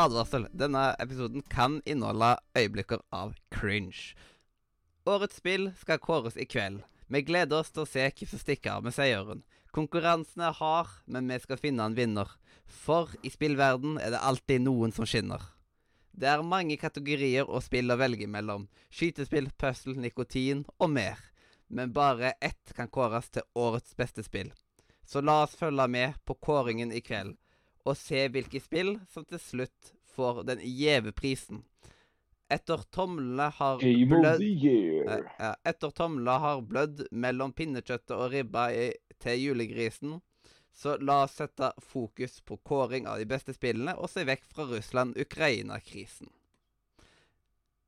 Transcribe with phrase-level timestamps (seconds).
[0.00, 0.46] Advarsel.
[0.56, 4.14] Denne episoden kan inneholde øyeblikker av cringe.
[5.06, 6.80] Årets spill skal kåres i kveld.
[7.12, 9.42] Vi gleder oss til å se hvem som stikker av med seieren.
[9.76, 12.30] Konkurransen er hard, men vi skal finne en vinner.
[12.64, 15.42] For i spillverden er det alltid noen som skinner.
[16.10, 18.68] Det er mange kategorier og spill å velge mellom.
[18.94, 21.20] Skytespill, puzzle, nikotin og mer.
[21.68, 24.50] Men bare ett kan kåres til årets beste spill.
[25.04, 27.36] Så la oss følge med på kåringen i kveld,
[27.88, 31.62] og se hvilke spill som til slutt får den gjeve prisen.
[32.50, 34.42] Etter tomlene har blødd.
[34.42, 38.88] Eh, Etter tomlene har blødd mellom pinnekjøttet og ribba i,
[39.22, 40.18] til julegrisen,
[40.74, 44.66] så la oss sette fokus på kåring av de beste spillene og se vekk fra
[44.70, 46.30] Russland-Ukraina-krisen.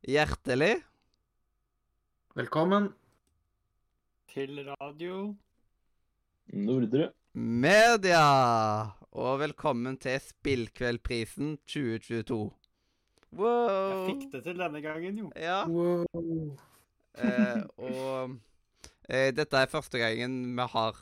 [0.06, 0.76] Hjertelig
[2.34, 2.88] Velkommen.
[4.32, 5.34] Til radio.
[6.56, 7.10] Nordre.
[7.32, 8.92] Media!
[9.12, 12.38] Og velkommen til Spillkveldprisen 2022.
[13.32, 15.30] Jeg fikk det til denne gangen, jo.
[15.36, 15.62] Ja.
[15.68, 16.52] Wow.
[17.16, 18.34] Eh, og
[19.08, 20.96] eh, dette er første gangen vi har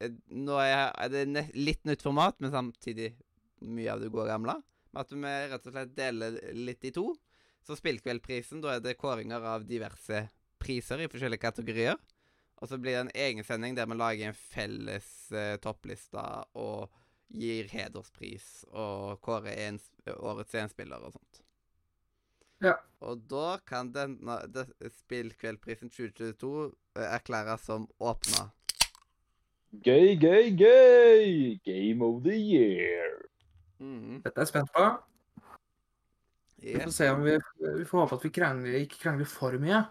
[0.00, 3.14] eh, Nå er, er det ne litt nytt format, men samtidig
[3.64, 4.56] mye av det gode gamle.
[4.96, 5.20] At vi
[5.52, 7.10] rett og slett deler litt i to.
[7.64, 10.26] Så Spillkveldprisen, da er det kåringer av diverse
[10.62, 12.00] priser i forskjellige kategorier.
[12.62, 16.22] Og så blir det en egen sending der vi lager en felles eh, toppliste
[16.54, 16.92] og
[17.32, 19.80] gir hederspris og kårer en,
[20.14, 21.40] årets enspiller og sånt.
[22.62, 22.76] Ja.
[23.02, 24.68] Og da kan denne det,
[25.00, 26.52] Spillkveldprisen 2022
[27.00, 28.52] eh, erklæres som åpna.
[29.82, 31.58] Gøy, gøy, gøy!
[31.66, 33.18] Game of the year.
[33.82, 34.20] Mm.
[34.22, 34.86] Dette er jeg spent på.
[36.62, 37.34] Vi får se om vi,
[37.80, 39.82] vi får håpe at vi krangler, ikke krangler for mye.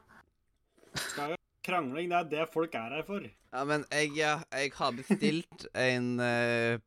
[0.96, 3.22] Skal jo Krangling, det er det folk er her for.
[3.52, 6.80] Ja, men jeg, ja, jeg har bestilt en eh,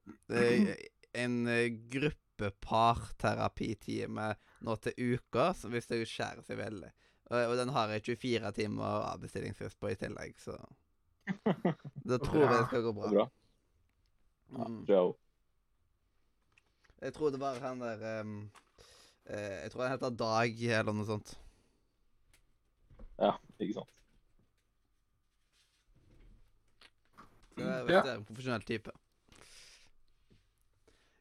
[1.14, 4.34] En eh, gruppeparterapitime
[4.66, 6.90] nå til uka, så hvis det skjærer seg veldig.
[7.30, 10.54] Og, og den har jeg 24 timer avbestillingsfrist på i tillegg, så
[12.08, 13.08] Da tror jeg det skal gå bra.
[13.14, 13.26] Ja,
[14.54, 14.86] Mm.
[17.02, 18.50] Jeg tror det var han der um,
[19.30, 21.34] uh, Jeg tror han heter Dag, eller noe sånt.
[23.18, 23.90] Ja, ikke sant.
[27.54, 28.02] Så jeg vet Ja.
[28.02, 28.92] det er en profesjonell type.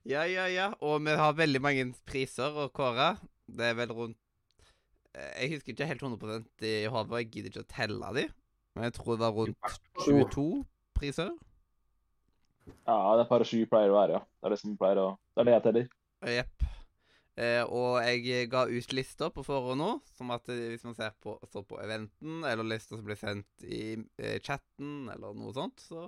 [0.05, 0.67] Ja, ja, ja.
[0.83, 3.13] Og vi har veldig mange priser å kåre.
[3.47, 4.17] Det er vel rundt
[5.15, 8.27] eh, Jeg husker ikke helt 100% i hodet, jeg gidder ikke å telle de.
[8.73, 10.47] Men jeg tror det var rundt 22
[10.97, 11.31] priser.
[12.87, 14.23] Ja, det er par sju pleier å være, ja.
[14.39, 15.89] Det er det som pleier å Det er det jeg teller.
[16.33, 16.65] Jepp.
[17.33, 21.15] Eh, og jeg ga ut lister på forhånd nå, som at eh, hvis man ser
[21.23, 25.81] på, står på eventen, eller lister som blir sendt i eh, chatten, eller noe sånt,
[25.81, 26.05] så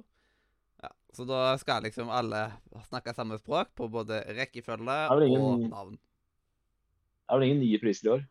[0.83, 0.91] ja.
[1.15, 2.47] Så da skal liksom alle
[2.89, 4.97] snakke samme språk på både rekkefølge
[5.27, 5.99] ingen- og navn.
[7.25, 8.25] Det er vel ingen nye priser i år?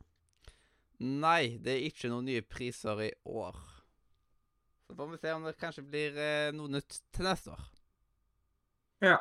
[1.04, 3.56] Nei, det er ikke noen nye priser i år.
[4.86, 7.64] Så får vi se om det kanskje blir eh, noe nytt til neste år.
[9.02, 9.16] Ja.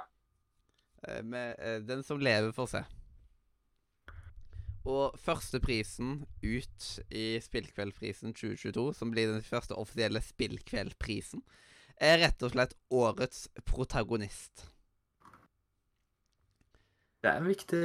[1.08, 2.84] Eh, med eh, Den som lever, får se.
[4.84, 11.44] Og førsteprisen ut i Spillkveldprisen 2022, som blir den første offisielle Spillkveldprisen,
[12.02, 14.66] er rett og slett årets protagonist.
[17.24, 17.84] Det er en viktig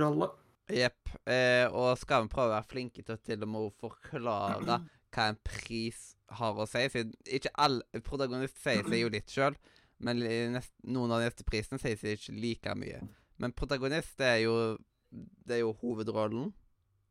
[0.00, 0.28] rolle.
[0.68, 1.08] Jepp.
[1.24, 4.80] Eh, og skal vi prøve å være flinke til å til og med forklare
[5.16, 6.02] hva en pris
[6.36, 6.82] har å si?
[6.92, 9.56] Siden ikke alle Protagonist sier seg jo litt sjøl,
[10.04, 10.20] men
[10.52, 13.00] nest, noen av de neste prisene sier seg ikke like mye.
[13.40, 14.54] Men protagonist det er jo
[15.10, 16.50] Det er jo hovedrollen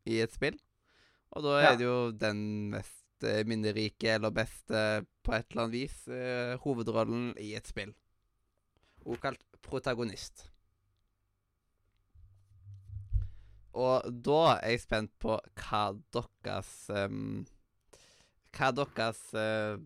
[0.06, 0.54] i et spill.
[1.34, 1.74] Og da er Ja.
[1.76, 2.38] det jo den
[2.70, 4.84] mest eh, minnerike eller beste
[5.24, 7.94] på et eller annet vis eh, hovedrollen i et spill.
[9.04, 10.48] Hun kalt protagonist.
[13.78, 15.82] Og da er jeg spent på hva
[16.14, 17.44] deres um,
[18.56, 19.76] Hva deres uh,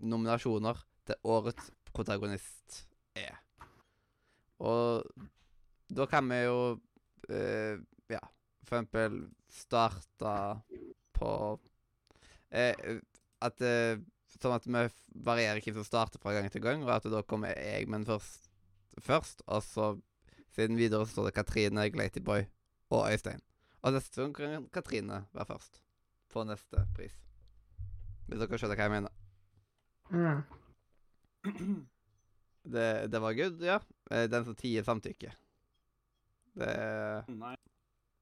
[0.00, 2.86] nominasjoner til årets protagonist
[3.18, 3.36] er.
[4.64, 5.04] Og
[5.92, 7.74] da kan vi jo uh,
[8.10, 8.22] Ja,
[8.62, 10.36] for eksempel starte
[11.16, 11.30] på
[12.56, 13.00] eh,
[13.44, 14.00] At eh,
[14.36, 14.80] Sånn at vi
[15.24, 18.50] varierer hvem som starter fra gang til gang, og at da kommer jeg men først,
[19.00, 19.86] først og så
[20.52, 22.44] siden videre så står det Katrine, Glatyboy
[22.92, 23.40] og Øystein.
[23.80, 25.80] Og neste gang kan Katrine være først
[26.32, 27.16] på neste pris.
[28.26, 29.12] Hvis dere skjønner hva jeg mener.
[30.12, 31.86] Mm.
[32.66, 33.78] Det, det var good, ja.
[34.10, 35.32] Eh, Den som tier samtykke.
[36.56, 36.72] Det,
[37.30, 37.54] Nei.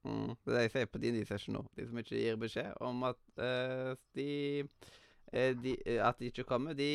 [0.05, 1.65] Mm, det er jeg sier på DND-session nå.
[1.77, 4.31] De som ikke gir beskjed om at uh, de,
[5.33, 6.89] eh, de At de ikke kommer, de,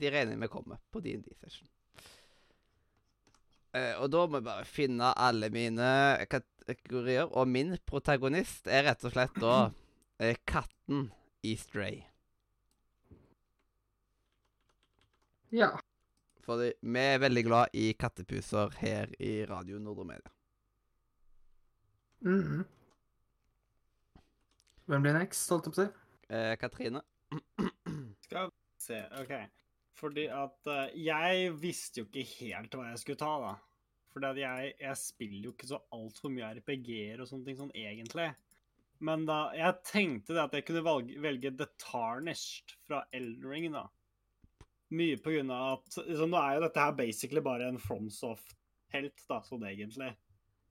[0.00, 1.68] de regner med kommer på DND-session.
[3.76, 5.90] Eh, og da må jeg bare finne alle mine
[6.30, 7.28] kategorier.
[7.30, 9.56] Og min protagonist er rett og slett da
[10.22, 11.08] eh, katten
[11.46, 12.02] i Stray.
[15.54, 15.72] Ja.
[16.46, 20.39] Fordi vi er veldig glad i kattepuser her i Radio Nordre Media.
[22.20, 22.64] Mhm.
[24.90, 26.34] Hvem blir next, holdt jeg på å si?
[26.34, 27.00] Eh, Katrine?
[28.26, 29.34] Skal vi se, OK.
[30.00, 33.52] Fordi at eh, jeg visste jo ikke helt hva jeg skulle ta, da.
[34.10, 37.74] Fordi at jeg, jeg spiller jo ikke så altfor mye RPG-er og sånne ting sånn
[37.78, 38.30] egentlig.
[39.00, 43.68] Men da Jeg tenkte det at jeg kunne valge, velge The Tarnished fra Elden Ring,
[43.72, 43.86] da.
[44.90, 49.22] Mye på grunn av at liksom, Nå er jo dette her basically bare en FromSoft-helt,
[49.30, 50.10] da, sånn egentlig.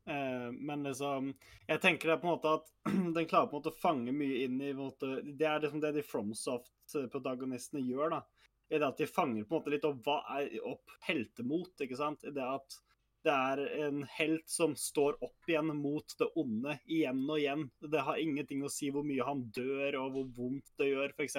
[0.09, 1.33] Eh, men liksom
[1.67, 2.71] Jeg tenker det på en måte at
[3.15, 5.93] den klarer på en måte å fange mye inn i måte, Det er liksom det
[5.99, 8.21] de FromSoft-protagonistene gjør, da.
[8.69, 12.25] I det at de fanger på en måte litt opp opp heltemot, ikke sant.
[12.25, 12.79] I det at
[13.25, 17.65] det er en helt som står opp igjen mot det onde igjen og igjen.
[17.81, 21.35] Det har ingenting å si hvor mye han dør og hvor vondt det gjør, f.eks.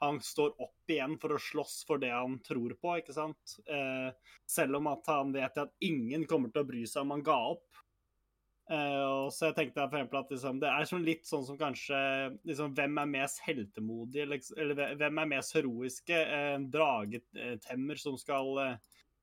[0.00, 3.58] Han står opp igjen for å slåss for det han tror på, ikke sant.
[3.68, 4.10] Eh,
[4.48, 7.38] selv om at han vet at ingen kommer til å bry seg om han ga
[7.52, 7.73] opp.
[8.64, 11.98] Og så jeg tenkte for eksempel at liksom, Det er sånn litt sånn som kanskje
[12.48, 16.16] liksom, Hvem er mest heltemodig, eller, eller hvem er mest heroiske?
[16.16, 18.78] Eh, En dragetemmer som skal eh,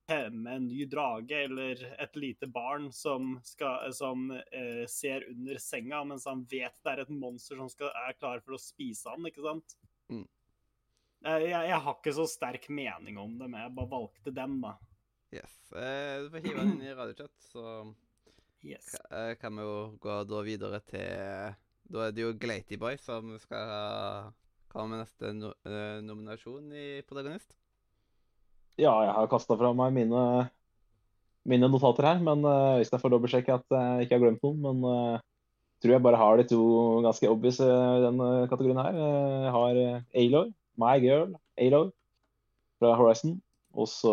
[0.06, 6.02] temme en ny drage, eller et lite barn som, skal, som uh, ser under senga
[6.04, 9.28] mens han vet det er et monster som skal, er klar for å spise han,
[9.30, 9.76] ikke sant?
[10.10, 10.24] Mm.
[11.22, 14.58] Uh, jeg, jeg har ikke så sterk mening om det, men jeg bare valgte den,
[14.64, 14.74] da.
[15.32, 15.54] Yes.
[15.70, 17.62] Du får hive den inn i radiochat, så
[18.62, 18.92] Yes.
[18.94, 21.54] ka- eh, kan vi jo gå da videre til
[21.92, 24.30] Da er det jo Glaty Boy som skal
[24.72, 27.50] komme med neste no eh, nominasjon i protagonist.
[28.80, 30.22] Ja, jeg har kasta fra meg mine,
[31.44, 34.62] mine notater her, men uh, hvis jeg får dobbeltsjekke at jeg ikke har glemt noen.
[34.64, 35.20] Men uh,
[35.82, 36.62] tror jeg bare har de to
[37.04, 37.68] ganske obvious i
[38.06, 38.96] denne kategorien her.
[38.96, 39.80] Jeg har
[40.22, 41.90] Aloy, My Girl, Aloy
[42.80, 43.36] fra Horizon.
[43.76, 44.12] Og så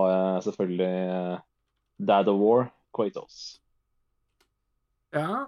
[0.00, 1.38] har jeg selvfølgelig
[2.10, 3.60] Dad of War, Kratos.
[5.14, 5.46] Ja.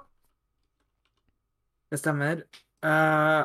[1.91, 2.45] Det stemmer.
[2.87, 3.43] Uh,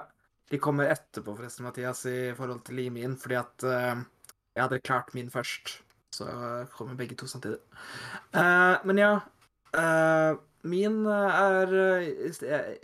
[0.51, 4.03] de kommer etterpå, forresten, Mathias, i forhold til min, fordi at uh,
[4.55, 5.81] jeg hadde klart min først.
[6.11, 6.25] Så
[6.75, 7.59] kommer begge to samtidig.
[8.35, 9.19] Uh, men ja.
[9.73, 12.07] eh, min er eh,
[12.43, 12.77] jeg,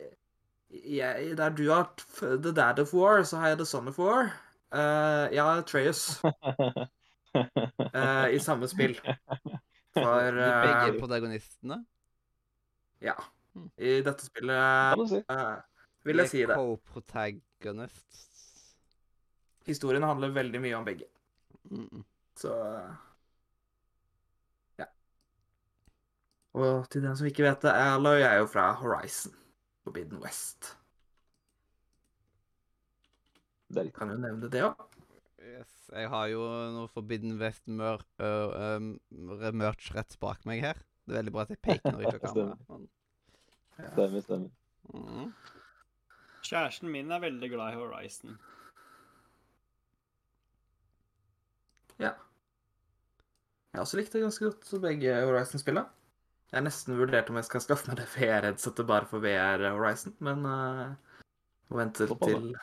[0.72, 1.92] jeg, Der du har
[2.22, 4.31] The Dad of War, så har jeg The Son of War.
[4.72, 6.24] Uh, jeg har Atreus
[7.95, 8.98] eh, i samme spill.
[9.94, 11.86] For begge eh, protagonistene.
[13.04, 13.16] Ja.
[13.58, 13.70] Mm.
[13.78, 15.20] I dette spillet si.
[15.34, 15.58] eh,
[16.08, 16.56] vil jeg si det.
[16.58, 18.24] Co-protagonist.
[19.68, 21.10] Historien handler veldig mye om begge.
[21.72, 22.04] Mm.
[22.38, 22.54] Så
[24.80, 24.88] ja.
[26.58, 29.34] Og til den som ikke vet det, Aloy er jo fra Horizon.
[29.88, 30.74] Forbidden West.
[33.72, 33.92] Det er.
[33.96, 34.76] Kan jo nevne det òg.
[35.44, 35.74] Yes.
[35.92, 36.44] Jeg har jo
[36.76, 38.02] noe Forbidden West mør,
[39.56, 40.80] merch rett bak meg her.
[41.08, 42.78] Det er veldig bra at jeg peker når jeg ikke har kamera.
[42.78, 42.88] Men,
[43.78, 44.50] Stemmer, stemmer.
[44.94, 45.34] mm.
[46.48, 48.38] Kjæresten min er veldig glad i Horizon.
[52.00, 52.12] Ja.
[53.74, 55.88] Jeg også likte ganske godt begge Horizon-spillene.
[56.52, 60.46] Jeg nesten vurdert om jeg skal skaffe meg det VR-headsetet bare for VR Horizon, men
[60.48, 60.94] uh,
[61.68, 62.54] må vente til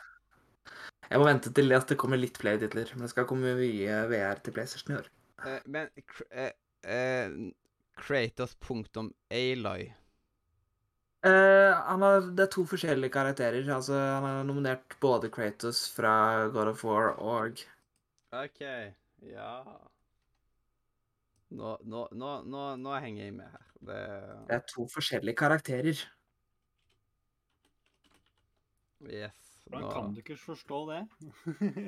[1.11, 2.93] Jeg må vente til at det kommer litt flere titler.
[2.95, 5.11] Men det skal komme mye VR til PlayStation i år.
[5.45, 5.93] Uh, men
[6.33, 7.53] uh,
[8.01, 9.93] Kratos.Aloy
[11.25, 13.65] Uh, han har, det er to forskjellige karakterer.
[13.73, 16.11] Altså, han har nominert både Kratos fra
[16.53, 17.63] God of War og
[18.35, 18.61] OK.
[19.31, 19.63] Ja
[21.55, 23.65] Nå, nå, nå, nå, nå henger jeg med her.
[23.89, 24.03] Det
[24.51, 26.05] Det er to forskjellige karakterer.
[29.05, 29.57] Yes.
[29.65, 31.01] Hvordan kan du ikke forstå det?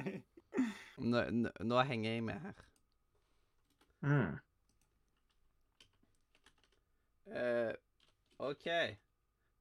[1.12, 2.66] nå, nå, nå henger jeg med her.
[4.00, 4.36] Mm.
[7.26, 7.72] Eh,
[8.38, 8.66] OK.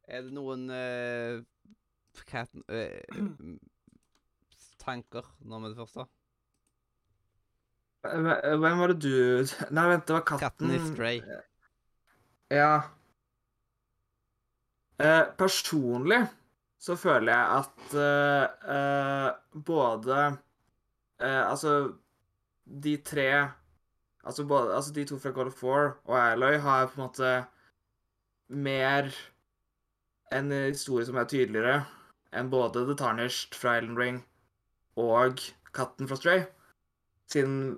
[0.05, 1.41] Er det noen uh,
[2.29, 3.01] cat, eh,
[4.85, 6.05] tanker nå med det første?
[8.05, 9.15] Hvem var det du
[9.75, 10.43] Nei, vent, det var katten.
[10.45, 11.21] Katten i Stray.
[12.53, 12.73] Ja.
[15.01, 16.21] Eh, personlig
[16.79, 20.19] så føler jeg at eh, både
[21.19, 21.73] eh, Altså,
[22.83, 23.27] de tre
[24.23, 27.33] altså, både, altså de to fra God of War og Aloy har på en måte
[28.49, 29.09] mer
[30.35, 31.79] en historie som er tydeligere
[32.35, 34.17] enn både The Tarnished fra Island Ring
[34.99, 35.39] og
[35.75, 36.43] Katten fra Stray.
[37.31, 37.77] Siden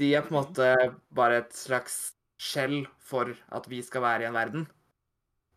[0.00, 0.68] de er på en måte
[1.14, 4.66] bare et slags skjell for at vi skal være i en verden.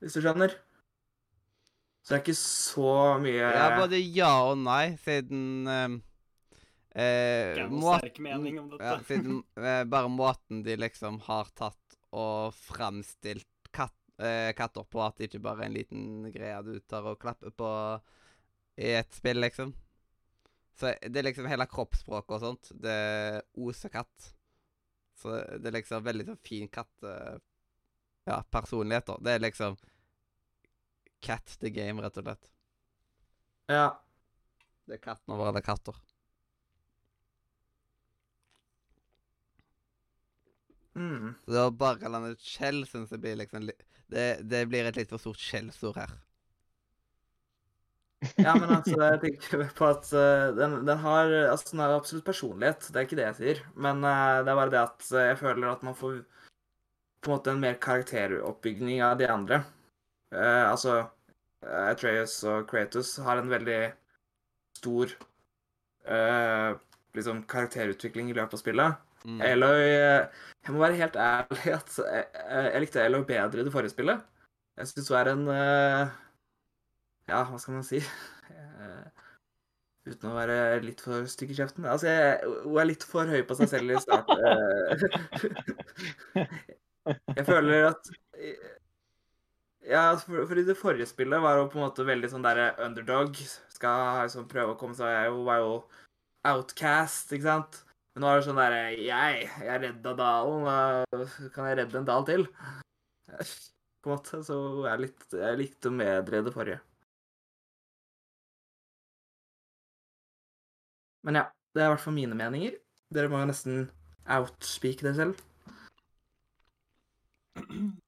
[0.04, 0.52] Hvis du skjønner?
[2.04, 5.94] Så det er ikke så mye Ja, både ja og nei, siden eh,
[7.00, 8.84] eh, Ikke noe måten- sterk mening om dette.
[8.90, 11.80] Ja, siden eh, bare måten de liksom har tatt
[12.12, 16.04] og framstilt katt, eh, katter på, at det ikke bare er en liten
[16.34, 17.70] greie du tar og klapper på
[18.82, 19.74] i et spill, liksom.
[20.74, 22.72] Så det er liksom hele kroppsspråket og sånt.
[22.82, 22.98] Det
[23.62, 24.32] oser katt.
[25.22, 27.06] Så det er liksom veldig sånn fin katt
[28.26, 29.18] Ja, personlighet, da.
[29.22, 29.78] Det er liksom
[31.24, 32.50] Cat the game, rett og slett.
[33.72, 33.86] Ja.
[34.84, 35.96] Det er katten over alle katter.
[40.94, 41.32] Mm.
[41.46, 43.76] Så det å bare kalle han et skjell, syns jeg blir liksom li
[44.14, 46.14] det, det blir et litt for stort skjellsord her.
[48.40, 52.28] Ja, men altså, jeg tenker på at eh, den, den har Altså, den har absolutt
[52.28, 53.64] personlighet, det er ikke det jeg sier.
[53.76, 56.22] Men uh, det er bare det at eh, jeg føler at man får
[57.24, 59.62] på en måte en mer karakteroppbygning av de andre.
[60.34, 63.82] Uh, altså eh, Atreus og Kratos har en veldig
[64.80, 65.16] stor
[67.16, 69.04] liksom karakterutvikling i løpet av spillet.
[69.24, 69.40] Mm.
[69.40, 70.26] Aloy eh,
[70.66, 72.26] Jeg må være helt ærlig at jeg,
[72.74, 74.24] jeg likte Aloy bedre i det forrige spillet.
[74.80, 76.14] Jeg syns hun er en eh,
[77.32, 78.02] Ja, hva skal man si?
[78.52, 79.06] Eh,
[80.10, 81.86] uten å være litt for stygg i kjeften.
[81.88, 84.28] Altså, jeg, hun er litt for høy på seg selv i start.
[84.36, 84.98] eh.
[87.38, 88.12] jeg føler at
[89.88, 92.74] Ja, for, for i det forrige spillet var hun på en måte veldig sånn derre
[92.84, 93.40] underdog.
[93.72, 95.74] Skal liksom prøve å komme seg Hun var jo
[96.48, 97.83] outcast, ikke sant?
[98.14, 100.68] Men nå er det sånn derre Jeg, jeg redda dalen.
[101.56, 102.46] Kan jeg redde en dal til?
[104.04, 104.42] På en måte.
[104.46, 106.82] Så jeg, litt, jeg likte å bedre det forrige.
[111.24, 112.78] Men ja, det er i hvert fall mine meninger.
[113.14, 113.84] Dere må jo nesten
[114.38, 115.40] outspeak det selv.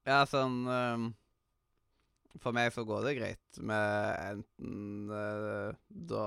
[0.06, 1.06] Ja, sånn ehm,
[2.42, 5.70] For meg så går det greit med enten eh,
[6.10, 6.26] da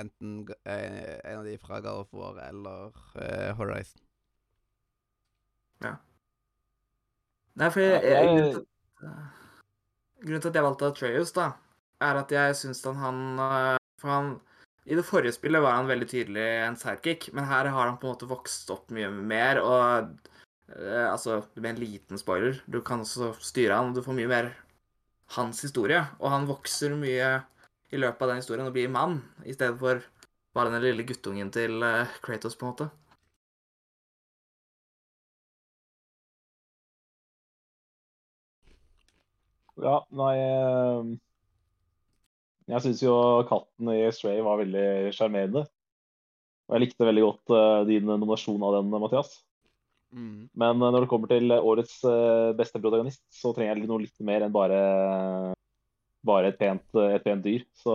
[0.00, 4.00] Enten eh, en av de fra God of War eller eh, Horizon.
[7.54, 8.62] Nei, for jeg, jeg, grunnen, til,
[9.06, 11.44] at- grunnen til at jeg valgte Atreus, da,
[12.02, 12.98] er at jeg syns han,
[13.38, 14.32] han For han
[14.90, 18.08] I det forrige spillet var han veldig tydelig en sidekick, men her har han på
[18.08, 20.10] en måte vokst opp mye mer, og
[20.74, 24.46] Altså, med en liten spoiler, du kan også styre han, og du får mye mer
[25.36, 27.26] hans historie, og han vokser mye
[27.92, 30.02] i løpet av den historien og bli mann, i stedet for
[30.54, 32.90] bare den lille guttungen til øh, Kratos, på en måte.
[39.84, 41.08] Ja, nei eh,
[42.70, 43.14] Jeg syns jo
[43.48, 45.64] katten i Stray var veldig sjarmerende.
[46.68, 49.34] Og jeg likte veldig godt eh, din nominasjon av den, Mathias.
[50.14, 50.46] Mm.
[50.54, 54.24] Men eh, når det kommer til årets eh, beste protagonist, så trenger jeg noe litt
[54.24, 54.78] mer enn bare,
[56.26, 57.64] bare et, pent, et pent dyr.
[57.78, 57.94] Så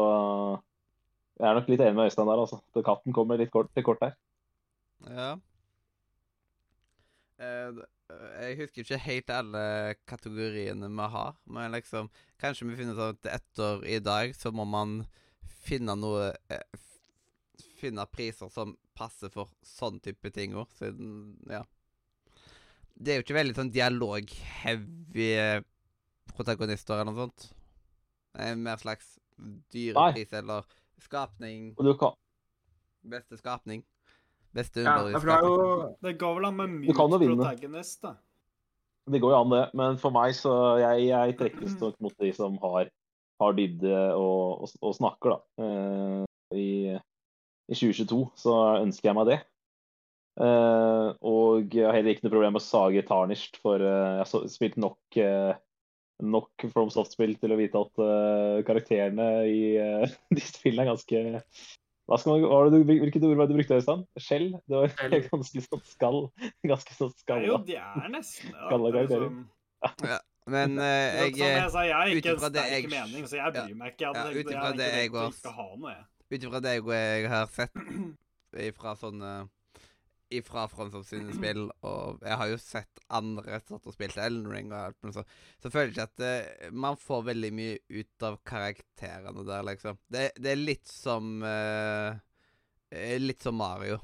[1.40, 2.60] jeg er nok litt enig med Øystein der, altså.
[2.74, 4.18] Så Katten kommer litt kort til kort der.
[5.08, 5.30] Ja.
[7.40, 7.70] Eh,
[8.12, 9.64] eh, jeg husker ikke helt alle
[10.10, 12.10] kategoriene vi har, men liksom
[12.40, 15.06] Kanskje vi finner ut at etter i dag så må man
[15.64, 16.84] finne noe eh,
[17.80, 21.64] Finne priser som passer for sånn type ting òg, siden Ja.
[23.00, 25.30] Det er jo ikke veldig sånn dialog-heavy
[26.36, 27.46] protagonister eller noe sånt.
[28.38, 29.18] Er mer slags
[29.74, 30.68] dyrepris eller
[31.02, 32.18] skapning Og du kan,
[33.10, 33.84] Beste skapning.
[34.54, 34.98] Beste Ja,
[36.02, 38.16] det går vel an med mye mute protagonist, da.
[39.10, 39.66] det går jo an, det.
[39.78, 42.90] Men for meg så Jeg, jeg trekkes nok mot de som har,
[43.42, 45.40] har dybde og, og, og snakker, da.
[45.62, 46.26] Uh,
[46.58, 46.98] i,
[47.70, 49.40] I 2022 så ønsker jeg meg det.
[50.40, 54.26] Uh, og jeg har heller ikke noe problem med å sage tarnisht, for uh, jeg
[54.26, 55.20] har spilt nok
[56.22, 61.22] nok From Soft-spill til å vite at uh, karakterene i uh, disse spillene er ganske
[62.10, 64.00] hva skal man, var det du, Hvilket ord var det du brukte, Øystein?
[64.18, 64.48] Skjell?
[64.66, 65.14] Det var Skjell.
[65.30, 66.18] ganske sånn skall.
[66.72, 67.60] Ganske sånn er jo, skalla.
[67.68, 68.56] de er nesten.
[68.56, 69.28] Skalla er karakterer.
[69.30, 72.74] liksom- Men eh, Som jeg jeg sa, jeg er ut ikke en ifra det sterk
[72.74, 74.08] jeg- mening, så jeg bryr meg ikke.
[74.08, 76.04] Jeg, Ja, ut jeg, ifra det ikke jeg tenkt å ikke noe, jeg.
[76.34, 77.74] Ut ifra det jeg har sett
[78.82, 79.34] fra sånne
[80.30, 84.70] Ifra Fronsoft sine spill, og jeg har jo sett andre satt og spilt Elden Ring
[84.70, 85.32] og alt mulig sånt,
[85.62, 89.98] så føler jeg ikke at eh, man får veldig mye ut av karakterene der, liksom.
[90.06, 92.20] Det, det er litt som eh,
[92.94, 93.98] eh, Litt som Mario.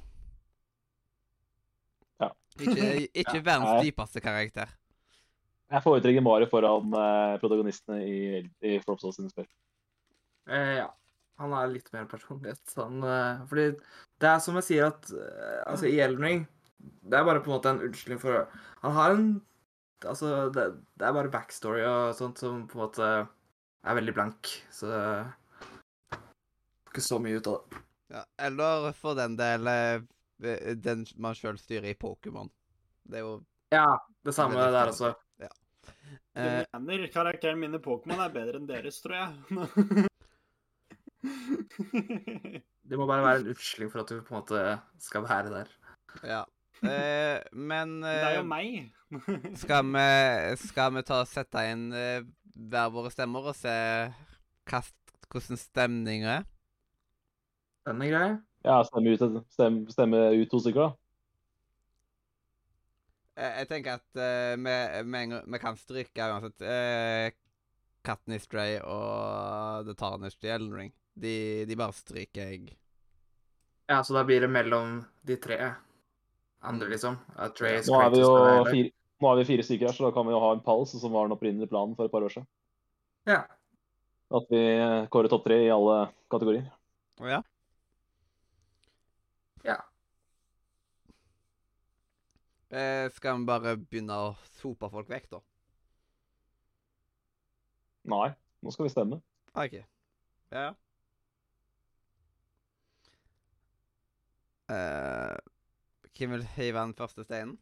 [2.23, 2.31] Ja.
[2.57, 4.73] Ikke, ikke verdens dypeste karakter.
[5.71, 8.19] Jeg foretrekker Mario foran uh, protagonistene i,
[8.65, 9.47] i From sine spill.
[10.49, 10.89] Uh, ja.
[11.41, 12.63] Han har litt mer personlighet.
[12.77, 13.65] Eh, fordi
[14.23, 16.45] det er som jeg sier at eh, altså I Elden Ring
[17.03, 18.45] Det er bare på en måte en unnskyldning for
[18.83, 19.27] Han har en
[20.05, 20.65] Altså, det,
[20.99, 24.99] det er bare backstory og sånt som på en måte er veldig blank, så det
[24.99, 26.19] er
[26.91, 27.79] ikke så mye ut av det.
[28.13, 30.03] Ja, eller for den del eh,
[30.77, 32.51] den man sjøl styrer i Pokémon.
[33.07, 33.33] Det er jo
[33.73, 33.87] Ja,
[34.27, 35.15] det samme det der også.
[36.35, 40.05] Du eh, mener karakteren min i Pokémon er bedre enn deres, tror jeg.
[42.89, 44.63] Det må bare være en utsling for at du på en måte
[45.01, 45.71] skal være der.
[46.21, 46.41] Ja.
[46.85, 48.91] Eh, men det er jo eh, meg.
[49.63, 53.73] skal, vi, skal vi ta og sette inn eh, hver våre stemmer og se
[54.69, 54.81] hva,
[55.31, 56.45] hvordan stemninga er?
[57.85, 58.29] Den er grei.
[58.65, 60.91] Ja, stemme ut, stem, stemme ut to stykker, da.
[63.35, 70.45] Eh, jeg tenker at eh, vi, kan stryke uansett uh, i Stray og The Tarnished
[70.45, 70.93] i Elden Ring.
[71.15, 72.75] De, de bare stryker jeg.
[73.87, 75.59] Ja, så da blir det mellom de tre
[76.65, 77.17] andre, liksom.
[77.39, 78.31] Atreus, Nå er vi jo
[78.67, 78.91] fire,
[79.21, 81.13] nå er vi fire stykker her, så da kan vi jo ha en pals, som
[81.13, 82.47] var den opprinnelige planen for et par år siden.
[83.29, 83.43] Ja.
[84.35, 84.61] At vi
[85.13, 85.99] kårer topp tre i alle
[86.33, 86.65] kategorier.
[87.21, 87.41] Å ja?
[89.65, 89.77] Ja.
[92.75, 95.39] Eh, skal vi bare begynne å sope folk vekk, da?
[98.11, 99.21] Nei, nå skal vi stemme.
[99.53, 99.77] OK.
[99.79, 99.85] Ja,
[100.65, 100.73] Ja.
[104.71, 105.37] Eh,
[106.15, 107.57] hvem vil hive den første steinen?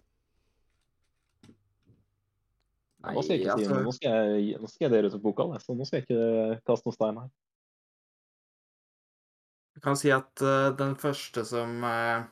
[3.03, 3.79] Nå skal jeg ikke si noe.
[3.79, 6.05] altså- Nå skal jeg, nå skal jeg dele ut et boka så nå skal jeg
[6.07, 7.31] ikke kaste noen stein her.
[9.75, 12.23] Jeg kan si at uh, den første som uh,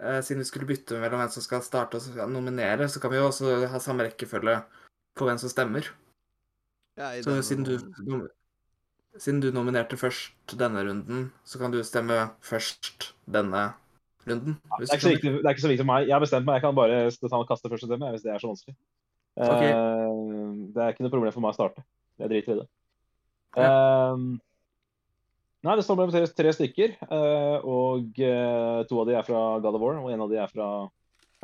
[0.00, 3.12] uh, Siden vi skulle bytte mellom hvem som skal starte og skal nominere, så kan
[3.12, 4.64] vi jo også ha samme rekkefølge
[5.14, 5.86] på hvem som stemmer.
[6.96, 7.42] Ja, Så den...
[7.42, 8.28] siden du,
[9.18, 13.74] siden du nominerte først denne runden, så kan du stemme først denne
[14.28, 14.56] runden.
[14.56, 16.08] Det er, ikke så viktig, det er ikke så viktig for meg.
[16.08, 16.58] Jeg har bestemt meg.
[16.58, 18.76] Jeg kan bare kaste første stemme hvis det er så vanskelig.
[19.34, 19.70] Okay.
[19.74, 21.84] Uh, det er ikke noe problem for meg å starte.
[22.22, 22.66] Jeg driter i det.
[23.54, 24.18] Uh,
[25.66, 29.42] nei, det står mellom tre, tre stykker, uh, og eh, to av de er fra
[29.62, 30.68] God of War, og en av de er fra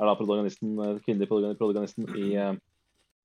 [0.00, 2.54] er da protagonisten, kvinnelig protagonisten i eh,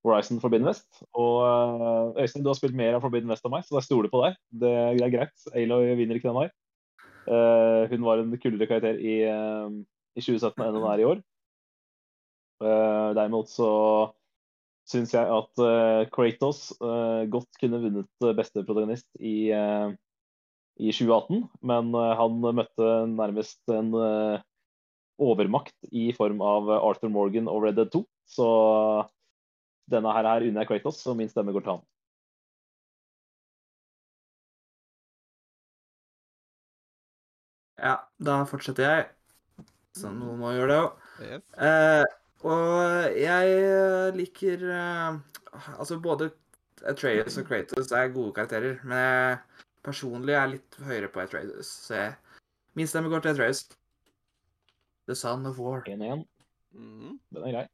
[0.05, 0.87] Horizon Forbidden West.
[1.15, 4.11] Og eh, Øystein, du har spilt mer av Forbidden West enn meg, så jeg stoler
[4.11, 4.37] på deg.
[4.51, 5.49] Det, det er greit.
[5.55, 6.53] Aloy vinner ikke den her.
[7.25, 9.71] Eh, hun var en kulere karakter i, uh,
[10.13, 11.23] i 2017 enn hun er i år.
[12.61, 13.69] Uh, derimot så
[14.85, 15.61] syns jeg at
[16.13, 16.67] Kratos
[17.33, 23.89] godt kunne vunnet beste protagonist i, i 2018, men han møtte nærmest en
[25.17, 28.03] overmakt i form av Arthur Morgan og Red Dead 2.
[28.29, 28.47] Så
[29.89, 31.83] denne her, her unner jeg Kratos, og min stemme går til han.
[38.21, 39.07] Da fortsetter jeg.
[39.95, 41.03] Så noen må gjøre det òg.
[41.23, 41.43] Yes.
[41.63, 42.05] Eh,
[42.45, 45.19] og jeg eh, liker eh,
[45.79, 46.29] Altså, både
[46.83, 49.37] Atreus og Kratos er gode karakterer, men jeg
[49.85, 52.41] personlig er litt høyere på Atreus, så jeg,
[52.75, 53.63] min stemme går til Atreus.
[55.07, 55.79] The Son of War.
[55.87, 56.25] 1-1.
[56.75, 57.15] Mhm.
[57.31, 57.65] Den er grei.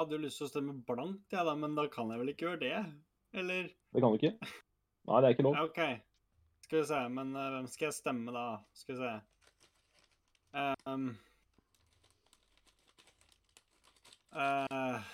[0.00, 2.48] Hadde jo lyst til å stemme blankt, jeg da, men da kan jeg vel ikke
[2.48, 2.74] gjøre det?
[3.36, 3.68] Eller?
[3.92, 4.32] Det kan du ikke.
[5.06, 5.56] Nei, det er ikke lov.
[5.56, 6.05] Ja, OK.
[6.66, 8.46] Skal vi se, men uh, hvem skal jeg stemme da?
[8.74, 9.10] Skal vi se.
[10.90, 11.04] um,
[14.34, 15.12] uh,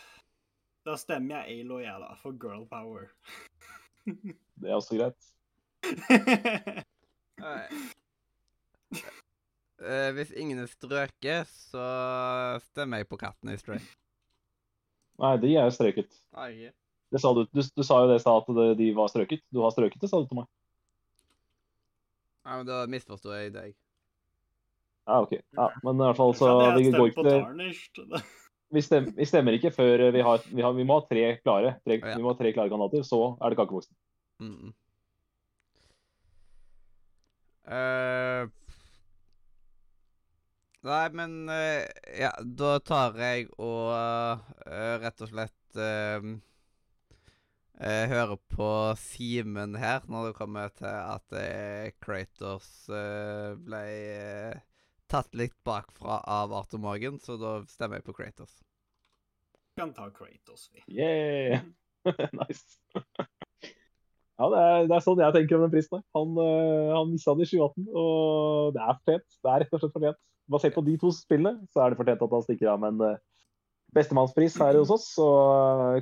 [0.89, 3.11] da stemmer jeg Alo, jeg, da, for girl power.
[4.63, 5.29] Det er også greit.
[9.83, 11.85] Eh, hvis ingen er strøket, så
[12.71, 13.81] stemmer jeg på Katten i Stray.
[15.19, 16.21] Nei, de er jo strøket.
[16.39, 16.75] Nei, ikke.
[17.13, 19.43] Det sa du, du, du sa jo det i stad, at de var strøket.
[19.51, 20.49] Du har strøket det, sa du til meg.
[22.43, 23.75] Ja, men da misforstår jeg deg.
[25.07, 25.35] Ja, OK.
[25.35, 28.23] Ja, men i hvert fall så vi går ikke
[28.73, 31.77] vi, stem, vi stemmer ikke før vi har Vi, har, vi må ha tre klare.
[31.85, 32.17] Tre, Ja.
[32.17, 33.95] Vi må ha tre klare kandidater, så er det kakeboksen.
[34.43, 34.73] Mm.
[37.73, 38.49] Eh,
[40.83, 41.85] Nei, men uh,
[42.19, 45.79] Ja, da tar jeg og uh, rett og slett
[47.83, 48.69] eh, eh, hører på
[49.01, 53.83] Simen her når det kommer til at eh, Kratos eh, ble
[54.17, 54.61] eh,
[55.13, 58.63] tatt litt bakfra av Arthur Morgan, så da stemmer jeg på Kratos.
[59.77, 60.85] kan ta Kratos, vi.
[60.89, 61.65] Yeah!
[62.41, 62.79] nice.
[64.39, 66.05] ja, det er, det er sånn jeg tenker om den prisen her.
[66.17, 69.29] Han, uh, han mista det i 2018, og det er fortjent.
[69.39, 70.23] Det er rett og slett fortjent.
[70.53, 73.15] Basert på de to spillene, så er det fortjent at han stikker av med en
[73.15, 73.21] uh,
[73.97, 75.07] bestemannspris her hos oss.
[75.17, 75.29] Så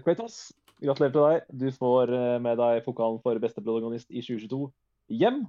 [0.06, 0.38] Kratos,
[0.82, 1.48] gratulerer til deg.
[1.62, 4.68] Du får uh, med deg pokalen for beste protagonist i 2022
[5.20, 5.44] hjem.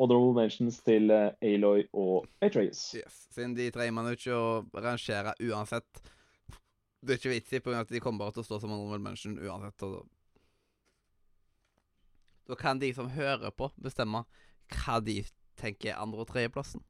[0.00, 2.94] honorable mentions til eh, Aloy og Atreus.
[2.96, 3.26] Yes.
[3.30, 6.00] Siden de trenger man jo ikke å rangere uansett.
[7.02, 9.02] Det er ikke vits i, av at de kommer bare til å stå som honorable
[9.04, 9.84] mention uansett.
[12.48, 14.24] Da kan de som hører på, bestemme
[14.72, 15.20] hva de
[15.60, 16.82] tenker er andre- og tredjeplassen.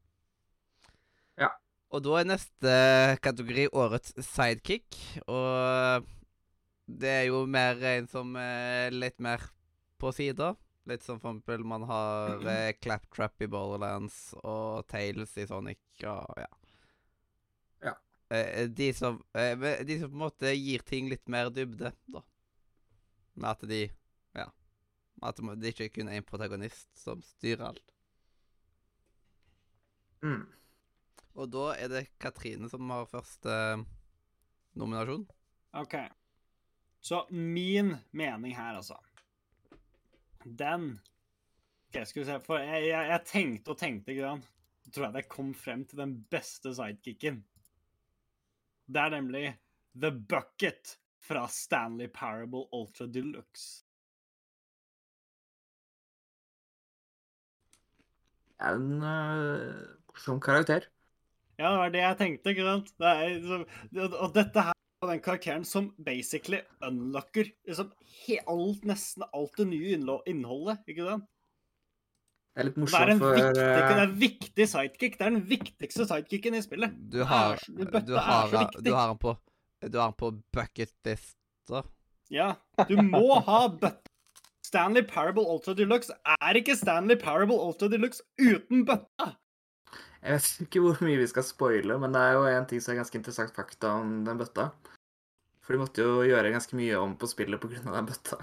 [1.41, 1.51] Ja.
[1.93, 2.75] Og da er neste
[3.25, 6.07] kategori årets sidekick, og
[6.87, 9.45] det er jo mer en som er litt mer
[10.03, 10.53] på sida.
[10.91, 16.41] Litt som for eksempel man har eh, Claptrap i Borderlands og Tales i Sonic og
[16.43, 16.49] ja.
[17.87, 17.95] Ja.
[18.35, 19.55] Eh, de, som, eh,
[19.87, 22.25] de som på en måte gir ting litt mer dybde, da.
[23.35, 23.85] Med at de
[24.39, 24.49] Ja.
[25.23, 27.95] At det ikke er kun én protagonist som styrer alt.
[30.23, 30.43] Mm.
[31.39, 33.55] Og da er det Katrine som har første
[34.75, 35.25] nominasjon.
[35.79, 35.95] OK.
[37.03, 38.95] Så min mening her, altså
[40.45, 41.01] Den
[41.91, 44.49] okay, skal vi se For jeg, jeg, jeg tenkte og tenkte, ikke sant.
[44.83, 47.43] Så tror jeg jeg kom frem til den beste sidekicken.
[48.87, 49.45] Det er nemlig
[49.95, 53.85] The Bucket fra Stanley Parable Ultra Deluxe.
[58.63, 60.87] En morsom uh, karakter.
[61.59, 62.93] Ja, det var det jeg tenkte, ikke sant?
[62.99, 63.61] Det er, så,
[63.95, 67.93] det- og dette her er den karakteren som basically unlocker liksom
[68.27, 71.29] helt, nesten alt det nye innholdet, ikke sant?
[72.53, 75.15] Det er litt Og morsomt en for det er en viktig sidekick.
[75.17, 76.97] Det er den viktigste sidekicken i spillet.
[77.13, 79.37] Du har, du har, du har den, på
[79.89, 81.85] Du har den på bucketlista.
[82.33, 82.55] Ja,
[82.89, 84.09] du må ha bøtta.
[84.63, 89.33] Stanley Parable Ultra Deluxe er ikke Stanley Parable Ultra Deluxe uten bøtta.
[90.23, 92.95] Jeg vet ikke hvor mye vi skal spoile, men det er jo en ting som
[92.95, 94.71] er ganske interessant fakta om den bøtta.
[95.63, 97.83] For de måtte jo gjøre ganske mye om på spillet pga.
[97.87, 98.39] den bøtta.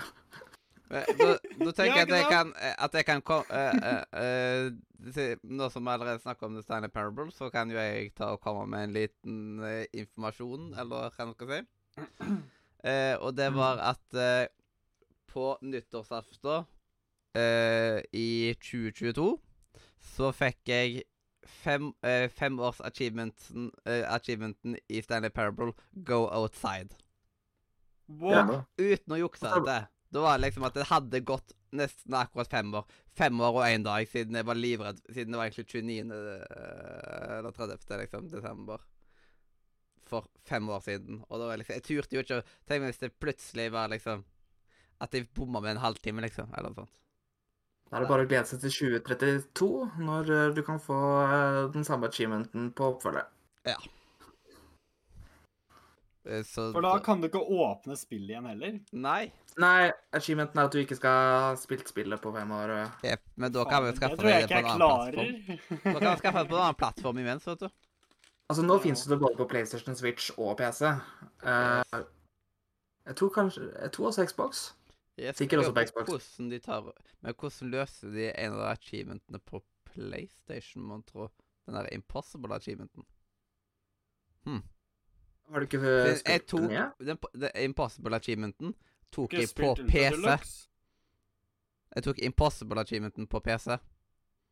[0.89, 1.31] Nå,
[1.65, 5.67] da tenker jeg at jeg kan, eh, at jeg kan kom, uh, uh, uh, Nå
[5.69, 8.65] som vi allerede snakker om The Stanley Parable, så kan jo jeg ta og komme
[8.67, 11.61] med en liten eh, informasjon, eller hva skal si.
[12.79, 14.47] Eh, og det var at eh,
[15.27, 16.63] på nyttårsaften
[17.35, 19.25] eh, i 2022
[20.15, 21.01] så fikk jeg
[21.63, 25.73] fem, uh, fem års achievementen, uh, achievementen i Stanley Parable
[26.07, 26.95] Go Outside.
[28.09, 28.31] Wow.
[28.33, 28.43] Ja.
[28.77, 29.87] Uten å jukse Altså- det.
[30.11, 32.85] Da var det liksom at det hadde gått nesten akkurat fem år.
[33.13, 35.01] Fem år og én dag siden jeg var livredd.
[35.13, 36.11] Siden det var egentlig 29.
[36.11, 37.97] eh, eller 30.
[38.01, 38.79] liksom, desember.
[40.09, 41.19] For fem år siden.
[41.29, 43.91] Og da var jeg liksom Jeg turte jo ikke å Tenk hvis det plutselig var
[43.93, 44.23] liksom
[44.99, 46.49] At jeg bomma med en halvtime, liksom.
[46.57, 46.95] Eller noe sånt.
[47.89, 48.71] Da er det bare å glede seg til
[49.01, 49.69] 2032,
[50.05, 53.25] når øh, du kan få øh, den samme achievementen på oppfølger.
[53.65, 53.79] Ja.
[56.45, 58.75] Så For da kan du ikke åpne spillet igjen heller.
[58.93, 59.31] Nei.
[59.59, 62.73] Nei, achievementen er at du ikke skal ha spilt spillet på fem år.
[62.75, 63.15] øh.
[63.41, 65.93] Men da kan vi skaffe det det på en annen plattform.
[65.93, 67.69] Da kan vi skaffe det på en annen plattform imens, vet du.
[68.49, 68.83] Altså, nå Ja.
[68.83, 70.81] finnes det både på PlayStation, Switch og PC.
[71.41, 72.03] Uh,
[73.05, 74.73] jeg tror kanskje Jeg tror også Xbox.
[75.19, 76.09] Jeg Sikkert også på Xbox.
[76.09, 76.89] Hvordan de tar,
[77.21, 81.27] men hvordan løser de en av de achievementene på PlayStation, mon tro?
[81.67, 83.05] Den der Impossible achievementen.
[85.49, 88.75] Har du ikke spurt Den, tok, den den, den Impossible achievementen
[89.11, 90.67] tok jeg på PC.
[91.95, 93.77] Jeg tok Impossible achievementen på PC.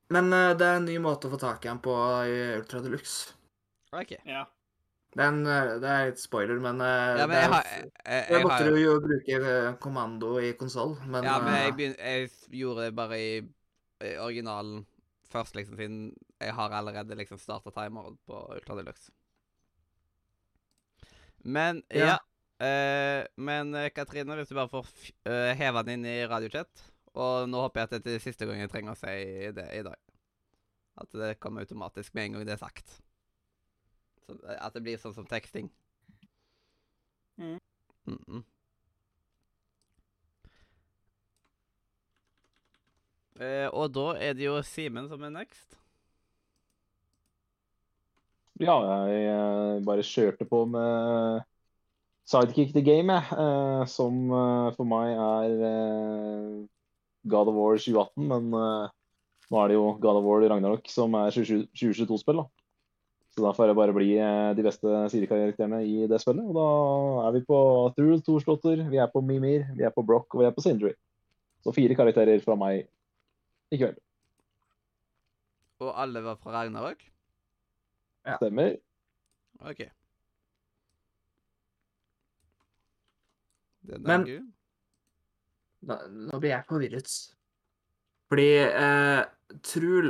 [0.10, 1.94] Men uh, det er en ny måte å få tak i den på
[2.26, 3.36] i Ultra Deluxe.
[3.92, 4.16] OK.
[4.26, 4.46] Ja.
[5.18, 7.86] Det er, en, øh, det er litt spoiler, men, øh, Ja, men jeg har jeg,
[8.06, 11.96] jeg, Jeg måtte har, jo bruke øh, kommando i konsoll, men, Ja, men jeg, begyn,
[11.98, 13.32] jeg gjorde det bare i,
[14.06, 14.86] i originalen
[15.32, 19.12] først, liksom, siden jeg har allerede liksom starta timeren på Ultra Deluxe.
[21.38, 22.18] Men ja.
[22.60, 23.22] Ja.
[23.22, 26.82] uh, men eh, Katrine, hvis du bare får f eh, heve den inn i radiochat
[27.14, 29.84] Og nå håper jeg at det er siste gang jeg trenger å si det i
[29.86, 29.98] dag.
[30.98, 33.00] At det kommer automatisk med en gang det er sagt.
[34.28, 35.70] Så, at det blir sånn som teksting.
[37.40, 37.60] Mm.
[38.08, 38.44] Mm -mm.
[43.40, 45.78] Eh, og da er det jo Simen som er next.
[48.60, 51.44] Ja, jeg eh, bare kjørte på med
[52.26, 53.38] sidekick the game, jeg.
[53.38, 56.66] eh, Som eh, for meg er eh,
[57.30, 58.28] God of War 2018.
[58.28, 58.90] Men eh,
[59.52, 62.57] nå er det jo God of War Ragnarok som er 2022-spill, da.
[63.38, 66.42] Så da får jeg bare bli eh, de beste sidekarakterene i det spillet.
[66.50, 66.70] Og da
[67.28, 67.58] er vi på
[67.94, 70.96] Thrul Thorsdotter, vi er på Mimir, vi er på Brock og vi er på Sindri.
[71.62, 72.88] Så fire karakterer fra meg
[73.70, 74.00] i kveld.
[75.86, 77.04] Og alle var fra Ragnarok?
[78.40, 78.80] Stemmer.
[79.70, 79.84] OK.
[83.88, 84.48] Den Men- gul.
[85.88, 87.14] Nå, nå blir jeg forvirret.
[88.28, 89.22] Fordi eh,
[89.64, 90.10] Trul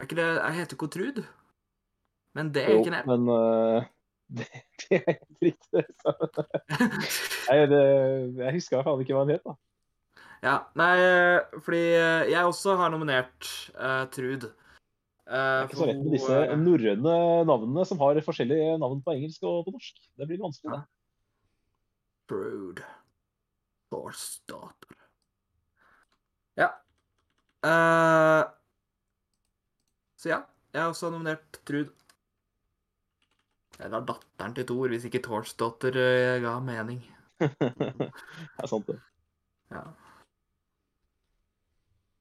[0.00, 1.20] Er ikke det Jeg heter ikke Trud?
[2.38, 3.02] Men det er Jo, ikke det.
[3.10, 3.88] men uh,
[4.38, 4.46] det,
[4.84, 5.84] det er helt riktig.
[7.50, 7.82] Nei, det,
[8.44, 9.56] jeg husker faen ikke hva han het, da.
[10.40, 14.46] Ja, nei, eh, fordi eh, jeg også har nominert uh, Trud.
[15.28, 17.16] Uh, Det er ikke så lett med disse eh, norrøne
[17.46, 20.00] navnene som har forskjellige navn på engelsk og på norsk.
[20.16, 20.78] Det blir vanskelig.
[20.78, 20.80] Ja.
[22.30, 22.80] Brood.
[23.92, 24.96] Thorsdatter.
[26.56, 26.70] Ja.
[27.60, 28.48] Uh,
[30.16, 30.40] så ja,
[30.72, 31.92] jeg har også nominert Trud.
[33.80, 35.96] Eller datteren til Thor, hvis ikke Thors datter
[36.44, 37.00] ga mening.
[37.40, 38.98] det er sant, det.
[39.72, 39.86] Ja.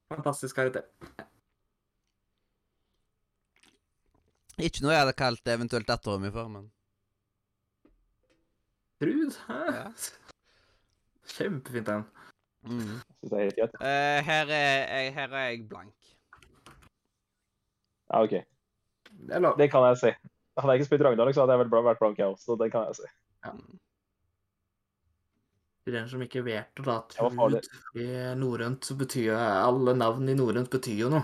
[0.10, 0.88] Fantastisk karakter.
[4.60, 6.68] Ikke noe jeg hadde kalt eventuelt datteren min for, men
[9.00, 9.36] Trud?
[9.48, 9.60] Hæ?
[9.76, 9.86] Ja.
[11.36, 12.04] Kjempefint, den.
[12.68, 12.98] mm.
[13.22, 13.70] Det er.
[13.80, 15.94] Eh, her, er jeg, her er jeg blank.
[18.10, 18.32] Ja, OK.
[18.32, 19.54] Det.
[19.58, 20.12] Det kan jeg si.
[20.60, 22.44] Hadde jeg ikke spilt Ragnarok, så hadde jeg vel vært blank, jeg også.
[22.52, 23.10] Så det kan jeg si.
[25.86, 26.98] Til den som ikke vet det, da.
[27.16, 27.56] Trud.
[27.98, 31.24] i norrønt betyr Alle navn i norrønt betyr jo noe.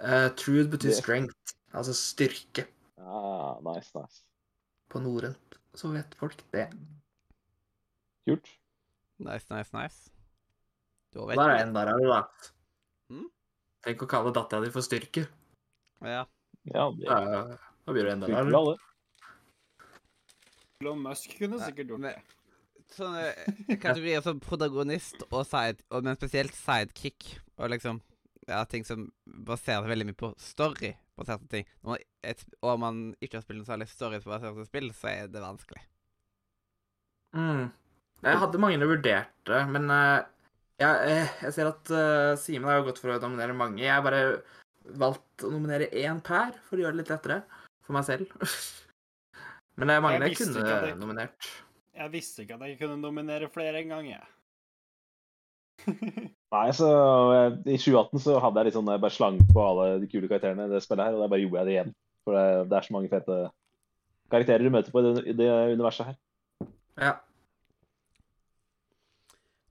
[0.00, 2.66] Uh, trude betyr Det- strength, altså styrke
[3.00, 4.22] Ah, nice, nice.
[4.88, 5.58] på norrønt.
[5.74, 6.68] Så vet folk det.
[8.28, 8.46] Kult.
[9.18, 10.10] Nice, nice, nice.
[11.12, 12.22] Da vet Der er det en der, har du da.
[13.10, 13.26] Mm.
[13.84, 15.26] Tenk å kalle dattera di for styrke.
[16.02, 16.24] Ja.
[16.64, 17.56] Ja, det Ja,
[17.90, 18.52] da blir du enda funker der.
[18.54, 18.76] bra.
[20.80, 22.14] Elon Musk kunne Nei, sikkert gjort det.
[22.94, 27.26] Sånne eh, kategorier som protagonist og side, og, men spesielt sidekick.
[27.60, 28.00] Og liksom
[28.48, 30.94] ja, ting som baserer seg veldig mye på story.
[31.18, 31.68] baserte ting.
[31.82, 35.44] Når man, et, og man ikke har spilt noe særlig storybaserte spill, så er det
[35.44, 35.82] vanskelig.
[37.36, 37.68] Mm.
[38.24, 40.24] Jeg hadde mange vurderte, men uh,
[40.80, 43.82] jeg, eh, jeg ser at uh, Simen har gått for å nominere mange.
[43.84, 44.40] Jeg har bare
[44.96, 47.42] valgt å nominere én per for å gjøre det litt lettere
[47.90, 48.30] for meg selv.
[49.76, 51.50] men det er mange Jeg jeg, kunne jeg- nominert.
[52.00, 54.26] Jeg visste ikke at jeg kunne nominere flere en gang, jeg.
[56.54, 56.86] Nei, så
[57.64, 60.66] I 2018 så hadde jeg litt sånn jeg bare slang på alle de kule karakterene
[60.68, 61.92] i det spillet her, og da bare gjorde jeg det igjen.
[62.26, 63.36] For det, det er så mange fete
[64.32, 66.18] karakterer du møter på i det, i det universet her.
[67.00, 67.12] Ja.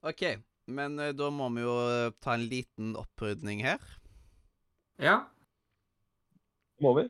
[0.10, 0.23] OK,
[0.71, 3.82] men eh, da må vi jo eh, ta en liten opprydning her.
[5.01, 5.21] ja.
[6.79, 7.01] Må vi?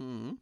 [0.00, 0.38] Mhm.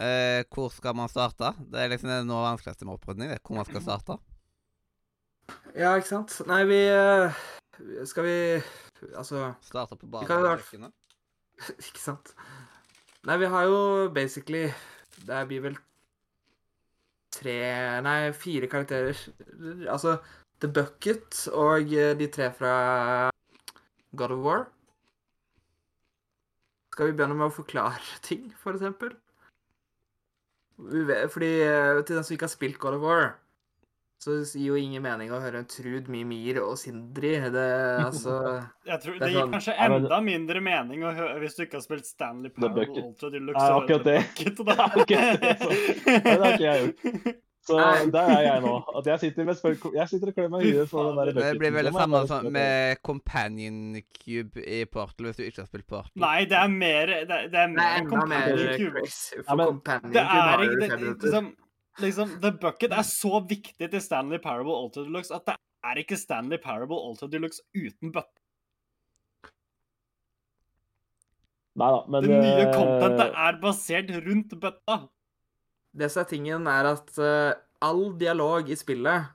[0.00, 1.52] Eh, hvor skal man starte?
[1.60, 3.34] Det er liksom det noe vanskeligste med opprydning.
[3.44, 4.16] Hvor man skal starte.
[5.76, 6.38] Ja, ikke sant?
[6.48, 7.40] Nei, vi eh,
[8.06, 8.34] Skal vi
[9.16, 10.92] Altså Starte på barnekjøkkenet.
[11.88, 12.34] Ikke sant?
[13.26, 13.80] Nei, vi har jo
[14.14, 14.68] basically
[15.26, 15.78] Det blir vel
[17.34, 17.56] tre
[18.04, 19.18] Nei, fire karakterer.
[19.90, 20.18] Altså
[20.60, 22.74] The Bucket og eh, de tre fra
[24.12, 24.64] God of War.
[26.92, 29.14] Skal vi begynne med å forklare ting, for eksempel?
[31.30, 33.30] Fordi eh, til den som ikke har spilt God of War,
[34.20, 37.34] så gir jo ingen mening å høre Trud, Mimir og Sindri.
[37.52, 37.66] Det
[38.08, 38.34] altså
[38.88, 41.78] Jeg tror Det Det, gir sånn- kanskje enda mindre mening å høre hvis du ikke
[41.80, 43.64] har spilt Stanley Parable Ultra Deluxe.
[43.64, 44.18] Ja, akkurat det.
[44.36, 44.76] Bucket, da.
[44.90, 45.54] Akkurat det,
[46.26, 47.40] det har ikke jeg gjort.
[47.70, 48.72] Så der er jeg nå.
[49.00, 51.40] At jeg sitter, med spør jeg sitter og klør meg i huet for den der
[51.40, 53.80] Det blir veldig samme som med Companion
[54.18, 56.12] Cube i Portal, hvis du ikke har spilt Portal.
[56.26, 59.04] Nei, det er mer Det, er Det er enda mer companion cube.
[59.04, 59.38] crazy.
[59.40, 61.26] Ja, Companion Det Cube har ikke fem minutter.
[61.28, 61.50] liksom,
[62.06, 65.56] liksom The Bucket er så viktig til Stanley Parable Alter Deluxe at det
[65.90, 68.36] er ikke Stanley Parable Alter Deluxe uten bøtte.
[71.80, 74.96] Nei da, men Det nye eh, contentet er basert rundt bøtta.
[75.96, 79.26] Det som er tingen, er at uh, all dialog i spillet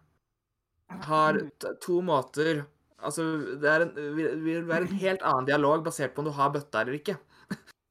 [1.10, 1.42] har
[1.84, 2.64] to måter
[3.06, 3.22] Altså,
[3.62, 6.82] det er en, vil, være en helt annen dialog basert på om du har bøtta
[6.82, 7.18] eller ikke.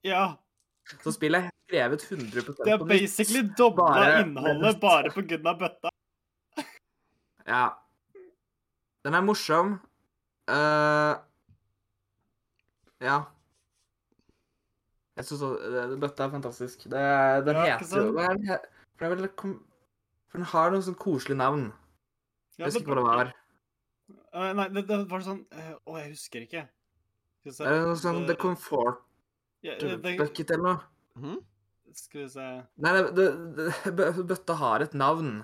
[0.03, 0.25] Ja.
[1.05, 5.47] Så spillet er skrevet 100 på Det er basically dobla Bare- innholdet bare på grunn
[5.53, 5.93] av bøtta.
[7.55, 7.63] Ja.
[9.05, 9.75] Den er morsom.
[10.49, 11.15] Uh,
[13.05, 13.19] ja.
[15.15, 15.43] Jeg syns
[16.03, 16.85] bøtta er fantastisk.
[16.91, 17.01] Det,
[17.47, 18.35] den Ja, heter jo er
[18.99, 21.69] For det er vel For den har noe sånn koselig navn.
[22.59, 23.33] Jeg husker ikke hva det var.
[24.35, 26.65] Uh, nei, det, det var sånn Å, uh, jeg husker ikke.
[27.41, 27.67] Skal vi se.
[27.67, 29.03] Er det noe sånn The Comfort
[29.65, 30.79] Ja, det, det, Bucket eller noe?
[31.21, 31.39] Mhm.
[31.95, 32.49] Skal vi se
[32.83, 33.69] Nei, det, det,
[34.01, 35.37] det, bøtta har et navn.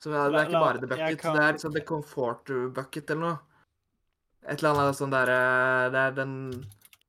[0.00, 1.20] Så det er ikke bare The Bucket.
[1.20, 3.38] kan- Det er liksom The Comfort Bucket eller noe.
[4.48, 5.38] Et eller annet sånn derre
[5.92, 6.34] Det er den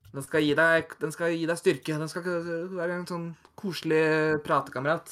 [0.09, 1.97] Den skal gi deg Den skal gi deg styrke.
[2.01, 2.27] Den skal
[2.75, 3.27] være en sånn
[3.59, 4.03] koselig
[4.45, 5.11] pratekamerat.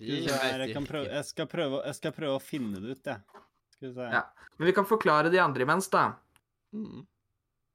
[0.00, 0.24] Jeg,
[0.88, 3.44] prøve, jeg, skal prøve, jeg skal prøve å finne det ut, jeg.
[3.74, 4.06] Skal vi se.
[4.14, 4.22] Ja.
[4.56, 6.06] Men vi kan forklare de andre imens, da.
[6.72, 7.02] Mm.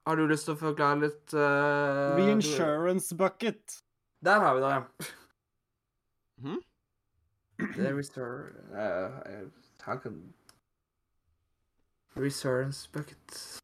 [0.05, 3.77] Har du lyst til å forklare litt eh, Reinsurance bucket.
[4.25, 5.12] Der har vi det.
[6.45, 6.60] Mm?
[7.77, 8.34] Det er.
[8.73, 9.45] Uh,
[9.86, 10.17] han kan
[12.15, 13.62] Resurance bucket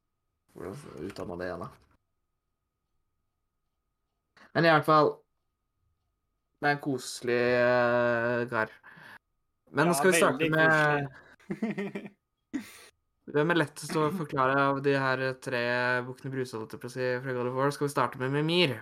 [0.53, 1.90] Hvordan uttaler man det igjen, da?
[4.55, 5.11] Men i hvert fall
[6.61, 8.73] Det er en koselig uh, kar.
[9.71, 12.11] Men Ja, skal vi starte med
[13.31, 15.61] Hvem er lettest å forklare av de her tre
[16.03, 17.71] bukkene Bruse, holdt jeg på å si, fra God of War?
[17.71, 18.73] Skal vi starte med Mimir?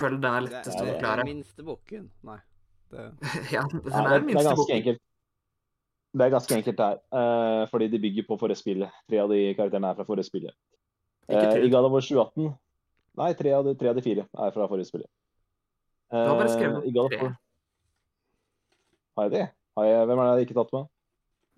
[0.00, 1.26] Føler den er Det er å den forklare.
[1.28, 2.06] minste bukken.
[2.24, 2.38] Nei.
[2.90, 3.04] Det,
[3.54, 5.02] Ja, den Ja, er det, minste det er ganske enkelt.
[6.10, 8.90] Det er ganske enkelt der, uh, fordi de bygger på forrige spillet.
[9.10, 10.56] Tre av de karakterene er fra forrige spillet.
[11.28, 12.48] Ikke Eh, I God of War 2018
[13.20, 15.08] Nei, tre av de, tre av de fire er fra forrige spillet.
[16.10, 17.28] har bare skrevet of tre.
[19.18, 19.44] Har jeg det?
[19.76, 20.88] Har jeg, hvem er det jeg ikke tatt med?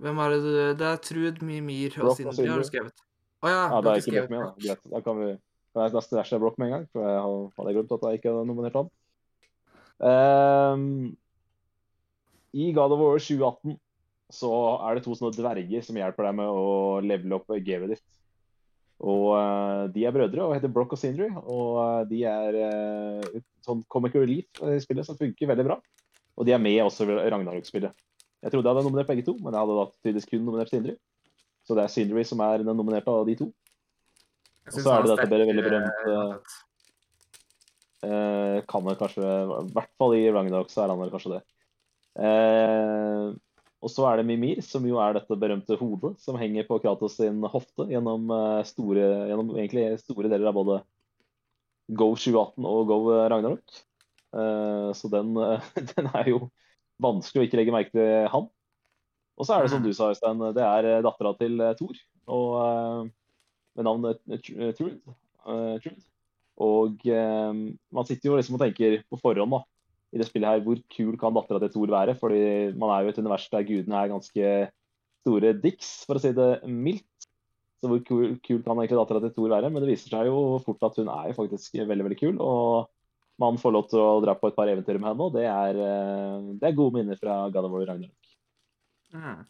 [0.02, 3.06] Hvem er det du Det er Trud, Mimir og Sindre har du skrevet.
[3.42, 4.64] Å ja, Ja, du har ikke skrevet Brock med.
[4.64, 4.84] Greit.
[4.90, 5.30] Da kan vi
[5.72, 7.20] kan jeg nesten dashe Brock med en gang, for jeg
[7.56, 8.90] hadde glemt at jeg ikke hadde nominert han.
[10.02, 10.82] Um,
[12.52, 13.78] I God of War 2018
[14.32, 14.50] så
[14.88, 18.04] er det to sånne dverger som hjelper deg med å levele opp gamet ditt.
[19.02, 23.40] Og eh, De er brødre og heter Brock og Sindri, og eh, de er eh,
[23.66, 25.78] sånn comic relief i spillet som funker veldig bra.
[26.38, 27.92] Og de er med også i Ragnarok-spillet.
[28.42, 30.96] Jeg trodde jeg hadde nominert begge to, men jeg hadde da tydeligvis kun nominert Sindri.
[31.66, 33.50] Så det er Sindri som er den nominerte av de to.
[34.70, 36.58] Og så er det dette sterkere, veldig berømte-
[38.02, 41.42] kan vel kanskje I hvert fall i Ragnarok så er han vel kanskje det.
[42.18, 43.26] Eh,
[43.82, 47.16] og så er det Mimir, som jo er dette berømte hodet som henger på Kratos
[47.18, 50.76] sin hofte gjennom, eh, store, gjennom egentlig store deler av både
[51.90, 53.80] Go 2018 og Go Ragnarok.
[54.38, 55.66] Eh, så den, eh,
[55.96, 56.44] den er jo
[57.02, 58.46] vanskelig å ikke legge merke til han.
[59.34, 59.88] Og så er det som Mm.
[59.88, 61.98] du sa, Øystein, det er dattera til Thor.
[62.30, 63.10] Og
[63.74, 65.02] med navnet Trude.
[65.82, 66.02] Trude.
[66.62, 69.64] Og man sitter jo liksom og tenker på forhånd da,
[70.12, 72.14] i det spillet her, hvor kul kan dattera til Thor være?
[72.20, 72.42] Fordi
[72.78, 74.54] man er jo et univers der gudene er ganske
[75.22, 77.28] store dicks, for å si det mildt.
[77.82, 79.70] Så hvor kul, kul kan egentlig dattera til Thor være?
[79.72, 82.36] Men det viser seg jo fort at hun er jo faktisk veldig veldig kul.
[82.44, 82.90] Og
[83.42, 85.80] man får lov til å dra på et par eventyr med henne, og det er,
[85.80, 88.34] eh, det er gode minner fra God of War Ragnarok.
[89.16, 89.40] Mm.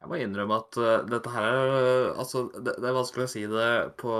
[0.00, 3.32] Jeg må innrømme at uh, dette her er eh, Altså, det, det er vanskelig å
[3.34, 4.10] si det på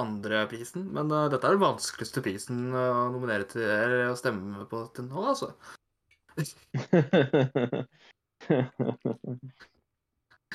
[0.00, 4.64] andre prisen, men uh, dette er den vanskeligste prisen å nominere til eller å stemme
[4.70, 5.48] på til nå, altså.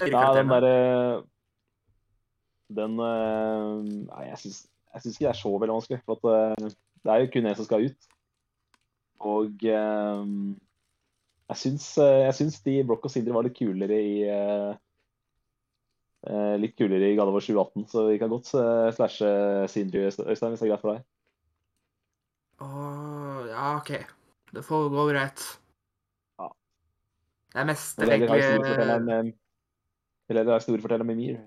[0.04, 1.23] Ja, den derre
[2.67, 3.78] Den eh,
[4.10, 6.01] Nei, jeg syns, ikke det er så veldig vanskelig.
[6.08, 6.75] For at eh,
[7.06, 8.08] det er jo kun én som skal ut.
[9.32, 10.21] Og eh,
[11.45, 14.71] jeg syns, eh, jeg syns de og Sindre var litt kulere i eh,
[16.25, 19.29] eh, Litt kulere i God 2018, så vi kan godt uh, slashe
[19.69, 21.05] Sindre, Øystein, hvis det er greit for deg.
[22.65, 23.91] Åh, ja, OK.
[24.55, 25.45] Det får gå greit.
[26.39, 26.49] Ja.
[27.53, 29.31] Det er mest Eller det er historiefortelleren med
[30.29, 31.39] Eller har historiefortelleren med Mir.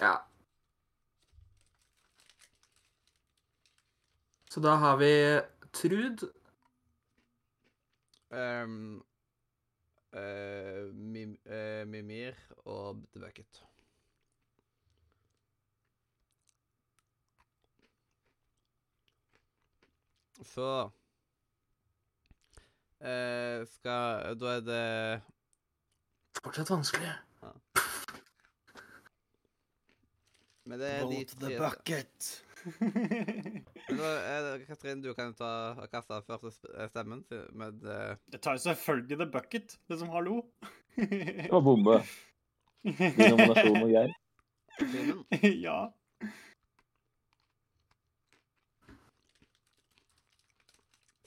[0.00, 0.16] Ja.
[4.50, 5.12] Så da har vi
[5.72, 6.26] Trud.
[8.32, 9.02] Ehm,
[10.12, 12.32] eh, Mim, uh, Mimir
[12.64, 13.64] og The Bucket.
[20.42, 20.90] Så
[23.00, 25.22] uh, skal Da er det
[26.42, 27.12] Fortsatt vanskelig.
[30.64, 32.44] Men det er de to the bucket.
[33.98, 37.24] Det, Katrin, du kan ta og kaste første eh, stemmen.
[37.30, 40.42] med Men eh, Det tar jo selvfølgelig the bucket, det som hallo.
[40.96, 42.02] Det var bombe.
[42.82, 44.14] Din nominasjon og greier.
[45.66, 45.90] Ja.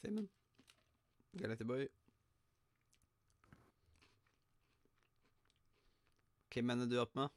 [0.02, 0.30] Simen.
[1.38, 1.88] Galette Boy.
[6.54, 7.32] Hvem ender du opp med?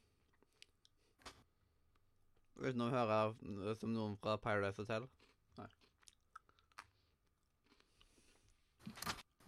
[2.59, 5.07] Uten å høre som noen fra Paradise Hotel.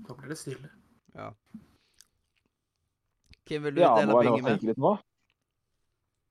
[0.08, 0.70] Da blir det stille.
[1.16, 1.30] Ja.
[3.48, 4.52] Hvem vil du Ja, det dele må være lov penger å med?
[4.52, 4.92] tenke litt nå.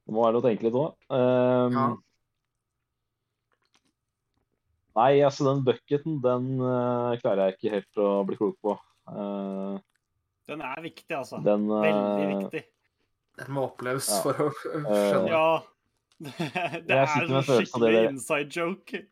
[0.07, 0.87] Det må være lov å tenke litt nå.
[1.11, 1.89] Um, Ja.
[4.99, 8.75] Nei, altså den bucketen, den uh, klarer jeg ikke helt å bli klok på.
[9.07, 9.79] Uh,
[10.51, 11.39] Den er viktig, altså.
[11.45, 12.63] den Veldig eh, viktig.
[13.39, 14.19] Den må oppleves Ja.
[14.25, 15.29] for å skjønne.
[15.31, 15.45] Ja.
[16.21, 19.05] Det Jeg er en skikkelig inside joke.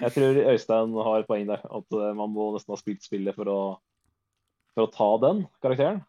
[0.00, 1.60] Jeg tror Øystein har poeng der.
[1.68, 3.58] At man må nesten ha spilt spillet for å,
[4.74, 6.04] for å ta den karakteren.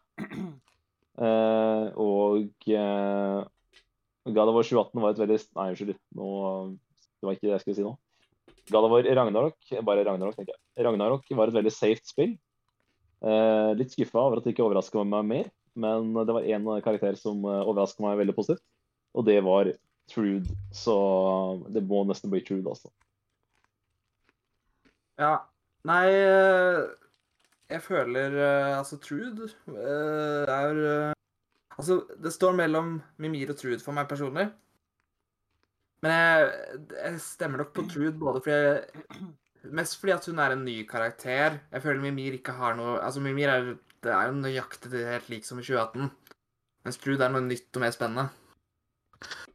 [1.12, 3.40] Eh, og eh,
[4.32, 5.98] God of War 2018 var et veldig Nei, unnskyld.
[6.16, 6.28] Nå,
[6.72, 7.92] det var ikke det jeg skulle si nå.
[8.72, 10.86] God Ragnarok bare Ragnarok, tenker jeg.
[10.86, 12.32] Ragnarok var et veldig safe spill.
[13.22, 17.14] Eh, litt skuffa over at det ikke overraska meg mer, men det var én karakter
[17.18, 18.64] som uh, overraska meg veldig positivt,
[19.14, 19.70] og det var
[20.10, 20.50] Trude.
[20.74, 20.96] Så
[21.70, 22.90] det må nesten bli Trude, altså.
[25.20, 25.36] Ja.
[25.86, 26.82] Nei eh,
[27.72, 31.12] Jeg føler eh, Altså, Trude eh, er eh,
[31.78, 34.50] Altså, det står mellom Mimir og Trude for meg personlig.
[36.04, 36.50] Men jeg,
[36.92, 40.80] jeg stemmer nok på Trude både fordi jeg Mest fordi at hun er en ny
[40.90, 41.60] karakter.
[41.70, 45.46] Jeg føler Mimir ikke har noe Altså, Mimir er, det er jo nøyaktig helt lik
[45.46, 46.10] som i 2018.
[46.84, 48.26] Mens Trude er noe nytt og mer spennende.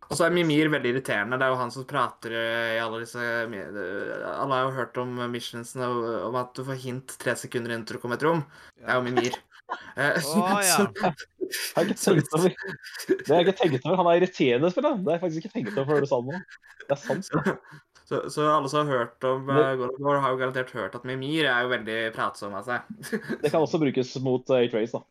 [0.07, 1.35] Og så er Mimir veldig irriterende.
[1.39, 5.89] Det er jo han som prater i alle disse Alle har jo hørt om missionsene
[6.29, 8.45] om at du får hint tre sekunder inn til du kommer i et rom.
[8.79, 9.35] Det er jo Mimir.
[9.99, 10.77] Eh, Å, ja.
[10.79, 11.11] så-
[11.47, 12.53] Jeg ikke tenkt over
[13.07, 13.97] Det har jeg ikke tenkt over.
[13.99, 15.03] Han er irriterende, spiller han.
[15.03, 16.41] Det har jeg faktisk ikke tenkt over før du sa det nå.
[16.87, 17.27] Det er sant.
[17.27, 17.55] Så,
[18.07, 21.03] så, så alle som har hørt om uh, of War, har jo garantert hørt at
[21.07, 22.87] Mimir er jo veldig pratsom av seg.
[23.43, 25.03] Det kan også brukes mot uh, A-Trace, da.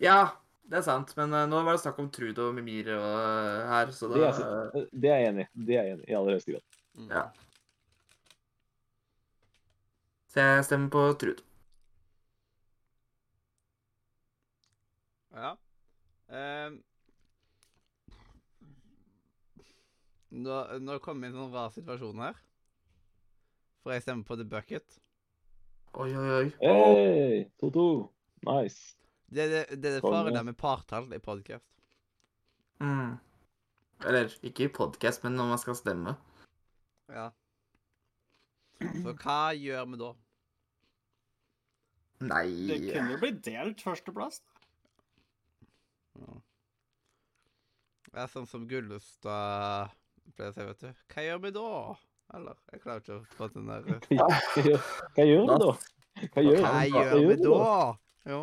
[0.00, 0.18] ja,
[0.64, 3.64] det er sant, men uh, nå var det snakk om Trude og Mimir og, uh,
[3.68, 5.50] her, så Det da er, det er jeg enig i.
[5.66, 6.78] Det er jeg enig i i aller høyeste grad.
[6.94, 7.10] Mm.
[7.10, 7.24] Ja.
[10.32, 11.44] Så jeg stemmer på Trude.
[15.34, 15.52] Ja.
[16.30, 16.80] Ehm.
[20.30, 22.38] nå, nå kommer vi i en sånn rar situasjon her.
[23.84, 25.00] For jeg stemmer på The Bucket.
[25.94, 26.46] Oi, oi, oi.
[26.62, 27.88] Hey, 2-2.
[28.48, 29.03] Nice.
[29.28, 31.66] Det, det, det er det faren der med partall i podcast.
[32.82, 33.16] Mm.
[34.04, 36.16] Eller ikke i podkast, men når man skal stemme.
[37.08, 37.30] Ja.
[38.80, 40.10] Så hva gjør vi da?
[42.24, 44.40] Nei Det kunne jo blitt delt førsteplass.
[46.20, 46.38] Ja.
[48.14, 49.94] Det er sånn som Gullestad
[50.36, 51.04] pleier å si, vet du.
[51.14, 51.70] Hva gjør vi da?
[52.34, 52.60] Eller?
[52.72, 55.72] Jeg klarer ikke å få den der Hva gjør, vi da?
[56.34, 57.66] Hva gjør vi da?
[58.24, 58.40] Jo.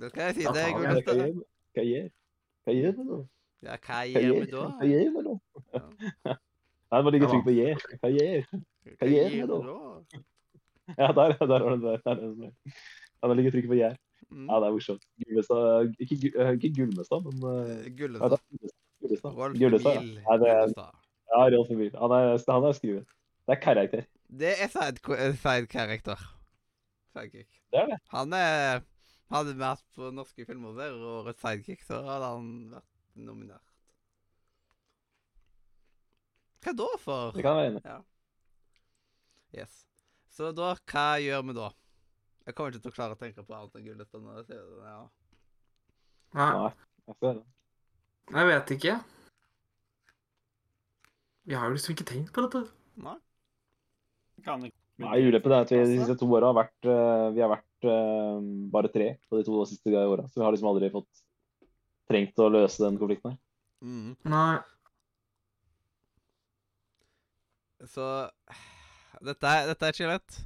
[0.00, 1.16] Da kan jeg si det, Ja, Hva Gullestad.
[1.18, 1.42] gjør?
[1.74, 2.08] Hva gjør
[2.64, 3.18] Hva gjør vi da?
[3.66, 4.64] Ja, hva gjør gjør vi da?
[4.78, 5.36] Hva gjør vi?
[6.88, 7.72] Nei, du må ligge trygg på J.
[8.02, 9.58] Hva gjør Hva gjør vi gjør da?
[10.98, 11.98] Ja, der, der var det der.
[12.04, 12.52] der, er ligge
[13.18, 13.90] Ja, da ligger trykket på J.
[14.30, 14.46] Mm.
[14.48, 15.04] Ja, det er morsomt.
[15.24, 18.38] Gullestad Ikke, eh, ikke Gullmestad, men eh, Gullestad.
[19.02, 19.36] Gullestad.
[19.36, 20.02] Rolf Gullestad.
[20.22, 20.90] Ja, det Gullestad.
[21.34, 21.90] Rolf Emil.
[21.98, 23.06] Han er, han er skrevet.
[23.48, 24.04] Det er karakter.
[24.28, 25.32] Det er side-karakter.
[25.42, 26.18] side character.
[27.12, 27.57] Sidekick.
[27.72, 27.98] Det er det.
[28.14, 28.86] Han er
[29.28, 32.86] Hadde vi vært på norske filmer der, og Rødt sidekick, så hadde han vært
[33.28, 33.74] nominert.
[36.64, 37.36] Hva da for?
[37.36, 37.98] Det kan være enig Ja.
[39.58, 39.82] Yes.
[40.32, 41.68] Så da, hva gjør vi da?
[42.48, 44.64] Jeg kommer ikke til å klare å tenke på alt enn Gullestad når jeg ser
[44.64, 44.88] det.
[44.88, 44.98] Ja.
[46.38, 46.48] Nei,
[47.28, 47.36] Nei,
[48.40, 48.96] jeg vet ikke.
[51.48, 52.64] Vi har jo liksom ikke tenkt på dette.
[53.04, 53.16] Nei?
[54.44, 57.42] Kan ikke Nei, ulempen er at vi de siste to åra har vært, eh, vi
[57.44, 58.38] har vært uh,
[58.72, 60.24] bare tre på de to siste åra.
[60.26, 61.20] Så vi har liksom aldri fått
[62.10, 63.38] trengt å løse den konflikten her.
[63.84, 64.16] Mm.
[64.26, 64.58] Nei.
[67.86, 68.06] Så
[69.22, 70.40] dette er, dette er ikke lett.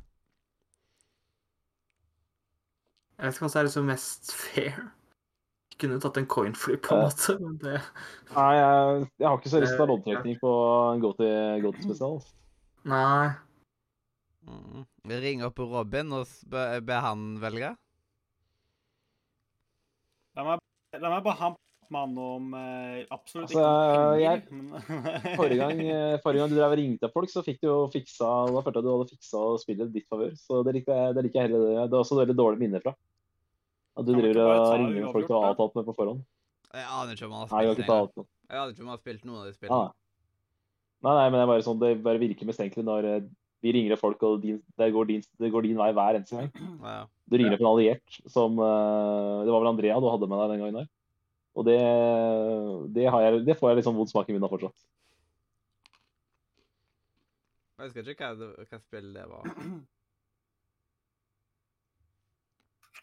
[3.17, 4.83] Jeg vet ikke hva som er liksom mest fair.
[5.73, 7.79] Jeg kunne tatt en coin flip, på en måte, men det
[8.35, 10.53] Nei, jeg, jeg har ikke så lyst til å Eh, loddtrekning på
[10.91, 12.21] en go-to-spesial.
[12.93, 13.33] Nei.
[14.49, 14.85] Mm.
[15.07, 17.77] Vi ringer opp Robin og ber be, han velge.
[20.37, 20.63] La meg,
[20.99, 21.59] la meg bare ha en
[21.93, 23.65] mann om eh, absolutt Altså,
[24.17, 27.69] ikke jeg- Forrige gang, eh, forrige gang du drev og ringte folk, så fikk du
[27.69, 30.33] jo fiksa Da følte jeg du hadde fiksa spillet i ditt favør.
[30.41, 31.83] Så det liker jeg, det liker jeg heller.
[31.85, 32.95] Det er også veldig dårlig minne fra.
[33.93, 36.23] At du driver og ringer folk du har avtalt med på forhånd.
[36.73, 38.29] Jeg aner ikke om han har Nei, jeg spilt.
[38.49, 39.83] Jeg aner ikke om han har spilt noen av de spillene.
[39.83, 39.99] spillene.
[41.03, 43.09] Nei, nei, men det er bare sånn, det bare virker mistenkelig når
[43.63, 46.51] vi ringer folk, og din, det, går din, det går din vei hver eneste gang.
[47.33, 50.51] Du ringer opp en alliert som eh, Det var vel Andrea du hadde med deg
[50.51, 50.89] den gangen der.
[51.57, 51.79] Og det,
[52.97, 54.85] det, har jeg, det får jeg liksom vond smak i munnen av fortsatt.
[57.79, 59.49] Jeg husker ikke hva, hva spill det var.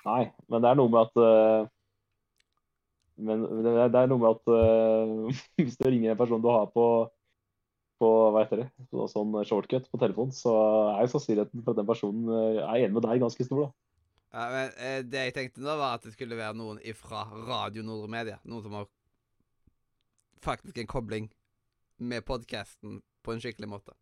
[0.10, 1.62] Nei, men det er noe med at eh,
[3.20, 6.70] Men det er, er noe med at eh, hvis du ringer en person du har
[6.74, 6.86] på
[8.00, 10.54] på hva heter det, på sånn shortcut på telefon, så
[10.96, 13.68] er jo sannsynligheten for at den personen eh, er enig med deg, ganske stor.
[13.68, 13.70] da.
[14.30, 17.84] Ja, men eh, Det jeg tenkte nå, var at det skulle være noen ifra Radio
[17.86, 18.40] Nordre Media.
[18.48, 18.90] Noen som har
[20.46, 21.32] faktisk en kobling
[22.00, 23.96] med podkasten på en skikkelig måte.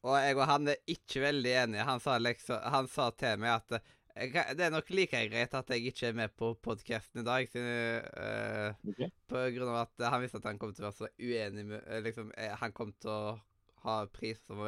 [0.00, 1.84] Og jeg og han er ikke veldig enige.
[1.84, 3.82] Han sa, liksom, han sa til meg at
[4.16, 7.46] jeg, det er nok like greit at jeg ikke er med på podkasten i dag,
[7.48, 9.10] siden, uh, okay.
[9.30, 11.80] på grunn av at han visste at han kom til å være så uenig med
[11.86, 13.38] eh, liksom, eh, Han kom til å
[13.86, 14.60] ha pris som,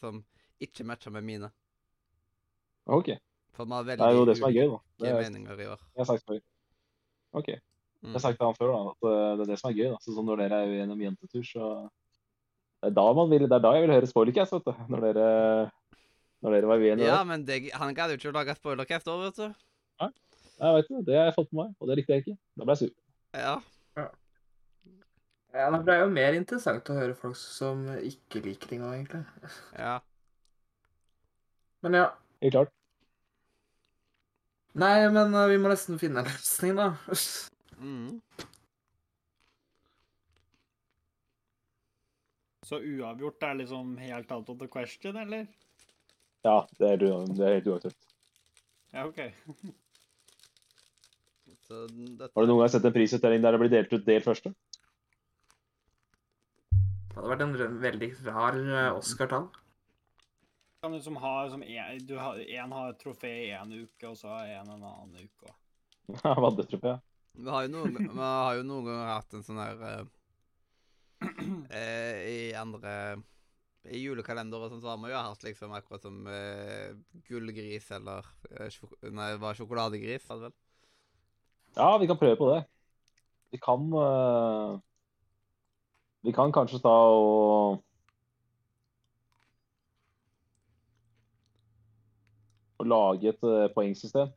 [0.00, 0.24] som
[0.62, 1.50] ikke matcha med mine.
[2.86, 3.12] OK.
[3.56, 4.78] For vi har Det er jo det som er gøy, da.
[5.00, 5.80] Det er, meninger i år.
[5.94, 6.42] jeg har sagt før.
[7.36, 7.48] OK.
[7.56, 7.62] Jeg
[8.06, 8.12] Mm.
[8.12, 9.06] har sagt til han før da, at
[9.40, 9.86] det er det som er gøy.
[9.90, 9.96] da.
[10.04, 11.68] Så når dere er uenige om jentetur, så
[12.82, 14.82] det er da, man vil, det er da jeg vil høre spoilercast, vet du.
[14.92, 15.24] Når dere,
[16.46, 17.08] når dere var uenige.
[17.08, 17.26] Ja, der.
[17.28, 19.62] men det, han gadd jo ikke å lage spoilercast òg, vet du.
[20.56, 22.34] Jeg vet det, det har jeg fått med meg, og det likte jeg ikke.
[22.56, 22.92] Da ble jeg sur.
[23.36, 23.56] Ja.
[25.56, 29.20] Ja, Det er jo mer interessant å høre folk som ikke liker ting òg, egentlig.
[29.76, 29.98] ja.
[31.84, 32.06] Men ja.
[32.40, 32.72] Helt klart.
[34.76, 36.88] Nei, men eh, vi må nesten finne en løsning, da.
[37.80, 38.16] Mm.
[42.66, 45.46] Så uavgjort er liksom helt out of the question, eller?
[46.46, 47.98] Ja, det er, det er helt uaktuelt.
[48.94, 49.18] Ja, OK.
[51.66, 54.22] Så dette Har du noen gang sett en prisutdeling der det blir delt ut del
[54.22, 54.52] første?
[57.16, 59.48] Det hadde vært en veldig rar eh, Oscar-tall.
[60.84, 64.06] Kan du som har som en, du har, en har et trofé i en uke,
[64.06, 65.54] og så har en en annen uke.
[66.12, 66.98] Ja, Vaddetrofé.
[67.36, 70.04] Vi har jo noen, vi har jo noen ganger hatt en sånn her eh,
[71.80, 72.92] eh, I andre
[73.86, 76.94] I julekalender og sånn så har vi jo hatt liksom akkurat som uh,
[77.28, 80.56] gullgris eller uh, sjok Nei, det var sjokoladegris, var det vel?
[81.76, 82.60] Ja, vi kan prøve på det.
[83.54, 84.78] Vi kan uh,
[86.26, 87.82] Vi kan kanskje ta og
[92.76, 94.28] Å lage et poengsystem.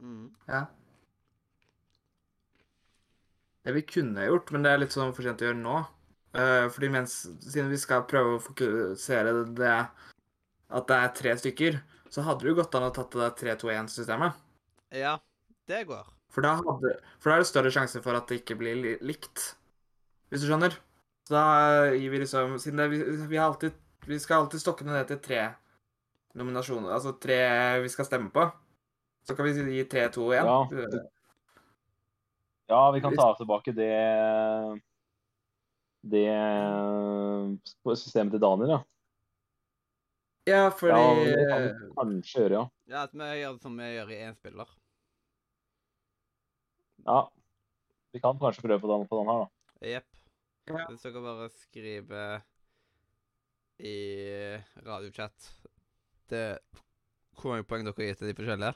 [0.00, 0.30] Mm.
[0.48, 0.62] Ja.
[3.60, 5.82] Det vi kunne gjort, men det er litt sånn for sent å gjøre nå.
[6.38, 9.76] Eh, fordi mens, siden vi skal prøve å fokusere det
[10.68, 11.78] at det er tre stykker,
[12.12, 14.36] så hadde det jo gått an å tatt det 3-2-1-systemet.
[14.94, 15.16] Ja,
[15.68, 16.06] det går.
[16.32, 18.94] For da, hadde, for da er det større sjanse for at det ikke blir li
[19.04, 19.50] likt.
[20.28, 20.76] Hvis du skjønner?
[21.26, 21.44] Så da
[21.96, 23.76] gir vi liksom Siden det, vi, vi, har alltid,
[24.08, 25.42] vi skal alltid stokke det ned til tre
[26.38, 27.40] nominasjoner, altså tre
[27.82, 28.44] vi skal stemme på.
[29.26, 30.46] Så kan vi gi 3, 2 1.
[30.46, 31.00] Ja.
[32.68, 33.90] Ja, vi kan ta tilbake det
[36.12, 38.80] det systemet til Daniel, ja.
[40.48, 42.68] Ja, Ja, fordi det kan vi kanskje gjøre, ja.
[42.88, 44.70] Ja, at vi gjør det som vi gjør i én spiller.
[47.04, 47.18] Ja.
[48.12, 49.90] Vi kan kanskje prøve på den, på den her, da.
[49.92, 50.08] Jepp.
[50.68, 50.86] Ja.
[50.88, 52.40] Hvis dere bare skriver
[53.78, 53.96] i
[54.84, 55.52] radiochat
[56.32, 56.58] det
[57.38, 58.74] hvor mange poeng dere gir til de forskjellige.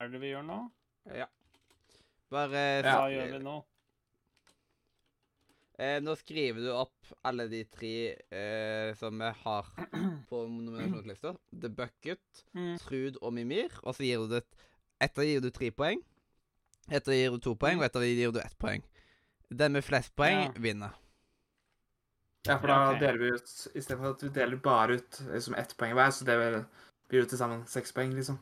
[0.00, 0.58] Er det vi gjør nå?
[1.14, 1.28] Ja.
[2.32, 3.60] Bare Hva gjør vi nå?
[5.78, 7.94] Eh, nå skriver du opp alle de tre
[8.30, 9.70] eh, som vi har
[10.30, 11.34] på nominasjonslista.
[11.50, 12.76] The Bucket, Mm.
[12.78, 13.72] Trud og Mimir.
[13.82, 14.44] Og så gir du det
[15.02, 15.98] Etter gir du tre poeng.
[16.86, 18.84] Etter gir du to poeng, og etter gir du ett poeng.
[19.50, 20.52] Den med flest poeng Ja.
[20.56, 20.94] vinner.
[22.46, 23.00] Ja, for da okay.
[23.00, 26.36] deler vi ut Istedenfor at vi deler bare ut liksom ett poeng hver, så det
[27.08, 28.38] blir det til sammen seks poeng, liksom.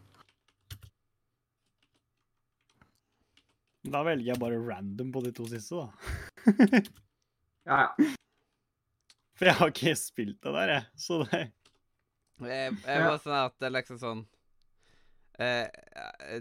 [3.85, 5.89] Da velger jeg bare random på de to siste, da.
[7.69, 8.13] Ja, ja.
[9.39, 10.85] For jeg har ikke spilt det der, jeg.
[10.99, 11.43] Så det
[12.43, 13.07] Jeg, jeg Ja.
[13.07, 14.23] var sånn at det er liksom sånn
[15.39, 15.69] eh,
[16.27, 16.41] eh,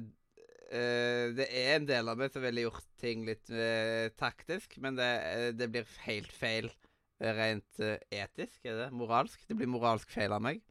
[0.71, 4.97] eh, Det er en del av meg som ville gjort ting litt eh, taktisk, men
[4.97, 8.89] det, eh, det blir helt feil eh, rent eh, etisk, er det?
[8.97, 9.43] Moralsk?
[9.49, 10.63] Det blir moralsk feil av meg.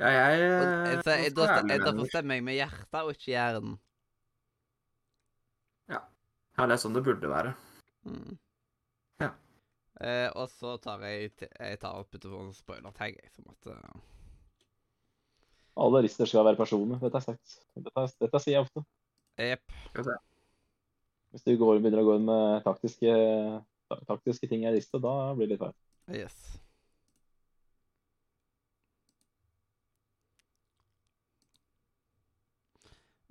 [0.00, 3.76] ja jeg Og, så jeg, da, forstemmer jeg, med hjertet og ikke hjernen.
[5.90, 6.00] Ja,
[6.66, 7.54] det er sånn det burde være.
[8.04, 8.34] Mm.
[9.22, 9.30] Ja.
[10.00, 13.94] Eh, og så tar jeg, jeg tar opp utover en spoiler-tag, jeg, som at eh,
[15.84, 17.56] Alle lister skal være personer, dette er sagt.
[17.74, 18.84] Dette, dette sier jeg ofte.
[19.40, 19.78] Jepp.
[21.34, 23.14] Hvis du går, begynner å gå inn med taktiske,
[24.06, 25.74] taktiske ting i en da blir det litt feil.
[26.14, 26.63] Yes.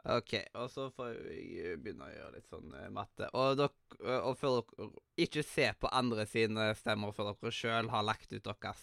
[0.04, 3.30] OK, og så får vi begynne å gjøre litt sånn eh, matte.
[3.40, 4.90] Og, dere, eh, og før dere
[5.24, 8.82] Ikke se på andre sine stemmer før dere sjøl har lagt ut deres.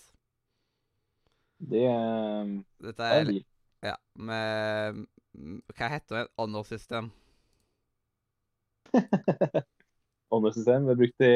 [1.60, 2.54] Det er...
[2.80, 3.42] Dette er er.
[3.84, 5.02] Ja, med
[5.36, 6.24] mm, Hva heter det?
[6.40, 7.12] Honor-system.
[10.32, 10.88] Honor-system.
[10.88, 11.34] Vi har brukt i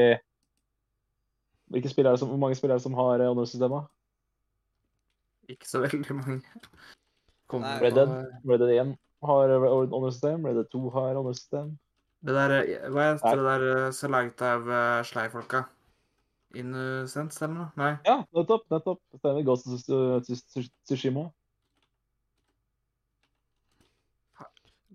[1.75, 3.93] Hvilke spill er det som, Hvor mange spill er det som har eh, honor-systemet?
[5.53, 6.41] Ikke så veldig mange.
[7.53, 7.77] Kom, Nei.
[7.85, 8.21] Red Dead.
[8.49, 10.43] Red Dead 1 har honor-system.
[10.43, 11.79] Ble det to har honor-system.
[12.25, 14.69] Det der, eh, hva heter det der så som er laget av
[15.05, 15.05] sleifolka?
[15.11, 15.65] Sly-folka?
[16.55, 17.71] Innocence eller noe?
[17.77, 17.93] Nei.
[18.07, 18.67] Ja, nettopp.
[18.71, 19.01] nettopp.
[19.19, 19.43] Stemmer.
[19.47, 21.31] Ghost of Tsu- Tsushima.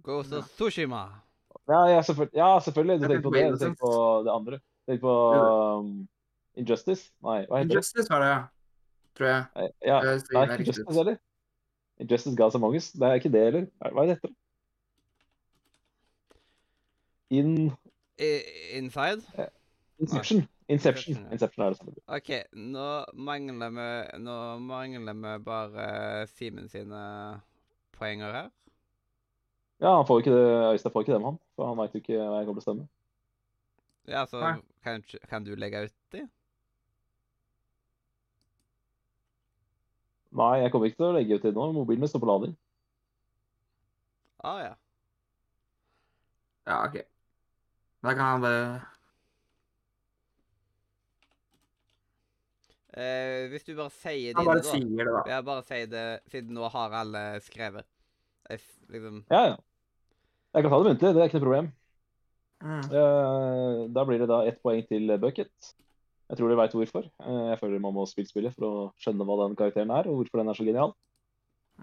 [0.03, 1.03] Ghost of Tsushima.
[1.67, 2.37] Ja, ja, selvfølgelig.
[2.37, 3.01] Ja, selvfølgelig.
[3.01, 3.51] Du tenker på det.
[3.51, 4.59] Du tenker på det andre.
[4.59, 5.15] Du tenker på
[5.79, 6.07] um,
[6.55, 7.11] Injustice?
[7.21, 7.75] Nei, hva heter det?
[7.75, 8.39] Injustice var det, ja.
[9.19, 9.71] Tror jeg.
[9.85, 10.63] Ja, er ikke.
[10.63, 11.19] Injustice heller.
[11.99, 12.91] Injustice Gods Among Us.
[12.91, 13.65] Det er ikke det heller.
[13.79, 14.31] Hva er dette?
[17.29, 17.71] In
[18.19, 18.29] I,
[18.77, 19.21] inside?
[19.99, 19.99] Inception.
[19.99, 20.47] Inception.
[20.69, 21.17] Inception.
[21.31, 21.93] Inception er det samme.
[22.07, 23.89] OK, nå mangler vi
[24.21, 27.01] Nå mangler vi bare Simen sine
[27.97, 28.49] poenger her.
[29.79, 31.39] Ja, han får ikke det, Øystein får ikke det med han.
[31.55, 32.87] For han veit jo ikke hva jeg kommer til å stemme.
[34.09, 34.41] Ja, så
[34.83, 36.25] kan, kan du legge ut de?
[40.39, 41.65] Nei, jeg kommer ikke til å legge ut det nå.
[41.75, 42.53] Mobilen min står på lading.
[44.39, 44.73] Ah, ja.
[46.69, 47.01] Ja, OK.
[48.05, 48.63] Da kan han bare
[52.99, 54.71] Eh, hvis du bare sier dine, bare da.
[54.73, 55.19] sier det, da.
[55.29, 57.85] Ja, bare si det, siden nå har alle skrevet.
[58.49, 59.57] Jeg, f- liksom Ja, ja.
[60.57, 61.67] Jeg kan ta det muntlig, det er ikke noe problem.
[62.59, 62.87] Mm.
[62.89, 65.69] Eh, Da blir det da ett poeng til Bucket.
[66.29, 67.05] Jeg tror de veit hvorfor.
[67.25, 70.19] Eh, Jeg føler man må spille spillet for å skjønne hva den karakteren er, og
[70.21, 70.93] hvorfor den er så genial.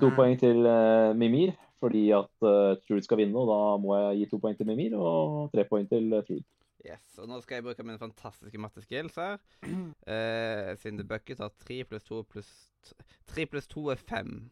[0.00, 0.16] To Mm.
[0.16, 4.26] poeng til eh, Mimir, fordi at uh, Trude skal vinne, og da må jeg gi
[4.30, 6.44] to poeng til Mimir, og tre poeng til Trude.
[6.86, 7.18] Yes.
[7.18, 9.38] Og nå skal jeg bruke mine fantastiske matteskills her.
[10.06, 12.94] Eh, siden det bucket har tre pluss to pluss t-
[13.26, 14.50] Tre pluss to er fem.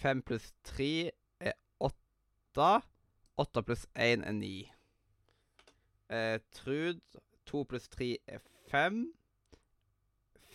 [0.00, 1.10] Fem pluss tre
[1.40, 1.52] er
[1.84, 2.70] åtte.
[3.38, 4.70] Åtte pluss én er ni.
[6.08, 7.00] Eh, Trud,
[7.44, 8.40] to pluss tre er
[8.70, 9.00] fem.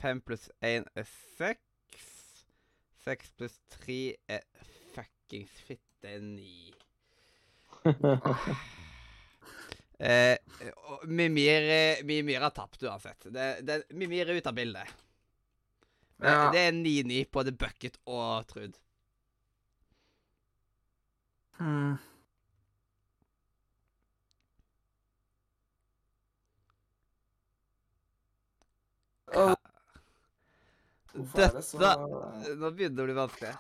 [0.02, 1.08] Fem pluss én er
[1.38, 2.08] seks.
[3.04, 4.44] Seks pluss tre er
[4.96, 6.72] fuckings fitte ni.
[10.04, 10.36] Eh,
[11.08, 11.64] Mimir,
[12.04, 13.28] Mimir har tapt uansett.
[13.32, 14.90] Det, det, Mimir er ute av bildet.
[16.18, 16.50] Det, Ja.
[16.52, 18.76] det er 9-9 på The Bucket og Trud.
[21.62, 21.94] Mm.
[29.36, 29.56] Åh.
[31.14, 33.54] Hvorfor er det så Dette Nå begynner det å bli vanskelig.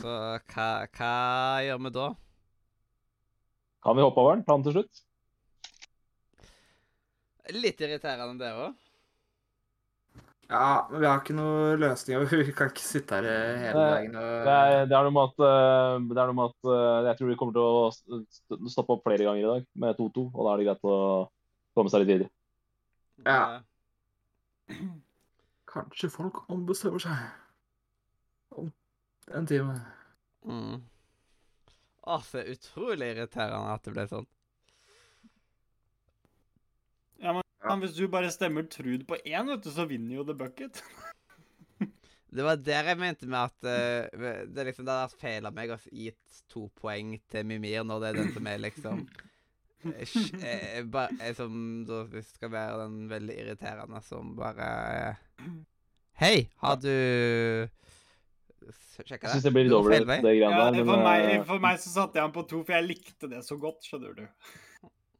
[0.00, 1.14] Så hva, hva
[1.66, 2.08] gjør vi da?
[3.84, 4.44] Kan vi hoppe over den?
[4.46, 5.02] Planen til slutt?
[7.56, 8.89] Litt irriterende, det òg.
[10.50, 12.24] Ja, men vi har ikke noen løsninger.
[12.48, 13.26] Vi kan ikke sitte her
[13.62, 16.48] hele dagen og Det er, det er noe med at, eh, det er noe med
[16.50, 20.00] at eh, jeg tror vi kommer til å stoppe opp flere ganger i dag med
[20.00, 20.96] 2-2, og da er det greit å
[21.78, 22.32] komme seg litt videre.
[23.28, 23.60] Ja.
[25.70, 28.72] Kanskje folk ombestemmer seg om
[29.30, 29.78] en time.
[30.50, 30.80] Mm.
[32.10, 34.26] Å, så utrolig irriterende at det ble sånn.
[37.66, 40.82] Men hvis du bare stemmer Trud på én, vet du, så vinner jo The Bucket.
[42.30, 45.54] Det var der jeg mente med at uh, det liksom det hadde vært feil av
[45.56, 49.00] meg å gitt to poeng til Mimir når det er den som er liksom
[49.82, 50.12] eh,
[50.46, 51.56] eh, ba- eh, Som
[51.88, 54.68] da skal være den veldig irriterende som bare
[55.00, 55.50] eh,
[56.22, 57.66] Hei, har du
[59.02, 59.32] sjekka det?
[59.34, 60.78] syns det blir litt Det over det greiene Ja, der.
[60.84, 63.30] for, Men, meg, eh, for meg så satte jeg han på to, for jeg likte
[63.34, 64.24] det så godt, skjønner du.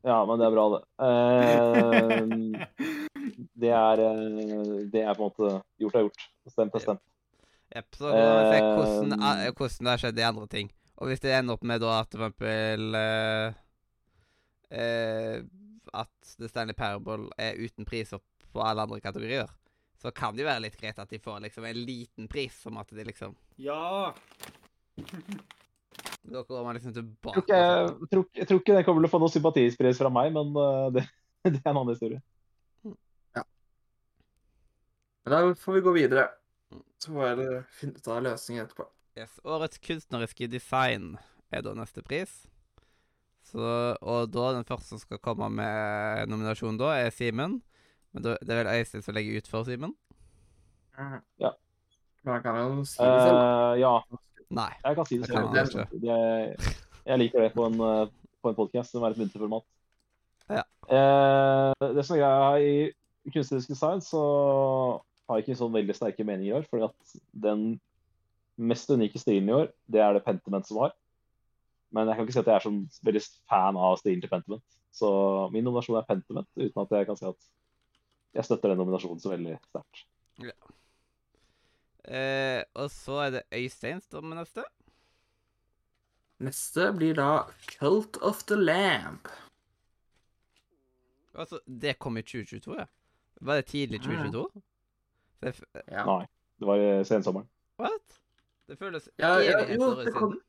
[0.06, 0.82] Ja, men det er bra, det.
[3.30, 5.48] Eh, det, er, eh, det er på en måte
[5.80, 6.26] gjort er gjort.
[6.48, 7.02] Stemt er stemt.
[7.70, 10.70] Yep, så må vi se hvordan, Eh, eh, hvordan det har skjedd i andre ting.
[11.00, 13.52] Og hvis det ender opp med da at for eksempel eh,
[14.70, 15.38] eh,
[15.94, 18.20] At The Stanley Parable er uten priser
[18.52, 19.48] på alle andre kategorier,
[20.00, 22.78] så kan det jo være litt greit at de får liksom en liten pris, som
[22.78, 24.12] at de liksom Ja.
[26.22, 27.32] Da går man liksom Jeg tilbake.
[27.32, 29.32] tror, ikke, og jeg, tror, ikke- jeg tror ikke det kommer til å få noe
[29.32, 31.06] sympatispris fra meg, men eh, det,
[31.48, 32.20] det er en annen historie.
[33.36, 33.42] Ja.
[35.24, 36.28] Men da får vi gå videre.
[37.00, 38.86] Så får jeg finne ut av løsningen etterpå.
[39.18, 39.38] Yes.
[39.44, 41.14] Årets kunstneriske design
[41.50, 42.42] er da neste pris.
[43.50, 43.58] Så,
[44.04, 47.62] og da den første som skal komme med nominasjon da, er Simen.
[48.12, 49.96] Men da, det er vel Øystein som legger ut for Simen?
[51.40, 51.50] Ja.
[52.22, 53.40] Men jeg kan jo si det selv.
[53.40, 53.94] Uh, ja,
[54.50, 54.70] Nei.
[54.82, 55.92] jeg kan si det Det selv.
[56.02, 56.56] Jeg,
[57.06, 58.06] jeg liker det på en, eh,
[58.42, 59.66] på en podkast som er et muntlig format.
[60.50, 60.64] Ja.
[60.90, 64.22] Eh, det som er greia i kunstnerisk design, så
[65.28, 66.66] har jeg ikke sånn veldig sterke meninger i år.
[66.70, 67.80] fordi at den
[68.58, 70.92] mest unike stilen i år, det er det Pentiment som har.
[71.94, 74.66] Men jeg kan ikke si at jeg er sånn veldig fan av stilen til Pentiment.
[74.90, 75.08] Så
[75.54, 77.48] min nominasjon er Pentiment, uten at jeg kan si at
[78.34, 80.04] jeg støtter den nominasjonen så veldig sterkt.
[82.08, 84.64] Eh, og så er det Øystein som er neste.
[86.40, 87.26] Neste blir da
[87.78, 89.28] Cult of the Lamp.
[91.36, 92.86] Altså, det kom i 2022, ja.
[93.40, 94.62] Var det tidlig 2022?
[95.40, 96.04] Det, f- Ja.
[96.08, 96.24] Nei,
[96.60, 97.48] det var i sensommeren.
[97.78, 98.16] what?
[98.68, 100.40] Det føles Ja, ja, jo, det kom-.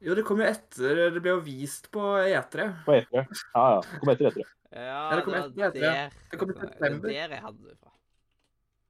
[0.00, 2.66] Jo, det kom jo etter Det ble jo vist på E3.
[2.84, 3.22] På E3.
[3.54, 3.80] Ja, ja.
[3.82, 4.42] Det kom etter etter.
[4.70, 6.10] Ja, Ja, det kom var etter, etter, E3.
[6.30, 7.08] Det kom i det var september.
[7.08, 7.90] der jeg hadde det fra.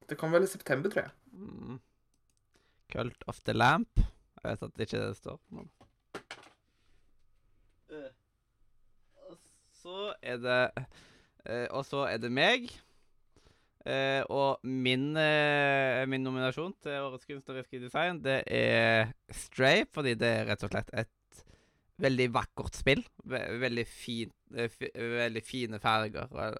[0.09, 1.11] Det kom vel i september, tror jeg.
[1.31, 1.79] Mm.
[2.93, 4.01] Cult of the Lamp.
[4.39, 5.39] Jeg vet at det ikke det står.
[5.49, 5.67] på
[7.89, 8.11] Eh,
[9.29, 9.37] Og
[9.73, 10.61] så er det
[11.49, 12.69] uh, Og så er det meg.
[13.87, 20.27] Uh, og min, eh, min nominasjon til Årets kunstneriske design, det er Stray, fordi det
[20.27, 21.43] er rett og slett et
[22.03, 23.01] veldig vakkert spill.
[23.23, 26.27] Ve veldig, fin, eh, fi veldig fine farger.
[26.31, 26.59] Og,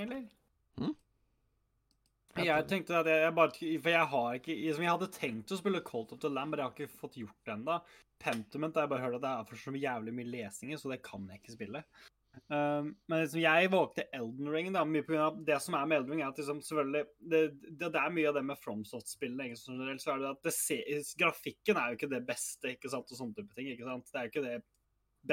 [0.00, 0.24] Eller?
[0.80, 0.94] Mm.
[2.42, 5.58] Jeg tenkte at jeg, jeg bare For jeg har ikke liksom Jeg hadde tenkt å
[5.60, 7.78] spille Colt of the Lamb, men jeg har ikke fått gjort det ennå.
[8.24, 11.02] Pentiment har jeg bare hørt at det er for så jævlig mye lesinger, så det
[11.06, 11.84] kan jeg ikke spille.
[12.50, 15.86] Um, men liksom, jeg valgte Elden Ring da, mye på grunn av det som er
[15.86, 18.60] med Elden Ring, er at liksom, selvfølgelig det, det, det er mye av det med
[18.62, 19.54] FromSoft-spillene.
[19.54, 20.82] så er det at det ser,
[21.20, 23.70] Grafikken er jo ikke det beste, ikke sant, og sånne type ting.
[23.70, 24.58] ikke sant, Det er jo ikke det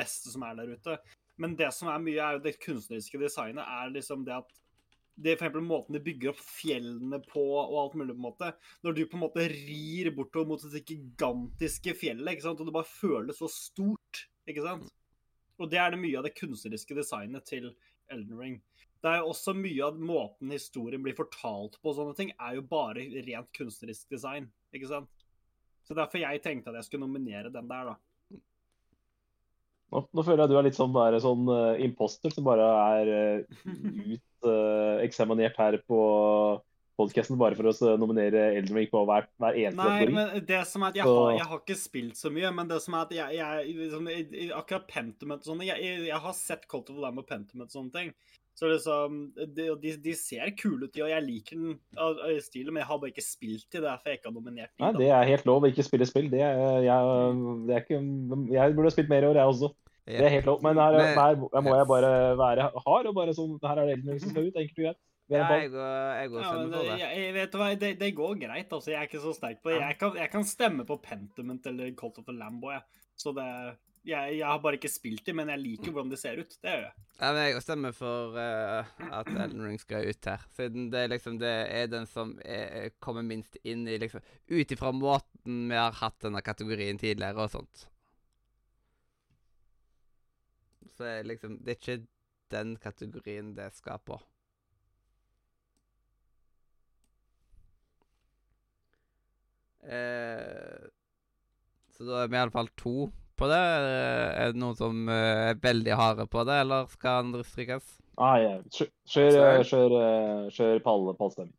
[0.01, 0.99] beste som er der ute.
[1.39, 3.63] Men det som er mye, er jo det kunstneriske designet.
[3.63, 4.57] er liksom det at
[5.21, 8.15] det er for eksempel måten de bygger opp fjellene på og alt mulig.
[8.15, 8.51] på en måte.
[8.81, 12.59] Når du på en måte rir bortover mot det gigantiske fjellet, ikke sant?
[12.59, 14.25] og det bare føles så stort.
[14.47, 14.89] ikke sant?
[15.61, 17.69] Og det er det mye av det kunstneriske designet til
[18.09, 18.61] Elden Ring.
[19.01, 22.57] Det er jo også mye av måten historien blir fortalt på, og sånne ting, er
[22.57, 24.49] jo bare rent kunstnerisk design.
[24.73, 25.25] ikke sant?
[25.85, 27.95] Så derfor jeg tenkte at jeg skulle nominere den der, da.
[29.91, 32.67] Nå, nå føler jeg du er litt sånn, der, sånn uh, imposter som bare
[33.01, 33.09] er
[33.67, 34.17] uh,
[35.01, 36.01] uteksaminert her på
[36.99, 40.15] podkasten bare for å nominere Elden Ring på hver, hver eneste Nei, kategori.
[40.17, 42.67] men det som er at jeg, Så- har, jeg har ikke spilt så mye, men
[42.69, 46.19] det som er at jeg, jeg liksom, i- i- Akkurat Pentiment og sånne jeg, jeg,
[46.27, 48.13] har sett Cold of Lamb og Pentiment og sånne ting.
[48.53, 52.89] Så liksom De, de, de ser kule ut, og jeg liker den stilen, men jeg
[52.91, 55.45] har bare ikke spilt til det, derfor jeg ikke har nominert Nei, det er helt
[55.47, 56.27] lov å ikke spille spill.
[56.29, 58.01] Det er, jeg, det er ikke,
[58.51, 59.71] jeg burde ha spilt mer i år, jeg også.
[60.07, 60.61] Det er helt lov.
[60.65, 63.85] Men her, Men- her, her må jeg bare være hard og bare sånn Her er
[63.85, 65.01] det Elden Ring som skal ut, enkelt og greit.
[65.31, 66.95] Ja, jeg går, jeg går Ja, stemmer men det, det.
[66.99, 68.91] jeg, jeg vet du hva, det, det går greit, altså.
[68.91, 69.77] Jeg er ikke så sterk på det.
[69.79, 72.73] Jeg kan, jeg kan stemme på Pentiment eller Colt of the Lambo.
[72.73, 72.81] jeg.
[73.15, 73.47] Så det
[74.01, 76.55] jeg, jeg har bare ikke spilt dem, men jeg liker hvordan det ser ut.
[76.57, 76.93] Det gjør jeg.
[77.19, 78.89] Ja, men jeg stemmer for uh,
[79.19, 80.45] at Elden Ring skal ut her.
[80.57, 84.91] Siden det liksom det er den som er, kommer minst inn i liksom Ut ifra
[84.95, 87.85] måten vi har hatt denne kategorien tidligere og sånt.
[90.97, 92.07] Så er liksom Det er ikke
[92.51, 94.19] den kategorien det skal på.
[99.81, 100.89] Eh,
[101.95, 102.95] så da er vi iallfall to
[103.39, 103.61] på det.
[103.61, 107.97] Eh, Er det noen som eh, er veldig harde på det, eller skal andre strykes?
[108.21, 108.61] Nei, yeah.
[108.69, 111.57] kjør, kjør, kjør, eh, kjør pall, pallstemming.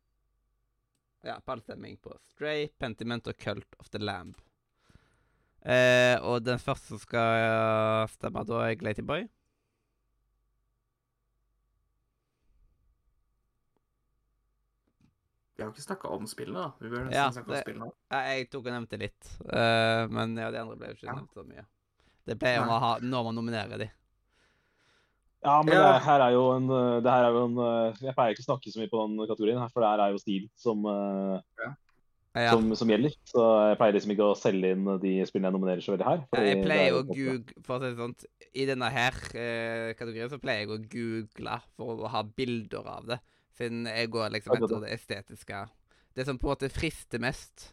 [1.23, 4.37] Ja, pallstemming på Stray, Pentiment og Cult of the Lamb.
[5.63, 9.23] Eh, og den første som skal eh, stemme, da er Glatyboy.
[15.53, 16.71] Vi har jo ikke snakka om spillene, da.
[16.81, 17.89] Vi bør nesten Ja, snakke om spillene.
[18.11, 21.15] Ja, jeg tok og nevnte litt, eh, men ja, de andre ble jo ikke Ja.
[21.19, 21.65] nevnt så mye.
[22.25, 23.91] Det pleier man å ha når man nominerer de.
[25.43, 25.93] Ja, men Ja.
[25.93, 28.49] det her er jo en, eh, det her er jo en Jeg pleier ikke å
[28.51, 31.41] snakke så mye på den kategorien, her, for det her er jo stil som, eh,
[32.33, 32.49] Ja.
[32.55, 33.13] som, som gjelder.
[33.29, 36.23] Så jeg pleier liksom ikke å selge inn de spillene jeg nominerer så veldig her.
[36.33, 38.15] Ja, jeg er pleier jo å google For å si det sånn,
[38.53, 43.05] i denne her eh, kategorien så pleier jeg å google for å ha bilder av
[43.11, 43.19] det.
[43.53, 45.61] Siden jeg går liksom etter det estetiske.
[46.17, 47.69] Det som på en måte frister mest.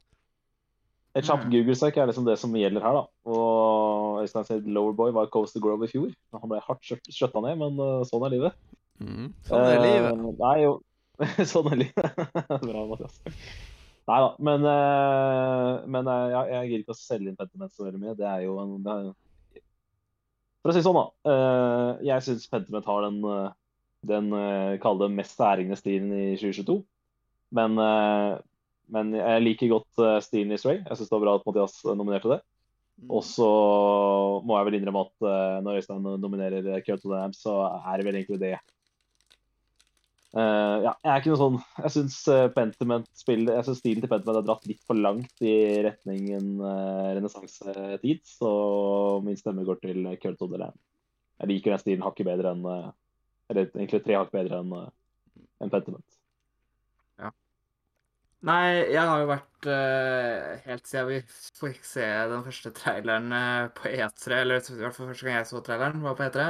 [1.16, 1.50] Et kjapt Mm.
[1.56, 3.06] Google-søk er liksom det som gjelder her, da.
[3.32, 6.12] Og Øystein sier Lowerboy var Coast to Grove i fjor.
[6.36, 8.60] Han ble hardt skjøt- skjøtta ned, men eh, sånn er livet.
[9.00, 9.32] Mm.
[9.48, 10.12] Sånn er livet.
[10.20, 10.76] Eh, Nei, jo.
[11.50, 12.22] sånn er livet.
[12.68, 13.18] Bra, Mathias.
[14.08, 17.86] Nei da, men, eh, men eh, ja, jeg gir ikke å selge inn Pentiment så
[17.86, 18.14] veldig mye.
[18.18, 19.10] Det er jo en det er,
[20.60, 21.32] For å si sånn, da.
[21.32, 23.20] eh, Jeg syns Pentiment har den,
[24.10, 24.30] den
[24.82, 26.80] kall mest særegne stilen i 2022.
[27.58, 27.74] Men,
[28.94, 30.82] men jeg liker godt stilen i Stray.
[30.84, 32.40] Jeg syns det var bra at Mathias nominerte det.
[33.00, 33.08] Mm.
[33.16, 33.48] Og så
[34.46, 38.42] må jeg vel innrømme at når Øystein nominerer Kyoto Dam, så er det vel egentlig
[38.42, 38.54] det.
[40.30, 41.56] Eh, ja, jeg er ikke noe sånn
[41.90, 42.16] syns
[42.54, 48.22] Pentiment-spillet Jeg synes stilen til Pentiment er dratt litt for langt i retningen uh, renessansetid,
[48.38, 48.52] så
[49.26, 50.78] min stemme går til the Lamb.
[51.40, 52.92] Jeg liker den stilen hakket bedre enn uh,
[53.50, 54.86] Eller egentlig tre hakk bedre enn uh,
[55.60, 56.06] en Pentiment.
[58.40, 61.18] Nei, jeg har jo vært uh, helt siden vi
[61.60, 65.48] fikk se den første traileren eh, på E3, eller i hvert fall første gang jeg
[65.50, 66.46] så traileren, var på E3,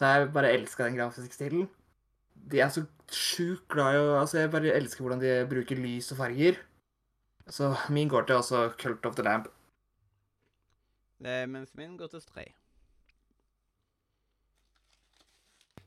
[0.00, 1.68] så jeg bare elska den grafiske stilen.
[2.50, 2.82] De er så
[3.16, 6.58] sjukt glad i Altså, jeg bare elsker hvordan de bruker lys og farger.
[7.50, 9.48] Så min går til også Cult of the Lamb.
[11.24, 12.50] Eh, mens min går til Stray.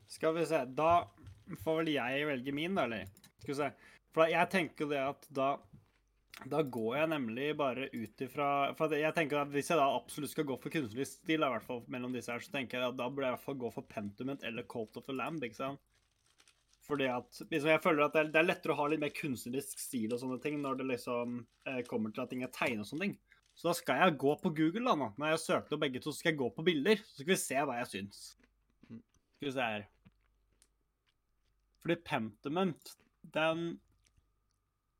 [0.08, 1.04] Skal vi se, da
[1.64, 3.08] får vel jeg velge min, da, eller?
[3.42, 3.70] Skal vi se.
[4.16, 5.56] For jeg tenker det at da
[6.52, 8.46] da går jeg nemlig bare ut ifra
[8.76, 11.64] For jeg tenker at Hvis jeg da absolutt skal gå for kunstnerisk stil, i hvert
[11.64, 13.70] fall mellom disse her, så tenker jeg at da burde jeg i hvert fall gå
[13.72, 15.40] for Pentiment eller Colt of the Lamb.
[15.42, 15.80] ikke sant?
[16.86, 19.14] Fordi at liksom Jeg føler at det er, det er lettere å ha litt mer
[19.14, 22.84] kunstnerisk stil og sånne ting når det liksom eh, kommer til at ting er tegnet
[22.84, 23.16] og sånne ting.
[23.56, 25.10] Så da skal jeg gå på Google, da nå.
[25.16, 27.00] Når jeg søker opp begge to, så skal jeg gå på bilder.
[27.08, 28.22] Så skal vi se hva jeg syns.
[28.86, 29.86] Skal vi se her.
[31.80, 32.92] Fordi Pentiment,
[33.34, 33.68] den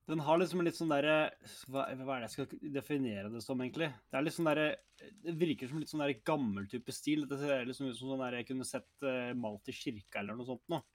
[0.07, 1.33] den har liksom litt sånn derre
[1.67, 3.89] hva, hva er det jeg skal definere det som, egentlig?
[4.07, 4.69] Det er litt sånn derre
[5.25, 7.25] Det virker som litt sånn derre gammel type stil.
[7.27, 10.39] Det ser liksom ut som sånn der jeg kunne sett uh, malt i kirka eller
[10.39, 10.87] noe sånt noe.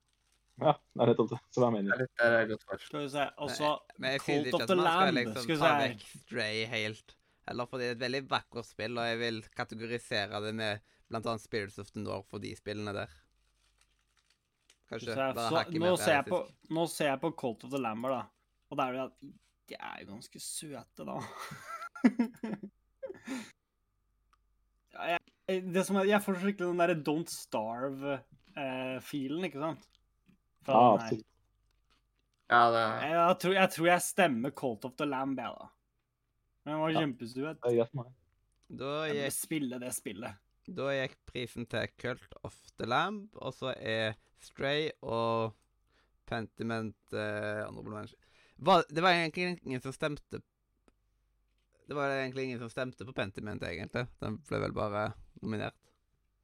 [0.62, 1.40] Ja, det er nettopp det.
[1.50, 1.96] Så hva jeg Det mener.
[2.22, 2.78] er det er godt svar.
[2.86, 3.24] Skal vi se.
[3.42, 5.66] Og så Men jeg Cult ikke of at the man skal liksom Skal vi ta
[5.72, 5.76] se.
[5.88, 7.08] vekk Stray helt.
[7.48, 10.74] Heller fordi det er et veldig vakkert spill, og jeg vil kategorisere det med
[11.12, 13.10] annet Spirits of the North for de spillene der.
[14.92, 16.70] Kanskje Så jeg, bare så, hakket nå, mer ser jeg på, realistisk.
[16.78, 18.22] nå ser jeg på Cold of the Lamber, da.
[18.72, 19.16] Og da er det at
[19.72, 21.18] de er jo ganske søte, da.
[24.94, 29.84] ja, jeg, det som er, jeg får skikkelig den derre Don't Starve-filen, ikke sant?
[30.66, 30.82] Fra
[32.52, 35.70] Ja, det jeg, jeg, tror, jeg tror jeg stemmer Cult of the Lamb, jeg, da.
[36.66, 37.00] Men hva var Ja.
[37.06, 37.62] kjempestuet.
[37.62, 40.36] Da Jeg gikk, spille det spillet.
[40.68, 45.54] da gikk prisen til Cult of the Lamb, og så er Stray og
[46.28, 48.20] Pentiment eh, honorable mention.
[48.60, 50.42] Var, det var egentlig ingen som stemte
[51.88, 54.06] Det var egentlig ingen som stemte på Pentiment, egentlig.
[54.22, 55.76] Den ble vel bare nominert.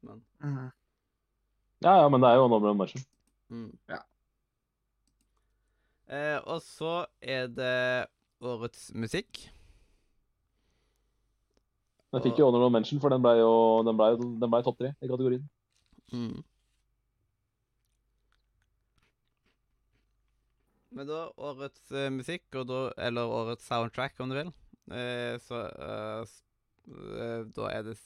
[0.02, 0.72] Men Mhm.
[1.80, 3.04] Ja, ja, men det er jo honorable mention.
[3.50, 3.70] Mm.
[3.90, 4.02] Ja.
[6.08, 8.08] Eh, og så er det
[8.40, 9.48] årets musikk.
[12.08, 13.50] Den fikk jo honorable mention, for den ble jo
[13.84, 15.44] den ble, den ble topp tre i kategorien.
[16.14, 16.38] Mm.
[20.98, 24.48] Men da årets uh, musikk, og da, eller årets soundtrack, om du vil,
[24.90, 26.38] uh, så uh,
[26.88, 27.98] eh, Da er det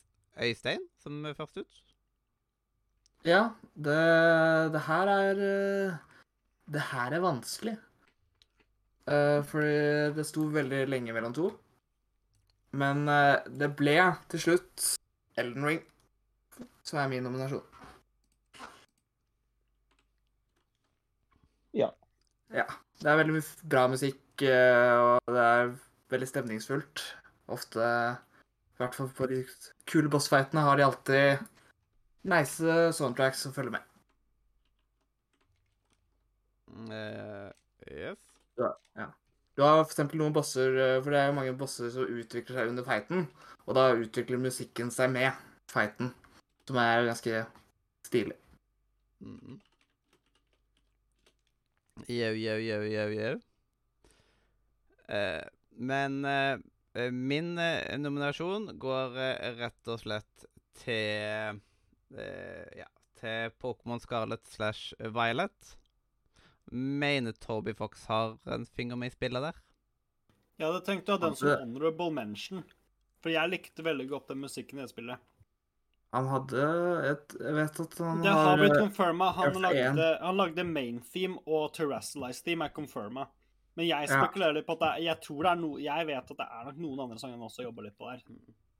[0.42, 1.82] Øystein som er først ut.
[3.22, 3.98] Ja, det,
[4.74, 5.98] det her er eh,
[6.72, 7.76] Det her er vanskelig.
[9.02, 11.48] Uh, fordi det sto veldig lenge mellom to.
[12.78, 13.96] Men uh, det ble
[14.30, 14.84] til slutt
[15.38, 15.80] Elden Ring,
[16.86, 17.64] som er min nominasjon.
[21.74, 21.90] Ja.
[22.54, 22.68] Ja.
[23.02, 25.74] Det er veldig bra musikk, uh, og det er
[26.14, 27.02] veldig stemningsfullt.
[27.50, 29.42] Ofte, i hvert fall på de
[29.90, 31.42] kule bossfightene, har de alltid
[32.28, 33.88] nice soundtracks som følger med.
[37.90, 38.18] Yes.
[38.58, 39.08] Ja, ja.
[39.56, 42.70] Du har eksempel noen bosser, eh, for det er jo mange bosser som utvikler seg
[42.72, 43.26] under fighten,
[43.66, 45.36] og da utvikler musikken seg med
[45.68, 46.12] fighten,
[46.68, 47.42] som er ganske
[48.08, 48.38] stilig.
[49.20, 49.58] Mm.
[52.08, 53.34] Jau, jau, jau, jau, jau.
[55.12, 55.44] Eh,
[55.76, 56.56] men eh,
[56.96, 60.48] eh, min eh, nominasjon går eh, rett og slett
[60.80, 61.60] til eh,
[62.76, 62.86] Ja,
[63.20, 65.76] til Pokémon Scarlet slash Violet.
[66.72, 69.58] Mener Toby Fox har en finger med i spillet der?
[70.58, 72.62] Jeg hadde tenkt å ha den som honorable mention.
[73.22, 75.18] For jeg likte veldig godt den musikken i det spillet.
[76.12, 76.64] Han hadde
[77.08, 79.30] et Jeg vet at han Det har blitt eh, confirma.
[79.32, 83.26] Han, lagde- han lagde main theme og terrestrialized theme er confirma.
[83.74, 84.18] Men jeg Ja.
[84.20, 86.64] spekulerer litt på at det jeg tror det er no, jeg vet at det er
[86.68, 88.20] nok noen andre sanger han også jobber litt på der.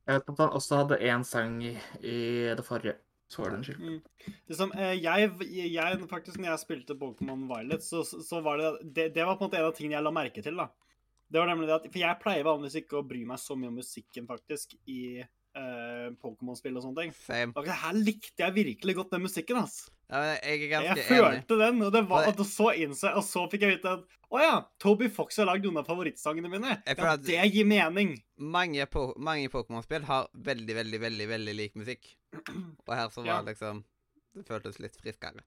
[0.07, 1.73] Jeg vet at han også hadde én sang i,
[2.03, 2.97] i det forrige.
[3.33, 3.81] Sword Shield.
[3.81, 4.37] Mm.
[4.51, 9.11] Liksom, eh, jeg, jeg, faktisk, når jeg spilte Pokémon Violet, så, så var det, det
[9.17, 10.61] Det var på en måte en av tingene jeg la merke til.
[10.61, 10.69] da.
[11.33, 13.73] Det var nemlig det at, For jeg pleier vanligvis ikke å bry meg så mye
[13.73, 17.15] om musikken, faktisk, i uh, Pokémon-spill og sånne ting.
[17.25, 17.67] Same.
[17.83, 19.63] Her likte jeg virkelig godt den musikken.
[19.65, 19.87] ass.
[20.13, 21.05] Ja, jeg Jeg ganske enig.
[21.09, 23.93] følte den, og det var, Og du så innså jeg, og så fikk jeg vite
[23.97, 26.75] at å ja, Toby Fox har lagd noen av favorittsangene mine.
[26.87, 28.15] Ja, at- det gir mening.
[28.39, 32.13] Mange, po mange Pokémon-spill har veldig, veldig, veldig veldig lik musikk.
[32.33, 33.43] Og her så var Ja.
[33.43, 33.85] liksom
[34.35, 35.41] Det føltes litt friskere.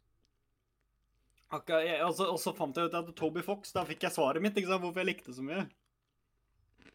[1.52, 4.12] Akkurat, jeg, og, så, og så fant jeg ut at Toby Fox, da fikk jeg
[4.16, 5.68] svaret mitt, ikke sant, hvorfor jeg likte så mye.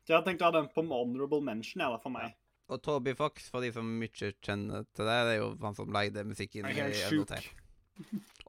[0.06, 2.34] Så jeg tenkte å ha den på honorable mention, jeg, da, for meg.
[2.70, 4.10] Og Toby Fox, for de som mye
[4.42, 6.92] kjenner til det, det er jo han som lagde musikken i er.
[7.10, 7.42] Undertale.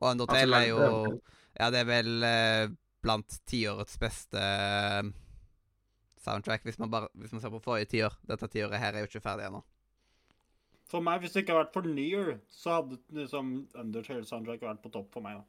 [0.01, 0.85] Og Undertale er jo
[1.59, 2.69] Ja, det er vel eh,
[3.03, 5.11] blant tiårets beste eh,
[6.21, 8.17] soundtrack, hvis man, bare, hvis man ser på forrige tiår.
[8.29, 9.63] Dette tiåret her er jo ikke ferdig ennå.
[10.91, 14.83] For meg, hvis det ikke hadde vært for Near, så hadde liksom Undertale soundtrack vært
[14.83, 15.39] på topp for meg.
[15.41, 15.47] da.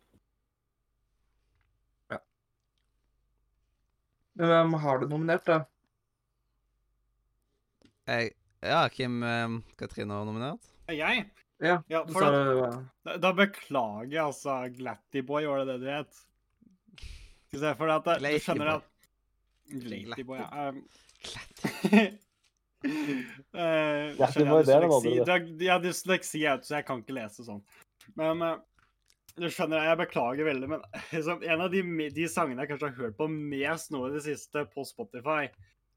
[4.32, 5.58] Men hvem har du nominert, da?
[8.08, 8.32] Jeg,
[8.64, 10.72] ja, Kim eh, Katrine har nominert.
[10.88, 11.26] Er Jeg?
[11.62, 12.72] Ja, Ja, for var
[13.06, 16.24] da, da beklager jeg altså Glattyboy, var det det du het?
[16.98, 18.90] Skal vi se, for at du skjønner at
[19.70, 20.68] Glattyboy, ja.
[20.68, 20.82] Um,
[22.82, 25.14] uh, jeg, det er dysleksi.
[25.62, 27.62] Jeg har dysleksi, så jeg kan ikke lese sånn.
[28.18, 28.56] Men uh,
[29.38, 30.82] du skjønner, jeg beklager veldig, men
[31.14, 34.24] liksom, en av de, de sangene jeg kanskje har hørt på mest nå i det
[34.26, 35.46] siste på Spotify,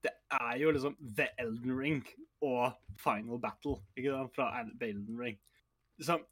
[0.05, 2.03] det er jo liksom The Elden Ring
[2.45, 5.39] og Final Battle, ikke sant, fra Elden Ring.
[6.01, 6.25] Liksom,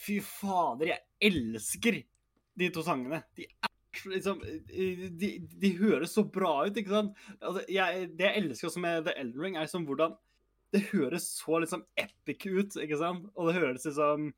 [0.00, 2.00] fy fader, jeg elsker
[2.60, 3.22] de to sangene.
[3.36, 3.68] De er
[4.12, 4.40] liksom
[4.70, 7.22] De, de høres så bra ut, ikke sant?
[7.40, 10.16] Altså, jeg, det jeg elsker også med The Elden Ring, er liksom hvordan
[10.70, 13.26] det høres så liksom epic ut, ikke sant?
[13.34, 14.28] Og det høres liksom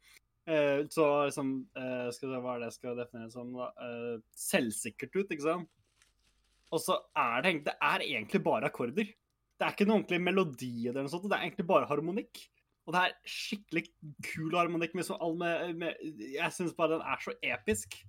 [0.48, 3.52] eh, så liksom eh, Skal se hva er det jeg skal definere som?
[3.60, 4.14] Eh,
[4.46, 5.68] selvsikkert ut, ikke sant?
[6.72, 9.10] Og så er det, det er egentlig bare akkorder.
[9.12, 12.46] Det er ikke noe ordentlig melodi eller noe sånt, det er egentlig bare harmonikk.
[12.82, 13.84] Og det er skikkelig
[14.26, 18.00] kul harmonikk med, så all med, med Jeg syns bare den er så episk.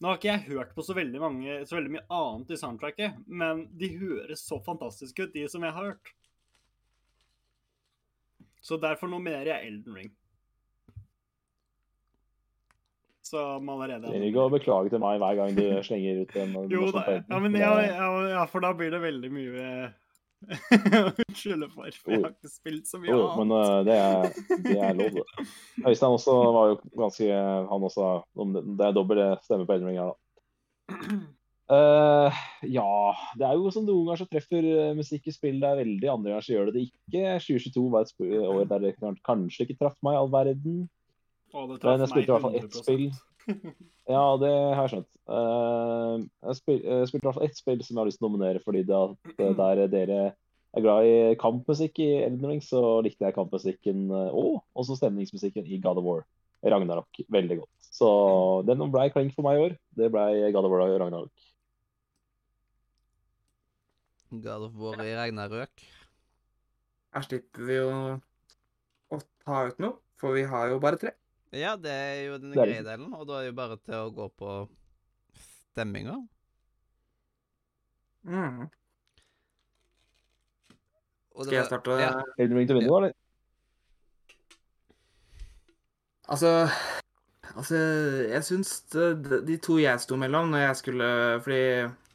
[0.00, 3.22] Nå har ikke jeg hørt på så veldig, mange, så veldig mye annet i soundtracket,
[3.28, 6.12] men de høres så fantastiske ut, de som jeg har hørt.
[8.64, 10.12] Så derfor nominerer jeg Elden Ring.
[13.24, 16.88] Som allerede Trenger ikke å beklage til meg hver gang du slenger ut en Jo
[16.92, 17.70] da, ja, men ja,
[18.34, 19.68] ja, for da blir det veldig mye
[21.00, 21.96] å skylde for.
[22.00, 24.34] For jeg har ikke spilt så mye annet men uh, det, er,
[24.66, 25.46] det er lov, det.
[25.84, 27.30] Øystein også var jo ganske
[27.70, 28.10] Han også
[28.56, 30.20] det, det er dobbel stemme på Elden Ring her, da.
[31.72, 32.40] Uh,
[32.76, 32.88] ja,
[33.40, 36.10] det er jo som noen ganger så treffer eh, musikk i spill det er veldig,
[36.12, 37.22] andre ganger så gjør det det ikke.
[37.46, 38.12] 2022 var et
[38.50, 40.82] år der det kanskje ikke traff meg i all verden.
[41.54, 43.06] Å, det Men traff jeg spilte i hvert fall meg ett spill.
[43.48, 43.74] 100%.
[44.04, 45.14] Ja, det har jeg skjønt.
[45.32, 48.26] Eh, jeg, spil, jeg spilte i hvert fall ett spill som jeg har lyst til
[48.26, 50.18] å nominere, fordi det at eh, der dere
[50.74, 55.64] er glad i kampmusikk i Elden Ring, så likte jeg kampmusikken eh, og også stemningsmusikken
[55.64, 56.26] i God of War.
[56.64, 57.88] Ragnarok veldig godt.
[57.92, 58.10] Så
[58.68, 59.74] den ble kling for meg i år.
[59.96, 61.48] Det ble God of War og Ragnarok.
[64.44, 65.88] God of War i Ragnarøk.
[67.14, 67.90] Her slipper vi jo
[69.14, 71.16] å ta ut noe, for vi har jo bare tre.
[71.54, 74.14] Ja, det er jo den greie delen, og da er det jo bare til å
[74.14, 74.54] gå på
[75.74, 76.16] stemminga.
[78.24, 78.64] Mm.
[81.34, 81.98] Og det Skal jeg starte?
[82.00, 82.10] Ja.
[82.38, 83.16] Elden Ring til vinduet, eller?
[86.24, 86.50] Altså
[87.54, 87.76] Altså,
[88.32, 91.08] jeg syns de, de to jeg sto mellom når jeg skulle
[91.44, 91.60] Fordi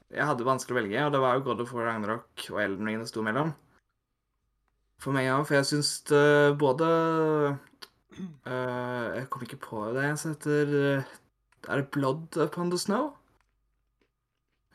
[0.09, 2.87] jeg hadde vanskelig å velge, og det var jo God of War Ragnarok og Elden
[2.89, 3.51] Ring det sto mellom.
[4.99, 5.91] For meg òg, for jeg syns
[6.57, 6.87] både
[8.19, 11.03] Jeg kom ikke på det som heter eh,
[11.69, 13.13] Er det Blood Upon the Snow?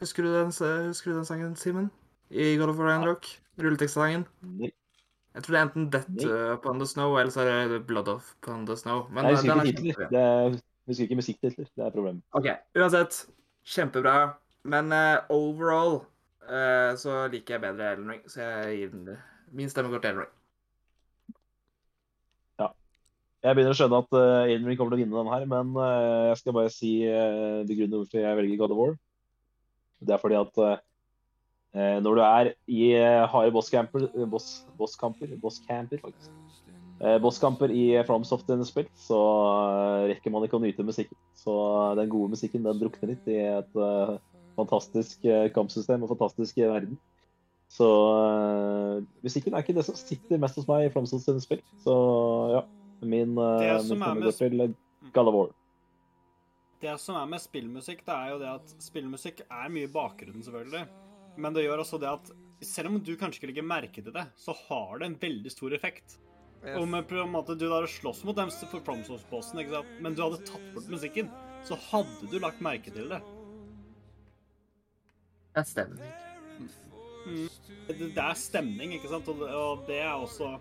[0.00, 0.50] Husker du den,
[0.88, 1.90] husker du den sangen, Simen?
[2.30, 3.28] I God of Rainrock?
[3.60, 4.24] Rulletekstsangen?
[4.60, 6.30] Jeg tror det er enten Death Nei.
[6.54, 9.06] Upon the Snow, eller så er det Blood Upon the Snow.
[9.10, 10.08] Men jeg husker er ikke titler.
[10.10, 11.68] Det er- husker ikke musikktitler.
[11.76, 12.22] Det er problemet.
[12.32, 12.46] OK.
[12.76, 13.20] Uansett,
[13.64, 14.16] kjempebra.
[14.64, 16.02] Men uh, overall
[16.48, 19.18] uh, så liker jeg bedre Elden Ring, så jeg gir den det.
[19.52, 20.32] Min stemme går til Elden Ring.
[23.44, 26.40] Jeg begynner å skjønne at uh, kommer til å vinne den her, men uh, jeg
[26.40, 28.94] skal bare si uh, grunnen hvorfor jeg velger God of War.
[30.00, 30.76] Det er fordi at uh,
[31.74, 32.84] når du er i
[33.26, 36.30] harde bosskamper eh, boss, bosskamper, bosscamper faktisk,
[37.00, 39.18] eh, bosskamper i FromSoft-spill, så
[39.64, 41.18] eh, rekker man ikke å nyte musikken.
[41.34, 41.56] Så
[41.98, 44.14] den gode musikken den drukner litt i et eh,
[44.54, 46.94] fantastisk eh, kampsystem og fantastisk eh, verden.
[47.74, 47.90] Så
[48.22, 51.64] eh, musikken er ikke det som sitter mest hos meg i FromSoft-spill.
[51.82, 51.98] Så
[52.54, 52.64] ja.
[53.04, 55.50] Min, uh, Det min som er med- går eh, God of War.
[56.80, 60.42] Det som er med spillmusikk, det er jo det at spillmusikk er mye i bakgrunnen,
[60.44, 60.88] selvfølgelig.
[61.36, 62.30] Men det gjør også det at
[62.64, 65.72] selv om du kanskje ikke legger merke til det, så har det en veldig stor
[65.74, 66.18] effekt.
[66.64, 66.78] Yes.
[66.80, 70.44] Om på en måte du der slåss mot dem for Promsos-bossen, ikke men du hadde
[70.46, 71.28] tatt bort musikken,
[71.64, 73.20] så hadde du lagt merke til det.
[75.54, 76.00] Det stemmer.
[77.88, 79.28] Det, det er stemning, ikke sant?
[79.28, 80.54] Og det, og det er også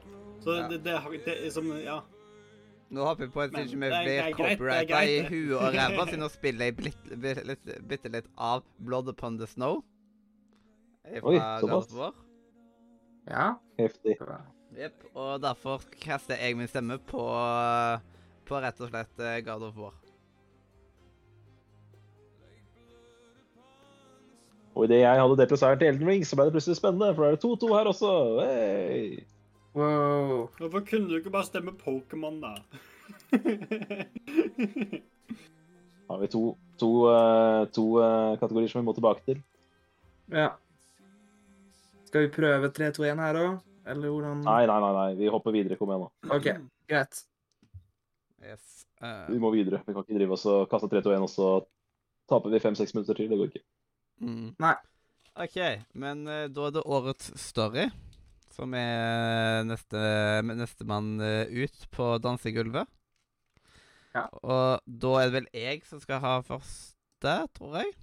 [0.44, 0.68] Så Ja.
[0.68, 0.94] det, det,
[1.26, 2.02] det er som Ja.
[2.94, 6.22] Nå hopper jeg på en ting som er- blir copyrighta i huet og ræva, siden
[6.22, 9.82] nå spiller jeg bitte, litt, av Blood Upon the Snow.
[11.04, 12.14] Fra Oi, såpass.
[13.28, 13.56] Ja.
[13.80, 14.18] Heftig.
[14.78, 15.04] Jepp.
[15.16, 17.26] Og derfor kaster jeg min stemme på,
[18.46, 19.94] på rett og slett eh, God of War.
[24.76, 27.26] Og idet jeg hadde delt dessert til Elden Ring, så ble det plutselig spennende, for
[27.26, 28.14] da er det 2-2 her også.
[28.42, 29.33] Hey!
[29.74, 30.50] Wow.
[30.60, 32.54] Hvorfor kunne du ikke bare stemme Pokémon, da?
[36.10, 36.42] Har vi to,
[36.78, 39.40] to, eh, to eh, kategorier som vi må tilbake til.
[40.30, 40.52] Ja.
[42.06, 43.58] Skal vi prøve 3-2-1 her òg?
[43.90, 45.08] Eller hvordan Nei, nei, nei, nei.
[45.20, 45.76] vi hopper videre.
[45.80, 46.36] Kom igjen, da.
[46.38, 46.48] OK,
[46.92, 47.24] greit.
[48.44, 48.86] Yes.
[49.02, 49.26] Uh...
[49.32, 49.82] Vi må videre.
[49.88, 51.50] Vi kan ikke drive oss og kaste 3-2-1, og så
[52.30, 53.32] taper vi fem-seks minutter til.
[53.34, 53.66] Det går ikke.
[54.22, 54.50] mm.
[54.64, 54.76] Nei.
[55.34, 55.58] OK,
[55.98, 57.88] men da er det årets story
[58.54, 60.00] som er neste
[60.48, 62.90] nestemann uh, ut på dansegulvet.
[64.14, 64.28] Ja.
[64.46, 67.96] Og da er det vel jeg som skal ha første, tror jeg.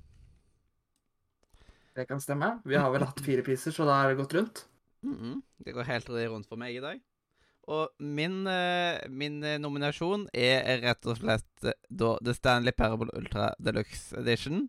[1.94, 2.57] Det kan stemme.
[2.66, 4.64] Vi har vel hatt fire priser, så da er det gått rundt.
[5.07, 5.40] Mhm.
[5.64, 7.01] Det går helt rundt for meg i dag.
[7.70, 13.12] Og min, eh, min eh, nominasjon er rett og slett eh, da The Stanley Parable
[13.14, 14.68] Ultra Deluxe Edition.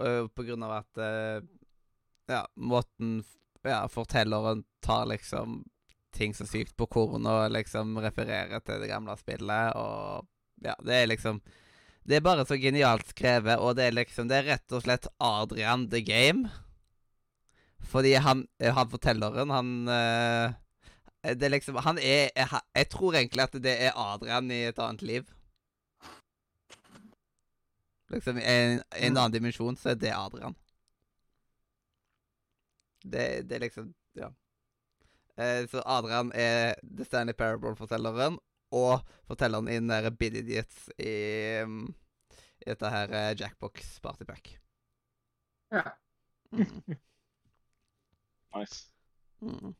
[0.00, 1.42] Eh, på grunn av at eh,
[2.30, 3.20] ja, måten
[3.62, 5.64] ja, fortelleren tar liksom
[6.10, 10.26] ting så sykt på korn og liksom refererer til det gamle spillet, og
[10.64, 11.40] ja, det er liksom
[12.04, 15.06] Det er bare så genialt skrevet, og det er liksom Det er rett og slett
[15.20, 16.48] Adrian the Game.
[17.80, 20.52] Fordi han, eh, han fortelleren, han eh,
[21.34, 24.78] Det er liksom Han er jeg, jeg tror egentlig at det er Adrian i et
[24.78, 25.28] annet liv.
[28.10, 30.56] Liksom i en, en annen dimensjon så er det Adrian.
[33.02, 34.30] Det, det er liksom Ja.
[35.40, 38.38] Eh, så Adrian er The Stanley Parable-fortelleren,
[38.76, 41.94] og fortelleren i den der Bid Idiots i, um,
[42.60, 44.58] i dette her eh, Jackbox Partypack.
[45.72, 45.94] Ja.
[46.52, 46.98] Mm.
[48.50, 48.90] Nice.
[49.40, 49.74] Mm.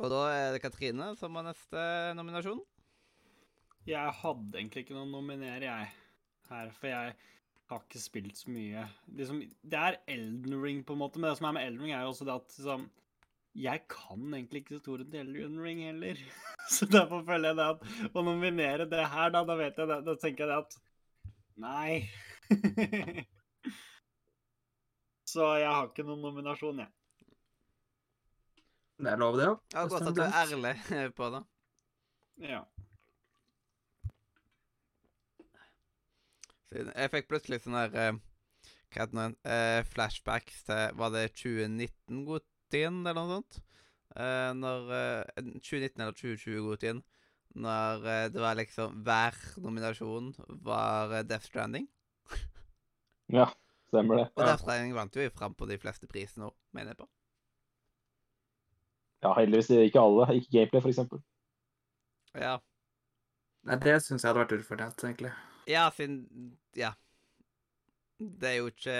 [0.00, 1.82] Og da er det Katrine som har neste
[2.16, 2.62] nominasjon.
[3.84, 5.90] Jeg hadde egentlig ikke noen nominerer nominere, jeg,
[6.48, 7.12] her, for jeg
[7.70, 8.84] har ikke spilt så mye.
[9.18, 9.40] Liksom,
[9.72, 12.04] det er Elden Ring, på en måte, men det som er med Elden Ring, er
[12.04, 12.86] jo også det at liksom,
[13.60, 16.22] jeg kan egentlig ikke historien til Elden Ring heller.
[16.74, 20.00] Så derfor føler jeg det at å nominere det her, da, da vet jeg det,
[20.06, 20.78] da tenker jeg det at
[21.60, 22.08] Nei.
[25.30, 26.90] Så jeg har ikke noen nominasjon, jeg.
[29.00, 29.48] Det er lov, det.
[29.72, 31.42] Ja, Godt at du er ærlig på det.
[32.44, 32.64] Ja.
[36.70, 38.18] Jeg fikk plutselig sånn der eh,
[38.90, 39.30] Hva heter det?
[39.54, 43.62] Eh, flashbacks til Var det 2019-godtien, eller noe sånt?
[44.16, 47.02] Eh, når eh, 2019 eller 2020-godtien.
[47.62, 50.32] Når eh, det var liksom Hver nominasjon
[50.66, 51.88] var eh, Death Stranding.
[53.30, 53.44] Ja,
[53.86, 54.28] stemmer det.
[54.34, 57.06] Og Death Stranding vant jo fram på de fleste prisene òg, mener jeg på.
[59.22, 60.26] Ja, heldigvis ikke alle.
[60.40, 61.20] Ikke gameplay, for eksempel.
[62.34, 62.56] Ja.
[63.68, 65.30] Nei, det syns jeg hadde vært ufortjent, egentlig.
[65.68, 66.92] Ja, siden Ja.
[68.20, 68.96] Det er jo ikke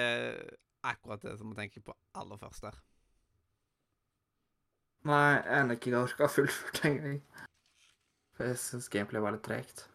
[0.82, 2.78] akkurat det som man tenker på aller først der.
[5.04, 7.20] Nei, jeg er ikke orka fullført engang.
[8.36, 9.86] For jeg syns gameplay var litt tregt.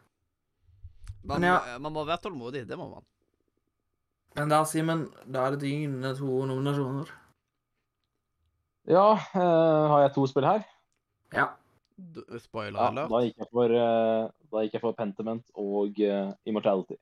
[1.23, 1.57] Man, Men ja.
[1.57, 3.05] må, man må være tålmodig, det må man.
[4.35, 7.11] Men da, Simen, da er det dine to nominasjoner.
[8.85, 10.65] Ja, eh, har jeg to spill her?
[11.33, 11.47] Ja.
[11.97, 13.09] D spoiler Ja, alert.
[13.11, 16.97] da gikk jeg for, eh, da gikk jeg for Pentiment og uh, Immortality.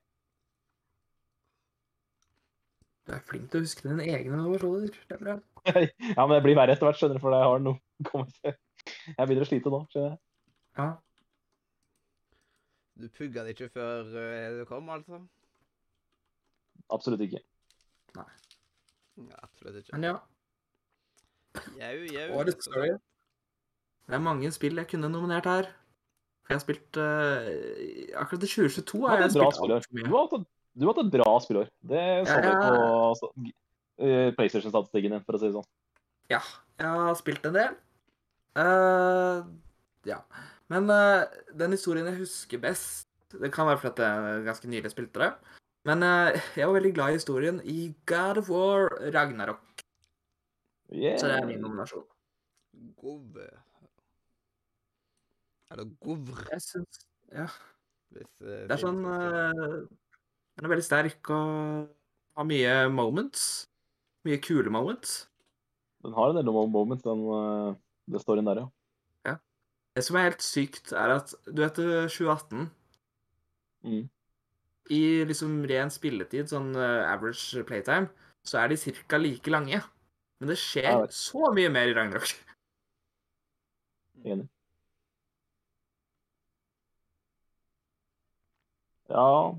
[3.04, 4.94] Du er flink til å huske dine egne versjoner.
[5.10, 5.34] Det er bra.
[5.74, 8.54] ja, men det blir verre etter hvert, skjønner du, for jeg har noe kommet til.
[9.10, 10.20] Jeg begynner å slite nå, skjønner jeg.
[10.78, 10.86] Ja.
[12.94, 15.18] Du pugga det ikke før eh, du kom, altså?
[16.94, 17.42] Absolutt ikke.
[18.14, 18.24] Ja,
[19.42, 19.96] absolutt ikke.
[19.98, 20.14] Men ja,
[21.78, 22.28] Jau, jau.
[22.38, 22.94] årets story.
[24.04, 25.70] Det er mange spill jeg kunne nominert her.
[26.44, 29.78] For jeg har spilt uh, Akkurat i 2022 Du har jeg spilt spillår.
[29.80, 31.68] altfor Du har hatt et- du har hatt et bra spillår.
[31.86, 32.78] Det så vi Ja, på
[33.14, 33.28] altså,
[34.02, 35.68] eh, PlayStation-statistikken din, for å si det sånn.
[36.32, 36.40] Ja,
[36.80, 37.76] jeg har spilt en del.
[38.58, 39.46] Uh,
[40.04, 40.18] ja.
[40.68, 40.88] Men
[41.54, 45.30] den historien jeg husker best Det kan være fordi jeg ganske nylig spilte det.
[45.86, 46.02] Men
[46.56, 49.62] jeg var veldig glad i historien i God of War Ragnarok.
[50.90, 51.16] Yeah.
[51.18, 52.04] Så det er min nominasjon.
[53.00, 53.38] Gov...
[55.74, 57.00] Eller govr, Jeg syns
[57.34, 57.46] Ja.
[58.14, 59.14] hvis eh, Det er sånn det.
[59.18, 59.86] eh,
[60.56, 61.88] Den er veldig sterk og
[62.38, 63.66] har mye moments.
[64.24, 65.26] Mye kule moments.
[66.04, 67.74] Den har en del mo- moments, den, eh,
[68.08, 68.70] den storyen der, ja.
[69.96, 72.70] Det som er helt sykt, er at du vet eh, 2018
[73.84, 74.08] Mm.
[74.90, 78.08] I liksom ren spilletid, sånn eh, average playtime,
[78.44, 78.76] så er de
[79.06, 79.16] ca.
[79.18, 79.82] like lange.
[80.40, 81.10] Men det skjer vet.
[81.12, 82.32] så mye mer i Ragnarok.
[84.24, 84.48] Enig.
[89.08, 89.54] Ja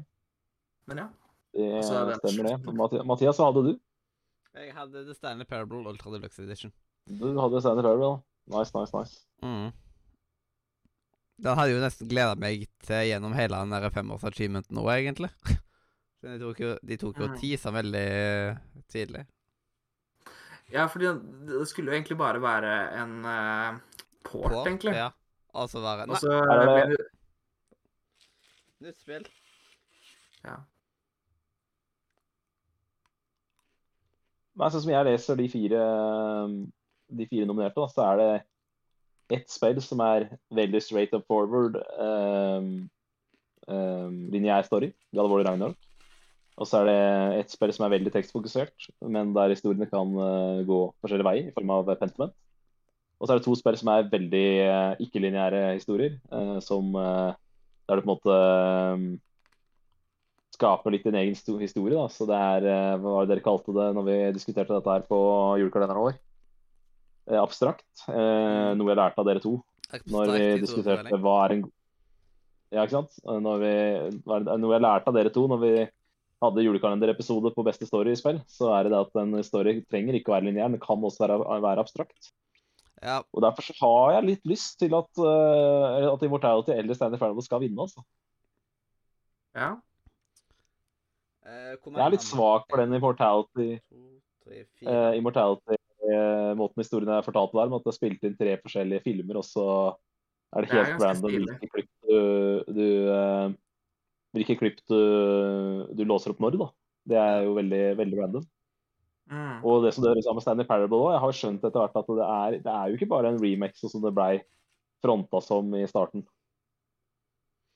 [0.88, 1.08] Men ja.
[1.56, 2.74] Det Altså, stemmer det.
[2.76, 3.74] Mathi- Mathias, hva hadde du?
[4.56, 6.72] Jeg hadde The Stanley Parable Ultra Deluxe Edition.
[7.08, 8.22] Du hadde Stanley Parable.
[8.52, 9.22] Nice, nice, nice.
[9.44, 9.72] Mm.
[11.46, 15.32] Den hadde jo nesten gleda meg til gjennom hele den der femårs-achievementen nå, egentlig.
[16.26, 17.36] De tok jo, de tok jo Mm.
[17.40, 18.56] tisa veldig eh,
[18.90, 19.26] tidlig.
[20.74, 21.12] Ja, fordi
[21.46, 23.78] det skulle jo egentlig bare være en uh,
[24.26, 24.96] port, port, egentlig.
[24.98, 25.12] Ja.
[25.54, 27.05] Altså være Nei, så Er det- det
[28.84, 29.28] nytt spill.
[30.46, 30.58] Ja.
[34.56, 35.86] Men sånn som jeg leser de fire,
[37.20, 38.30] de fire nominerte, da, så er det
[39.36, 42.70] ett spill som er veldig straight up forward, um,
[43.68, 45.80] um, lineær story, God of War Ragnarok.
[46.56, 50.62] Og så er det ett spill som er veldig tekstfokusert, men der historiene kan eh,
[50.68, 52.32] gå forskjellige veier, i form av Pentiment.
[53.20, 56.96] Og så er det to spill som er veldig eh, ikke-lineære historier, eh, som
[57.86, 58.36] der du på en måte
[58.96, 59.08] um,
[60.56, 61.96] skaper litt din egen historie.
[61.96, 62.08] Da.
[62.12, 65.06] Så det er eh, hva var det dere kalte det når vi diskuterte dette her
[65.10, 65.20] på
[65.62, 66.20] julekalenderen vår?
[67.32, 67.88] Eh, abstrakt.
[68.08, 69.58] Eh, noe jeg lærte av dere to
[70.10, 71.68] når vi diskuterte hva er en
[72.74, 73.14] Ja, ikke sant?
[73.22, 73.76] Eh, Når vi,
[74.26, 75.74] noe jeg lærte av dere to når vi
[76.44, 80.18] hadde julekalenderepisode på beste story i spill, så er det det at en story trenger
[80.18, 82.34] ikke å være lineær, den kan også være, være abstrakt.
[83.06, 87.22] Ja, Og Derfor så har jeg litt lyst til at, uh, at Immortality eller Stanley
[87.22, 87.82] Parable skal vinne.
[87.82, 88.02] altså.
[89.56, 89.76] Ja.
[91.46, 93.84] Uh, Jeg er litt svak for den Immortality-måten
[94.50, 95.78] uh, fire.
[96.10, 99.38] eh, historien er fortalt på der, med at det er spilt inn tre forskjellige filmer,
[99.42, 99.68] og så
[100.56, 102.18] er det Det er helt random hvilke klipp du,
[102.74, 102.88] du
[104.36, 105.00] Hvilke klipp du,
[105.96, 106.68] du låser opp når, da.
[107.06, 108.46] Det er jo veldig, veldig random.
[109.32, 109.64] Mm.
[109.66, 112.10] Og det som dere sa med Stanley Parable òg, jeg har skjønt etter hvert at
[112.14, 113.40] det er, det er jo ikke bare en
[113.74, 114.34] sånn som det blei
[115.02, 116.26] fronta som i starten.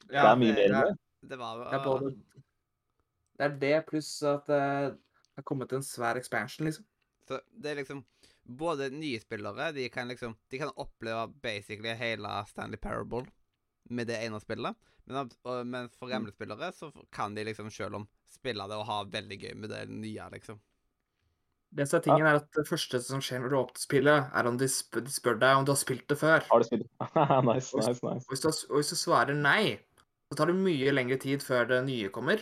[0.10, 0.98] det er mye det- mer enn det.
[1.30, 2.16] Det var det er både
[3.38, 4.60] Det er det pluss at det
[5.36, 6.86] har kommet en svær expansion, liksom.
[7.28, 8.06] Så det er liksom
[8.50, 13.28] Både nye spillere de kan liksom De kan oppleve basically hele Stanley Parable
[13.90, 14.76] med det ene spillet.
[15.06, 15.30] Men,
[15.66, 19.38] men for gamle spillere så kan de liksom selv om spille det og ha veldig
[19.42, 20.60] gøy med det nye, liksom.
[21.70, 24.48] Det som er tingen er at det første som skjer når du åpner spillet, er
[24.50, 26.42] om de, spør, de spør deg om du har spilt det før.
[26.50, 26.88] Har du spilt?
[27.50, 28.26] nice, nice, nice.
[28.26, 29.76] Og hvis, du, og hvis du svarer nei,
[30.30, 32.42] så tar det mye lengre tid før det nye kommer.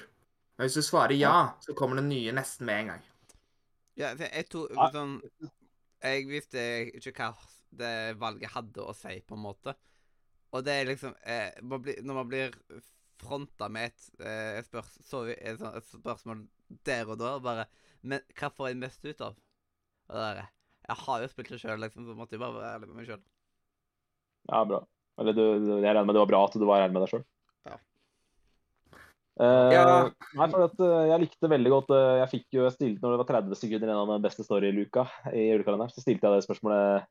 [0.58, 3.04] Men hvis du svarer ja, så kommer det nye nesten med en gang.
[3.98, 4.90] Ja, for jeg tror Ja.
[4.94, 5.20] sånn
[6.06, 6.64] Jeg visste
[6.94, 7.32] ikke hva
[7.78, 9.74] det valget hadde å si, på en måte.
[10.56, 12.54] Og det er liksom eh, man blir, Når man blir
[13.18, 16.46] fronta med et, eh, spørs, så, et, et spørsmål
[16.86, 17.66] der og da, bare
[18.02, 19.40] Men hva får jeg mest ut av?
[20.08, 20.44] Det der,
[20.88, 23.10] Jeg har jo spilt det sjøl, liksom, så måtte jeg bare være ærlig med meg
[23.10, 23.24] sjøl.
[24.48, 24.84] Ja, bra.
[25.18, 27.26] Eller du, jeg regner med det var bra at du var ærlig med deg sjøl.
[27.68, 27.80] Ja.
[29.38, 29.84] Ja.
[30.38, 33.14] Nei, for at, uh, jeg likte veldig godt uh, Jeg fikk jo jeg stilte når
[33.14, 36.48] det var 30 sekunder igjen av den beste story-luka i julekalenderen, så stilte jeg det
[36.48, 37.06] spørsmålet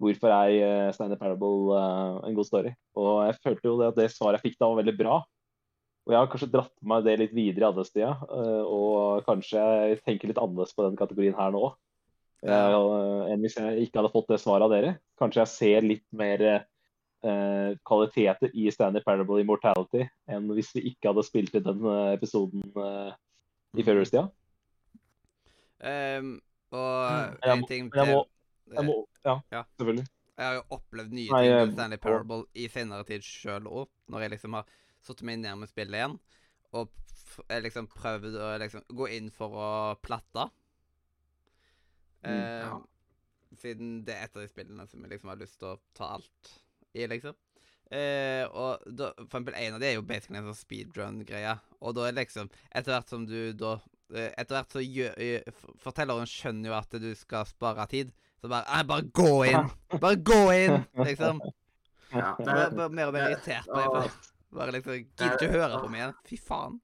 [0.00, 2.72] Hvorfor er uh, Stanley Parable eh, en god story?
[2.96, 5.18] Og jeg følte jo det at det svaret jeg fikk da, var veldig bra.
[6.10, 8.22] Og jeg har kanskje dratt med meg det litt videre i andre steder,
[8.66, 11.68] og kanskje jeg tenker litt annerledes på den kategorien her nå.
[12.42, 14.94] Eh, enn hvis jeg ikke hadde fått det svaret av dere.
[15.20, 21.12] Kanskje jeg ser litt mer eh, kvaliteter i Stanley Parable Immortality enn hvis vi ikke
[21.12, 23.12] hadde spilt i den eh, episoden eh,
[23.78, 24.26] i førjulstida.
[25.80, 26.34] Um,
[26.74, 28.26] og Jeg en må- ting jeg må-
[28.74, 29.62] Jeg må, ja, Ja.
[29.78, 30.06] selvfølgelig.
[30.38, 34.20] Jeg har jo opplevd nye ting med Stanley Parable i senere tid sjøl òg, når
[34.20, 34.64] jeg liksom har
[35.06, 36.16] satt meg ned med spillet igjen
[36.76, 36.90] og
[37.50, 39.68] liksom prøvd å liksom gå inn for å
[40.02, 40.48] platte.
[42.22, 42.78] Mm, Eh.
[43.60, 46.12] Siden det er et av de spillene som jeg liksom har lyst til å ta
[46.14, 46.50] alt
[46.94, 47.34] i, liksom.
[47.90, 51.56] Eh, og da, for eksempel en av de er jo basically en sånn speedrun-greie.
[51.82, 53.72] Og da er liksom Etter hvert som du da
[54.14, 58.12] eh, Etter hvert så gjør eh, Fortelleren skjønner jo at du skal spare tid.
[58.38, 59.72] Så bare «Nei, Bare gå inn!
[59.98, 60.76] Bare gå inn!
[61.08, 61.42] Liksom.
[62.14, 64.12] Ja, det Jeg bare mer og mer irritert på det.
[64.54, 66.14] Bare liksom Gidder ikke høre på meg.
[66.26, 66.80] Fy faen.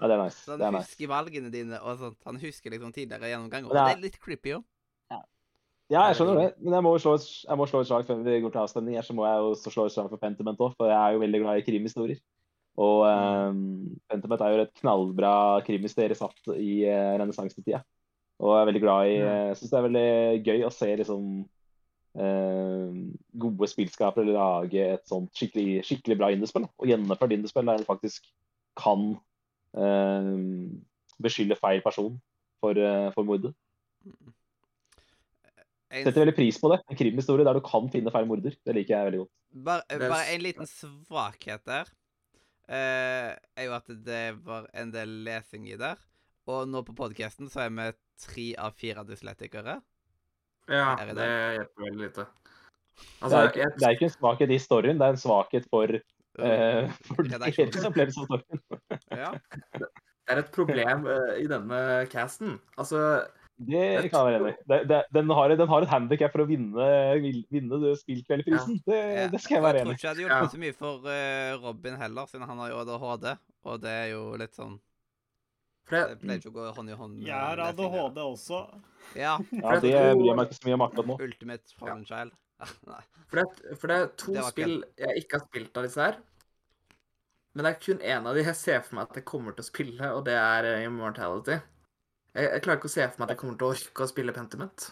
[0.00, 0.44] Ja, det er nice.
[0.46, 0.92] Så Det er han nice.
[0.94, 2.20] husker valgene dine, og sånt.
[2.24, 3.68] Han husker liksom tidligere gjennomganger.
[3.68, 4.64] Og det er litt creepy òg.
[5.90, 6.50] Ja, jeg skjønner det.
[6.62, 8.94] Men jeg må jo slå slå et slag før vi går til avstemning.
[8.94, 11.22] her, Så må jeg jo slå et slag for Pentiment òg, for jeg er jo
[11.24, 12.20] veldig glad i krimhistorier.
[12.78, 15.32] Og um, Pentiment er jo et knallbra
[15.66, 17.82] krimhistorie satt i uh, renessansetida.
[18.40, 21.24] Og jeg er veldig glad i Jeg syns det er veldig gøy å se liksom
[21.42, 21.48] eh,
[22.10, 26.66] gode spillskapere lage et sånt skikkelig, skikkelig bra indiespill.
[26.82, 28.26] Og gjennomført indiespill der du faktisk
[28.80, 29.12] kan
[29.78, 30.32] eh,
[31.22, 32.16] beskylde feil person
[32.60, 33.52] for, uh, for mordet.
[35.90, 36.80] En, Setter veldig pris på det.
[36.86, 38.54] En krimhistorie der du kan finne feil morder.
[38.66, 39.32] Det liker jeg veldig godt.
[39.66, 41.90] bare, bare en liten svakhet der.
[42.70, 45.98] uh, er jo at det var en del lesing i der.
[46.50, 47.88] Og nå på podkasten så er vi
[48.20, 49.80] tre av fire dyslektikere.
[50.70, 52.26] Ja, det det hjelper veldig lite.
[52.30, 55.20] Det Altså, er, ikke, jeg, det er ikke en svakhet i storyen, det er en
[55.20, 57.72] svakhet for, uh, for Redaksjonen.
[57.74, 58.62] deres opplevelse av storyen.
[59.10, 59.30] Ja.
[59.80, 61.80] det er et problem uh, i denne
[62.12, 62.58] casten.
[62.78, 63.00] Altså,
[63.60, 64.56] Det kan jeg være enig i.
[64.72, 66.86] Det- det- Den har, den har et handikap for å vinne,
[67.50, 68.78] vinne spillkveldprisen.
[68.80, 68.80] spillkveldprisen.
[68.86, 69.96] Det, det skal jeg være enig i.
[69.96, 70.38] Jeg tror ikke jeg hadde Ja.
[70.40, 73.26] hjulpet så mye for eh, Robin heller, siden han har jo ADHD.
[73.64, 74.78] Og det er jo litt sånn
[75.90, 77.16] for Det det, pleier ikke å gå hånd i hånd.
[77.18, 77.62] med Jeg har.
[77.66, 78.60] ADHD også.
[79.18, 79.34] Ja.
[79.60, 81.16] Ja, det bryr jeg meg ikke så mye om akkurat nå.
[81.26, 82.36] Ultimate Fallen Child.
[82.92, 83.00] Nei.
[83.26, 86.18] for, det, for det er to Det spill jeg ikke har spilt av disse her.
[87.56, 89.64] Men det er kun én av de jeg ser for meg at jeg kommer til
[89.64, 91.56] å spille, og det er eh, Immortality.
[92.30, 94.10] Jeg, jeg klarer ikke å se for meg at jeg kommer til å orke å
[94.12, 94.86] spille Pentiment.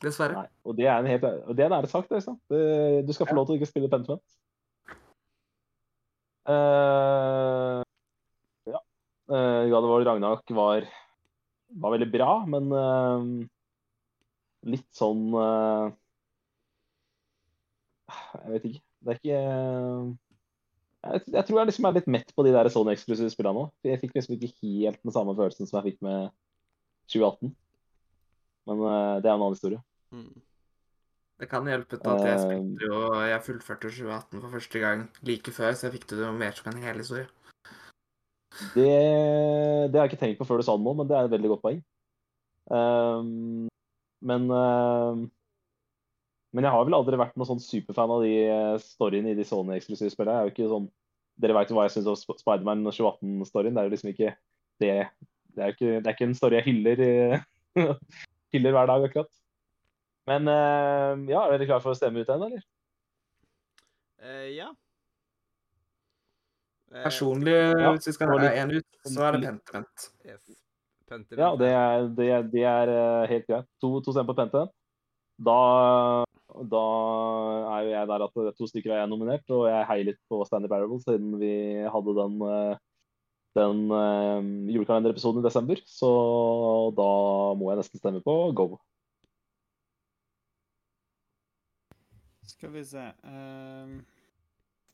[0.00, 0.40] Dessverre.
[0.40, 2.40] Nei, og det er en helt og det er en ærlig liksom.
[2.48, 3.36] Du skal få Ja.
[3.36, 4.24] lov til å ikke spille Pentiment.
[6.48, 7.83] Uh.
[9.30, 10.86] Uh, of War Ragnarok var,
[11.80, 13.22] var veldig bra, men uh,
[14.68, 15.88] litt sånn uh,
[18.34, 18.84] Jeg vet ikke.
[19.04, 19.40] Det er ikke
[21.04, 23.66] jeg, jeg tror jeg liksom er litt mett på de der sånn eksklusive spillene nå.
[23.84, 26.32] Jeg fikk liksom ikke helt den samme følelsen som jeg fikk med
[27.12, 27.52] 2018.
[28.70, 29.80] Men eh, det er en annen historie.
[30.14, 30.32] Mm.
[31.42, 35.08] Det kan hjelpe til at jeg Eh, spilte jo Jeg fullførte 2018 for første gang
[35.26, 37.26] like før, så jeg fikk det jo mer som en hel historie.
[38.74, 38.88] Det,
[39.90, 41.32] det har jeg ikke tenkt på før du sa det nå, men det er et
[41.34, 41.80] veldig godt poeng.
[42.70, 43.66] Um,
[44.24, 45.18] men uh,
[46.54, 49.44] Men jeg har vel aldri vært noen sånn superfan av de eh, storyene i de
[49.44, 50.36] Sony-eksklusive spillene.
[50.38, 50.86] Jeg er jo ikke sånn
[51.42, 53.74] Dere veit jo hva jeg syns om Sp- Spiderman 2018-storyen.
[53.74, 54.28] Det er jo liksom ikke
[54.78, 54.92] det
[55.50, 57.42] Det er jo ikke, er ikke en story jeg hyller, eh,
[58.54, 59.32] hyller hver dag, akkurat.
[60.30, 62.62] Men uh, ja, er dere klare for å stemme ut den, eller?
[64.22, 64.70] Uh, ja.
[66.94, 70.04] Eh, Personlig, ja, hvis vi skal ha én ut, så er det Pentiment.
[70.22, 70.44] yes.
[71.10, 71.40] Pentiment.
[71.42, 73.66] Ja, det er, det er, det er eh, helt greit.
[73.82, 74.62] To, to stemmer på Pente.
[75.42, 75.58] Da,
[76.70, 76.84] da
[77.74, 80.38] er jo jeg der at to stykker er jeg nominert, og jeg heier litt på
[80.46, 81.52] Stanley Parable siden vi
[81.90, 82.78] hadde den, eh,
[83.58, 83.82] den
[84.70, 85.82] julekalenderepisoden i desember.
[85.90, 86.14] Så
[86.94, 87.10] da
[87.58, 88.76] må jeg nesten stemme på Go.
[92.54, 93.98] Skal vi se ehm,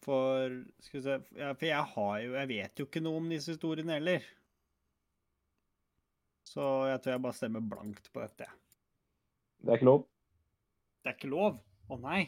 [0.00, 3.98] For se ja, For jeg har jo Jeg vet jo ikke noe om disse historiene
[3.98, 4.24] heller.
[6.48, 8.48] Så jeg tror jeg bare stemmer blankt på dette.
[9.60, 10.06] Det er ikke lov.
[11.04, 11.60] Det er ikke lov.
[11.90, 12.22] Å nei.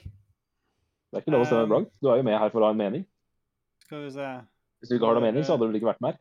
[1.11, 1.97] Det er ikke lov å stemme Um, blankt.
[2.01, 3.07] Du er jo med her for å ha en mening.
[3.83, 4.29] Skal vi se.
[4.81, 6.21] Hvis du ikke har noen mening, så hadde du vel ikke vært med her.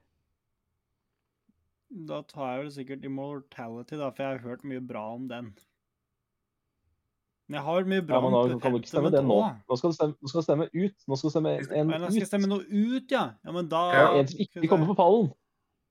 [2.11, 5.51] Da tar jeg vel sikkert Immortality, da, for jeg har hørt mye bra om den.
[7.51, 9.37] Men jeg har mye bra Ja, men da kan du ikke stemme det nå.
[9.67, 10.93] Nå skal du stemme, nå skal du stemme ut.
[11.11, 11.97] Nå skal du stemme en ut.
[11.99, 13.23] Nå skal jeg stemme noe ut, ja.
[13.43, 15.27] Ja, men da Ja, en som ikke kommer på pallen.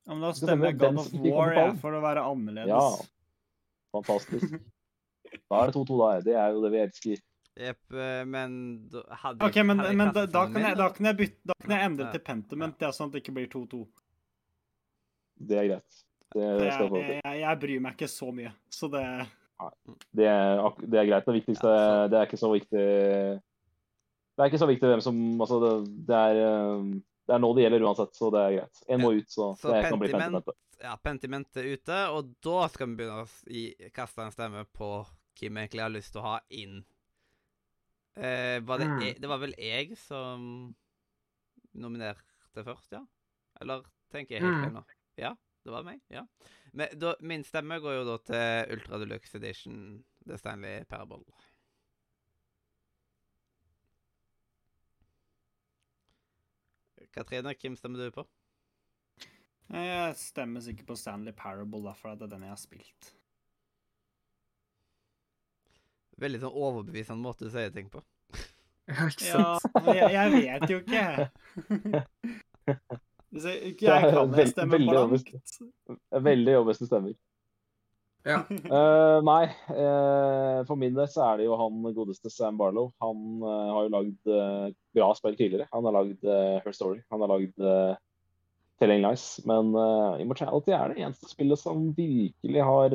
[0.08, 2.72] Ja, men da stemmer jeg God of War, ja, jeg, for å være annerledes.
[2.72, 3.08] Ja.
[3.98, 4.54] Fantastisk.
[5.50, 6.08] Da er det 2-2, da.
[6.24, 7.20] Det er jo det vi elsker.
[7.60, 8.52] Jepp, eh, men
[9.20, 11.74] hadde OK, men, hadde men da, da, kan jeg, da, kan jeg bytte, da kan
[11.76, 12.12] jeg endre Ja.
[12.14, 13.82] til Pentiment, ja, sånn at det ikke blir 2-2.
[15.50, 16.00] Det er greit.
[16.30, 17.10] Det det skal Jeg, jeg få til.
[17.10, 19.04] jeg, jeg, jeg bryr meg ikke så mye, så det
[20.16, 21.24] Det er, det er greit.
[21.26, 21.70] Det viktigste
[22.10, 25.72] Det er ikke så viktig Det er ikke så viktig hvem som Altså, det,
[26.08, 26.84] det er eh,
[27.28, 28.82] Det er nå det gjelder uansett, så det er greit.
[28.88, 32.68] En må ut, så, Så det kan bli Pentiment- Ja, Pentiment er ute, og da
[32.72, 34.88] skal vi begynne å gi, kaste en stemme på
[35.38, 36.80] hvem egentlig har lyst til å ha inn.
[38.16, 39.02] Eh, var det, Mm.
[39.02, 40.74] e- det var vel jeg som
[41.76, 43.04] nominerte først, ja?
[43.60, 43.82] Eller
[44.12, 44.62] tenker jeg helt Mm.
[44.64, 44.84] feil nå?
[45.18, 45.34] Ja,
[45.64, 46.00] det var meg.
[46.12, 46.24] ja.
[46.72, 51.24] Men da, min stemme går jo da til Ultra Deluxe Edition, The Stanley Parable.
[57.10, 58.26] Katrine, hvem stemmer du på?
[59.70, 63.10] Jeg stemmer sikkert på Stanley Parable, da, for det er den jeg har spilt.
[66.20, 68.02] Veldig sånn overbevisende måte å si ting på.
[68.90, 69.54] Ja,
[69.86, 71.02] jeg, jeg vet jo ikke.
[73.30, 74.78] Hvis jeg, ikke Det jeg kan jeg stemmer.
[74.78, 77.18] Det er veldig jobbeste stemmer.
[78.26, 78.42] Ja.
[78.50, 82.90] Uh, nei, uh, for min del så er det jo han godeste Sam Barlow.
[83.04, 84.34] Han uh, har jo lagd
[84.96, 85.68] bra spill tidligere.
[85.72, 87.00] Han har lagd Her Story.
[87.12, 87.94] Han har lagd uh,
[88.82, 89.24] Telling Lies.
[89.48, 89.72] Men
[90.20, 92.94] Immortality er det eneste spillet som virkelig har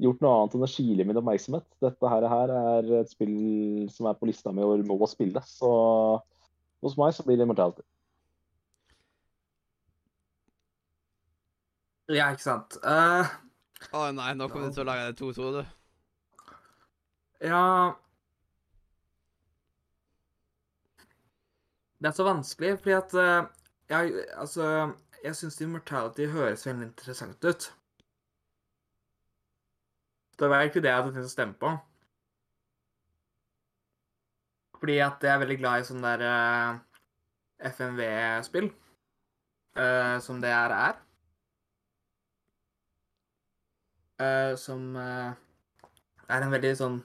[0.00, 1.66] gjort noe annet enn å skile min oppmerksomhet.
[1.84, 5.42] Dette her, her er et spill som er på lista mi og må spille.
[5.48, 5.70] Så
[6.80, 7.84] hos meg så blir det Immortality.
[12.10, 12.76] Ja, ikke sant.
[12.84, 13.30] Eh,
[13.96, 15.60] Å nei, nå kommer du til å lage det 2-2, du.
[17.46, 17.62] ja
[22.00, 23.48] Det er så vanskelig, fordi at uh,
[23.92, 24.66] jeg, altså,
[25.24, 27.66] jeg syns Immortality høres veldig interessant ut.
[30.40, 31.74] Det var egentlig det jeg hadde tenkt å stemme på.
[34.80, 36.80] Fordi at jeg er veldig glad i sånn der uh,
[37.68, 38.70] FMV-spill.
[39.76, 40.96] uh, som det her er.
[40.96, 41.06] Eh,
[44.60, 45.32] som eh,
[46.28, 46.98] er en veldig sånn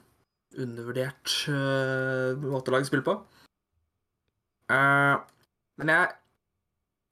[0.56, 3.16] undervurdert eh, måte å lage spill på.
[4.72, 5.16] Eh,
[5.80, 6.14] men jeg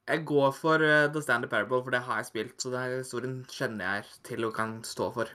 [0.05, 3.37] jeg går for eh, The Standard Parable, for det har jeg spilt, så den historien
[3.49, 5.31] kjenner jeg til og kan stå for.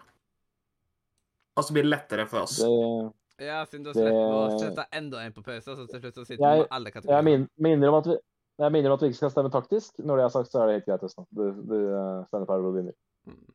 [1.57, 2.59] Og så blir det lettere for oss.
[2.61, 6.01] Det, Ja, siden du har Det- slett å sette enda en på pause, så til
[6.01, 7.23] slutt så sitter Jeg- med alle kategorier.
[7.23, 8.17] min, minner om at vi
[8.59, 9.97] jeg minner om at vi ikke skal stemme taktisk.
[10.03, 11.03] Når det er sagt, så er det helt greit.
[11.03, 11.25] Øystein.
[11.33, 12.93] Du, du uh, Steinar Parable vinner.
[13.25, 13.53] Mm.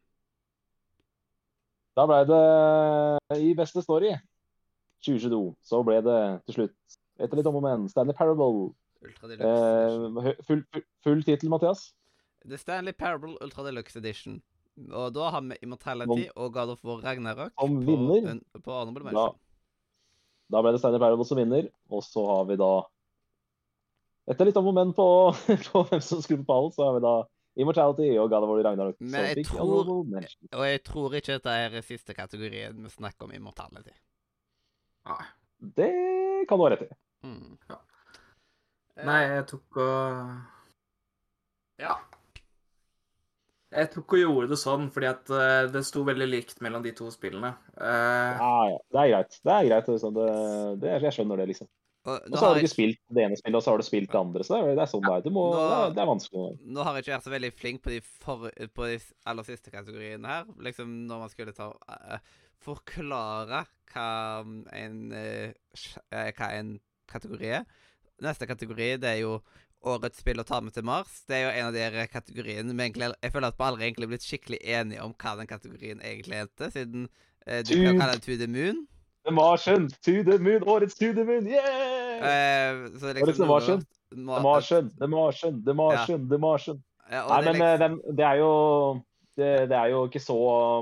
[1.95, 2.45] Da ble det
[3.39, 4.15] i beste story
[5.05, 5.43] 2022.
[5.63, 8.73] Så ble det til slutt, etter litt om og men, Stanley Parable.
[9.05, 10.65] Eh, full,
[11.05, 11.93] full, tittel, Mathias?
[12.49, 14.41] The Stanley Parable Ultra Deluxe Edition.
[14.91, 18.41] Og da har vi Immortality og God of War Ragnarok Som vinner.
[18.57, 19.29] På, på honorable Da,
[20.51, 21.71] da ble det Stanley Parable som vinner.
[21.95, 22.73] Og så har vi da
[24.25, 25.07] Etter litt om og men på,
[25.69, 27.15] på hvem som skulle på pallen, så har vi da
[27.55, 28.97] Immortality og God of War Ragnarok.
[29.01, 29.93] Men jeg tror-.
[29.93, 33.95] Og jeg tror ikke dette er siste kategorien vi snakker om Immortality.
[35.11, 35.25] Nei.
[35.77, 35.93] Det
[36.49, 36.91] kan du ha rett i.
[37.25, 37.55] Mm.
[37.71, 37.79] Ja.
[39.05, 40.35] Nei, jeg tok og
[41.83, 41.95] Ja.
[43.75, 46.93] Jeg tok og gjorde det sånn fordi at eh, det sto veldig likt mellom de
[46.95, 47.57] to spillene.
[47.75, 48.35] Uh...
[48.39, 48.77] Ja, ja.
[48.95, 49.41] Det er greit.
[49.41, 49.89] Det er greit.
[49.91, 50.15] Øystein.
[50.15, 50.29] Det,
[50.85, 51.71] det, jeg skjønner det, liksom.
[52.05, 53.87] Og så har du du jeg ikke spilt det ene spillet, og så har du
[53.87, 54.45] spilt det andre.
[54.45, 55.33] Så det er, sånn det er.
[55.33, 56.51] Må, Nå- det, er, vanskelig.
[56.77, 58.99] Nå har jeg ikke vært så veldig flink på de, for, på de
[59.33, 60.51] aller siste kategoriene her.
[60.67, 64.09] Liksom når man skulle ta uh, Forklare hva
[64.77, 66.77] en, uh, hva en
[67.11, 67.69] kategori er.
[68.25, 69.39] Neste kategori det er jo
[69.85, 71.19] Årets spill å ta med til Mars.
[71.29, 74.07] Det er jo en av de kategoriene vi egentlig Jeg føler at vi aldri egentlig
[74.07, 78.17] er blitt skikkelig enige om hva den kategorien egentlig heter, siden uh, du kan kalle
[78.17, 78.85] det To the Moon.
[79.25, 82.21] The Martian, to the moon, årets to the moon, yeah!
[82.21, 83.85] Eh, så det Årets liksom The Martian.
[84.11, 84.91] The Martian,
[85.65, 86.83] The Martian, The Martian, The.
[87.11, 88.53] Ja, Nei, men eh, liksom, den, det er jo
[89.37, 90.37] det, det er jo ikke så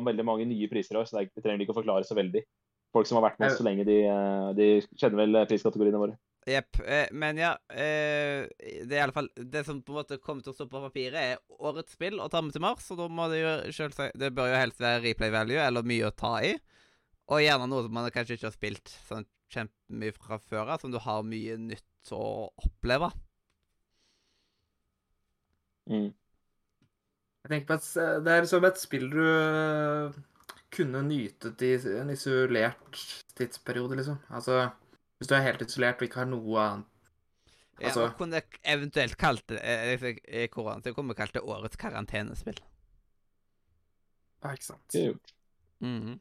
[0.06, 2.18] veldig mange nye priser i år, så det er, vi trenger ikke å forklare så
[2.18, 2.44] veldig.
[2.92, 4.68] Folk som har vært med oss så lenge, de, eh, de
[5.00, 6.18] kjenner vel priskategoriene våre.
[6.46, 6.80] Jepp.
[6.86, 10.42] Eh, men ja, eh, det er i alle fall Det som på en måte kommer
[10.42, 12.88] til å stå på papiret, er årets spill å ta med til Mars.
[12.90, 16.08] Og da må det jo selvsagt Det bør jo helst være replay value eller mye
[16.10, 16.56] å ta i.
[17.30, 20.92] Og gjerne noe som man kanskje ikke har spilt sånn kjempemye fra før av, som
[20.92, 22.24] du har mye nytt å
[22.64, 23.12] oppleve.
[25.90, 26.12] Mm.
[27.42, 27.86] jeg tenker på at
[28.22, 30.14] Det er som et spill du eh,
[30.72, 33.00] kunne nytet i en isolert
[33.34, 34.20] tidsperiode, liksom.
[34.30, 34.68] Altså,
[35.18, 36.88] hvis du er helt isolert og ikke har noe annet
[37.80, 41.34] Ja, Altså- og kunne jeg eventuelt kalt det eh, I korona, så kunne vi kalt
[41.34, 42.60] det årets karantenespill.
[44.42, 44.86] Ja, ikke sant.
[44.92, 45.32] Det er gjort.
[45.82, 46.20] Mhm.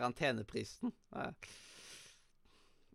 [0.00, 0.92] Karanteneprisen.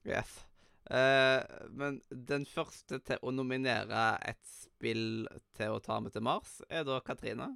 [0.07, 0.40] Yes.
[0.88, 1.44] Uh,
[1.76, 6.86] men den første til å nominere et spill til å ta med til Mars, er
[6.88, 7.49] da Katrine.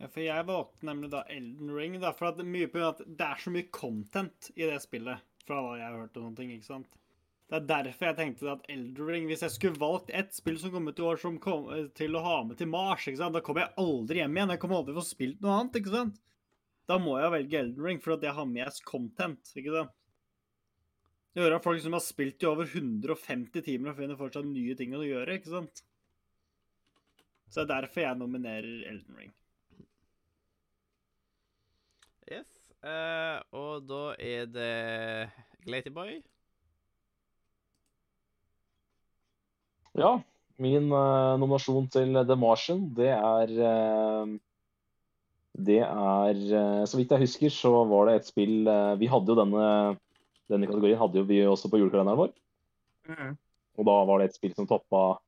[0.00, 3.26] Ja, for jeg valgte nemlig da Elden Ring, da, for at mye på at det
[3.26, 6.54] er så mye content i det spillet, fra hva jeg har hørt og sånne ting,
[6.56, 6.88] ikke sant?
[7.50, 10.72] Det er derfor jeg tenkte at Elden Ring, hvis jeg skulle valgt ett spill som
[10.72, 13.36] kom ut i år som kom til å ha med til Mars, ikke sant?
[13.36, 15.78] Da kommer jeg aldri hjem igjen, jeg kommer aldri til å få spilt noe annet,
[15.82, 16.20] ikke sant?
[16.90, 19.96] Da må jeg velge Elden Ring, for at jeg har med content, ikke sant?
[21.30, 24.74] Jeg hører av folk som har spilt i over 150 timer og finner fortsatt nye
[24.74, 25.84] ting å gjøre, ikke sant?
[27.46, 29.30] Så det er derfor jeg nominerer Elden Ring.
[32.30, 32.50] Yes.
[32.82, 34.74] Uh, og da er det
[35.62, 36.18] Glatyboy.
[39.98, 40.12] Ja,
[40.58, 44.38] min uh, nominasjon til The Martian, det er eh,
[45.58, 49.32] Det er eh, Så vidt jeg husker, så var det et spill eh, Vi hadde
[49.32, 49.64] jo denne,
[50.50, 52.30] denne kategorien hadde jo vi også på julekalenderen vår.
[53.10, 53.34] Mm.
[53.80, 55.18] Og da var det et spill som toppa,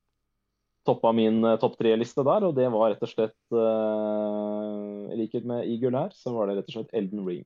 [0.87, 5.67] toppa min eh, topp tre-liste der, og det var rett og slett I likhet med
[5.67, 7.45] Eagle her, så var det rett og slett Elden Ring.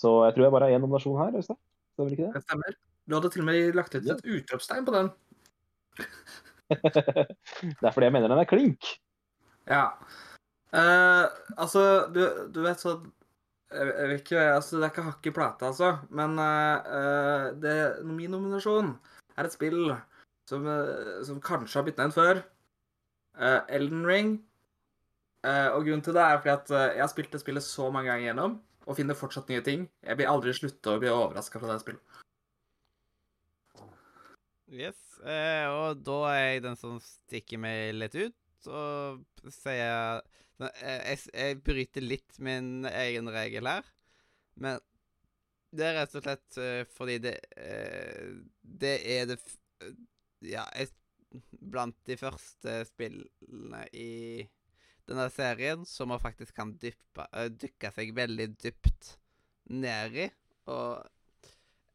[0.00, 1.58] Så jeg tror jeg bare har én nominasjon her, Øystein.
[1.92, 2.38] Stemmer ikke det?
[2.38, 2.78] Det stemmer.
[3.04, 5.10] Du hadde til og med lagt ut et utropstegn på den.
[6.70, 8.86] det er fordi jeg mener den er klink.
[9.68, 9.90] Ja.
[10.70, 11.24] Eh,
[11.56, 11.82] altså,
[12.14, 12.20] du,
[12.54, 13.08] du vet sånn
[13.70, 15.90] jeg, jeg vet ikke, altså Det er ikke hakk i plata, altså.
[16.14, 17.74] Men eh, det,
[18.06, 18.94] min nominasjon
[19.36, 19.92] er et spill
[20.50, 20.66] som,
[21.26, 22.40] som kanskje har blitt nevnt før.
[23.38, 24.32] Uh, Elden Ring.
[25.46, 28.26] Og grunnen til det er fordi at jeg har spilt det spillet så mange ganger
[28.26, 29.86] gjennom, og finner fortsatt nye ting.
[30.04, 32.02] Jeg blir aldri slutta å bli overraska fra det spillet.
[34.70, 34.98] Yes.
[35.26, 40.20] Eh, og da er jeg den som stikker meg litt ut og sier
[40.68, 43.86] jeg, jeg bryter litt min egen regel her,
[44.60, 44.80] men
[45.70, 49.36] det er rett og slett eh, fordi det eh, Det er det
[50.42, 50.90] Ja, jeg,
[51.60, 54.48] blant de første spillene i
[55.10, 59.14] denne serien som man faktisk kan dyppe, eh, dykke seg veldig dypt
[59.70, 60.28] ned i.
[60.70, 61.06] Og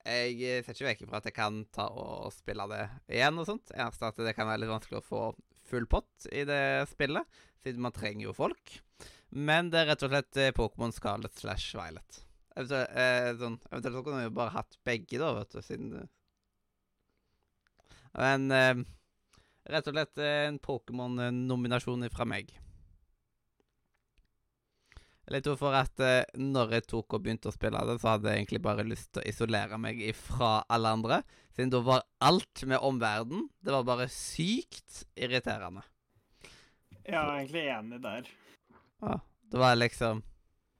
[0.06, 2.84] jeg eh, ser ikke vekk fra at jeg kan ta og spille det
[3.18, 3.74] igjen og sånt.
[3.74, 5.24] Eneste at det kan være litt vanskelig å få
[5.70, 8.78] full pott i det spillet, siden man trenger jo folk.
[9.36, 12.22] Men det er rett og slett eh, Pokémon Scarlet slash Violet.
[12.56, 16.06] Eventuelt, eh, sånn, eventuelt kunne vi bare hatt begge, da, vet du, siden
[18.16, 18.86] Men eh,
[19.74, 22.54] rett og slett eh, en Pokémon-nominasjon fra meg.
[25.34, 28.44] Litt for at eh, når jeg tok og begynte å spille det, så hadde jeg
[28.44, 31.20] egentlig bare lyst til å isolere meg fra alle andre.
[31.56, 35.86] Siden da var alt med omverdenen Det var bare sykt irriterende.
[37.06, 38.30] Jeg er egentlig enig der.
[39.02, 39.20] Ja,
[39.52, 40.24] det var liksom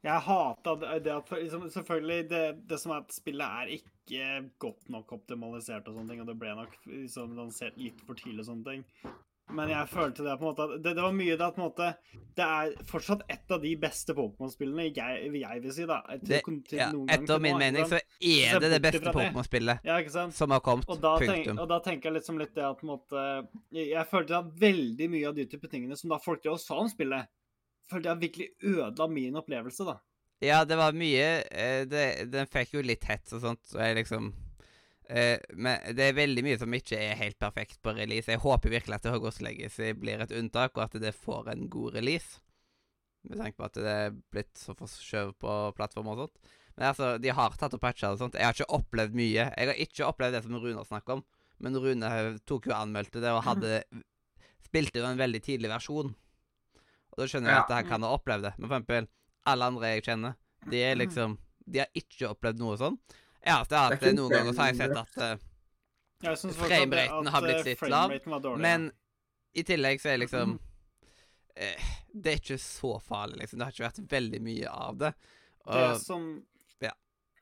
[0.06, 4.26] Jeg hata det, det at liksom, Selvfølgelig, det, det som er at spillet er ikke
[4.62, 8.44] godt nok optimalisert og sånne ting, og det ble nok liksom, lansert litt for tidlig
[8.46, 9.16] og sånne ting.
[9.54, 11.68] Men jeg følte det på en måte det, det var mye det at på en
[11.68, 11.90] måte
[12.36, 16.00] Det er fortsatt et av de beste Pokémon-spillene, jeg, jeg vil si, da.
[16.18, 19.14] Til, det, ja, Etter min mening så er det det beste.
[19.14, 20.00] Pokémon-spillet Ja,
[20.34, 20.90] som har kommet.
[20.90, 23.28] Og da, tenk, og da tenker jeg liksom litt det at på en måte
[23.76, 26.80] Jeg, følte at veldig mye av de type tingene som da folk drev og sa
[26.82, 27.30] om spillet,
[27.92, 30.00] følte jeg virkelig ødela min opplevelse, da.
[30.44, 34.02] Ja, det var mye eh, det, Den fikk jo litt hets og sånt, så jeg
[34.02, 34.34] liksom
[35.10, 38.32] eh, Men det er veldig mye som ikke er helt perfekt på release.
[38.32, 42.00] Jeg håper virkelig at Hogwarts Legacy blir et unntak, og at det får en god
[42.00, 42.42] release.
[43.26, 46.58] Med tanke på at det er blitt så forskjøvet på plattformer og sånt.
[46.76, 48.36] Men altså, de har tatt og patcha og sånt.
[48.36, 49.48] Jeg har ikke opplevd mye.
[49.48, 51.24] Jeg har ikke opplevd det som Rune snakker om,
[51.64, 52.12] men Rune
[52.46, 53.80] tok jo anmeldte det, og hadde
[54.66, 56.10] Spilte jo en veldig tidlig versjon.
[57.14, 58.54] Og da skjønner jeg at han kan ha opplevd det.
[58.58, 59.08] Men for eksempel,
[59.48, 60.34] alle andre jeg kjenner,
[60.72, 62.98] de er liksom De har ikke opplevd noe sånn.
[63.46, 65.44] Er Det at er ikke noen ganger så har jeg sett at uh,
[66.26, 68.90] Jeg Frameraten har blitt eh, litt lav, var dårlig, Men
[69.56, 70.58] i tillegg så er liksom
[71.56, 73.62] eh, Det er ikke så farlig, liksom.
[73.62, 75.16] Det har ikke vært veldig mye av det.
[75.66, 76.28] Det som.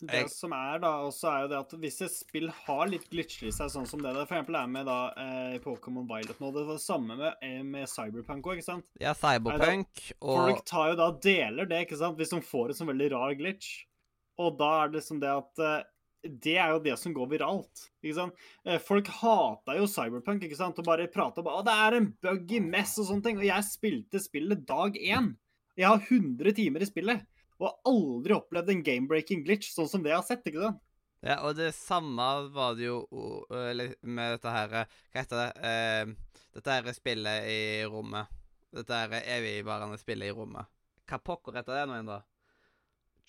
[0.03, 3.47] Det som er, da, også er jo det at hvis et spill har litt glitcher
[3.47, 6.49] i seg, sånn som det det for eksempel er med da eh, Pokémon Violet nå,
[6.51, 8.89] det var det samme med, eh, med Cyberpunk òg, ikke sant?
[8.99, 12.79] ja, Cyberpunk og Folk tar jo da deler det, ikke sant, hvis de får en
[12.81, 13.71] sånn veldig rar glitch.
[14.43, 15.79] Og da er det liksom det at eh,
[16.23, 17.87] det er jo det som går viralt.
[18.03, 18.43] ikke sant?
[18.65, 20.79] Eh, Folk hata jo Cyberpunk ikke sant?
[20.79, 23.41] og bare prata om at det er en buggy mess og sånne ting.
[23.41, 25.33] Og jeg spilte spillet dag én.
[25.75, 27.25] Jeg har 100 timer i spillet
[27.59, 30.47] og har aldri opplevd en game-breaking glitch sånn som det jeg har sett.
[30.47, 30.81] ikke sant?
[31.23, 32.97] Ja, og det samme var det jo
[34.03, 35.51] med dette her eh, Hva heter det?
[35.63, 38.31] Eh, dette her spillet i rommet.
[38.73, 40.67] Dette her evigvarende spillet i rommet.
[41.09, 42.19] Hva pokker heter det nå igjen, da?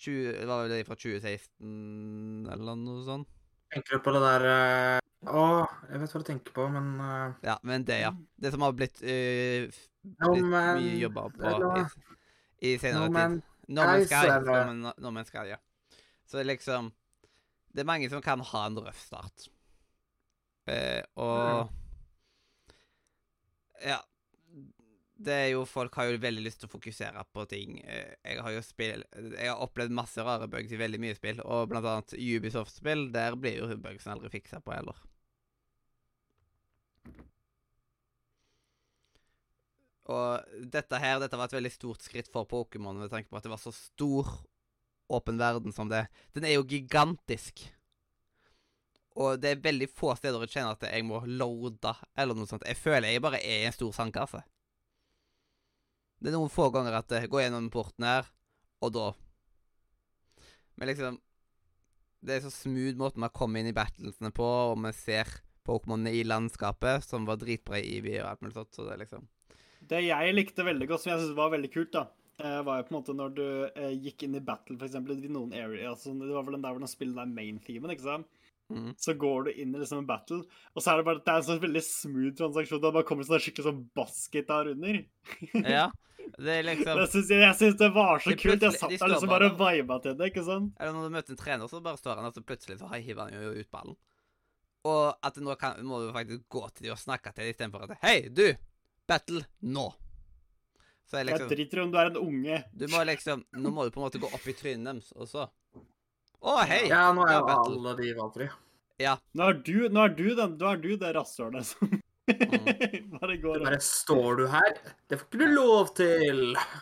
[0.01, 3.29] 20, det var det fra 2016, eller noe sånt?
[3.73, 5.43] Tenker du på det der eh, Å,
[5.89, 8.11] jeg vet hva du tenker på, men eh, Ja, men det, ja.
[8.37, 9.65] Det som har blitt, uh,
[10.05, 11.87] blitt mye jobba på eller-
[12.61, 13.15] i, i senere No tid.
[13.17, 14.27] Man No Man's Sky, Sky.
[14.27, 15.57] så er No, Man, no Man's Sky, ja.
[16.29, 16.91] Så liksom
[17.73, 19.47] Det er mange som kan ha en røff start.
[20.69, 21.71] Uh, og
[23.83, 23.97] Ja.
[25.15, 27.79] Det er jo Folk har jo veldig lyst til å fokusere på ting.
[27.87, 31.39] Eh, jeg har jo spill, Jeg har opplevd masse rare bugs i veldig mye spill,
[31.45, 33.07] og blant annet Ubisoft-spill.
[33.15, 34.99] Der blir jo bugsen aldri fiksa på heller.
[40.05, 43.47] Og dette her, dette var et veldig stort skritt for Pokémon med tanke på at
[43.47, 44.27] det var så stor
[45.09, 46.05] åpen verden som det.
[46.35, 47.63] Den er jo gigantisk.
[49.15, 52.67] Og det er veldig få steder jeg kjenner at jeg må loade eller noe sånt.
[52.67, 54.43] Jeg føler jeg bare er i en stor sandkasse.
[56.19, 58.27] Det er noen få ganger at jeg går gjennom porten her,
[58.83, 59.05] og da
[60.75, 61.19] Men liksom
[62.25, 65.29] Det er så smooth måten man kommer inn i battlesene på, og vi ser
[65.65, 68.21] Pokémonene i landskapet, som var dritbra i Eevee
[68.71, 69.27] så det liksom
[69.81, 72.07] Det jeg likte veldig godt, som jeg syntes var veldig kult, da,
[72.39, 75.29] eh, var jo på en måte når du eh, gikk inn i battle, eksempel, i
[75.29, 76.05] noen areas.
[76.05, 78.27] altså, Det var vel den der hvor de spiller den main-themen, ikke sant?
[78.71, 78.95] Mm.
[79.01, 80.41] Så går du inn i liksom en battle,
[80.73, 82.81] og så er det bare det er en sånn veldig smooth transaksjon.
[82.83, 85.03] Det bare kommer sånn skikkelig sånn bassgitar under.
[85.75, 85.91] Ja.
[86.41, 88.63] Det er liksom Det synes jeg, jeg synes det var så De kult.
[88.65, 90.71] Jeg satt de der liksom bare- og viba til det, ikke sant?
[90.79, 93.35] Eller når du møter en trener, så bare står han så plutselig så hiver han
[93.43, 93.97] jo ut ballen.
[94.85, 97.85] Og at nå kan, må du faktisk gå til dem og snakke til dem istedenfor
[97.85, 98.47] at Hei, du!
[99.05, 99.85] Battle nå!
[101.05, 102.63] Så jeg Jeg liksom driter i om du er en unge.
[102.73, 105.29] Du må liksom Nå må du på en måte gå opp i trynet deres, og
[105.29, 105.45] så
[106.45, 106.83] Å, hei!
[106.91, 107.75] Ja, nå er jo battle.
[107.79, 108.51] alle de valgfrie.
[109.01, 109.15] Ja.
[109.35, 111.95] Nå er du, nå er du, den, nå er du det rasshølet som
[112.25, 113.09] Mm.
[113.21, 114.77] bare går Bare står du her?
[115.05, 116.39] Det får ikke du lov til.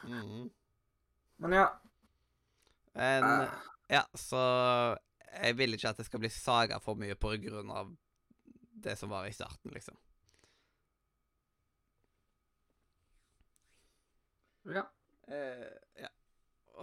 [0.08, 0.46] Mhm.
[1.44, 1.66] Men ja.
[2.96, 3.58] Men eh,
[3.92, 4.40] Ja, så
[5.34, 7.92] jeg vil ikke at det skal bli saga for mye på grunn av
[8.86, 9.98] det som var i starten, liksom.
[14.72, 14.86] ja.
[15.28, 15.68] Eh,
[16.06, 16.14] ja.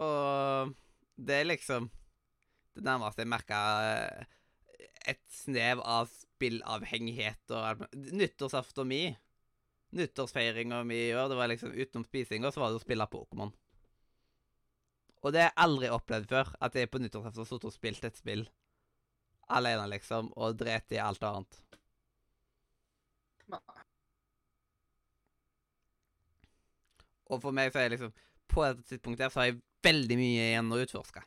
[0.04, 0.74] Og
[1.16, 1.88] det er liksom
[2.76, 3.60] det nærmeste jeg merka
[5.08, 7.86] et snev av spillavhengighet og.
[7.94, 9.02] Nyttårsaften mi,
[9.96, 13.52] nyttårsfeiringa mi i år, det var liksom utenom spisinga, så var det å spille Pokémon.
[15.20, 18.06] Og det har jeg aldri opplevd før, at jeg på nyttårsaften har sittet og spilt
[18.08, 18.46] et spill
[19.50, 21.58] alene, liksom, og dret i alt annet.
[27.30, 28.14] Og for meg så er jeg liksom
[28.50, 31.22] På dette tidspunktet her så har jeg veldig mye igjen å utforske.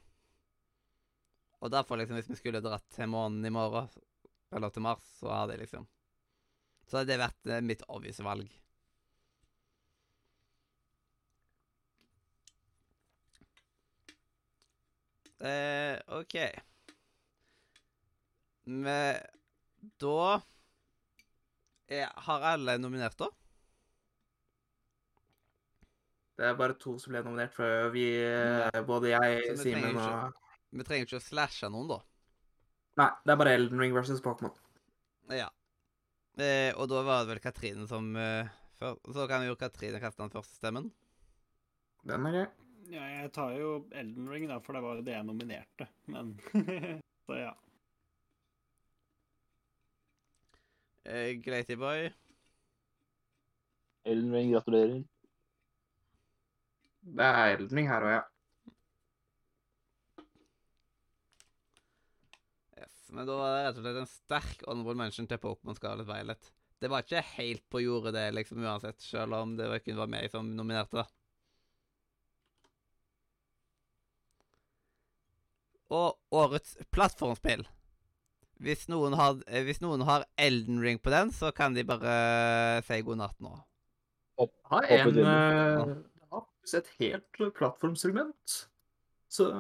[1.64, 3.88] Og derfor, liksom, hvis vi skulle dratt til månen i morgen,
[4.52, 5.88] eller til Mars, så hadde jeg liksom
[6.84, 8.50] Så hadde det vært eh, mitt obvious valg.
[15.40, 16.36] Eh, OK.
[18.68, 19.24] Men
[20.04, 20.20] da
[21.88, 23.32] er, Har alle nominert, da?
[26.36, 28.08] Det er bare to som ble nominert, før vi,
[28.88, 30.43] både jeg, Simen og
[30.74, 32.00] Vi trenger ikke å slashe noen, da.
[33.02, 34.54] Nei, det er bare Elden Ring versus Pokémon.
[35.34, 35.48] Ja.
[36.42, 38.50] Eh, og da var det vel Katrine som eh,
[38.82, 40.90] før, Så kan jo Katrine kaste den første stemmen.
[42.10, 42.48] Den er gøy.
[42.92, 45.88] Ja, jeg tar jo Elden Ring, da, for det var jo det jeg nominerte.
[46.12, 46.34] Men
[47.26, 47.54] Så ja.
[51.06, 52.10] Eh, Glaty Boy.
[54.04, 55.04] Elden Ring, gratulerer.
[57.04, 58.22] Det er Elden Ring her òg, ja.
[62.80, 63.03] Yes.
[63.14, 66.48] Men da var det rett og slett en sterk honorable mention til Pokémon Scarlet Violet.
[66.82, 70.10] Det var ikke helt på jordet, det, liksom, uansett, selv om det kunne kun var
[70.16, 71.06] meg som nominerte da.
[75.94, 77.68] Og årets plattformspill.
[78.64, 82.82] Hvis noen, har, eh, hvis noen har Elden Ring på den, så kan de bare
[82.88, 83.54] si god natt nå.
[84.42, 85.98] Har Hoppet en inn.
[86.34, 88.62] uh, et helt plattformsegment.
[89.30, 89.52] Så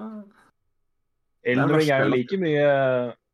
[1.45, 2.71] Elden Ring er jo like mye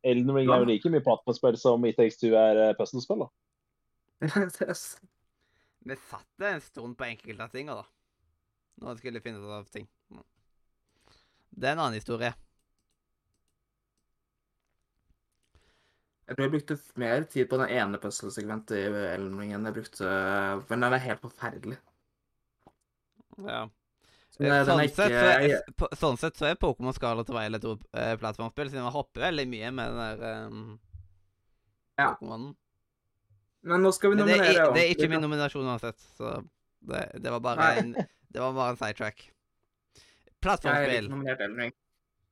[0.02, 3.30] Elden Ring er jo like mye plattformspill som It Takes Two er eh, puzzlespill, da.
[5.80, 7.86] Vi satt en stund på enkelte av tinga, da.
[8.80, 9.86] Når vi skulle finne ut av ting.
[11.50, 12.32] Det er en annen historie.
[16.28, 19.76] Jeg tror jeg brukte mer tid på den ene puzzle-segmentet i Elden Ring enn jeg
[19.80, 20.10] brukte
[20.68, 21.80] Men den er helt forferdelig.
[23.40, 23.64] Ja.
[24.40, 27.64] Så sånn, ikke, sett, så er, på, sånn sett så er Pokémon Scarlet og Violet
[27.66, 30.62] et uh, plattformspill, siden man hopper veldig mye med den der um,
[32.00, 32.14] Ja.
[32.14, 32.54] Pokémonen.
[33.68, 36.38] Men nå skal vi Men det er, nominere det er ikke min nominasjon uansett, så
[36.88, 37.92] det, det var bare en
[38.30, 39.24] Det var bare en sidetrack.
[40.40, 41.10] Plattformspill.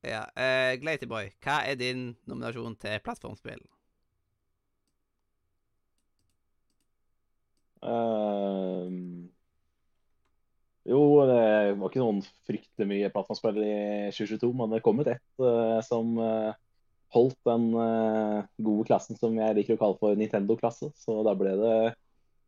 [0.07, 0.23] Ja.
[0.33, 3.61] Uh, Glatyboy, hva er din nominasjon til plattformspill?
[7.83, 9.08] Ehm,
[10.89, 11.43] jo, det
[11.79, 13.77] var ikke noen fryktelig mye plattformspill i
[14.15, 16.57] 2022, men det kom ut ett uh, som uh,
[17.15, 20.91] holdt den uh, gode klassen som jeg liker å kalle for Nintendo-klasse.
[20.97, 21.79] Så da ble det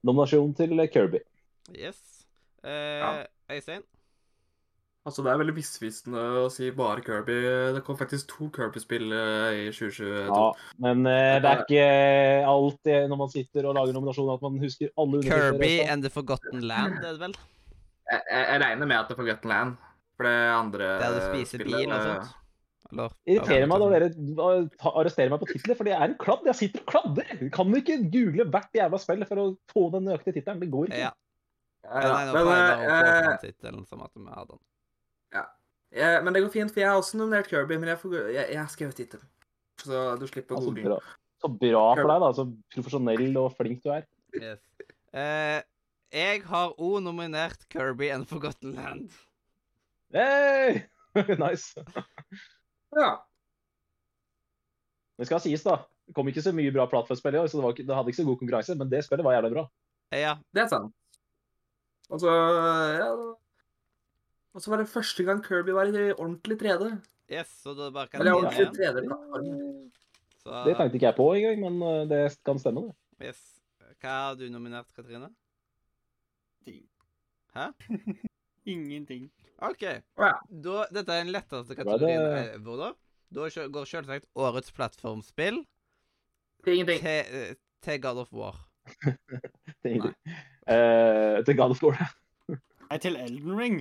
[0.06, 1.22] nominasjon til Kirby.
[1.76, 2.00] Yes.
[2.64, 3.12] Uh, Ja.
[3.50, 3.82] Øystein?
[5.00, 7.38] Altså, det er veldig misvisende å si bare Kirby.
[7.72, 10.18] Det kom faktisk to Kirby-spill eh, i 2022.
[10.28, 10.50] Ja,
[10.84, 11.86] men eh, det er ikke
[12.50, 16.66] alltid når man sitter og lager nominasjoner at man husker alle Kirby and the Forgotten
[16.68, 17.38] Land, er det vel?
[18.10, 19.78] Jeg, jeg, jeg regner med at det er Forgotten Land.
[20.20, 22.36] For det andre Der du spiser spillet, bil og eh, sånt?
[22.90, 23.12] Eller?
[23.30, 24.08] irriterer meg når dere
[24.42, 26.42] uh, arresterer meg på titler, for det er en kladd.
[26.50, 27.44] Jeg sitter og kladder!
[27.54, 30.60] Kan du ikke google hvert jævla spill for å få den nøyaktige tittelen?
[30.64, 31.04] Det går ikke.
[31.06, 31.12] Ja.
[31.86, 32.32] Ja, Ja, ja.
[32.34, 32.90] Men, jeg eh,
[34.26, 34.60] vi hadde den.
[35.94, 38.44] eh, men det går fint, for jeg har også nominert Kirby, men jeg, får, jeg,
[38.50, 39.30] jeg har skrevet tittelen.
[39.80, 41.00] Så du slipper å Altså, google.
[41.40, 42.32] Så bra for deg, da.
[42.36, 44.04] Så profesjonell og flink du er.
[44.36, 44.60] Yes.
[45.16, 45.62] Eh,
[46.12, 49.10] jeg har òg nominert Kirby and Forgotten Land.
[50.14, 50.82] Hey!
[51.44, 51.74] nice.
[52.96, 53.10] Ja.
[55.18, 55.82] Det skal sies, da.
[56.06, 58.10] Det kom ikke så mye bra plattformspill i år, så det, var ikke, det hadde
[58.12, 59.66] ikke så god konkurranse, men det spillet var jævlig bra.
[60.16, 60.34] Ja.
[60.54, 60.96] Det er sant.
[62.10, 62.32] Og så
[62.98, 63.10] ja.
[64.50, 66.88] Og så var det første gang Kirby var i ordentlig 3D.
[67.30, 69.52] Yes, så da bare kan Eller ordentlig 3D-plattform.
[70.40, 73.28] Så, Det tenkte ikke jeg på engang, men uh, det kan stemme, det.
[73.28, 73.44] yes.
[74.00, 75.28] Hva har du nominert, Katrine?
[76.64, 76.84] Ting.
[77.56, 77.66] Hæ?
[78.74, 79.30] Ingenting.
[79.58, 79.80] OK.
[80.64, 82.90] Da, dette er den letteste kategorien ever, da.
[83.34, 85.60] Da går selvsagt årets plattformspill
[86.64, 87.00] Til ingenting.
[87.00, 88.56] til, eh, til God of War.
[89.84, 90.14] Ingenting.
[90.68, 91.96] Eh, til God of War.
[92.00, 92.08] ja.
[92.90, 93.76] Nei, til Elden Ring.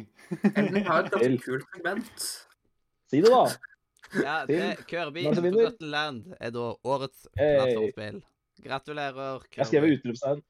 [0.55, 2.23] Elden har et ganske kult segment.
[3.09, 3.45] Si det, da.
[4.21, 5.23] Ja, Til Kirby?
[5.33, 7.55] Forgotten Land er da årets Hey.
[7.57, 8.19] plattformspill.
[8.67, 9.57] Gratulerer, Kirby.
[9.57, 10.43] Jeg skrev utropstegn.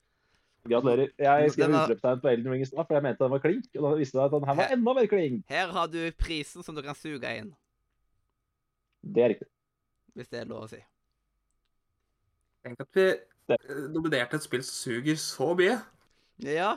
[0.67, 1.11] Gratulerer.
[1.17, 3.69] Jeg skrev utropstegn på Elden Ring i stad, for jeg mente den var klink.
[3.77, 5.39] Og da viste det at den her var enda mer klink.
[5.49, 7.53] Her har du prisen som du kan suge inn,
[9.01, 9.47] Det er riktig.
[10.13, 10.81] hvis det er lov å si.
[12.65, 15.77] Tenk at vi eh, nominerte et spill som suger så mye.
[16.43, 16.73] Ja.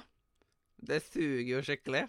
[0.83, 2.05] Det suger jo skikkelig.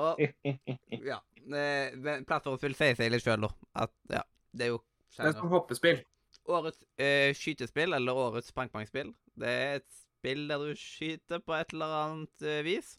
[0.00, 0.20] Og
[1.10, 3.50] ja eh, men Plattformspill sier seg litt sjøl, da.
[3.84, 4.22] At ja,
[4.54, 4.80] det er jo
[5.16, 6.00] Det er som hoppespill.
[6.48, 9.88] Årets eh, skytespill, eller årets pang-pang-spill, det er et
[10.20, 12.94] spill der du skyter på et eller annet eh, vis.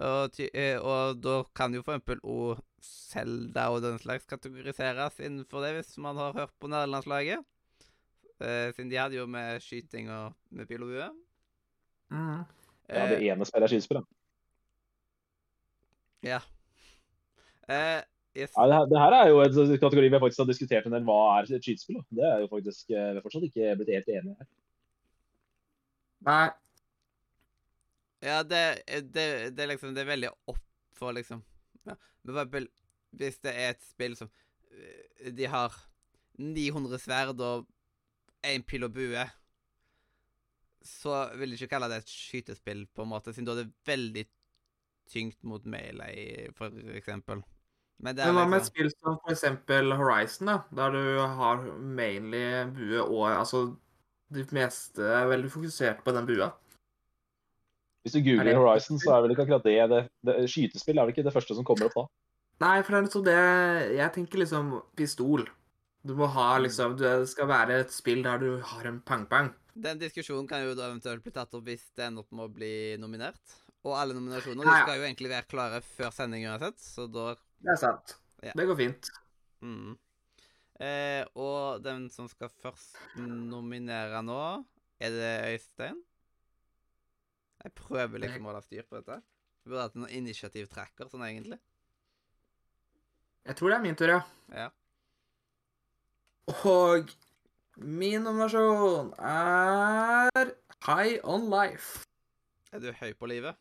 [0.00, 5.18] Og, ty eh, og da kan jo for eksempel òg Selda og den slags kategoriseres
[5.20, 7.44] innenfor det, hvis man har hørt på nederlandslaget.
[8.40, 11.10] Eh, siden de hadde jo med skyting og med pil og bue.
[12.08, 12.40] Mhm.
[12.90, 14.16] Ja, det ene spillet er skytespill, da.
[16.30, 16.40] Ja.
[17.70, 18.00] Eh,
[18.36, 18.54] yes.
[18.56, 21.06] Ja, det, her, det her er jo en kategori vi faktisk har diskutert en del.
[21.08, 22.00] Hva er et skytespill?
[22.14, 24.50] Det er jo faktisk eh, vi er fortsatt ikke blitt helt enige her.
[26.28, 26.48] Nei,
[28.20, 28.82] Ja, det,
[29.14, 29.22] det,
[29.56, 31.38] det er liksom Det er veldig opp for liksom
[31.88, 31.94] ja.
[31.96, 32.66] Men for eksempel
[33.16, 34.30] hvis det er et spill som
[34.70, 35.74] øh, De har
[36.38, 37.66] 900 sverd og
[38.46, 39.24] én pil og bue,
[40.80, 43.74] så vil de ikke kalle det et skytespill, på en måte, siden da er det
[43.84, 44.22] veldig
[45.10, 47.42] tyngt mot melee, for eksempel.
[48.00, 50.58] Men Men hva med et spill som eksempel Horizon, da?
[50.72, 53.76] Der du har mainly bue og altså
[54.32, 56.52] De meste er veldig fokusert på den bua.
[58.04, 60.98] Hvis du Er googler det- Horizon, så er vel ikke akkurat det, det, det Skytespill
[60.98, 62.04] er vel ikke det første som kommer opp da.
[62.60, 65.44] Nei, for det er liksom det Jeg tenker liksom pistol.
[66.06, 69.52] Du må ha liksom Det skal være et spill der du har en pang-pang.
[69.76, 72.54] Den diskusjonen kan jo da eventuelt bli tatt opp hvis det ender opp med å
[72.54, 73.58] bli nominert.
[73.84, 77.74] Og alle nominasjoner de skal jo egentlig være klare før sending uansett, så da Det
[77.74, 78.14] er sant.
[78.44, 78.54] Ja.
[78.56, 79.10] Det går fint.
[79.60, 79.96] mm.
[80.80, 84.64] eh, Og den som skal først nominere nå,
[85.00, 85.98] er det Øystein?
[87.60, 89.20] Jeg prøver liksom å holde styr på dette.
[89.60, 91.58] Du burde hatt en initiativtracker sånn egentlig.
[93.44, 94.20] Jeg tror det er min tur, ja.
[94.56, 94.68] Ja.
[96.64, 97.12] Og
[97.76, 100.54] min nominasjon er
[100.86, 102.06] High On Life.
[102.72, 103.56] Er du høy på livet?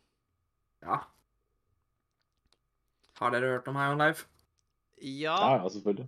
[0.83, 1.01] Ja.
[3.19, 4.25] Har dere hørt om High On Life?
[5.01, 6.07] Ja, Ja, ja, selvfølgelig.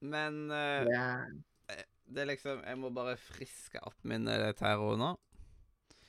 [0.00, 4.78] men uh, Det er, det er liksom Jeg må bare friske opp minnet litt her
[4.78, 5.08] og nå.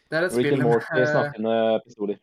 [0.10, 1.56] det er et Rick spill Morty med- snakkende
[1.86, 2.20] pistoler.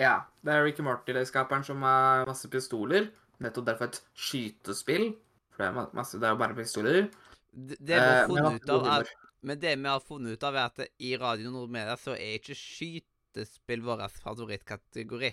[0.00, 0.14] Ja.
[0.44, 3.10] Det er Ricky Morty-skaperen som har masse pistoler.
[3.40, 5.10] Nettopp derfor et skytespill.
[5.52, 7.10] For det er, masse, det er jo bare pistoler.
[7.52, 9.10] Det, det vi har Eh, funnet at ut av, er.
[9.42, 12.56] Men det vi har funnet ut av, er at i Radio Nordmedia så er ikke
[12.56, 15.32] skytespill vår favorittkategori.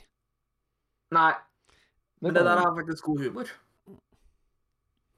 [1.16, 1.32] Nei,
[2.22, 3.48] men det der har faktisk god humor.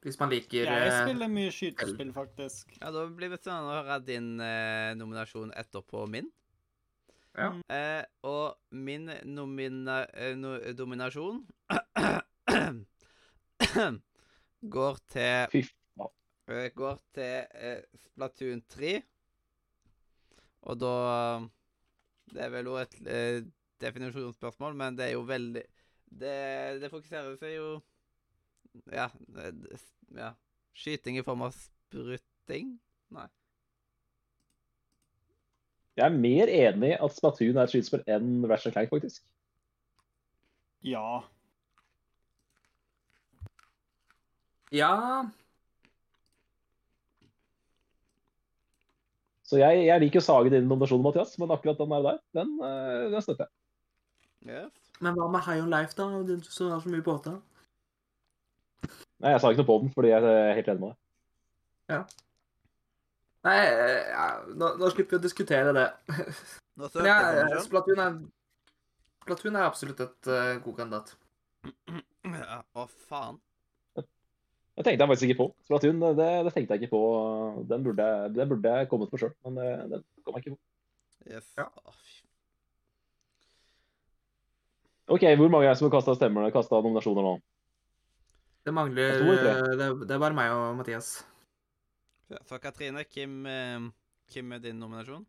[0.00, 2.70] Hvis man liker Jeg eh, spiller mye skytespill, faktisk.
[2.80, 6.30] Ja, Da blir det spennende å høre din eh, nominasjon etterpå min.
[7.36, 7.50] Ja.
[7.70, 11.44] Eh, og min nomina, eh, no, dominasjon
[14.76, 16.10] går til Fy faen.
[16.48, 18.94] eh, Går til eh, Splatoon 3.
[20.68, 20.94] Og da
[22.30, 23.38] Det er vel òg et eh,
[23.80, 25.62] definisjonsspørsmål, men det er jo veldig
[26.10, 27.66] Det, det fokuserer seg jo
[28.90, 29.08] Ja.
[29.30, 29.52] Det,
[30.16, 30.32] ja.
[30.74, 32.76] Skyting i form av sprutting?
[33.14, 33.26] Nei.
[35.98, 39.24] Jeg er mer enig i at Splatoon er et skytespill enn Ratchet Clank, faktisk.
[40.86, 41.20] Ja.
[44.70, 44.94] Ja
[49.50, 52.52] Så jeg, jeg liker å sage din nominasjon, Mathias, men akkurat den der, der den,
[52.62, 54.54] eh, den støtter jeg.
[54.54, 54.79] Yes.
[55.00, 56.08] Men hva med High On Life, da?
[56.26, 57.38] Du som har så mye båter.
[59.20, 61.00] Nei, jeg sa ikke noe på den, fordi jeg er helt enig med deg.
[63.46, 65.86] Nei, eh, ja, nå, nå slipper vi å diskutere det.
[66.80, 67.54] Nå Men ja, eh.
[67.64, 68.18] Splatoon er
[69.20, 71.16] Splatoon er absolutt et uh, god kandidat.
[72.30, 73.38] Ja, Å, faen.
[73.96, 75.46] Det tenkte jeg faktisk ikke på.
[75.64, 77.00] Splatoon, det, det tenkte jeg ikke på.
[77.68, 80.60] Den burde, den burde jeg kommet på sjøl, men det, den kom jeg ikke på.
[81.32, 81.48] Yes.
[81.58, 81.66] Ja.
[85.10, 87.32] OK, hvor mange er det som har kasta stemmer, kasta nominasjoner nå?
[88.66, 91.08] Det mangler eller eh, det, det er bare meg og Mathias.
[92.46, 93.86] For Katrine, hvem, eh,
[94.30, 95.24] hvem er din nominasjon?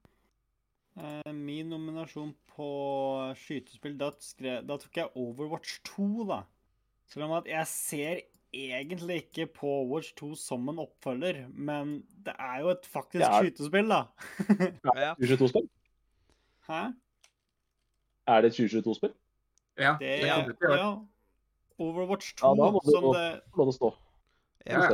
[1.00, 2.68] Eh, min nominasjon på
[3.40, 6.42] skytespill, da, skrev, da tok jeg Overwatch 2, da.
[7.10, 8.22] Selv om at jeg ser
[8.54, 13.48] egentlig ikke på Overwatch 2 som en oppfølger, men det er jo et faktisk er-
[13.48, 14.04] skytespill, da.
[15.02, 15.16] Ja.
[15.16, 15.72] 2022-spill?
[16.70, 16.84] Hæ?
[18.30, 19.16] Er det et 2022-spill?
[19.82, 20.36] Ja, Det det Ja.
[20.40, 20.92] kommer til å ja.
[21.82, 23.28] Overwatch 2, Ja, da må som det
[23.58, 23.94] må det stå.
[24.66, 24.90] Ja.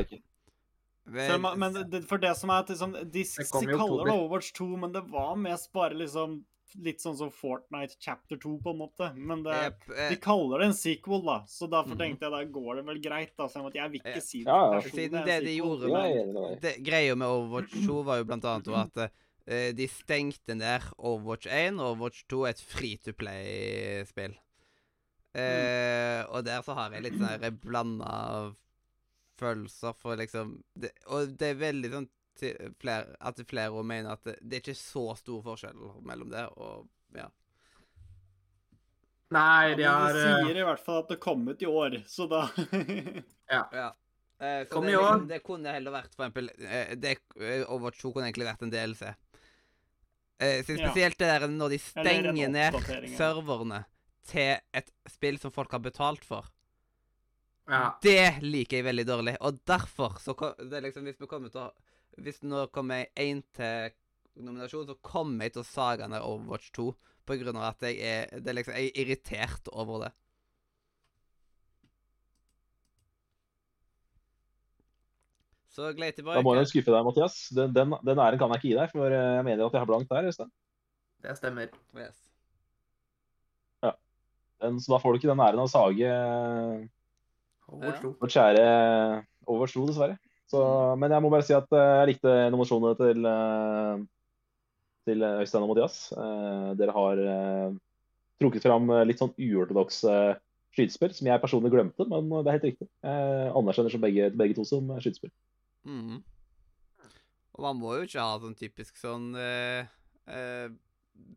[1.07, 4.13] Så, Men det, for det som er at liksom, De, de kaller det.
[4.13, 6.43] Overwatch 2, men det var mest bare liksom
[6.83, 9.07] litt sånn som Fortnite chapter 2, på en måte.
[9.15, 12.01] Men det, yep, eh, de kaller det en sequel, da, så derfor mm.
[12.01, 13.31] tenkte jeg da går det vel greit.
[13.39, 14.81] da, selv om Jeg vil ikke si det Ja, ja.
[14.83, 18.99] Siden det de gjorde med det, Greia med Overwatch 2 var jo blant annet at
[19.07, 24.35] uh, de stengte ned Overwatch 1, og Overwatch 2 er et free to play-spill.
[25.37, 28.13] Eh, og der så har jeg litt sånn blanda
[29.37, 32.07] følelser for liksom det, Og det er veldig sånn
[32.37, 36.29] til flere, at flere òg mener at det, det er ikke så stor forskjell mellom
[36.33, 36.87] det og
[37.17, 37.27] ja.
[39.33, 41.97] Nei, de har de eh, sier i hvert fall at det kom ut i år,
[42.07, 42.43] så da
[43.55, 43.63] ja.
[44.39, 45.07] Eh, så Kom det, i år.
[45.09, 48.63] liksom, det kunne heller vært for eksempel eh, det, eh, Overwatch 2 kunne egentlig vært
[48.67, 49.03] en DLC.
[50.37, 51.25] Eh, spesielt Ja.
[51.25, 53.01] det der når de stenger ned ja.
[53.17, 53.83] serverne
[54.27, 56.47] til et spill som folk har betalt for.
[57.67, 57.97] Ja.
[58.03, 59.35] Det liker jeg veldig dårlig.
[59.43, 61.71] Og derfor så kom, det er liksom, Hvis vi kommer til å
[62.23, 63.91] Hvis nå kommer én til
[64.39, 66.87] nominasjon, så kommer jeg til å sage ned Overwatch 2
[67.27, 70.11] på grunn av at jeg er, det er liksom, jeg er irritert over det.
[75.75, 77.35] Så Glatyboy Da må jeg skuffe deg, Mathias.
[77.53, 79.91] Den, den, den æren kan jeg ikke gi deg, for jeg mener at jeg har
[79.91, 80.31] blankt der.
[80.31, 80.55] Øystein.
[81.21, 81.75] Det stemmer.
[81.99, 82.26] yes.
[84.63, 86.11] Den, så da får du ikke den æren av å sage
[87.67, 88.13] 2.
[88.21, 88.63] vårt kjære
[89.47, 90.17] Overwatch 2, dessverre.
[90.47, 90.61] Så,
[90.99, 94.05] men jeg må bare si at eh, jeg likte nominasjonene til, eh,
[95.07, 95.97] til Øystein og Mathias.
[96.15, 97.75] Eh, Dere har eh,
[98.39, 100.15] trukket fram eh, litt sånn uortodokse
[100.77, 102.87] skytespill, som jeg personlig glemte, men det er helt riktig.
[103.03, 105.33] Jeg anerkjenner som begge, begge to som skytespill.
[105.87, 106.23] Mhm.
[107.57, 109.87] Og man må jo ikke ha sånn typisk sånn eh,
[110.29, 110.67] eh,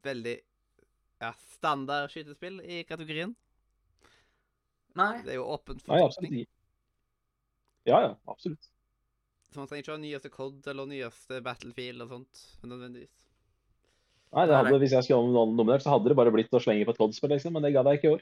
[0.05, 0.37] veldig
[1.21, 3.35] ja, standard skytespill i kategorien.
[4.99, 5.15] Nei.
[5.25, 6.45] Det er jo åpent for tolkning.
[7.89, 8.71] Ja, ja, absolutt.
[9.51, 13.15] Så man trenger ikke ha nyeste COD eller nyeste Battlefield og sånt nødvendigvis.
[14.31, 16.95] Nei, det hadde, Hvis jeg skulle nominert, så hadde det bare blitt å slenge på
[16.95, 18.21] et COD-spill, liksom, men det gadd jeg ikke i år.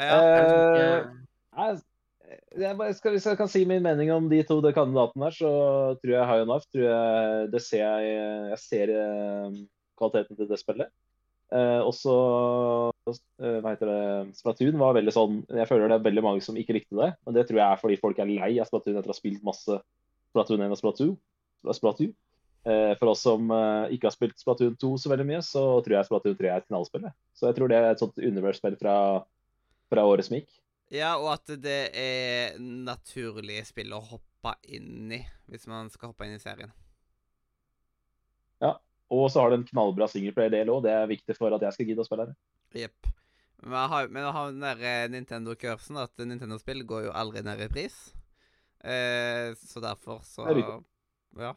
[0.00, 1.02] Ja, ja.
[1.54, 1.66] Nei,
[2.56, 5.50] jeg, bare skal, hvis jeg kan si min mening om de to kandidatene her, så
[6.00, 8.14] tror jeg High Enough tror jeg, Det ser jeg
[8.54, 9.60] Jeg ser eh,
[10.00, 10.90] kvaliteten til det spillet.
[11.52, 12.12] Eh, også
[13.12, 16.56] eh, hva heter det Splatoon var veldig sånn Jeg føler det er veldig mange som
[16.58, 17.10] ikke likte det.
[17.26, 19.44] Men det tror jeg er fordi folk er lei av Splatoon etter å ha spilt
[19.46, 19.78] masse
[20.32, 21.16] Splatoon 1 og Splatoon.
[21.76, 22.14] Splatoon.
[22.64, 25.98] Eh, for oss som eh, ikke har spilt Splatoon 2 så veldig mye, så tror
[25.98, 27.08] jeg Splatoon 3 er et knallspill.
[27.36, 28.96] Så jeg tror det er et sånt universe-spill fra,
[29.92, 30.48] fra året som gikk.
[30.92, 36.28] ja, og at det er naturlige spill å hoppe inn i hvis man skal hoppe
[36.28, 36.72] inn i serien.
[39.14, 40.84] Og så har det en knallbra singleplayer-del òg.
[40.86, 42.36] Det er viktig for at jeg skal gidde å spille det.
[42.84, 43.10] Jepp.
[43.64, 47.44] Men jeg har, men jeg har den der eh, Nintendo-cursen at Nintendo-spill går jo aldri
[47.46, 47.98] ned i pris.
[48.84, 50.48] Eh, så derfor så.
[51.40, 51.54] Ja.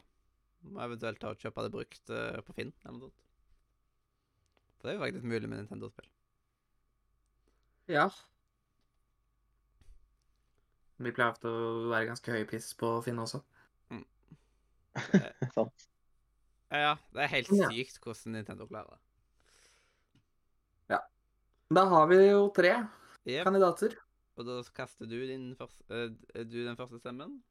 [0.68, 3.26] Må eventuelt ta og kjøpe det brukt uh, på Finn eller noe sånt.
[4.78, 6.08] For det er jo faktisk mulig med Nintendo-spill.
[7.92, 8.08] Ja.
[10.98, 13.40] Vi pleier ofte å være ganske høy pris på Finn også.
[13.94, 15.52] også.
[15.56, 15.88] Sant?
[16.70, 17.68] Ja, det er helt Ja.
[17.72, 19.00] sykt hvordan Nintendo klarer det.
[20.90, 20.98] Ja.
[21.74, 22.74] Da har vi jo tre
[23.26, 23.44] yep.
[23.44, 23.96] kandidater.
[24.36, 27.42] Og da kaster du din første, eh, du den første stemmen.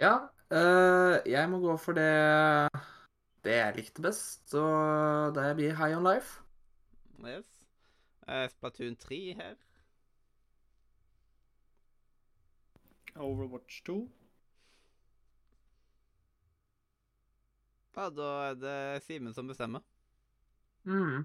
[0.00, 2.70] Ja, øh, jeg må gå for det
[3.44, 6.42] det jeg likte best, og det blir High on Life.
[7.22, 7.46] Yes.
[8.50, 9.54] Splatoon 3 her.
[13.16, 14.10] Overwatch 2.
[17.96, 19.80] Ja, da er det Simen som bestemmer.
[20.84, 21.24] Mm.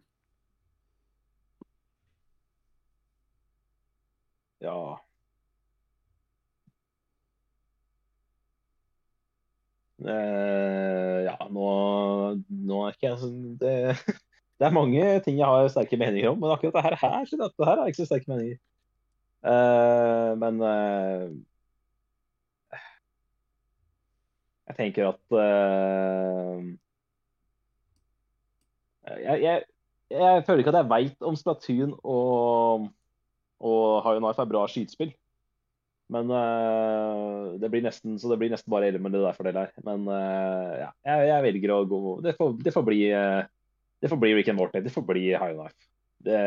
[4.61, 5.01] Ja.
[10.01, 11.65] Eh, ja, nå,
[12.49, 13.73] nå er ikke jeg sånn det,
[14.57, 17.67] det er mange ting jeg har sterke meninger om, men akkurat det her, her, dette
[17.67, 18.57] her har jeg ikke så sterke meninger.
[19.51, 21.27] Eh, men eh,
[24.71, 26.63] jeg tenker at uh,
[29.11, 29.63] jeg, jeg,
[30.15, 32.87] jeg føler ikke at jeg veit om Splatoon og,
[33.61, 35.13] og High on Life er bra skytespill.
[36.11, 39.55] Men uh, det blir nesten, så det blir nesten bare Elmen det der for det
[39.55, 39.71] der.
[39.87, 43.43] Men uh, ja, jeg, jeg velger å gå Det får, det får bli uh,
[44.01, 44.81] det får bli Rick and Morty.
[44.83, 45.77] Det får bli High Life.
[46.21, 46.37] Det,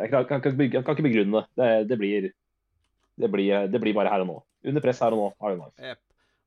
[0.00, 1.46] jeg, kan, kan, bygge- jeg kan ikke begrunne det.
[1.60, 2.32] Det, det blir
[3.30, 4.36] blir, blir bare her og nå.
[4.66, 5.28] Under press her og nå.
[5.46, 5.78] Iron Life.
[5.78, 6.00] Jep.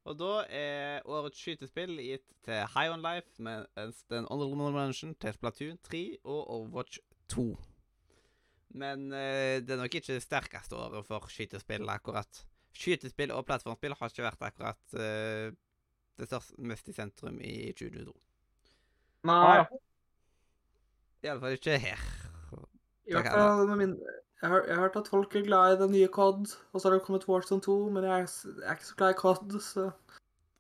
[0.08, 5.16] Og da er årets skytespill gitt til High On Life med den en honorable mention
[5.20, 7.02] til Splatoon 3 og Overwatch
[7.34, 7.48] 2.
[8.80, 12.44] Men eh, det er nok ikke det sterkeste året for skytespill, akkurat.
[12.78, 15.50] Skytespill og plattformspill har ikke vært akkurat eh,
[16.18, 18.16] det største, mest i sentrum i 2022.
[19.28, 19.66] Nei,
[21.26, 22.08] Iallfall ikke her.
[23.08, 23.98] i hvert fall med min
[24.42, 26.88] jeg har, jeg har hørt at folk er glad i den nye COD, og så
[26.90, 29.56] har det kommet Warzone 2, men jeg er, jeg er ikke så glad i COD,
[29.62, 29.88] så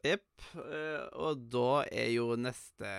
[0.05, 0.45] Jepp.
[0.55, 2.91] eh, og da er jo neste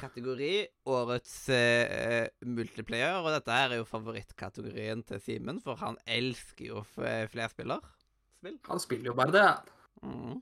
[0.00, 0.52] kategori
[0.88, 3.18] årets eh, multiplayer.
[3.20, 8.56] Og dette her er jo favorittkategorien til Simen, for han elsker jo f- flerspillerspill.
[8.70, 9.48] han spiller jo bare det.
[10.02, 10.38] Mhm.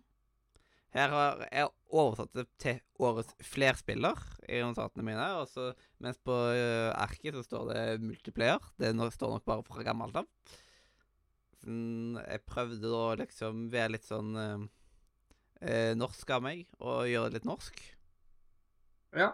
[0.95, 4.17] Her har jeg oversatt det til årets flerspiller
[4.49, 5.27] i notatene mine.
[5.41, 5.69] Og så,
[6.01, 8.65] mens på eh, arket så står det multiplayer.
[8.81, 10.29] Det no- står nok bare fra gammelt av.
[11.61, 14.67] Sånn, jeg prøvde da liksom være litt sånn eh,
[15.61, 17.85] eh, norsk av meg, og gjøre det litt norsk.
[19.19, 19.33] Ja.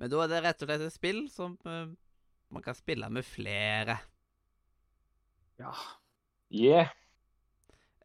[0.00, 1.90] Men da er det rett og slett et spill som eh,
[2.50, 4.00] man kan spille med flere.
[5.62, 5.74] ja.
[6.50, 6.88] Yeah.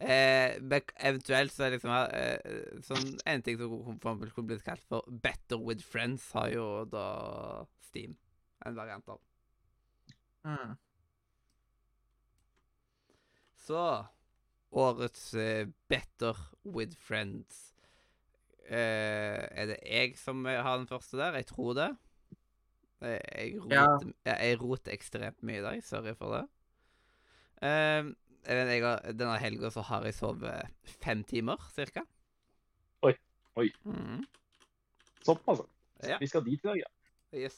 [0.01, 0.57] Eh,
[0.99, 3.69] eventuelt så er liksom eh, sånn En ting som
[4.03, 7.05] for kunne blitt kalt for Better with friends, har jo da
[7.87, 8.17] Steam
[8.65, 9.21] en variant av.
[10.43, 10.73] Mm.
[13.65, 13.79] Så
[14.75, 16.35] årets eh, Better
[16.65, 17.61] with friends
[18.67, 21.39] eh, Er det jeg som har den første der?
[21.39, 21.89] Jeg tror det.
[23.01, 24.35] Eh, Jeg roter, Ja.
[24.43, 25.83] jeg roter ekstremt mye i dag.
[25.83, 26.43] Sorry for det.
[27.63, 28.11] Eh,
[28.45, 32.05] jeg vet, jeg har, denne helga så har jeg sovet fem timer, cirka.
[33.05, 33.15] Oi,
[33.59, 33.69] oi.
[33.87, 34.21] Mm.
[35.25, 35.65] Sånn, altså.
[36.05, 36.19] Ja.
[36.21, 36.91] Vi skal dit i dag, ja.
[37.35, 37.57] Yes.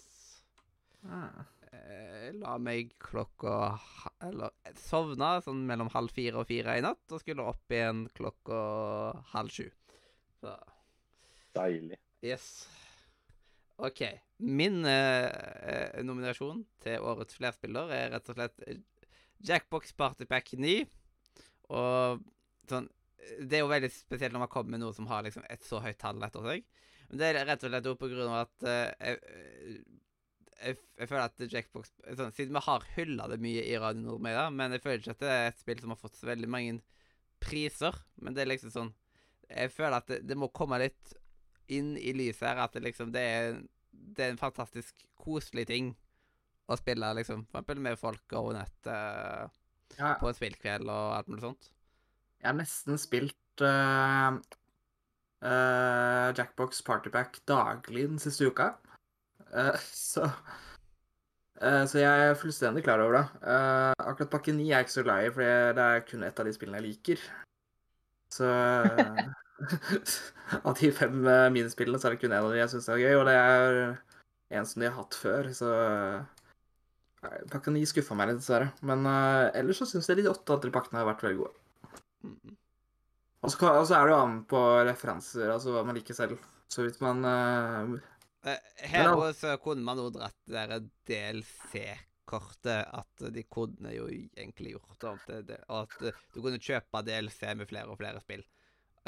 [1.08, 1.46] Ah.
[1.68, 3.78] Eh, la meg klokka
[4.24, 8.60] Eller sovna sånn mellom halv fire og fire i natt, og skulle opp igjen klokka
[9.34, 9.68] halv sju.
[10.42, 10.56] Så
[11.58, 11.98] Deilig.
[12.26, 12.68] yes.
[13.78, 14.04] OK.
[14.38, 18.62] Min eh, eh, nominasjon til årets flerspiller er rett og slett
[19.46, 20.80] Jackbox Party Pack 9.
[21.76, 22.24] Og
[22.70, 22.90] sånn
[23.42, 25.82] Det er jo veldig spesielt når man kommer med noe som har liksom et så
[25.84, 26.66] høyt tall etter seg.
[27.10, 29.20] Men det er rett og slett på grunn av at uh, jeg,
[30.58, 34.48] jeg, jeg føler at Jackbox sånn, Siden vi har hylla det mye i Radio Nordmedia,
[34.52, 36.80] men jeg føler ikke at det er et spill som har fått så veldig mange
[37.44, 37.96] priser.
[38.24, 38.94] Men det er liksom sånn
[39.48, 41.16] Jeg føler at det, det må komme litt
[41.72, 43.62] inn i lyset her, at det liksom Det er,
[43.92, 45.96] det er en fantastisk koselig ting
[46.68, 47.46] å spille, liksom.
[47.48, 49.48] For eksempel med folk over nett eh,
[49.98, 51.72] Ja, på en spillkveld og alt mulig sånt.
[52.42, 54.38] jeg har nesten spilt uh,
[55.42, 58.76] uh, Jackbox Partypack daglig den siste uka.
[59.54, 59.78] Uh,
[60.12, 60.30] så
[61.58, 63.26] Så jeg er fullstendig klar over det.
[63.98, 66.46] Akkurat pakke 9 er jeg ikke så glad i, for det er kun ett av
[66.46, 67.24] de spillene jeg liker.
[68.30, 68.46] Så
[70.68, 71.16] Av de fem
[71.56, 73.80] minispillene så er det kun én av de jeg syns er gøy, og det er
[74.54, 75.72] en som de har hatt før, så
[77.52, 78.72] Pakke 9 skuffa meg litt, dessverre.
[78.88, 81.96] Men uh, ellers så syns jeg de åtte andre pakkene har vært veldig gode.
[82.28, 82.58] Mm.
[83.46, 86.40] Og så, er det jo an på referanser, altså hva man liker selv.
[86.68, 87.24] Så vidt man
[88.48, 88.60] Eh,
[88.92, 94.76] her også så kunne man jo dratt det der DLC-kortet, at de kodene jo egentlig
[94.76, 98.46] gjort om til det, og at du kunne kjøpe DLC med flere og flere spill.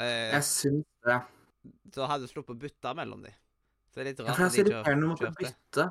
[0.00, 1.18] Uh, Jeg syns det.
[1.94, 3.32] så hadde du sluppet å bytte mellom de.
[3.90, 5.26] Så det er litt Ja, rart for det at de ikke irriterende å har måtte
[5.26, 5.48] kjørt det.
[5.48, 5.88] bytte.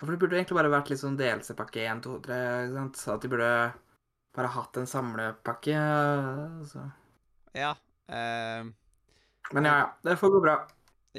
[0.00, 3.00] Ja, for det burde egentlig bare vært litt sånn DLC-pakke 1, 2, 3, ikke sant?
[3.02, 3.50] Så at de burde
[4.36, 5.76] bare hatt en samlepakke.
[6.70, 6.86] Så.
[7.58, 7.74] Ja.
[8.08, 8.64] Eh,
[9.52, 9.86] Men ja, ja.
[10.06, 10.56] Det får gå bra.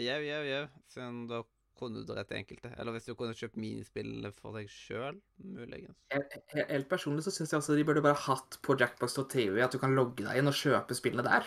[0.02, 0.64] Jau, jau, jau.
[0.90, 1.44] Siden da
[1.82, 2.72] kunne du rette enkelte.
[2.80, 5.98] Eller hvis du kunne kjøpt minispillene for deg sjøl, muligens.
[6.14, 9.82] Helt, helt personlig så syns jeg også de burde bare hatt på jackbox.tv at du
[9.82, 11.46] kan logge deg inn og kjøpe spillene der.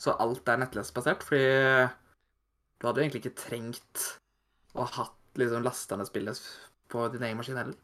[0.00, 1.44] Så alt er nettlesbasert, fordi
[2.80, 4.06] du hadde jo egentlig ikke trengt
[4.74, 6.40] å ha hatt liksom lastende ned spillet
[6.92, 7.74] på din egen maskin heller.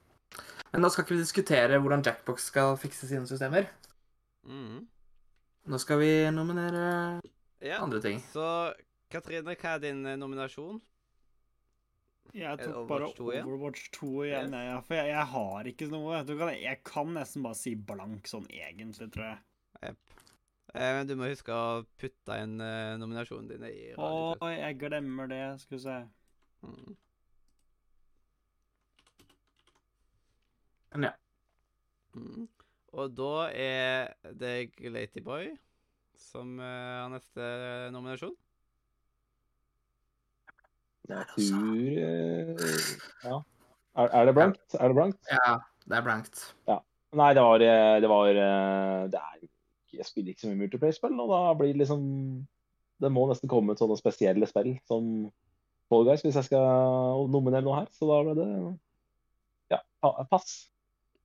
[0.72, 3.66] Men nå skal ikke vi diskutere hvordan Jackbox skal fikse sine systemer.
[4.46, 4.84] Mhm.
[5.70, 7.20] Nå skal vi nominere
[7.60, 7.82] Ja.
[7.82, 8.20] andre ting.
[8.32, 8.72] Så
[9.10, 10.80] Katrine, hva er din eh, nominasjon?
[12.32, 13.46] Jeg tok bare Overwatch 2 igjen?
[13.48, 14.68] Overwatch 2 igjen, Yes.
[14.70, 16.20] ja, for jeg, jeg har ikke noe.
[16.24, 19.38] Du kan, jeg kan nesten bare si blank sånn egentlig, tror jeg.
[19.82, 19.96] Yep.
[20.74, 25.26] Eh, men du må huske å putte inn eh, nominasjonen din i Å, jeg glemmer
[25.28, 25.42] det.
[25.64, 25.96] Skal vi se.
[26.62, 26.96] Mm.
[30.98, 31.12] Ja.
[32.14, 32.48] Mm.
[32.92, 35.52] Og da er det Glatyboy
[36.18, 37.50] som eh, har neste
[37.94, 38.34] nominasjon.
[41.10, 42.84] Jeg tror eh,
[43.24, 43.40] Ja.
[43.98, 44.74] Er, er det blankt?
[44.74, 45.18] Er det blankt?
[45.30, 45.56] ja,
[45.86, 46.44] det er blankt.
[47.10, 49.48] Nei, det var, eh, det var eh, det er,
[49.92, 52.02] Jeg spiller ikke så mye multiplayer-spill, og da blir det liksom
[53.02, 55.30] Det må nesten komme ut sånne spesielle spill som
[55.90, 57.88] Fall Guys hvis jeg skal nominere noe her.
[57.90, 58.50] Så da ble det
[59.74, 59.80] Ja,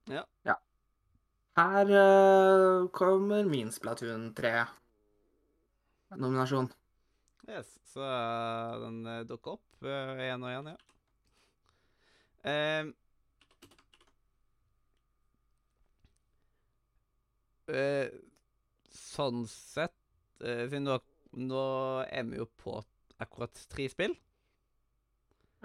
[0.05, 0.55] pa- ja.
[1.55, 6.67] Her uh, kommer min Splatoon 3-nominasjon.
[7.47, 10.77] Yes, så uh, den uh, dukker opp én og én, ja.
[12.45, 12.85] Eh,
[18.93, 19.95] sånn sett
[20.37, 20.99] Siden nå,
[21.39, 21.61] nå
[22.05, 22.83] er vi jo på
[23.23, 24.13] akkurat tre spill.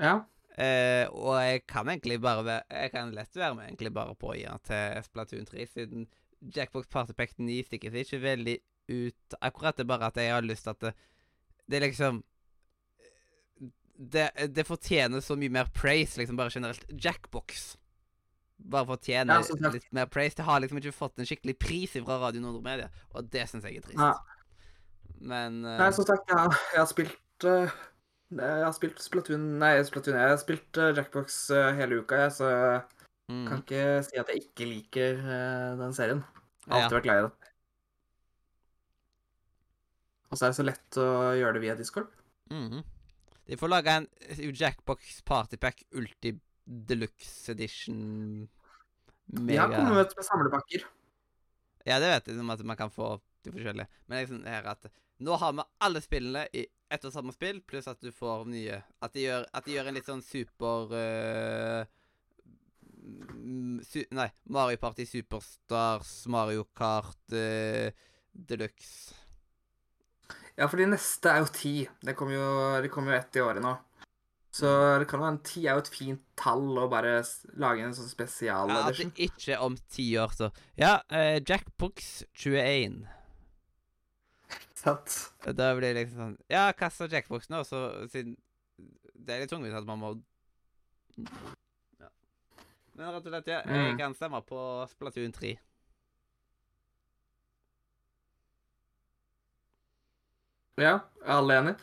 [0.01, 0.23] Ja.
[0.59, 4.33] Eh, og jeg kan egentlig bare være Jeg kan lett være med egentlig bare på
[4.33, 6.09] å gi den til Splatoon 3, siden
[6.41, 8.57] Jackbox Party Pack 9 stikker seg ikke veldig
[8.91, 9.37] ut.
[9.41, 10.95] Akkurat det er bare at jeg har lyst til at det,
[11.71, 12.23] det er liksom
[14.01, 16.87] det, det fortjener så mye mer praise, liksom bare generelt.
[16.89, 17.75] Jackbox
[18.71, 20.37] bare fortjener Ja, litt mer praise.
[20.37, 23.69] Det har liksom ikke fått en skikkelig pris fra Radio Nordre Media, og det syns
[23.69, 24.01] jeg er trist.
[24.01, 24.15] Ja.
[25.21, 25.77] Men uh...
[25.83, 27.75] Nei, som sagt, jeg, jeg har spilt eh,
[28.31, 30.19] Jeg har spilt Splatoon Nei, Splatoon.
[30.21, 32.83] Jeg har spilt eh, Jackbox eh, hele uka, jeg, så jeg
[33.33, 36.23] mm, kan ikke si at jeg ikke liker eh, den serien.
[36.67, 37.37] Jeg har alltid vært glad i den.
[40.31, 41.09] Og så er det så lett å
[41.41, 42.13] gjøre det via Discord.
[42.55, 42.87] Mhm.
[43.51, 44.07] De får lage en
[44.55, 47.97] Jackbox Partypack Ulti Deluxe Edition
[49.27, 50.85] De har kommet med samlepakker.
[51.83, 54.03] Ja, det vet jeg om at man kan få de forskjellige.
[54.07, 54.91] Men liksom her at
[55.21, 58.81] nå har vi alle spillene i ett og samme spill, pluss at du får nye.
[59.05, 60.95] At de gjør, at de gjør en litt sånn super
[63.05, 67.93] mm, su Nei, Mario Party Superstars, Mario Kart øh,
[68.33, 69.15] Deluxe.
[70.57, 71.75] Ja, for de neste er jo ti.
[72.05, 72.49] Det kommer jo,
[72.83, 73.77] de kommer jo ett i året nå.
[74.51, 74.67] Så
[74.99, 77.21] det kan være en ti er jo et fint tall å bare
[77.63, 79.13] lage en sånn Ja, spesialedition.
[79.13, 83.05] at det ikke er om ti år, så Ja, uh, Jackbox 21.
[84.81, 85.17] Sant?
[85.45, 87.81] Da blir det liksom sånn Ja, kasta jackboxen, nå, så
[88.13, 88.37] siden
[89.15, 90.13] Det er litt tungvint at man må
[92.01, 92.09] Ja.
[92.97, 93.99] Men rett og slett, ja, jeg Mm.
[93.99, 95.59] kan stemme på Splatoon 3.
[100.81, 100.95] Ja,
[101.25, 101.77] er alle enige?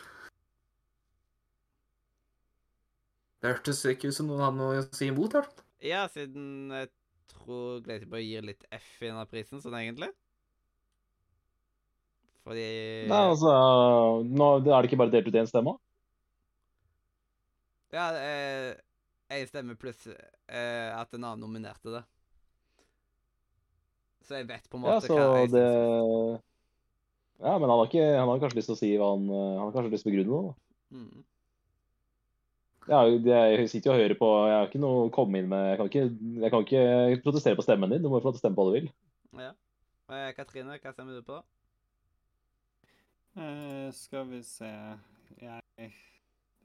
[3.41, 5.35] Det hørtes ikke ut som noen hadde noe å si imot.
[5.37, 5.45] her.
[5.85, 6.89] Ja, siden jeg
[7.29, 10.09] tror Glatyboy gir litt F i denne prisen, sånn egentlig.
[12.47, 12.65] Fordi
[13.11, 13.53] Nei, altså,
[14.23, 15.73] nå er det ikke bare delt ut én stemme?
[17.91, 22.03] Ja, eh, stemme pluss eh, at en annen nominerte det.
[24.27, 26.43] Så jeg vet på en Ja, måte så hva jeg det synes.
[27.37, 29.59] Ja, men han har, ikke, han har kanskje lyst til å si hva han Han
[29.61, 30.47] har kanskje lyst til å begrunne noe.
[30.47, 30.97] da.
[30.97, 31.23] Mm.
[32.87, 35.65] Ja, jeg sitter jo og hører på Jeg har ikke noe å komme inn med
[35.73, 36.03] Jeg kan ikke,
[36.45, 38.03] jeg kan ikke protestere på stemmen din.
[38.03, 38.89] Du må jo få lov til å stemme på hva du vil.
[39.43, 39.51] Ja.
[40.07, 41.41] Eh, Katrine, hva stemmer du på?
[43.37, 44.69] Eh, skal vi se
[45.41, 45.61] Jeg,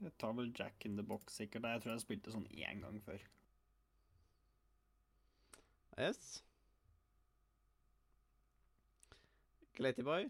[0.01, 1.63] jeg tar vel Jack in the Box, sikkert.
[1.63, 3.21] Jeg tror jeg spilte sånn én gang før.
[6.01, 6.41] Yes.
[9.77, 10.25] Glatyboy?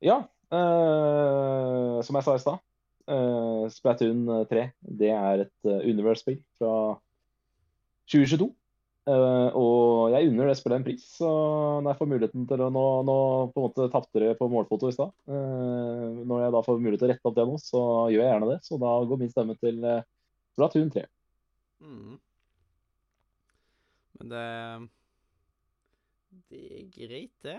[0.00, 2.62] Ja, Uh, som jeg sa i stad.
[3.12, 4.62] uh, Splatoon 3
[5.00, 6.96] det er et uh, Universe-spill fra
[8.08, 8.48] 2022.
[9.08, 11.04] Eh, og jeg unner det spillet en pris.
[11.18, 11.28] Så
[11.80, 13.16] når jeg får muligheten til å Nå, nå
[13.54, 15.14] på en måte tapte dere på målfoto i stad.
[15.30, 17.82] Eh, når jeg da får mulighet til å rette opp det nå, så
[18.12, 18.60] gjør jeg gjerne det.
[18.68, 19.88] Så da går min stemme til
[20.58, 21.06] Platoon 3.
[21.86, 22.14] Mm.
[24.18, 24.46] Men det
[26.48, 27.58] Det er greit, det.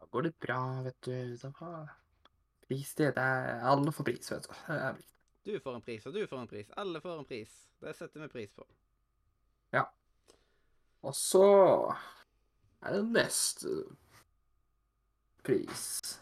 [0.00, 1.36] Da går det bra, vet du.
[1.42, 1.52] Da
[2.70, 3.14] pris, det.
[3.16, 5.06] det er, alle får pris, vet du.
[5.50, 6.70] Du får en pris, og du får en pris.
[6.76, 7.56] Alle får en pris.
[7.80, 8.66] Det setter vi pris på.
[11.00, 11.44] Og så
[12.84, 13.70] er det neste
[15.40, 16.18] pris.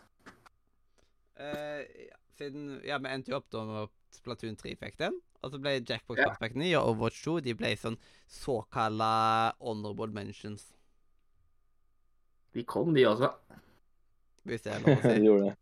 [1.35, 5.19] Uh, ja, siden Ja, vi endte jo opp da med at Splatoon 3 fikk den.
[5.43, 6.29] Og så ble Jackbox Ja.
[6.31, 7.99] Perfect 9 og Overwatch 2 de ble sånn
[8.31, 9.11] såkalla
[9.59, 10.69] honorable mentions.
[12.55, 13.33] De kom, de også.
[14.47, 15.27] Hvis det er lov å De si.
[15.27, 15.57] gjorde det.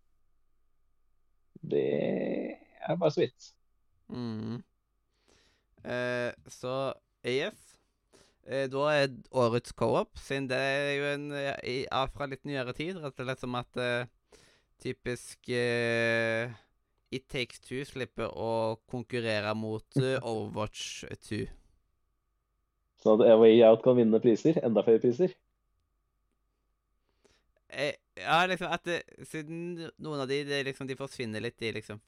[1.73, 1.87] Det
[2.87, 3.49] er bare så vidt.
[4.13, 4.61] Mm.
[5.89, 6.77] Uh, så
[7.25, 7.66] yes.
[8.47, 13.01] Eh, da er årets co-op, siden det er jo en ja, fra litt nyere tid.
[13.03, 14.07] Rett og slett som at eh,
[14.83, 16.53] typisk eh,
[17.11, 21.43] It Takes Two slipper å konkurrere mot eh, Overwatch 2.
[23.03, 24.59] Så at Way Out kan vinne priser.
[24.67, 25.35] Enda flere priser.
[27.69, 31.75] Eh, ja, liksom at det, Siden noen av de, det, liksom, de forsvinner litt i
[31.77, 32.01] liksom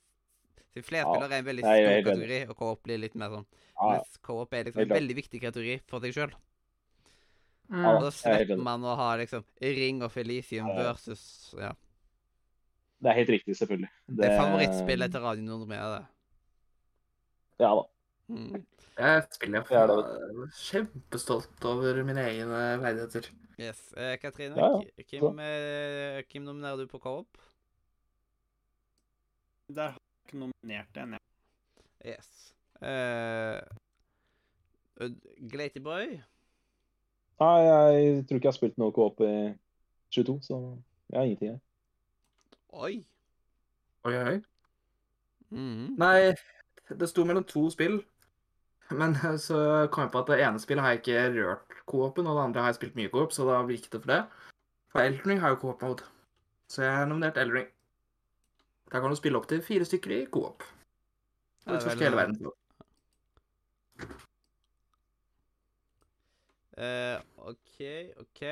[0.74, 3.48] Så flerspiller er en veldig stor kategori, og co-op blir litt mer sånn.
[3.78, 6.36] Mens co-op er liksom en veldig viktig kategori for seg sjøl.
[7.68, 7.84] Mm.
[7.84, 11.74] Og da er slipper man å ha liksom Ring og Felicium versus Ja.
[13.04, 13.90] det er helt riktig, selvfølgelig.
[14.08, 16.06] Det er favorittspillet til Radio Nordmea, det.
[17.60, 17.84] Ja da.
[18.28, 18.64] Mm.
[18.98, 23.28] Jeg spiller for er det, kjempestolt over mine egne verdigheter.
[23.58, 23.92] Yes.
[23.96, 25.20] Eh, Katrine, Ja, ja.
[25.20, 27.38] Hvem, eh, Kim nominerer du på co-op?
[29.68, 29.96] Der
[30.28, 31.20] har jeg ikke nominert en, jeg.
[32.06, 32.54] Yes.
[32.82, 33.60] Uh,
[35.50, 36.20] Glaty Boy?
[37.40, 39.54] Nei, jeg tror ikke jeg har spilt noe co-op i
[40.14, 40.58] 22, så
[41.10, 41.60] jeg har ingenting her.
[42.72, 43.06] Oi.
[44.04, 44.36] Oi, oi.
[45.50, 45.94] Mm.
[45.98, 46.34] Nei,
[46.90, 48.02] det sto mellom to spill.
[48.90, 49.14] Men
[49.46, 52.44] så kom jeg på at det ene spillet har jeg ikke rørt co-open, og det
[52.44, 54.22] andre har jeg spilt mye co-op, så da gikk det for det.
[54.92, 56.04] For Eldring har jo co-op-mode,
[56.72, 57.74] så jeg har nominert Elden Ring.
[58.88, 60.64] Der kan du spille opp til fire stykker i co-op.
[61.66, 62.52] Og er utforske hele verden.
[66.78, 67.18] Uh,
[67.50, 67.80] OK,
[68.22, 68.42] OK.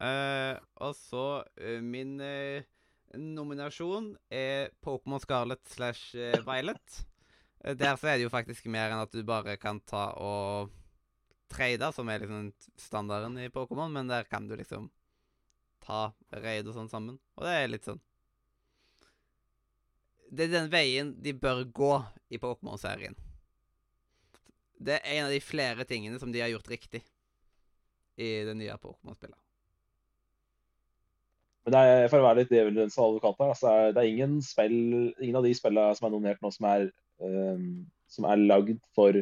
[0.00, 0.56] Uh,
[0.86, 2.16] og så uh, min
[3.18, 6.14] nominasjon er Pokémon Scarlet slash
[6.46, 7.00] Violet.
[7.60, 10.70] Der så er det jo faktisk mer enn at du bare kan ta og
[11.50, 14.86] trade, som er liksom standarden i Pokémon, men der kan du liksom
[15.82, 17.18] ta raid og sånn sammen.
[17.36, 18.00] Og det er litt sånn
[20.30, 21.92] Det er den veien de bør gå
[22.30, 23.16] i Pokémon-serien.
[24.80, 27.02] Det er en av de flere tingene som de har gjort riktig
[28.20, 29.36] i det nye Pokémon-spillet.
[31.66, 34.38] Men det er, for å være litt djevelens advokat her, altså, er- det er ingen,
[34.42, 34.78] spill,
[35.20, 36.86] ingen av de spillene som er nominert nå, som er,
[37.20, 37.66] um,
[38.08, 39.18] som er lagd for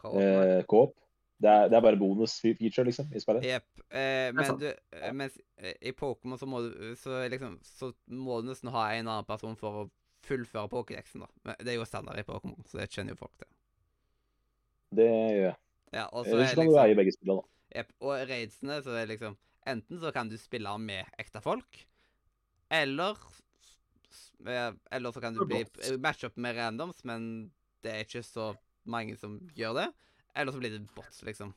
[0.00, 1.02] Co-op, eh.
[1.42, 3.44] Det, er- det er bare bonus-feature, liksom, i spillet.
[3.44, 3.66] Jepp.
[3.90, 8.40] Eh, men du, eh, mens eh, i Pokémon så må du så liksom Så må
[8.40, 9.90] du nesten ha en annen person for å
[10.26, 11.30] fullføre Pokédexen, da.
[11.46, 13.50] Men det er jo standard i Pokémon, så det kjenner jo folk til.
[14.96, 15.56] Det gjør jeg.
[15.94, 17.52] Ja, og så er kan du liksom eie begge spillene, da.
[17.76, 19.36] Yep, Og raidsene, så er det liksom
[19.66, 21.80] Enten så kan du spille med ekte folk,
[22.70, 23.18] eller
[24.46, 27.50] eh, Eller så kan du bli opp med randoms, men
[27.82, 28.52] det er ikke så
[28.86, 29.86] mange som gjør det.
[30.36, 31.50] Eller så blir det bots, liksom.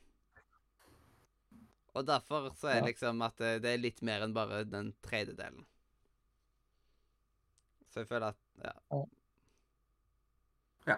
[1.94, 4.94] Og derfor så er det liksom at det, det er litt mer enn bare den
[5.06, 5.66] tredjedelen.
[7.90, 8.74] Så jeg føler at Ja.
[10.90, 10.98] Ja.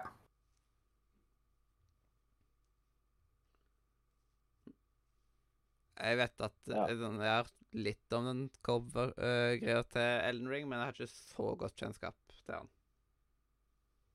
[6.01, 6.85] Jeg vet at Ja.
[6.87, 10.93] eh, sånn, Jeg har hørt litt om den cover-greia til Elden Ring, men jeg har
[10.93, 12.15] ikke så godt kjennskap
[12.45, 12.69] til han.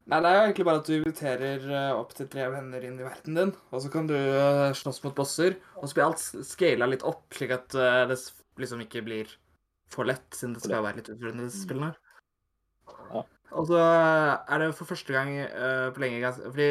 [0.06, 3.01] Nei, det er jo egentlig bare at du inviterer eh, opp til tre venner inn
[3.01, 6.23] i verden din, og så kan du eh, slåss mot bosser, og så blir alt
[6.47, 8.18] scala litt opp, slik at det
[8.59, 9.32] liksom ikke blir
[9.90, 11.94] for lett, siden det skal være litt utfordrende, disse spillene.
[13.10, 13.24] Ja.
[13.55, 16.70] Og så er det for første gang uh, på lenge Fordi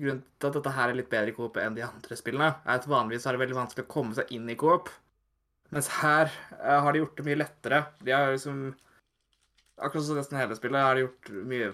[0.00, 2.78] grunnen til at dette her er litt bedre i Coop enn de andre spillene, er
[2.78, 4.90] at vanligvis er det veldig vanskelig å komme seg inn i Coop.
[5.74, 6.30] Mens her
[6.60, 7.84] uh, har de gjort det mye lettere.
[8.02, 8.70] De har liksom
[9.80, 11.70] Akkurat som nesten hele spillet har de gjort mye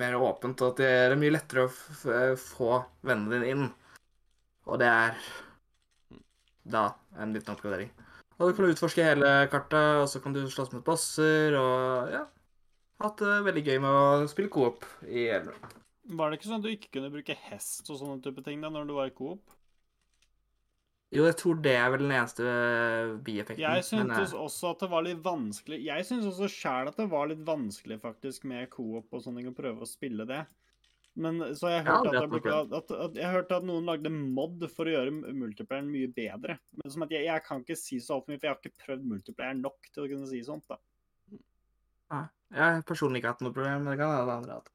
[0.00, 3.66] mer åpent, og at det er mye lettere å få vennene dine inn.
[4.64, 5.18] Og det er
[6.72, 6.86] da
[7.20, 7.90] en liten oppgradering.
[8.38, 12.24] Og du kan utforske hele kartet, og så kan du slåss mot bosser, og ja
[13.00, 15.78] Hatt det veldig gøy med å spille coop i Elverum.
[16.10, 18.70] Var det ikke sånn at du ikke kunne bruke hest og sånne type ting da
[18.72, 19.56] når du var i Coop?
[21.10, 22.50] Jo, jeg tror det er vel den eneste
[23.26, 23.62] bieffekten.
[23.62, 27.08] Jeg syntes eh, også at det var litt vanskelig Jeg syns også sjæl at det
[27.10, 30.44] var litt vanskelig faktisk med Coop og sånn, å prøve å spille det.
[31.18, 33.90] Men så jeg Ja, hørte det at, jeg, at, at, at, jeg hørte at noen
[33.90, 36.60] lagde mod for å gjøre multiplayeren mye bedre.
[36.78, 38.84] Men som at jeg, jeg kan ikke si så altfor mye, for jeg har ikke
[38.86, 40.68] prøvd multiplayer nok til å kunne si sånt.
[40.70, 40.78] da.
[42.10, 42.24] Nei,
[42.54, 44.72] jeg har personlig ikke hatt noe problem, men det kan alle andre ha hatt.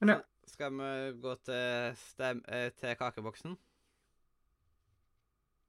[0.00, 0.22] Men ja.
[0.56, 0.90] Skal vi
[1.20, 3.56] gå til, stem eh, til kakeboksen?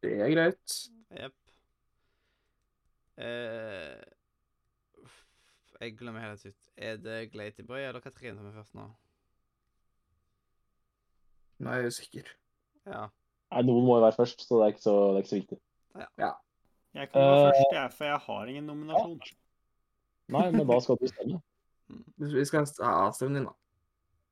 [0.05, 0.75] Det er greit.
[1.11, 1.33] Jepp.
[3.17, 4.05] Eh,
[5.81, 6.71] jeg glemmer helt ut.
[6.77, 8.87] Er det Glatyboy eller Katrine som er først nå?
[11.65, 12.31] Er jeg usikker.
[12.85, 13.07] Ja.
[13.51, 15.41] Nei, noen må jo være først, så det er ikke så, det er ikke så
[15.41, 15.59] viktig.
[15.97, 19.21] Jeg kan gå Eh, først, jeg, for jeg har ingen nominasjon.
[20.33, 21.39] Nei, men da skal du stemme.
[22.17, 23.53] Vi skal ha avstemning, da.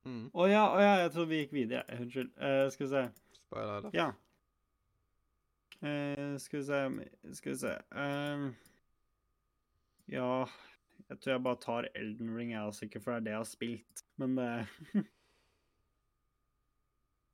[0.05, 0.29] Mm.
[0.33, 1.83] oh, ja, oh, ja, jeg trodde vi gikk videre.
[1.99, 2.31] Unnskyld.
[2.37, 3.03] Uh, skal vi se.
[3.39, 3.91] Spoiler da.
[3.95, 4.11] Ja.
[5.81, 6.79] Uh, skal vi se
[7.35, 8.45] Skal vi se uh,
[10.07, 10.45] Ja
[11.09, 13.41] Jeg tror jeg bare tar Elden Ring, jeg, også, ikke for det er det jeg
[13.41, 14.05] har spilt.
[14.17, 14.47] Men det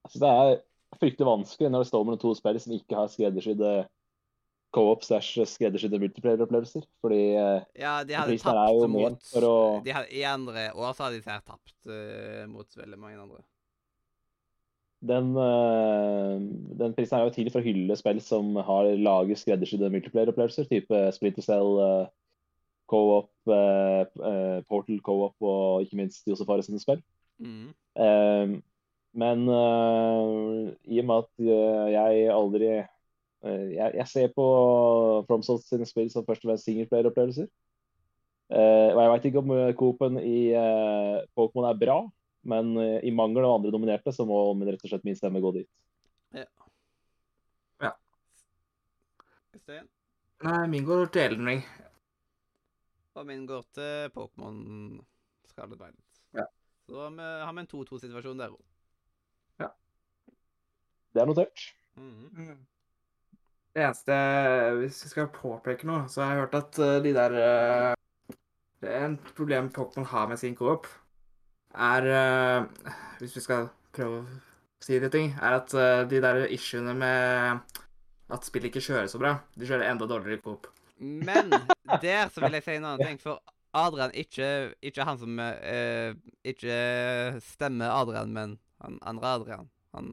[0.03, 0.61] Altså, det er
[0.99, 3.89] fryktelig vanskelig når det står mellom to spill som ikke har skreddersydd eh,
[4.71, 6.85] co-op slash skreddersydde multiplayer-opplevelser.
[7.03, 11.19] Fordi eh, Ja, de hadde tapt mot å- de hadde, I andre år så hadde
[11.19, 13.41] de tapt uh, mot veldig mange andre.
[15.01, 16.37] den, uh,
[16.77, 20.99] den prisen er jo til for å hylle spill som har laget skreddersydde multiplayer-opplevelser, type
[21.15, 22.05] Splinter Cell, uh,
[22.91, 23.31] co-op,
[24.67, 26.99] Portal co-op og ikke minst Josef Ares sine spill.
[27.39, 27.71] Mm.
[29.13, 31.45] Men i og med at
[31.95, 32.67] jeg aldri
[33.41, 34.45] jeg, jeg ser på
[35.27, 37.47] FromSoft sine spill som først og fremst singleplayer-opplevelser.
[38.51, 42.01] Eh, og jeg veit ikke om eh, Coop-en i uh, Pokémon er bra,
[42.51, 45.39] men uh, i mangel av andre nominerte, så må min, rett og slett min stemme
[45.43, 45.69] gå dit.
[46.35, 47.93] Ja.
[49.55, 49.87] Øystein?
[50.43, 51.63] Nei, min går til Elden Ring.
[53.15, 54.59] Og min går til Pokémon
[55.47, 56.03] Scarlet Violet.
[56.35, 56.47] Ja.
[56.83, 58.59] Så da har vi, har vi en 2-2-situasjon der òg.
[61.11, 61.63] Det er notert.
[61.99, 62.59] Mhm.
[63.71, 64.15] Det eneste
[64.81, 67.91] Hvis vi skal påpeke noe, så har jeg hørt at eh, de der eh,
[68.83, 70.89] Det er en problem Pokémon har med sin coop,
[71.71, 72.89] er eh,
[73.21, 74.41] Hvis vi skal prøve å
[74.81, 77.79] si det ting, er at eh, de der issuene med
[78.31, 80.69] at spillet ikke kjører så bra, de kjører enda dårligere coop.
[81.01, 81.51] Men
[82.01, 83.41] der så vil jeg si en annen ting, for
[83.75, 84.47] Adrian ikke,
[84.83, 86.11] ikke han som uh,
[86.47, 86.75] Ikke
[87.43, 89.69] stemmer Adrian, men han andre Adrian.
[89.95, 90.11] Han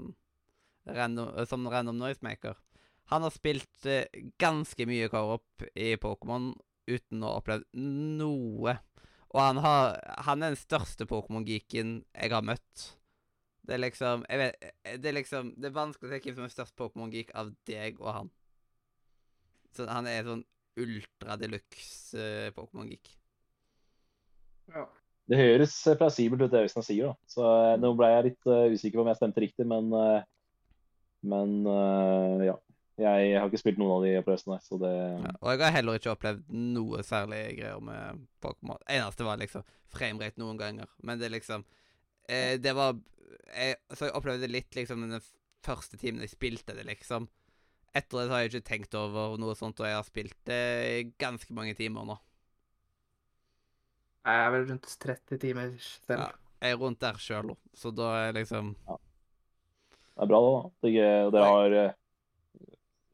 [0.86, 2.58] random, som random noisemaker.
[3.12, 4.04] Han har spilt eh,
[4.40, 6.52] ganske mye co-op i Pokémon
[6.88, 7.66] uten å ha opplevd
[8.20, 8.76] noe.
[9.28, 12.84] Og han, har, han er den største Pokémon-geeken jeg har møtt.
[13.68, 14.68] Det er liksom jeg vet,
[15.02, 18.00] Det er liksom Det er vanskelig å se hvem som er størst Pokémon-geek av deg
[18.00, 18.30] og han.
[19.76, 20.46] Så han er sånn
[20.78, 23.12] ultra deluxe luxe Pokémon-geek.
[25.28, 27.10] Det høres eh, plausibelt ut, det Øystein sier.
[27.10, 27.28] da.
[27.28, 30.22] Så eh, Nå ble jeg litt uh, usikker på om jeg stemte riktig, men, uh,
[31.28, 32.56] men uh, ja.
[32.98, 35.98] Jeg har ikke spilt noen av de opplevelsene, så det Ja, og jeg har heller
[36.00, 38.80] ikke opplevd noe særlig greier med Pokémon.
[38.90, 41.62] Eneste var liksom framerate noen ganger, men det liksom
[42.28, 42.96] eh, Det var
[43.54, 45.22] jeg, Så jeg opplevde litt liksom den
[45.64, 47.28] første timen jeg spilte det, liksom.
[47.96, 50.62] Etter det så har jeg ikke tenkt over noe sånt, og jeg har spilt det
[50.88, 52.18] i ganske mange timer nå.
[54.28, 56.26] Jeg er vel rundt 30 timer selv.
[56.26, 56.28] Ja.
[56.58, 58.98] Jeg er rundt der sjøl, så da er liksom Det
[60.18, 60.50] er bra, da.
[60.50, 60.70] da.
[60.82, 61.96] Dere, dere har eh,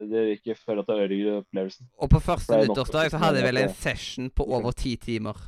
[0.03, 1.87] Dere ikke føler at det ødelegger opplevelsen.
[2.03, 5.39] Og på første nyttårsdag så hadde jeg vel en session på over ti timer.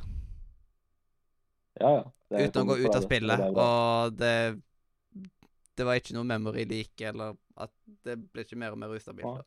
[1.81, 2.05] Ja, ja.
[2.27, 3.43] Det er uten å gå ut av spillet.
[3.43, 3.51] Det.
[3.63, 4.31] Og det
[5.77, 7.71] Det var ikke noe memory like, eller at
[8.03, 9.27] det ble ikke mer og mer ustabilt.
[9.29, 9.45] Ja.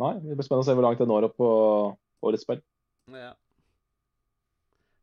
[0.00, 1.48] Nei, det blir spennende å se hvor langt det når opp på
[2.28, 2.60] årets spill.
[3.14, 3.32] Ja.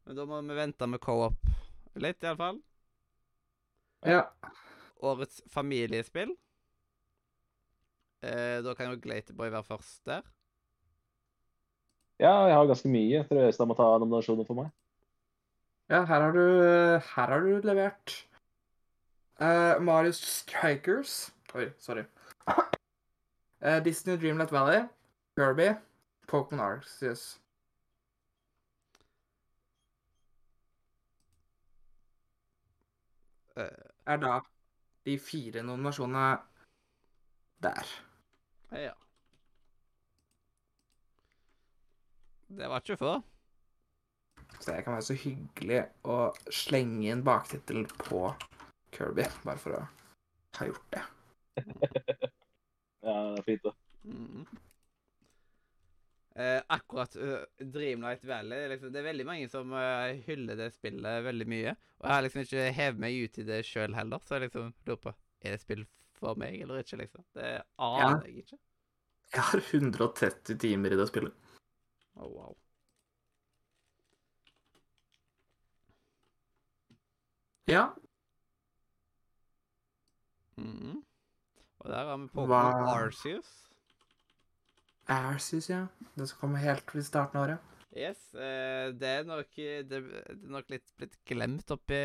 [0.06, 1.49] Men da må vi vente med co-op
[1.98, 2.61] litt, iallfall.
[4.06, 4.28] Ja.
[5.02, 6.36] Årets familiespill.
[8.23, 10.22] Eh, da kan jo Glaterboy være først der.
[12.19, 13.11] Ja, jeg har ganske mye.
[13.14, 14.72] Jeg tror Øystein må ta nominasjonen for meg.
[15.89, 16.41] Ja, her har du,
[17.15, 18.27] her har du levert
[19.39, 22.03] uh, Mario Strikers Oi, sorry.
[23.61, 24.81] Uh, Disney Dreamlight Valley,
[25.38, 25.77] Kirby,
[26.27, 27.39] Pokémon Arceus.
[33.56, 33.64] Uh,
[34.06, 34.41] Er da
[35.06, 36.38] de fire nominasjonene
[37.64, 38.06] der.
[38.72, 38.94] Ja.
[42.48, 43.19] Det var ikke før.
[44.60, 46.18] Så jeg kan være så hyggelig å
[46.53, 48.23] slenge inn baktittelen på
[48.95, 49.84] Kirby, bare for å
[50.60, 51.06] ha gjort det.
[53.07, 53.72] Ja, det er fint, da.
[54.03, 54.48] Mm.
[56.38, 61.23] Eh, akkurat uh, Dreamlight Valley liksom, Det er veldig mange som uh, hyller det spillet
[61.26, 61.73] veldig mye.
[61.98, 64.73] Og jeg har liksom ikke hevet meg ut i det sjøl heller, så jeg liksom
[64.85, 65.85] lurer på Er det spill
[66.19, 67.23] for meg eller ikke, liksom.
[67.38, 68.57] Det aner jeg ikke.
[69.35, 71.34] Jeg har 130 timer i det spillet.
[72.15, 72.53] Oh, wow.
[77.68, 77.89] Ja.
[80.57, 81.02] Mm.
[81.84, 83.49] Og der har vi Pokémon Hva- Arceus.
[85.07, 85.84] Arceus, ja.
[86.18, 87.73] Det som kommer helt i starten av året.
[87.98, 92.02] Yes, eh, det er nok det er nok litt blitt glemt oppi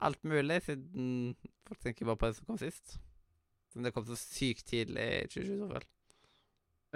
[0.00, 1.34] alt mulig, siden
[1.66, 2.98] folk tenker bare på det som kom sist.
[3.78, 5.84] Siden det kom så sykt tidlig i 2022, vel.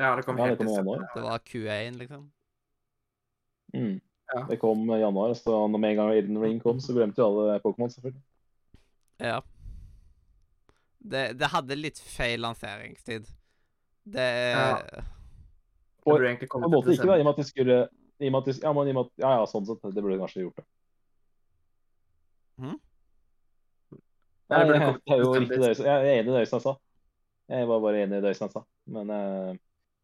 [0.02, 1.04] Ja, det kom Ja, det helt i i januar.
[1.14, 2.24] Det var Q1, liksom.
[3.74, 4.00] Mm.
[4.34, 4.46] Ja.
[4.48, 7.28] Det kom i januar, så når med en gang Aiden Ring kom, så glemte jo
[7.28, 8.22] alle Pokémon, selvfølgelig.
[9.22, 9.38] Ja.
[10.98, 13.30] Det, det hadde litt feil lanseringstid.
[14.02, 14.82] Det Ja.
[16.02, 17.88] Og Det egentlig På en måte ikke, da, i og med at de skulle
[18.18, 19.86] i og med at de, ja, men i og med at, ja, ja, sånn sett.
[19.86, 20.66] Det burde de kanskje gjort det.
[22.58, 22.80] Mhm.
[24.52, 26.42] Nei, det jeg, det er jo til riktig det Øystein- jeg er enig i det
[26.46, 26.74] Øystein sa.
[27.52, 28.62] Jeg var bare enig i det Øystein sa.
[28.96, 29.52] Men uh,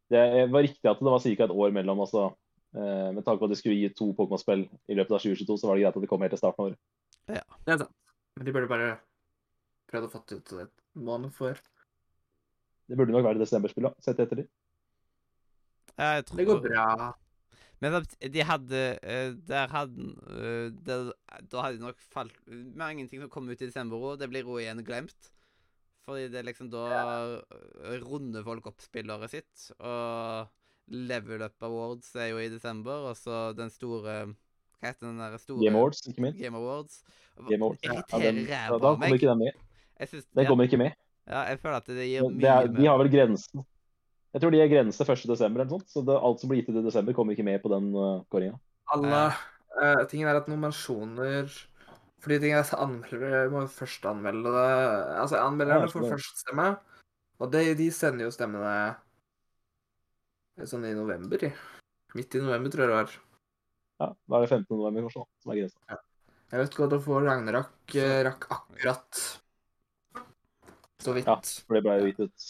[0.09, 0.23] det
[0.53, 1.43] var riktig at det var ca.
[1.47, 1.99] et år mellom.
[2.05, 2.25] altså.
[2.75, 5.67] uh, med tanke på at de skulle gi to Pokémon-spill i løpet av 2022, så
[5.69, 6.79] var det greit at de kom helt til starten av året.
[7.29, 7.95] Det er sant.
[8.37, 8.89] Men de burde bare
[9.89, 10.69] prøvd å få det ut en
[11.05, 11.59] måned før.
[12.89, 14.45] Det burde nok være desemberspill, da, sett etter de.
[15.99, 17.13] Jeg tror Det går bra.
[17.79, 21.13] Men de hadde eh, Der hadde eh, der,
[21.47, 22.35] Da hadde de nok falt
[22.75, 24.17] Mange ting som kom ut i desember òg.
[24.19, 25.31] Det blir òg igjen glemt.
[26.03, 26.85] Fordi det liksom da
[28.01, 29.69] runder folk opp spillåret sitt.
[29.77, 30.49] Og
[30.89, 34.15] Level Up Awards er jo i desember, og så den store
[34.79, 36.39] Hva heter den der store Game Awards, ikke minst.
[36.39, 37.01] Game Awards.
[37.49, 37.83] Game Awards.
[37.83, 39.59] Ja, den, da kommer ikke den med.
[40.07, 40.91] Synes, Den ja, kommer ikke med.
[41.27, 43.65] ja, jeg føler at det gir Det mye er, de har vel grensen.
[44.29, 45.23] Jeg tror de er grense 1.
[45.29, 47.61] desember eller sånt, så det, alt som blir gitt ut i desember, kommer ikke med
[47.63, 48.59] på den uh, kåringa.
[48.93, 49.21] Alle
[49.79, 51.49] uh, Tingen er at nominasjoner
[52.19, 54.69] Fordi ting er at anmeldere må først anmelde det.
[55.21, 56.67] Altså, anmelderne Ja, får det- først stemme.
[57.39, 58.97] Og de, de sender jo stemmene
[60.67, 61.39] sånn i november.
[61.47, 61.53] i.
[62.19, 63.13] Midt i november, tror jeg det var.
[63.99, 64.75] Ja, da er det 15.
[64.75, 65.99] november kanskje, da, som er grensa.
[66.49, 69.23] Jeg vet godt å få Ragnarok eh, rakk akkurat
[70.99, 71.29] så vidt.
[71.29, 71.37] Ja.
[71.39, 72.47] For det ble jo gitt ut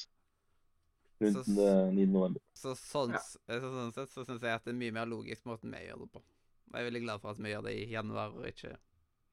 [1.22, 2.06] rundt Så- eh, 9.
[2.12, 2.42] november.
[2.56, 3.22] Så sånn, Ja.
[3.48, 5.86] eh, så sånn sett så syns jeg at det er mye mer logisk måten vi
[5.88, 6.20] gjør det på.
[6.20, 8.76] Og jeg er veldig glad for at vi gjør det i januar og ikke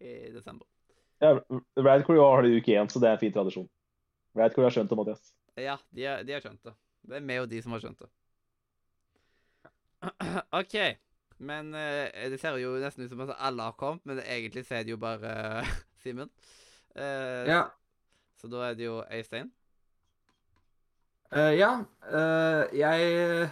[0.01, 0.67] i desember.
[1.21, 1.39] Ja,
[1.79, 3.69] Radcore har det i uke én, så det er en fin tradisjon.
[4.37, 5.33] Radcore har skjønt det, Mathias.
[5.57, 6.75] Ja, de har, de har skjønt det.
[7.07, 8.09] Det er vi og de som har skjønt det.
[10.53, 10.77] OK.
[11.39, 14.79] Men eh, det ser jo nesten ut som at alle har kommet, men egentlig så
[14.79, 15.65] er det jo bare
[16.03, 16.31] Simen.
[16.97, 17.63] Uh, Ja.
[18.37, 19.51] Så da er det jo Øystein.
[21.33, 21.85] Eh, ja.
[22.13, 23.51] uh, jeg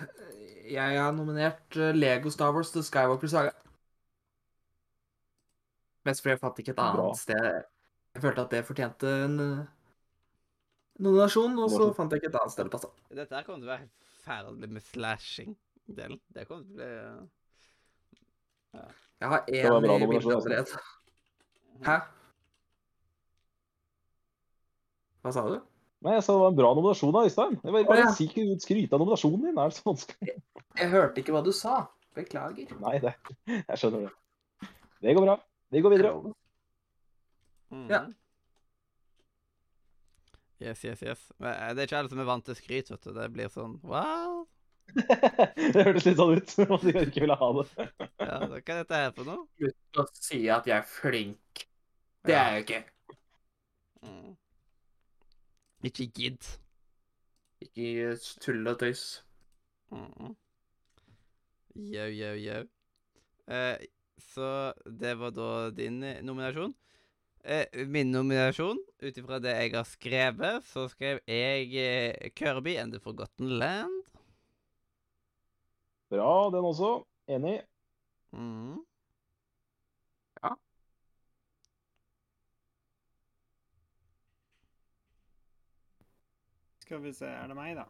[0.64, 3.50] Jeg har nominert eh, Lego Star Wars til Skywalker Saga.
[6.04, 7.10] Mest fordi jeg fant ikke et annet Bra.
[7.18, 7.44] sted
[8.14, 9.36] Jeg følte at det fortjente en
[11.02, 12.88] nominasjon, og så fant jeg ikke et annet sted det passa.
[13.10, 16.20] Dette her kommer til å være forferdelig med slashing-delen.
[16.32, 16.88] Det kommer til å bli
[19.20, 20.82] Jeg har én i bildet allerede.
[21.84, 21.98] Hæ?
[25.24, 25.60] Hva sa du?
[26.04, 27.54] Nei, jeg sa det var en bra nominasjon da, Øystein.
[27.64, 28.08] Jeg var bare ja.
[28.12, 29.56] si ikke skryte av nominasjonen din.
[29.56, 30.34] Er det så vanskelig?
[30.76, 31.78] Jeg hørte ikke hva du sa.
[32.14, 32.74] Beklager.
[32.82, 33.14] Nei, det,
[33.48, 34.68] jeg skjønner det.
[35.02, 35.38] Det går bra.
[35.74, 36.12] Vi går videre.
[37.72, 37.88] Mm.
[37.88, 38.02] Ja.
[40.60, 41.24] Yes, yes, yes.
[41.38, 43.10] Men eh, det er ikke alle som er vant til skryt, vet du.
[43.16, 44.44] Det blir sånn wow.
[45.56, 47.88] det hørtes litt sånn ut som om de ikke ville ha det.
[48.20, 49.46] Ja, hva er dette her for noe?
[49.56, 51.66] Slutt å si at jeg er flink.
[52.24, 52.80] Det er jeg ikke.
[54.04, 54.34] Mm.
[55.84, 56.46] Ikke gidd.
[57.64, 59.24] Ikke tull og tøys.
[59.92, 60.32] Mm.
[61.76, 62.62] Yo, yo, yo.
[63.50, 63.84] Eh,
[64.32, 64.48] så
[64.86, 66.72] det var da din eh, nominasjon.
[67.44, 72.96] Eh, min nominasjon, ut ifra det jeg har skrevet, så skrev jeg eh, Kirby and
[72.96, 74.00] the Forgotten Land.
[76.08, 76.94] Bra, den også.
[77.28, 77.58] Enig.
[78.32, 78.80] Mm.
[86.94, 87.84] Skal vi se, er det meg, da?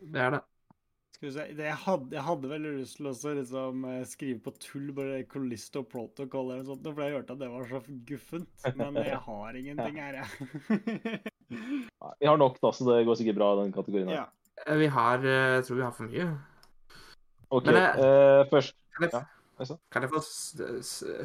[0.00, 0.38] Det er det.
[1.12, 3.98] Skal vi se, det jeg, hadde, jeg hadde veldig lyst til å også liksom eh,
[4.08, 7.68] skrive på tull bare Colisto Protocol eller noe sånt, for jeg hørte at det var
[7.68, 8.64] så guffent.
[8.80, 11.20] Men jeg har ingenting her, jeg.
[12.22, 14.08] Vi har nok, da, så det går sikkert bra i den kategorien.
[14.08, 14.22] her.
[14.22, 14.64] ja.
[14.64, 16.30] Eh, Vi har eh, Jeg tror vi har for mye.
[17.52, 17.68] OK.
[17.68, 17.76] Men
[18.08, 19.12] eh, først Kan jeg,
[19.60, 20.24] Ja, kan jeg få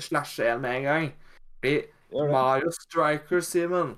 [0.03, 1.07] slashe en med en gang?
[1.63, 1.77] Fordi.
[2.11, 3.95] Mario Striker, Simen,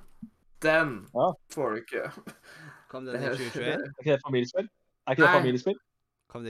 [0.66, 1.34] den Ja.
[1.54, 2.06] får du ikke.
[2.90, 3.70] Kom den i 2021?
[3.70, 4.68] Er ikke det et familiespill?
[5.06, 5.78] Er ikke det familiespill?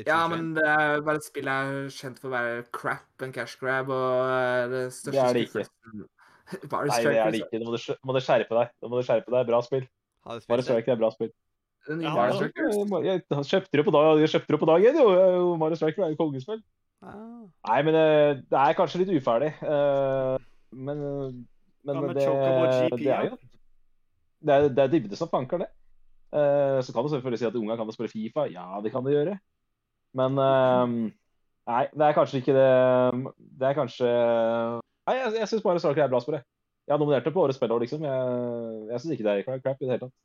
[0.07, 3.35] Ja, men det er bare et spill jeg er kjent for å være crap and
[3.35, 6.07] cash grab, og eh, det største Det er det ikke.
[6.71, 7.59] Bare Nei, det er det ikke.
[7.61, 8.71] Nå må du, må du skjerpe deg.
[8.81, 9.45] Nå må du skjerpe deg.
[9.47, 9.85] Bra spill.
[10.25, 10.95] Bare Strike det?
[10.95, 11.29] Er bra spill.
[11.87, 12.01] Han
[13.05, 15.05] Ja, kjøpte det på dagen, jeg kjøpte det på dag jo.
[15.61, 16.59] Mario Striker er jo kongespill.
[16.99, 17.45] Ah.
[17.69, 19.53] Nei, men eh, det er kanskje litt uferdig.
[19.63, 23.37] Men, Men, ja, men det, GP, det er jo
[24.43, 25.69] Det er, det er dybde som fanker det.
[26.29, 28.45] Eh, Så kan du selvfølgelig si at unga kan spille Fifa.
[28.51, 29.39] Ja, det kan de gjøre.
[30.13, 31.11] Men eh,
[31.69, 36.03] Nei, det er kanskje ikke det Det er kanskje Nei, jeg, jeg syns bare Striker
[36.03, 36.39] er bra spill.
[36.39, 36.45] jeg.
[36.89, 38.01] Har nominert det på årets spillår, liksom.
[38.05, 40.15] Jeg, jeg syns ikke det er crap, i det hele tatt.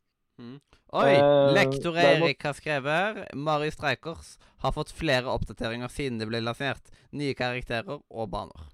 [0.95, 1.13] Oi!
[1.15, 6.41] Uh, Lektor Erik har skrevet her Mari Streikers har fått flere oppdateringer siden det ble
[6.43, 6.89] lansert.
[7.15, 8.65] Nye karakterer og baner.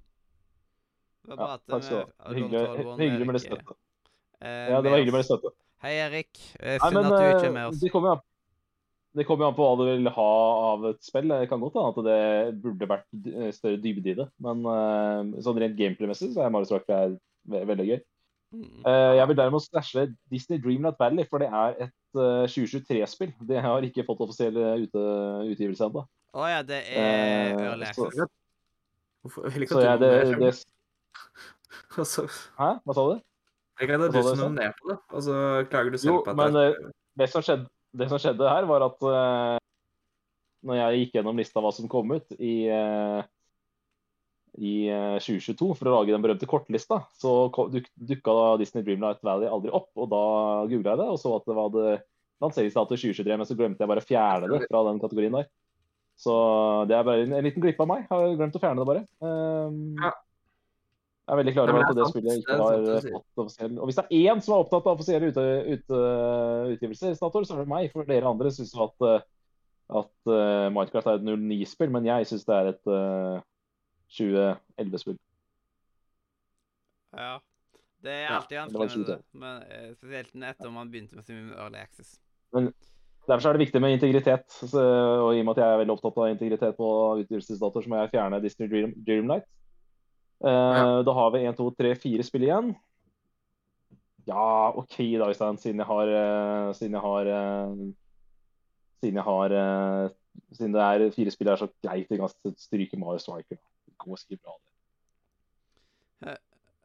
[1.28, 2.34] Det var Ja, at takk skal du eh, ha.
[2.34, 3.76] Hyggelig, Lord hyggelig med det støtte.
[4.41, 5.30] eh, Ja, det var hyggelig med oss.
[5.30, 5.52] støtte.
[5.82, 6.30] Hei, Erik.
[6.60, 7.80] Eh, Synd at du ikke er eh, med oss.
[7.82, 8.28] det kommer jo an
[9.12, 10.26] det kommer an på hva du vil ha
[10.72, 11.28] av et spill.
[11.28, 14.28] Det kan godt hende at det burde vært større dybde i det.
[14.40, 17.18] Men eh, sånn rent gameplay-messig så er Mario Striker
[17.52, 17.98] ve veldig gøy.
[18.56, 18.70] Mm.
[18.88, 23.34] Eh, jeg vil derimot stæsje Disney Dreamlight Valley, for det er et eh, 2023-spill.
[23.52, 25.03] Det har ikke fått offisiell eh, ute,
[25.52, 26.06] utgivelse ennå.
[26.32, 28.32] Å ja, det er Eh, Early så- Access.
[29.22, 30.53] Hvorfor Så ja, det, det?
[31.99, 32.24] Altså,
[32.58, 32.72] Hæ?
[32.88, 33.20] Hva sa du?
[33.82, 35.36] Jeg er greit at du som nominerer på det, og så
[35.72, 36.90] klager du selv Jo, på at men det eh,
[37.20, 37.68] det som skjedde,
[37.98, 39.58] det som skjedde her, var at uh,
[40.68, 43.20] når jeg gikk gjennom lista av hva som kom ut i, uh,
[44.62, 49.52] i uh, 2022 for å lage den berømte kortlista, så duk, dukka Disney Dreamlight Valley
[49.52, 49.91] aldri opp.
[49.98, 50.24] Og da
[50.72, 51.98] googla jeg det og så at det var det
[52.41, 55.52] lanseringsdato 2023, men så glemte jeg bare å fjerne det fra den kategorien der.
[56.22, 56.34] Så
[56.90, 58.06] det er bare en, en liten glipp av meg.
[58.10, 59.08] Har glemt å fjerne det bare.
[59.20, 60.16] Um, Ja.
[61.32, 63.12] Jeg er veldig klar over at det spillet ikke har sant å eh, si.
[63.16, 65.99] fått offisiell Og hvis det er én som er opptatt av offisielle ute, ute,
[66.74, 67.86] utgivelser, Stator, så er det meg.
[67.94, 69.24] For dere andre syns jo at, eh,
[70.02, 73.38] at eh, Minecraft er et 09-spill, men jeg syns det er et uh,
[74.18, 75.16] 2011-spill.
[77.16, 77.32] Ja.
[78.02, 79.08] Det er alltid det vanskelig, med 20.
[79.14, 82.18] det, men eh, spesielt etter man begynte med sin Early Access.
[83.30, 84.52] Derfor er det viktig med integritet.
[84.52, 86.91] Så, og i og med at jeg er veldig opptatt av integritet på
[87.24, 89.48] utgivelsesdatoer, så må jeg fjerne Disney Dream, Dreamlight.
[90.43, 91.03] Eh, Ja.
[91.03, 92.76] Da har vi 1, 2, 3, 4 spill igjen.
[94.27, 97.77] Ja, OK da, Øystein, siden jeg har uh, Siden jeg har uh,
[99.01, 99.55] Siden jeg har
[100.53, 103.57] Siden det er fire spill er så greit, kan stryke Mario Striker.
[103.85, 104.53] Det går sikkert bra.
[106.22, 106.38] det.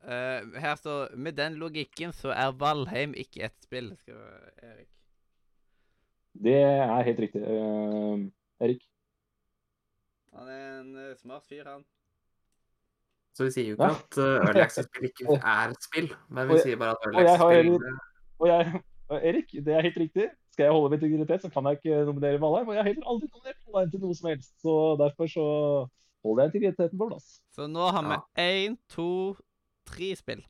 [0.07, 4.89] Eh, her står Med den logikken så er Valheim ikke et spill, skriver Erik.
[6.45, 7.43] Det er helt riktig,
[8.61, 8.83] Erik.
[10.35, 11.85] Han er en smart fyr, han.
[13.37, 13.97] Så vi sier jo ikke Ja.
[14.01, 17.27] at uh, Early Access-spill ikke er et spill, men vi sier bare at Early og
[17.29, 17.99] jeg har Access-spill
[18.41, 20.31] Og jeg, og Erik, det er helt riktig.
[20.53, 22.69] Skal jeg holde min integritet, så kan jeg ikke nominere Valheim.
[22.69, 24.53] Og jeg har heller aldri nominert Valheim til noe som helst.
[24.65, 25.45] Så derfor så
[26.25, 27.27] holder jeg integriteten på plass.
[27.55, 29.37] Så nå har vi én, to,
[29.89, 30.43] tre spill.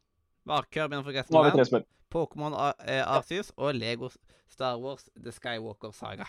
[0.46, 1.84] Varkør har Kirby and Forgotten Nå har vi tre spill.
[2.14, 2.54] Pokémon
[2.86, 4.08] eh, Arceus og Lego
[4.48, 6.28] Star Wars The Skywalker Saga.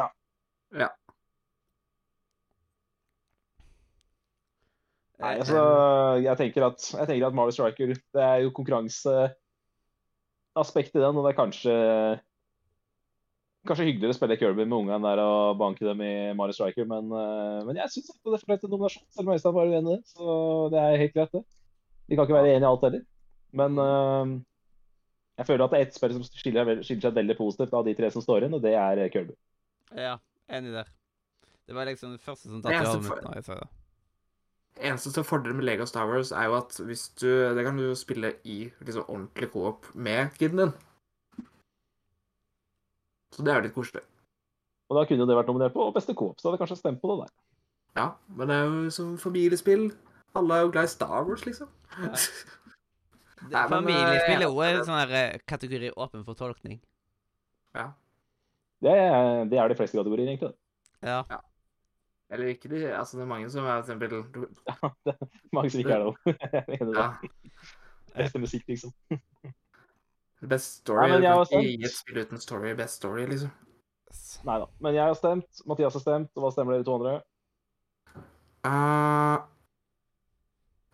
[0.00, 0.08] Ja.
[0.72, 0.88] Ja.
[5.20, 5.60] Nei, altså,
[6.24, 11.22] jeg tenker at, jeg tenker at Mario Striker Det er jo konkurranseaspekt i den, og
[11.24, 11.74] det er kanskje
[13.68, 17.12] Kanskje hyggeligere å spille Kirby med ungene der og banke dem i Mario Striker, men,
[17.12, 20.02] eh, men jeg syns det fortjente en nominasjon, selv om Øystein var uenig i det.
[20.08, 20.24] Så
[20.72, 21.44] det er helt greit, det.
[22.08, 23.02] Vi kan ikke være enige i alt heller.
[23.60, 24.24] Men uh,
[25.42, 27.92] jeg føler at det er ett spill som skiller, skiller seg veldig positivt av de
[27.98, 29.36] tre som står igjen, og det er Kirby.
[30.06, 30.14] Ja,
[30.48, 30.88] enig der.
[31.68, 33.68] Det var liksom det første som tatt i hodet mitt når jeg sa det.
[34.80, 37.26] Eneste fordelen med Lego Star Wars er jo at hvis du
[37.56, 40.72] Det kan du jo spille i liksom ordentlig co-op med kiden din.
[43.34, 44.02] Så det er jo litt koselig.
[44.90, 47.02] Og da kunne jo det vært nominert på beste coop, så hadde jeg kanskje stemt
[47.02, 47.34] på det der.
[47.98, 49.90] Ja, men det er jo som familiespill.
[50.38, 51.68] Alle er jo glad i Star Wars, liksom.
[51.98, 52.10] Ja.
[53.50, 56.80] Nei, men, familiespill er òg en sånn eh, kategori åpen for tolkning.
[57.78, 57.90] ja.
[58.80, 60.54] Det er, det er de fleste kategorier, egentlig.
[61.04, 61.18] Ja.
[61.28, 61.40] Ja.
[62.30, 64.48] Eller ikke de Altså, det er mange som er for eksempel du-
[65.56, 66.36] Mange som ikke er det.
[66.52, 66.98] Jeg mener det.
[67.00, 68.22] Ja.
[68.22, 68.92] Beste musikk, liksom.
[70.50, 71.08] Best story.
[71.08, 71.90] Nei, jeg har stemt.
[71.92, 72.72] spill uten story.
[72.74, 73.50] Best story, liksom.
[74.48, 74.66] Nei da.
[74.80, 77.12] Men jeg har stemt, Mathias har stemt, og hva stemmer dere to andre?
[78.64, 79.36] Uh,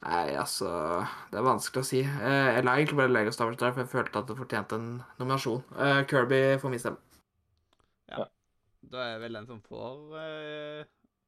[0.07, 0.69] nei, altså
[1.31, 2.03] Det er vanskelig å si.
[2.03, 4.81] Uh, jeg la egentlig bare Lego Star Wars der, for jeg følte at det fortjente
[4.81, 4.91] en
[5.21, 5.63] nominasjon.
[5.79, 7.23] Uh, Kirby får min stemme.
[8.11, 8.27] Ja.
[8.93, 10.85] Da er vel den som får eh,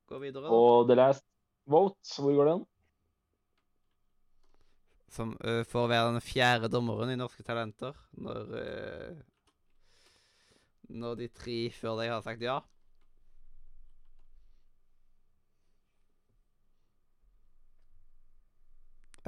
[0.08, 0.52] gå videre, da.
[0.52, 1.24] Og The Last
[1.68, 2.64] Vote, hvor går den?
[5.12, 9.20] Som uh, får være den fjerde dommeren i Norske Talenter når uh,
[10.88, 12.58] Når de tre før deg har sagt ja.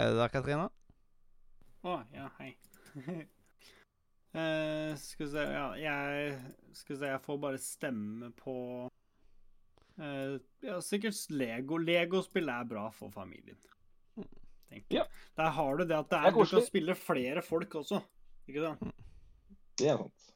[0.01, 0.69] Er det der, Katrina?
[1.85, 2.55] Å, ja, hei.
[4.32, 6.39] uh, skal vi se Ja, jeg
[6.73, 8.57] Skal vi se, jeg får bare stemme på
[9.98, 11.78] Ja, sikkert Lego.
[11.80, 13.58] Lego-spill er bra for familien.
[14.70, 15.04] Tenker Ja.
[15.36, 18.00] Der har du det at det Det er, er du kan spille flere folk også.
[18.48, 18.92] Ikke sant?
[19.78, 20.30] Det er sant.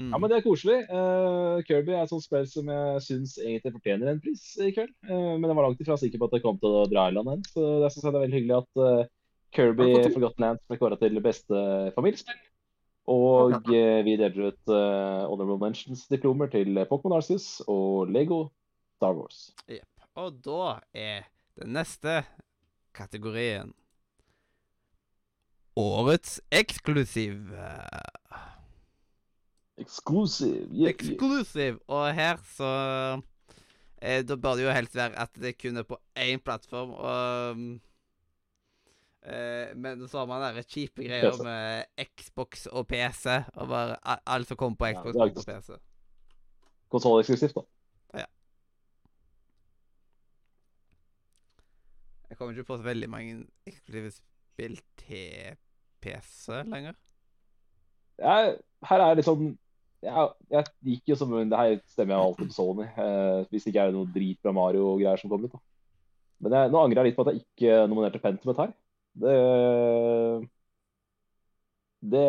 [0.00, 0.10] Mm.
[0.10, 0.78] Ja, men det er koselig.
[0.88, 4.92] Uh, Kirby er et sånt spill som jeg syns egentlig fortjener en pris i kveld.
[5.08, 7.16] Uh, men jeg var langt ifra sikker på at det kom til å dra i
[7.16, 7.44] land.
[7.52, 9.10] Så jeg synes det er veldig hyggelig at uh,
[9.52, 9.90] Kirby?
[10.14, 11.62] Forgotten Lands ble kåra til beste
[11.96, 12.40] familiespill.
[13.10, 18.44] Og eh, vi deler ut uh, Honorable Mentions-diplomer til Pokémon Arceus og Lego
[18.96, 19.50] Star Wars.
[19.66, 19.88] Yep.
[20.22, 21.26] Og da er
[21.58, 22.22] den neste
[22.94, 23.72] kategorien
[25.76, 27.48] Årets eksklusiv.
[29.80, 30.68] Eksklusiv.
[30.68, 30.68] Exclusive.
[30.76, 30.90] Yeah.
[30.92, 31.78] Exclusive.
[31.88, 32.72] Og her så
[34.02, 36.92] eh, Da bør det jo helst være at det kun er på én plattform.
[36.92, 37.91] Og mm, Eh,
[39.22, 43.38] men så har man der kjipe greier med Xbox og PC.
[43.54, 45.78] Og bare alt som kommer på Xbox, ja, og PC.
[46.92, 47.66] Konsolleksklusivt, da.
[52.32, 53.32] Jeg kommer ikke på så veldig mange
[53.68, 55.56] eksklusive spill til
[56.00, 56.94] PC lenger.
[58.22, 58.54] Jeg,
[58.88, 59.50] her er det sånn
[60.02, 62.86] jeg, jeg gikk jo som Det her stemmer jeg alltid på Sony.
[62.88, 65.58] Eh, hvis det ikke er noe drit fra Mario og greier som kommer ut.
[65.58, 65.60] da.
[66.42, 68.72] Men jeg, nå angrer jeg litt på at jeg ikke nominerte Pentiment her.
[69.14, 69.38] Det
[72.02, 72.26] Det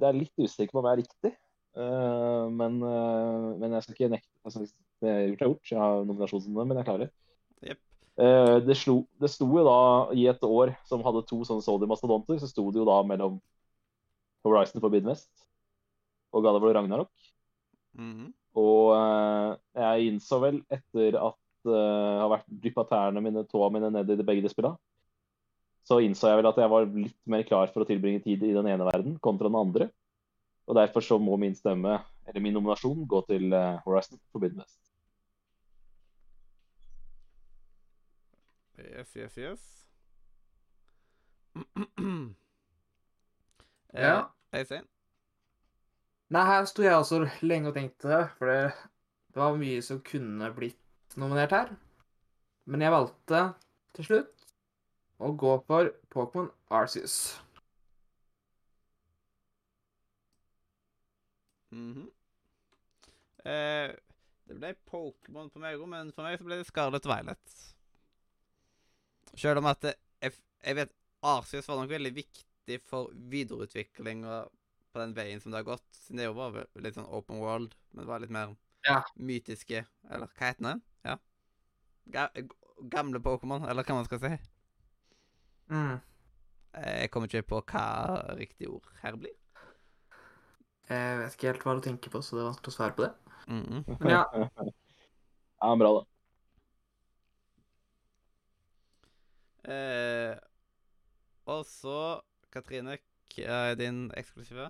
[0.00, 1.34] det er litt usikker på om jeg er riktig.
[1.74, 4.30] Eh, men, eh, men jeg skal ikke nekte.
[4.46, 4.64] Altså,
[5.02, 5.72] det er gjort er gjort.
[5.72, 7.10] Jeg har nominasjonen, men jeg klarer.
[7.64, 7.80] Yep.
[8.24, 9.78] Eh, det, slo, det sto jo da
[10.14, 13.40] i et år som hadde to sånne sodium-mastodonter, så sto det jo da mellom
[14.46, 15.46] Horizon Forbidden West
[16.34, 17.12] og God Ragnarok.
[17.98, 18.10] Mm.
[18.10, 18.32] Mhm.
[18.54, 18.92] Og
[19.74, 24.26] jeg innså vel etter at jeg har vært dyppa tærne mine, tåa mine ned i
[24.26, 24.76] begge de spilla,
[25.84, 28.54] så innså jeg vel at jeg var litt mer klar for å tilbringe tid i
[28.56, 29.90] den ene verden kontra den andre.
[30.64, 34.80] Og derfor så må min stemme, eller min nominasjon, gå til eh, Horizon Forbidden West.
[38.80, 39.62] Yes, yes, yes.
[43.94, 44.16] Ja.
[44.50, 44.86] Eh, Øystein?
[46.34, 48.72] Nei, her sto jeg også lenge og tenkte, for det,
[49.30, 51.70] det var mye som kunne blitt nominert her.
[52.66, 53.42] Men jeg valgte
[53.94, 54.43] til slutt
[55.20, 57.40] å gå for Pokémon Arceus.
[61.74, 62.08] Mhm.
[63.44, 63.92] eh,
[64.46, 67.54] det ble Pokémon på meg òg, men for meg så ble det Scarlet Violet.
[69.34, 70.92] Selv om at det, jeg, jeg vet
[71.26, 74.44] Arceus var nok veldig viktig for videreutviklinga
[74.94, 75.86] på den veien som det har gått.
[75.96, 79.00] Siden det jo var litt sånn open world, men det var litt mer Ja.
[79.16, 80.74] mytiske Eller hva heter det?
[81.08, 81.16] Ja.
[82.12, 82.28] Ga
[82.92, 84.32] gamle Pokémon, eller hva man skal si.
[85.70, 86.00] Mm.
[86.74, 87.84] Eh, Jeg kommer ikke på hva
[88.38, 89.34] riktig ord her blir.
[90.88, 93.06] Jeg vet ikke helt hva du tenker på, så det er vanskelig å svare på
[93.06, 93.12] det.
[93.48, 93.84] Mhm.
[94.00, 94.24] Men ja,
[95.64, 96.04] Ja, bra, da.
[99.64, 100.36] Eh,
[101.48, 102.20] og så,
[102.52, 102.98] Katrine,
[103.34, 104.68] hva er din eksklusive?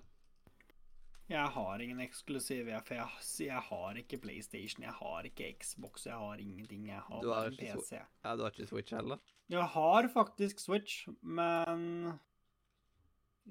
[1.25, 6.05] Jeg har ingen eksklusiv, jeg, for jeg, jeg har ikke PlayStation, jeg har ikke Xbox,
[6.05, 6.85] jeg har ingenting.
[6.91, 7.97] Jeg har har en PC.
[7.97, 9.23] Ja, du har ikke Switch heller?
[9.49, 12.19] Jeg har faktisk Switch, men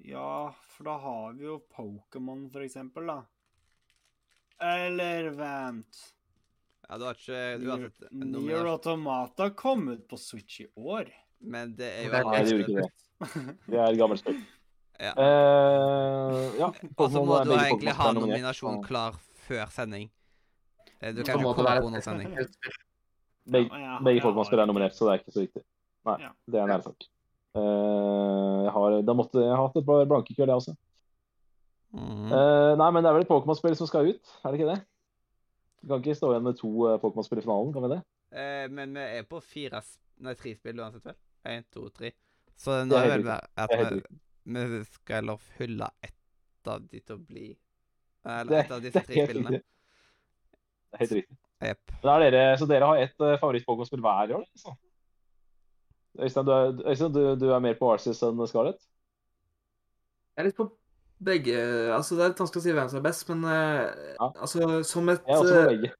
[0.05, 3.19] Ja, for da har vi jo Pokémon, for eksempel, da.
[4.63, 6.01] Eller vent
[6.87, 11.09] Ja, du har ikke du har sett Nier Automata kom ut på Switch i år.
[11.41, 13.55] men det er jo Nei, det gjorde ikke det.
[13.65, 14.43] Det er gammelt spill.
[15.03, 15.14] Ja.
[15.19, 16.69] Eh, ja.
[17.01, 18.38] Og så må du egentlig ha som er nominert.
[18.40, 19.17] nominasjon klar
[19.48, 20.07] før sending.
[21.01, 22.32] Eh, Du kan ikke komme på noen sending.
[23.43, 25.64] Begge, begge jeg Pokémon-spill er nominert, så det er ikke så viktig.
[26.07, 26.32] Nei, Ja.
[26.48, 27.09] det er en ærlig sak.
[27.53, 30.73] Uh, jeg har, da måtte, jeg har hatt et par blanke kveld, jeg også.
[31.93, 32.32] Mm.
[32.32, 34.80] Uh, nei, men det er vel et Pokémon-spill som skal ut, er det ikke det?
[35.83, 37.99] Vi kan ikke stå igjen med to eh, Pokémon-spill i finalen, kan vi det?
[38.32, 39.83] Uh, men vi er på fire
[40.23, 41.17] Nei, tre spill uansett, vel?
[41.51, 42.14] Én, to, tre.
[42.56, 44.19] Så nå Det er er at Det vi.
[44.43, 47.47] Vi skal heller fylle ett av de til å bli
[48.23, 49.59] Eller ett av disse tre spillene.
[49.59, 51.38] Det er helt riktig.
[51.63, 51.93] Yep.
[52.03, 54.43] Er dere, så dere har ett uh, favoritt-Pokémon-spill hver i år?
[54.43, 54.75] Altså.
[56.19, 58.81] Øystein, du er, Øystein du, du er mer på Arceus enn Scarlett?
[60.33, 60.67] Jeg er litt på
[61.23, 61.55] begge
[61.95, 64.27] Altså, det er litt vanskelig å si hvem som er best, men uh, Ja.
[64.43, 65.93] altså, som et Jeg er også på eh, begge.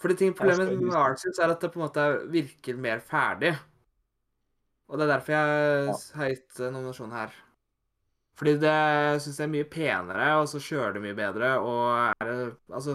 [0.00, 3.52] Fordi ting, Problemet med Arsis er at det på en måte virker mer ferdig.
[4.90, 5.96] Og det er derfor jeg Ja.
[6.20, 7.34] har gitt eh, nominasjonen her.
[8.40, 8.76] Fordi det
[9.20, 12.36] syns jeg er mye penere, og så kjører det mye bedre, og er det
[12.72, 12.94] Altså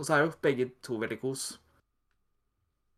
[0.00, 1.44] Og så er jo begge to veldig kos.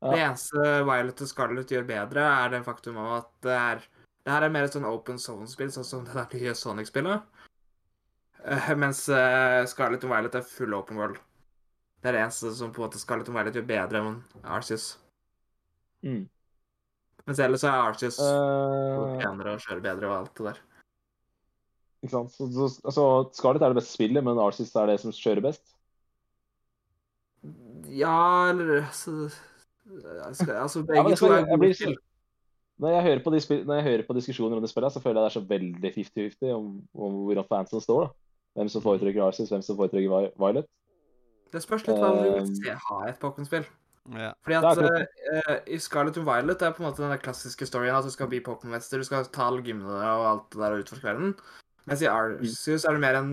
[0.00, 0.12] Ja.
[0.14, 3.84] Det eneste Violet og Scarlet gjør bedre, er det faktum om at det er
[4.24, 7.28] Det her er mer et sånn open zone-spill, sånn som det der nye Sonic-spillet.
[8.42, 11.18] Uh, mens uh, Scarlet og Violet er full open world.
[12.00, 14.92] Det er det eneste som på en måte Scarlet og Violet gjør bedre enn Arceus.
[16.06, 16.24] Mm.
[17.26, 19.18] Mens ellers er Arceus uh...
[19.18, 20.62] penere og kjører bedre og alt det der.
[22.02, 22.32] Ikke sant?
[22.34, 23.06] Så, så, altså,
[23.38, 25.62] Scarlett er det beste spillet, men Arceus er det som kjører best?
[27.90, 29.28] Ja, eller altså,
[30.32, 31.96] skal, altså Ja, begge men to er gode blir spill.
[32.82, 35.00] Når jeg hører på, de spill, når jeg hører på diskusjoner om det spillet, så
[35.00, 38.06] føler jeg det er så veldig 50-50 om, om hvordan fansen står.
[38.06, 38.08] da.
[38.58, 40.66] Hvem som foretrekker Arceus, hvem som foretrekker Violet.
[41.52, 43.68] Det spørs litt hva du vil se ha i et Pokémon-spill.
[44.18, 44.32] Ja.
[44.42, 48.08] Fordi at eh, i Scarlet og Violet er på en måte den klassiske storyen at
[48.08, 51.06] du skal bli Pokémon-mester, du skal ta alle gymmene og alt det der og utforske
[51.06, 51.36] verden.
[51.86, 53.30] Mens i Arceus er det mer en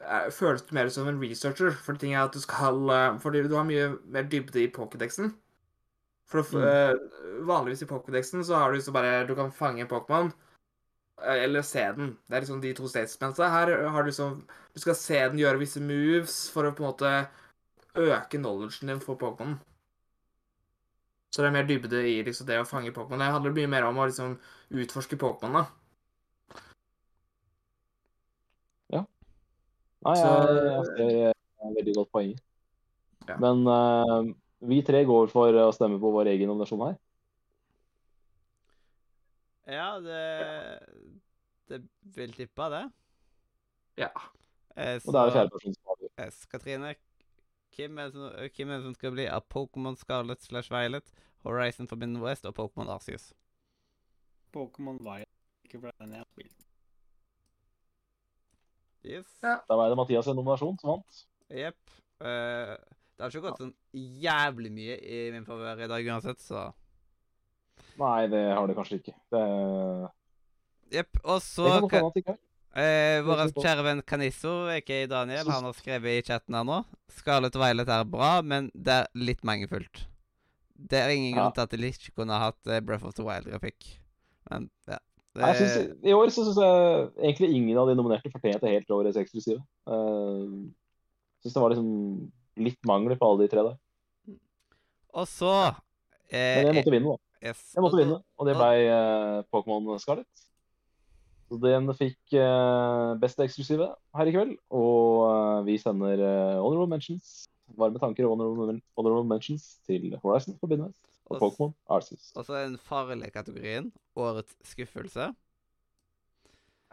[0.00, 1.74] eh, føles du mer som en researcher.
[1.84, 5.34] For ting er at du skal eh, Fordi du har mye mer dybde i Pokédexen.
[6.30, 6.64] For Mm.
[6.64, 10.32] eh, vanligvis i Pokédexen så har du liksom bare Du kan fange en Pokémon,
[11.22, 12.16] eller se den.
[12.28, 13.48] Det er liksom de to statementsa.
[13.48, 16.90] Her har du liksom Du skal se den gjøre visse moves for å på en
[16.90, 17.28] måte
[17.94, 19.58] øke knowledgen din for Pokémon.
[21.30, 23.18] Så det er mer dybde i liksom det å fange Pokémon.
[23.18, 24.36] Det handler mye mer om å liksom
[24.70, 25.64] utforske Pokémon, da.
[30.04, 32.34] Nei, Så- jeg, jeg ser veldig godt poeng.
[33.28, 33.36] Ja.
[33.40, 34.34] Men uh,
[34.68, 36.98] vi tre går for å stemme på vår egen nominasjon her.
[39.66, 40.80] Ja, det
[41.68, 41.78] Det
[42.16, 42.82] vil tippe det.
[43.96, 44.10] Ja.
[44.74, 46.10] Så, Og det er fjerde person som avgjør.
[46.18, 46.46] det.
[46.52, 46.94] Katrine,
[47.76, 48.10] hvem er,
[48.56, 51.08] hvem er det som skal bli av Pokémon Scarlet slash Violet,
[51.46, 53.32] Horizon Forbidden West og Pokémon Arceus?
[54.52, 55.30] Pokémon Violet.
[55.64, 56.63] Ikke for den jeg har spilt.
[59.04, 59.28] Yes.
[59.44, 59.58] Ja.
[59.68, 61.24] Da var det Mathias sin nominasjon som vant.
[61.52, 61.80] Jepp.
[62.24, 62.74] Uh,
[63.14, 63.74] det har ikke gått sånn
[64.24, 66.70] jævlig mye i min favør i dag uansett, så
[68.00, 69.14] Nei, det har det kanskje ikke.
[69.30, 69.42] Det,
[70.94, 71.20] Jepp.
[71.22, 71.66] Og så
[72.74, 76.80] eh, Vår kjære venn Kanisso, ikke Daniel, han har skrevet i chatten her nå
[77.14, 80.04] Scarlet og Violet er bra, men det er litt mangelfullt.
[80.74, 81.44] Det er ingen Ja.
[81.44, 83.92] grunn til at de ikke kunne hatt eh, Breath of the Wild-grafikk.
[84.50, 84.98] Men ja.
[85.34, 89.18] Det- synes, I år så syns jeg egentlig ingen av de nominerte fortjente helt årets
[89.18, 89.58] eksklusive.
[89.86, 90.70] Uh,
[91.42, 91.88] syns det var liksom
[92.56, 93.76] litt mangler på alle de tre der.
[95.14, 95.50] Og så
[96.30, 97.48] eh, Men jeg måtte vinne, da.
[97.50, 97.60] yes.
[97.74, 100.26] Jeg måtte vinne, og det ble eh, Pokémon Scarlet.
[101.50, 104.54] Så den fikk eh, beste eksklusive her i kveld.
[104.74, 107.48] Og eh, vi sender eh, honorable mentions,
[107.78, 110.94] varme tanker og honorable, honorable mentions til Horizon på West
[111.26, 112.30] og Pokémon Arceus.
[112.36, 113.92] Og så den farlige kategorien.
[114.16, 115.30] Årets skuffelse.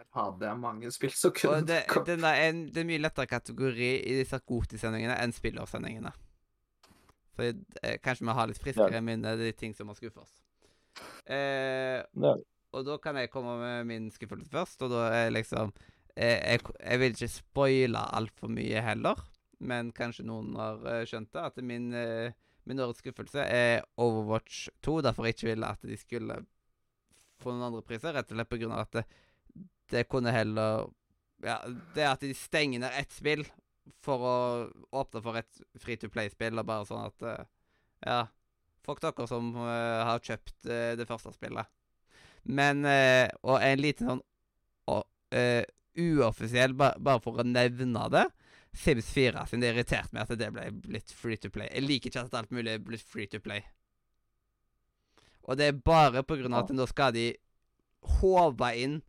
[0.02, 3.30] Her hadde jeg mange spill som kunne det, den er en, det er mye lettere
[3.30, 6.14] kategori i disse Goti-sendingene enn spillersendingene.
[7.38, 9.04] For eh, kanskje vi har litt friskere ja.
[9.06, 10.34] minne de ting som har skuffet oss.
[11.26, 12.36] Eh, Ja.
[12.74, 15.72] og da kan jeg komme med min skuffelse først, og da er liksom
[16.16, 19.22] eh, jeg, jeg vil ikke spoile altfor mye heller,
[19.60, 22.34] men kanskje noen har eh, skjønt det, at min, eh,
[22.72, 25.02] min årets skuffelse er Overwatch 2.
[25.06, 26.40] Derfor jeg ikke ville at de skulle
[27.42, 29.06] få noen andre priser, rett og slett av at det,
[29.92, 30.90] det kunne heller
[31.42, 31.58] Ja,
[31.96, 33.42] det at de stenger ned ett spill
[34.06, 34.36] for å
[34.94, 37.48] åpne for et free to play-spill, og bare sånn at eh,
[38.06, 38.20] Ja,
[38.86, 41.70] fuck dere som uh, har kjøpt uh, det første spillet.
[42.46, 44.28] Men uh, Og en liten sånn
[45.32, 48.26] uoffisiell, ba, bare for å nevne det
[48.74, 51.68] Sims 4 siden det irriterte meg at det ble blitt free to play.
[51.74, 53.64] Jeg liker ikke at alt mulig er blitt free to play.
[55.44, 57.32] Og det er bare på grunn av at nå skal de
[58.22, 59.00] håve inn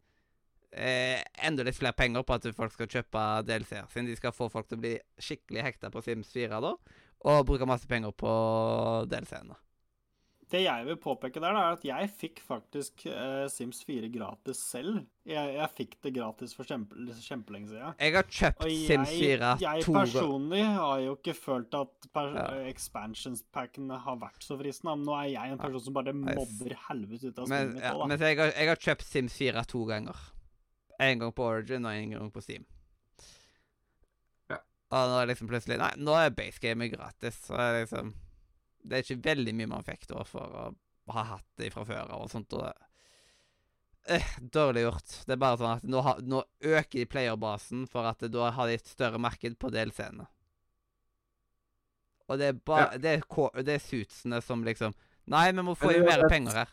[0.73, 3.89] eh, enda litt flere penger på at folk skal kjøpe DLC-er.
[3.93, 6.73] Siden de skal få folk til å bli skikkelig hekta på Sims 4 da,
[7.29, 8.33] og bruke masse penger på
[9.13, 9.59] DLC-ene.
[10.53, 14.59] Det jeg vil påpeke der, da, er at jeg fikk faktisk eh, Sims 4 gratis
[14.69, 14.99] selv.
[15.25, 17.95] Jeg, jeg fikk det gratis for kjempe, kjempelenge siden.
[18.03, 19.63] Jeg har kjøpt jeg, Sims 4 to ganger.
[19.65, 22.45] Jeg personlig har jo ikke følt at Ja.
[22.69, 24.97] expansions-packene har vært så fristende.
[24.99, 27.95] Men nå er jeg en person som bare mobber helvete ut av spillet mitt ja,
[28.13, 30.21] men jeg har, jeg har kjøpt Sims 4 to ganger.
[31.01, 32.67] En gang på Origin og en gang på Steam.
[34.53, 34.59] Ja.
[34.93, 37.41] Og nå er liksom plutselig Nei, nå er base game gratis.
[37.49, 38.13] Så er det liksom
[38.83, 40.65] Det er ikke veldig mye man fikk da for å
[41.13, 42.55] ha hatt det fra før av og sånt.
[42.59, 45.17] Og eh, dårlig gjort.
[45.27, 48.71] Det er bare sånn at nå, ha, nå øker de playerbasen for at da har
[48.71, 50.29] de et større marked på DLC-ene.
[52.31, 54.95] Og det er bare det, er, det er suitsene som liksom
[55.31, 56.71] Nei, vi må få inn mer penger her.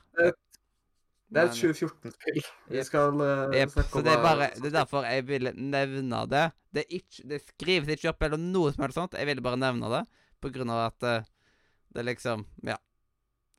[1.29, 2.39] Det er et 2014-spill.
[2.73, 3.69] Vi skal uh, yep.
[3.75, 6.45] snakke så om det er bare Det er derfor jeg ville nevne det.
[6.73, 9.17] Det, ikke, det skrives ikke opp eller noe som helst sånt.
[9.19, 10.01] Jeg ville bare nevne det
[10.41, 11.29] på grunn av at eh,
[11.95, 12.77] det liksom Ja.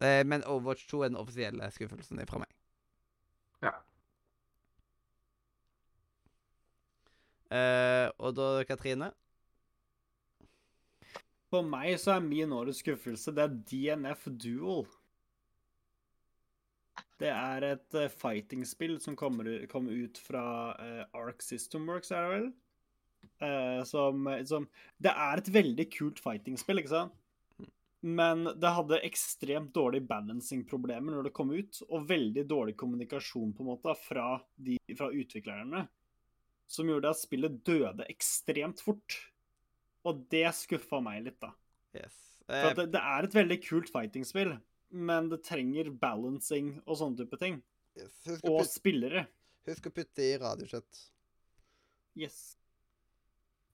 [0.00, 2.52] Eh, men Overwatch 2 er den offisielle skuffelsen fra meg.
[3.62, 3.75] Ja.
[7.50, 9.10] Eh, og da, Katrine?
[11.50, 14.86] For meg så er min årets skuffelse det er DNF Duel.
[17.20, 22.25] Det er et uh, fighting-spill som kommer, kom ut fra uh, Arc System Works, er
[22.25, 22.47] det vel?
[23.44, 24.65] Uh, som, som
[24.97, 27.19] Det er et veldig kult fighting-spill, ikke sant?
[28.00, 33.64] Men det hadde ekstremt dårlig balancing-problemer når det kom ut, og veldig dårlig kommunikasjon på
[33.64, 35.84] en måte fra, de, fra utviklerne.
[36.70, 39.18] Som gjorde at spillet døde ekstremt fort.
[40.08, 41.52] Og det skuffa meg litt, da.
[41.98, 42.16] Yes.
[42.46, 44.56] For Eh, det, det er et veldig kult fighting-spill,
[44.90, 47.60] men det trenger balancing og sånne type ting.
[48.00, 48.16] yes.
[48.42, 49.26] og Og spillere.
[49.68, 51.02] husk å putte i radiokjøtt.
[52.18, 52.56] Yes.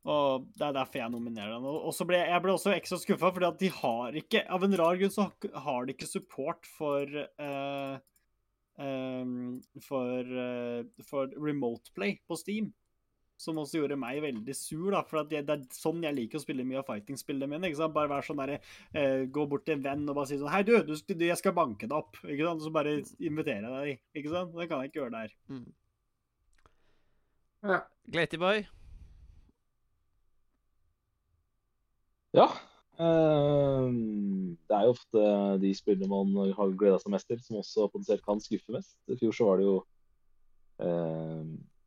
[0.07, 1.67] Og det er derfor jeg nominerer den.
[1.67, 4.77] Og så ble jeg ble også ekstra skuffa, fordi at de har ikke Av en
[4.79, 5.31] rar grunn så
[5.67, 7.11] har de ikke support for
[7.43, 7.97] uh,
[8.79, 12.71] um, for, uh, for remote play på Steam.
[13.37, 16.45] Som også gjorde meg veldig sur, da, for det, det, er sånn jeg liker å
[16.47, 17.69] spille mye av fighting-spillene mine.
[17.69, 17.93] ikke sant?
[17.97, 18.55] Bare være sånn der,
[18.95, 21.57] uh, Gå bort til en venn og bare si sånn Hei, du, du jeg skal
[21.57, 22.23] banke deg opp.
[22.23, 22.63] ikke sant?
[22.63, 24.07] Så bare inviterer jeg deg.
[24.23, 24.55] ikke sant?
[24.55, 25.37] Det kan jeg ikke gjøre der.
[25.51, 25.69] Mm.
[27.67, 27.83] Ja.
[28.15, 28.69] Glatyboy.
[32.37, 32.47] Ja.
[33.01, 35.27] ehm, det er jo ofte
[35.63, 38.97] de spillene man har gleda seg mest til, som også potensielt kan skuffe mest.
[39.09, 39.77] I fjor så var det jo
[40.85, 41.43] uh,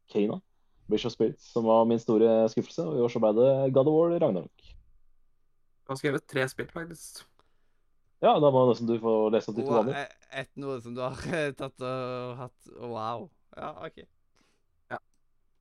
[0.10, 0.40] Kana,
[0.90, 2.86] Bridge of Spirits, som var min store skuffelse.
[2.86, 4.70] Og i år så ble det God of War Ragnarok.
[5.86, 7.24] Du har skrevet tre spill, faktisk.
[8.20, 10.02] Ja, da må nesten du få lese opp de to andre.
[10.04, 11.20] et, et noe som du har
[11.62, 13.30] tatt og hatt Wow.
[13.56, 14.04] Ja, OK.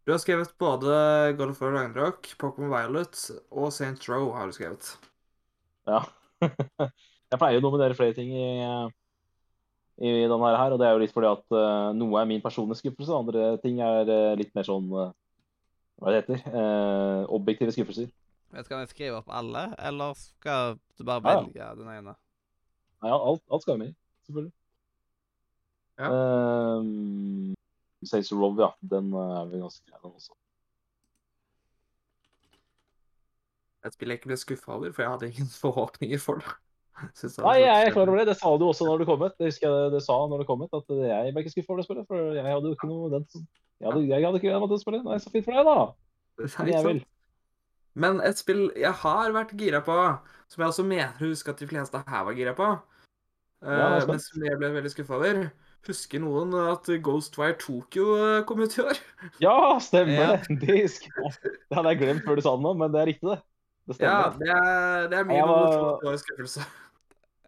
[0.09, 0.93] Du har skrevet både
[1.37, 3.19] God of War Ragnarok, Pokémon Violet
[3.53, 3.99] og St.
[4.09, 4.87] Roe har du skrevet.
[5.85, 5.99] Ja.
[7.29, 8.47] jeg pleier å nominere flere ting i,
[10.01, 12.81] i denne her, og det er jo litt fordi at uh, noe er min personlige
[12.81, 15.13] skuffelse, andre ting er uh, litt mer sånn uh,
[16.01, 18.09] Hva det heter eh, Objektive skuffelser.
[18.57, 21.45] Men Skal vi skrive opp alle, eller skal du bare Ja, ja.
[21.45, 22.17] velge den ene?
[23.05, 23.93] Nei, alt, alt skal jo med,
[24.25, 24.55] selvfølgelig.
[26.01, 26.17] Ja.
[26.17, 27.59] Um,
[28.07, 28.71] Saints Love, ja.
[28.95, 30.37] Den eh, er vi ganske grei, den også.
[33.87, 36.57] Et spill jeg ikke ble skuffa over, for jeg hadde ingen forhåpninger for det.
[37.15, 38.27] Synes det Nei, jeg er klar over det.
[38.33, 39.37] Det sa du også når du kom ut.
[39.39, 41.81] Det husker jeg det sa når du kom ut, at jeg ble ikke skuffa over
[41.83, 42.09] det spillet.
[42.11, 44.75] For jeg hadde jo ikke noe den Jeg hadde, jeg hadde ikke gleda meg til
[44.75, 45.07] det spillet.
[45.07, 45.87] Nei, så fint for deg, da.
[46.39, 47.01] Det Men jeg vil.
[47.99, 49.95] Men et spill jeg har vært gira på,
[50.51, 52.69] som jeg også mener husker huske at de fleste her var gira på,
[53.59, 55.49] Ja, eh, men som jeg ble veldig skuffa over
[55.87, 58.99] Husker noen at Ghostwire Tokyo eh, kom ut i år?
[59.45, 60.59] Ja, stemmer det.
[60.59, 63.39] Det hadde jeg glemt før du sa det nå, men det er riktig, det.
[63.89, 66.67] Det Ja, det er, det er min var- skuffelse.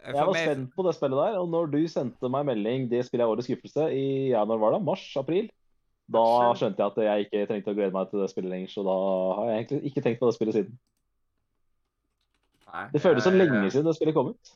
[0.00, 3.02] Jeg var meg, spent på det spillet der, og når du sendte meg melding det
[3.04, 4.78] spillet jeg årets skuffelse i ja, når var det?
[4.86, 5.50] mars-april,
[6.10, 6.22] da
[6.56, 8.72] skjønte jeg at jeg ikke trengte å glede meg til det spillet lenger.
[8.72, 8.94] Så da
[9.36, 10.78] har jeg egentlig ikke tenkt på det spillet siden.
[12.70, 14.54] Nei, Det føles som lenge siden det spillet kom ut.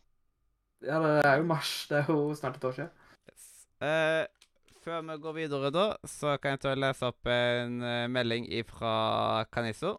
[0.85, 1.75] Ja, det er jo mars.
[1.91, 2.91] Det er jo snart et år siden.
[3.85, 4.25] Eh,
[4.85, 8.47] før vi går videre, da, så kan jeg ta og lese opp en uh, melding
[8.69, 9.97] fra Kanisso.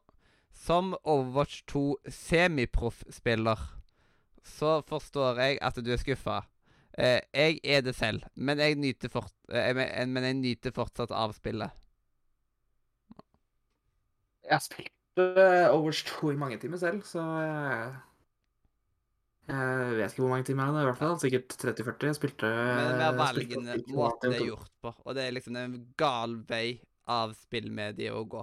[0.55, 3.61] Som Overwatch 2 semiproff-spiller,
[4.45, 6.43] så forstår jeg at du er skuffa.
[6.95, 11.11] Uh, jeg er det selv, men jeg nyter, fort, eh, men men jeg nyter fortsatt
[11.11, 11.73] av spillet.
[14.45, 17.25] Jeg har spilt eh, Overwatch 2 i mange timer selv, så
[19.45, 20.81] jeg, jeg vet ikke hvor mange timer det er.
[20.81, 21.15] i hvert fall.
[21.21, 22.09] Sikkert 30-40.
[22.09, 24.93] Jeg spilte Men det er velgende måte det er gjort på.
[25.05, 26.67] Og det er liksom en gal vei
[27.05, 28.41] av spillmediet å gå.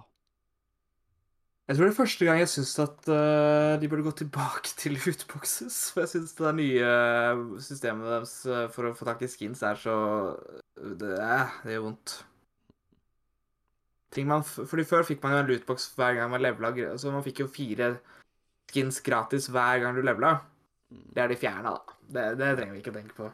[1.71, 4.99] Jeg tror det er første gang jeg syns at uh, de burde gå tilbake til
[4.99, 5.79] lootboxes.
[5.95, 6.93] For jeg syns det nye
[7.63, 9.97] systemet deres eh, for å få tak i skins er så
[10.77, 12.15] Det, eh, det gjør vondt.
[14.13, 16.95] Ting man, fordi Før fikk man jo en lootbox hver gang man levela.
[17.01, 17.95] Så man fikk jo fire
[18.73, 20.41] skins gratis hver gang du levela.
[21.15, 21.99] Det er de fjerna, da.
[22.09, 23.31] Det, det trenger vi ikke å tenke på.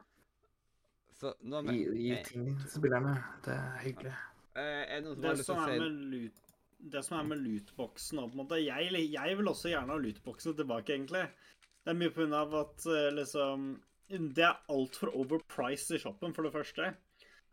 [1.18, 3.16] Så nå Gi, med, gi eh, ting til spillerne.
[3.44, 4.14] Det er hyggelig.
[4.54, 6.44] eh, Er det som Det som er med loot
[6.78, 9.98] det som er med lootboxen og på en måte, jeg, jeg vil også gjerne ha
[9.98, 11.24] lootboxen tilbake, egentlig.
[11.82, 13.68] Det er mye på grunn av at eh, liksom
[14.08, 16.92] Det er altfor overpriced i shoppen, for det første.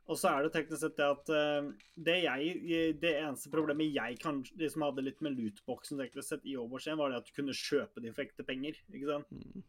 [0.06, 1.70] Og så er det teknisk sett det at eh,
[2.08, 6.54] det jeg Det eneste problemet jeg kan, liksom hadde litt med lootboxen teknisk sett i
[6.60, 8.78] Overwatch 1, var det at du kunne kjøpe de for ekte penger.
[8.94, 9.34] ikke sant?
[9.34, 9.64] Mm.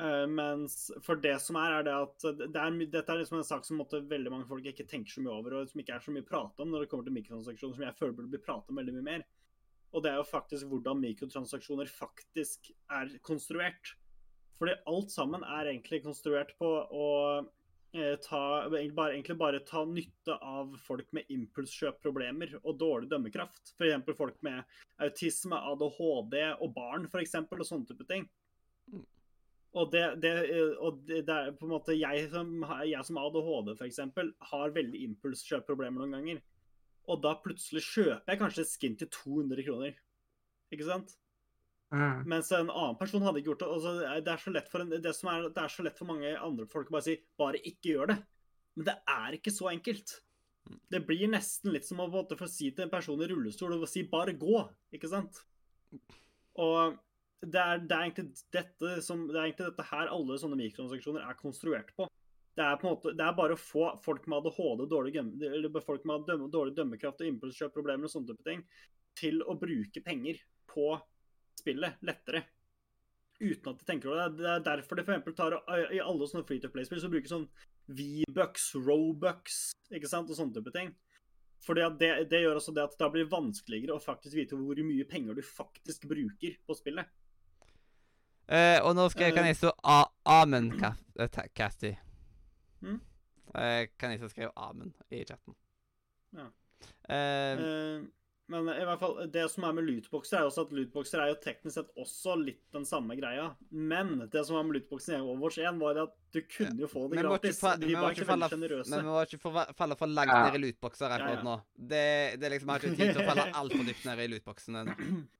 [0.00, 3.44] Eh, mens for det som er, er det at det er, dette er liksom en
[3.46, 6.06] sak som måtte veldig mange folk ikke tenker så mye over, og som ikke er
[6.06, 8.72] så mye prat om når det kommer til mikrotransaksjoner, som jeg føler burde bli pratet
[8.72, 9.26] om veldig mye mer.
[9.90, 13.92] Og det er jo faktisk hvordan mikrotransaksjoner faktisk er konstruert.
[14.56, 17.06] Fordi alt sammen er egentlig konstruert på å
[17.92, 23.74] eh, ta, bare, egentlig bare ta nytte av folk med impulskjøpproblemer og dårlig dømmekraft.
[23.76, 24.12] F.eks.
[24.16, 24.62] folk med
[25.02, 28.30] autisme, ADHD og barn, f.eks., og sånne type ting.
[29.78, 30.30] Og det, det,
[30.82, 32.48] og det, er på en måte Jeg som,
[32.88, 34.00] jeg som ADHD f.eks.
[34.50, 36.40] har veldig impulskjøpproblemer noen ganger.
[37.10, 40.00] Og da plutselig kjøper jeg kanskje et skin til 200 kroner.
[40.74, 41.14] Ikke sant?
[41.90, 42.26] Mm.
[42.30, 43.70] Mens en annen person hadde ikke gjort det.
[43.76, 43.92] Altså,
[44.26, 46.34] det, er så lett for en, det, som er, det er så lett for mange
[46.38, 48.20] andre folk å bare si 'bare ikke gjør det'.
[48.78, 50.16] Men det er ikke så enkelt.
[50.90, 54.04] Det blir nesten litt som å få si til en person i rullestol og si
[54.06, 54.66] 'bare gå'.
[54.94, 55.42] Ikke sant?
[56.58, 56.98] Og
[57.40, 61.92] det er, det er, som, det er egentlig dette her alle sånne mikrotransaksjoner er konstruert
[61.96, 62.08] på.
[62.58, 65.14] Det er, på en måte, det er bare å få folk med ADHD, dårlig,
[65.86, 68.64] folk med dømme, dårlig dømmekraft og impulskjøpproblemer og sånne type ting,
[69.16, 70.90] til å bruke penger på
[71.60, 72.44] spillet lettere.
[73.40, 74.42] Uten at de tenker over det.
[74.42, 75.56] Det er derfor de for tar
[75.96, 77.48] i alle sånne free to play-spill så bruker sånn
[77.96, 80.92] V-bucks, Robucks, ikke sant, og sånne type ting.
[81.64, 85.08] Fordi det, det gjør også det at det blir vanskeligere å faktisk vite hvor mye
[85.08, 87.08] penger du faktisk bruker på spillet.
[88.50, 89.70] Eh, og nå skal jeg, kan jeg stå
[90.26, 91.94] amen, eh.
[92.82, 93.00] Mm.
[93.54, 95.54] Eh, kan jeg så skrive amen i chatten.
[96.36, 96.48] Ja.
[97.10, 98.08] Uh,
[98.50, 101.28] Eh, Men i hvert fall, det som er med lootboxer, er også at lootboxer er
[101.30, 103.44] jo teknisk sett også litt den samme greia.
[103.70, 107.04] Men det som var med lootboxen i Overwatch 1, var at du kunne jo få
[107.12, 107.60] det ikke, gratis.
[107.62, 108.90] fa De var ikke ikke veldig sjenerøse.
[108.90, 110.40] men vi må ikke falle for langt Ja.
[110.48, 111.46] ned i lootboxer akkurat Ja, ja.
[111.46, 111.54] nå.
[111.78, 114.80] Det, det er liksom, har ikke tid til å falle altfor dypt ned i lootboxen
[114.82, 114.96] ennå.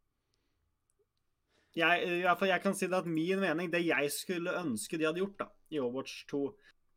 [1.78, 4.98] Jeg, i hvert fall, jeg kan si det at min mening, det jeg skulle ønske
[4.98, 6.40] de hadde gjort da, i Overwatch 2,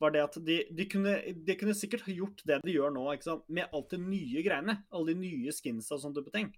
[0.01, 1.13] var det at de, de, kunne,
[1.47, 3.05] de kunne sikkert gjort det de gjør nå,
[3.53, 4.79] med alt det nye greiene.
[4.91, 6.49] Alle de nye skinsa og sånne type ting.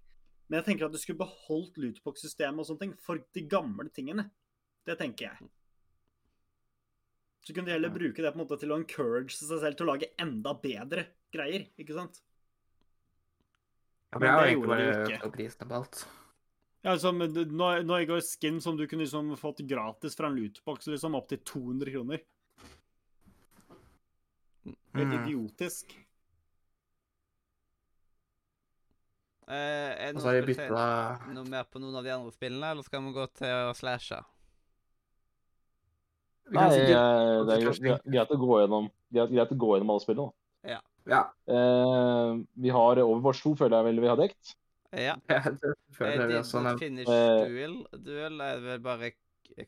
[0.48, 4.28] Men jeg tenker at du skulle beholdt lootbox-systemet og sånne ting for de gamle tingene.
[4.86, 5.48] Det tenker jeg.
[7.46, 9.86] Så kunne de heller bruke det på en måte til å encourage seg selv til
[9.86, 12.22] å lage enda bedre greier, ikke sant?
[14.10, 16.06] Ja, Men men jeg har de egentlig bare økt prisen på alt.
[16.84, 20.86] Ja, liksom, nå, nå går skin som du kunne liksom fått gratis fra en lootbox,
[20.92, 22.22] liksom opp til 200 kroner.
[24.96, 25.24] Helt Mm.
[25.26, 25.92] idiotisk.
[29.46, 32.82] Eh, er det noen som vil noe mer på noen av de andre spillene, eller
[32.82, 34.18] skal vi gå til å slashe?
[36.50, 40.32] Nei, eh, det er greit å gå gjennom, greit, å gå gjennom alle spillene.
[40.32, 40.80] da.
[41.06, 44.56] Ja, Eh, vi har Overwatch 2, føler jeg vel vi har dekt.
[45.06, 45.14] Ja.
[45.28, 46.62] det føler Eh, vi også.
[46.78, 47.76] finish Eh, duel.
[48.04, 49.10] Duel er vel bare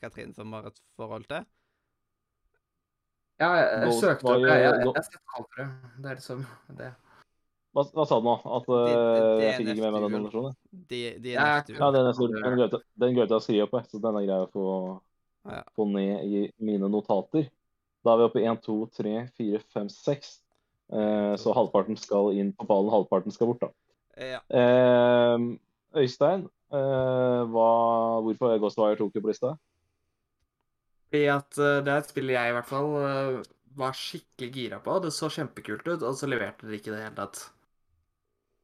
[0.00, 1.44] Katrin som har et forhold til.
[3.40, 5.68] ja, jeg, jeg søkte opp Jeg, jeg, jeg har sett for det.
[6.02, 6.40] Det er liksom
[6.80, 6.88] det.
[7.76, 8.34] Hva, hva sa du nå?
[8.56, 10.56] At Det- eh, jeg fikk ikke med meg den nominasjonen?
[10.72, 11.78] De, de Ja, duel.
[11.78, 12.28] Ja, den, stor.
[12.56, 14.66] glemte den glemte jeg å skrive opp, så den er grei å få,
[15.48, 15.62] Ja.
[15.76, 17.48] få ned i mine notater.
[18.04, 20.40] Da er vi oppe i 1, 2, 3, 4, 5, 6.
[20.90, 23.68] Uh, så halvparten skal inn på ballen, halvparten skal bort, da.
[24.18, 24.40] Ja.
[24.50, 25.44] Eh,
[25.98, 27.68] Øystein, eh, hva,
[28.24, 29.54] hvorfor Ghostwire Tokyo på lista?
[31.08, 33.38] Fordi at eh, det er et spill jeg i hvert fall eh,
[33.78, 34.98] var skikkelig gira på.
[35.04, 37.44] Det så kjempekult ut, og så leverte det ikke i det hele tatt.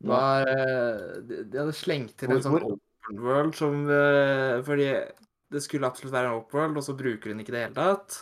[0.05, 3.85] Det var, eh, de, de hadde slengt til en sånn open world som
[4.67, 4.87] Fordi
[5.53, 7.79] det skulle absolutt være en open world, og så bruker den ikke i det hele
[7.79, 8.21] tatt.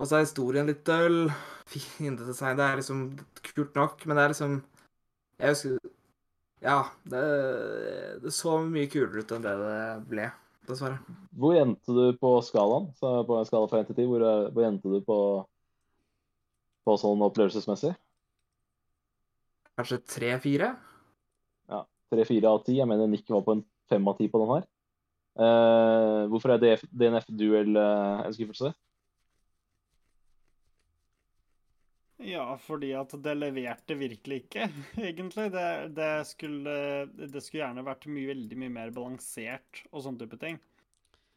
[0.00, 1.28] Og så er historien litt døll.
[1.70, 3.04] Fiendedesign Det er liksom
[3.54, 4.56] kult nok, men det er liksom
[5.38, 5.93] Jeg husker
[6.64, 7.22] Ja, det,
[8.22, 10.30] det så mye kulere ut enn det det ble,
[10.64, 10.96] dessverre.
[11.36, 12.88] Hvor endte du på skalaen?
[12.96, 15.18] Så på en skala fra 1 til 10, hvor, eh, hvor endte du på,
[16.88, 17.92] på sånn opplevelsesmessig?
[19.74, 20.70] Kanskje 3-4?
[21.68, 21.82] Ja.
[22.14, 22.78] 3-4 av 10.
[22.78, 24.66] Jeg mener Nick var på en 5 av 10 på den her.
[25.34, 28.70] Uh, hvorfor er DNF Duel eh, en skuffelse?
[32.24, 34.68] Ja, fordi at det leverte virkelig ikke,
[35.08, 35.50] egentlig.
[35.52, 36.74] Det, det, skulle,
[37.14, 40.58] det skulle gjerne vært mye, veldig mye mer balansert og sånne type ting.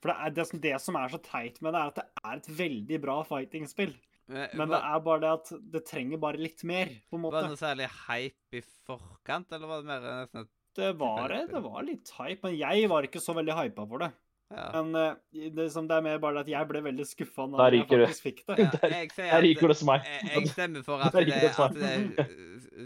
[0.02, 2.06] For det, er, det, som- det som er så teit med det, er at det
[2.24, 3.96] er et veldig bra fighting-spill.
[4.28, 7.38] Men, Men det er bare det at det trenger bare litt mer, på en måte.
[7.40, 11.32] Var det noe særlig hype i forkant, eller var det mer nesten et Det var,
[11.54, 14.10] det var litt hype, men jeg var ikke så veldig hypa for det.
[14.48, 14.82] Ja.
[14.82, 17.74] Men eh, det, som det er mer bare at jeg ble veldig skuffa Der når
[17.76, 17.98] jeg det.
[18.08, 18.58] faktisk fikk det.
[18.60, 20.06] ja Der- jeg Her ryker det hos meg.
[20.08, 22.30] jeg, jeg stemmer for at det, det at det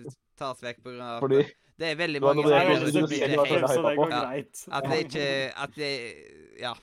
[0.02, 1.44] uh, tas vekk at Fordi
[1.82, 4.24] det er veldig mange er som så det går Ja.
[4.26, 4.64] greit.
[4.72, 5.28] At det ikke
[5.66, 5.92] At det
[6.62, 6.74] Ja.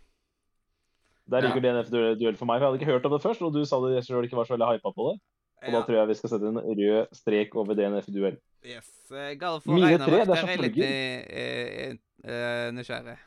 [1.31, 2.59] Der ryker DNF Duel duell for meg.
[2.61, 4.45] for Jeg hadde ikke hørt om det først, og du sa det selv ikke var
[4.49, 5.19] så veldig hypa på det.
[5.67, 8.39] Og da tror jeg vi skal sette en rød strek over DNF Duell.
[8.65, 8.89] Yes.
[9.11, 13.19] War Mine tre, det er der er jeg litt eh, eh, eh, nysgjerrig.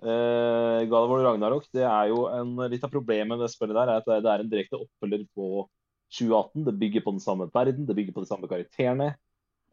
[0.00, 4.00] Uh, God Ragnarok, det er jo en, litt av problemet med det spillet der, er
[4.00, 5.66] at det er en direkte oppfølger på
[6.10, 6.64] 2018.
[6.64, 9.12] Det bygger på den samme verden, det bygger på de samme karakterene.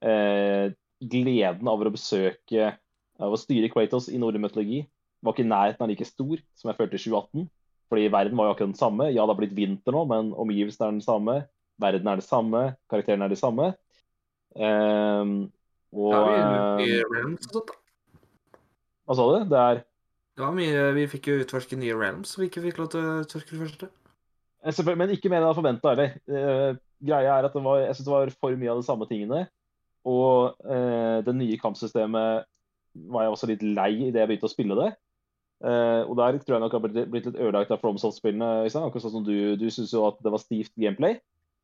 [0.03, 2.67] Eh, gleden over å besøke
[3.17, 4.83] Av å styre Kratos i nordisk mytologi
[5.25, 7.47] var ikke nærheten av like stor som jeg følte i 2018.
[7.89, 9.07] Fordi verden var jo akkurat den samme.
[9.09, 11.37] Ja, det har blitt vinter nå, men omgivelsene er den samme.
[11.81, 12.61] Verden er det samme.
[12.91, 13.71] Karakterene er de samme.
[14.53, 15.33] Eh,
[15.97, 16.13] og.
[19.07, 19.47] Hva sa du?
[19.49, 19.81] Det er
[20.37, 23.01] Det var mye, Vi fikk jo utforske nye realms som vi ikke fikk lov til
[23.01, 23.87] å utforske det første.
[24.61, 26.11] Eh, men ikke mer enn jeg hadde forventa heller.
[26.29, 29.07] Eh, greia er at det var, jeg synes det var for mye av de samme
[29.09, 29.47] tingene.
[30.07, 32.45] Og eh, det nye kampsystemet
[33.13, 34.91] var jeg også litt lei idet jeg begynte å spille det.
[35.65, 38.67] Eh, og der tror jeg nok har blitt, blitt litt ødelagt av FromSoft-spillene.
[38.69, 41.17] Akkurat sånn som du, du syns jo at det var stivt gameplay.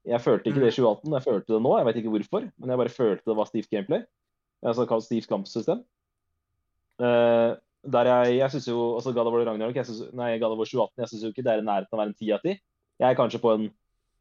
[0.03, 1.75] Jeg følte ikke det i 2018, jeg følte det nå.
[1.77, 4.01] Jeg vet ikke hvorfor, men jeg bare følte det var stivt gameplay.
[4.65, 5.83] Altså stivt kampsystem.
[7.03, 7.53] Eh,
[7.83, 11.23] der jeg jeg synes jo altså War Ragnarok, jeg synes, nei, War 2018, jeg syns
[11.23, 12.59] jo ikke det er i nærheten av å være en 10 av 10.
[12.99, 13.65] Jeg er kanskje på en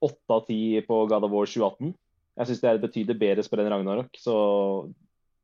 [0.02, 1.92] 8 av 10 på War 2018.
[2.36, 4.34] Jeg syns det er et betydelig bedre spill enn Ragnarok, så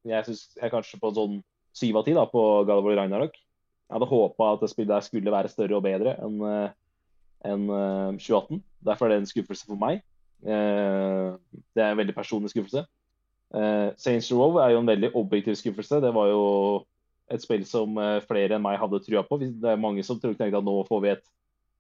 [0.09, 1.39] jeg syns jeg er kanskje på sånn
[1.79, 3.39] 7 av 10 da, på War Ragnarok.
[3.89, 6.43] Jeg hadde håpa at det spillet der skulle være større og bedre enn
[7.47, 8.59] En enn, eh, 2018.
[8.83, 10.03] Derfor er det en skuffelse for meg.
[10.43, 11.37] Eh,
[11.75, 12.83] det er en veldig personlig skuffelse.
[13.97, 16.03] Saints Row er jo en veldig objektiv skuffelse.
[16.03, 16.85] Det var jo
[17.33, 19.41] et spill som eh, flere enn meg hadde trua på.
[19.41, 21.25] Det er mange som tenkte at nå får vi et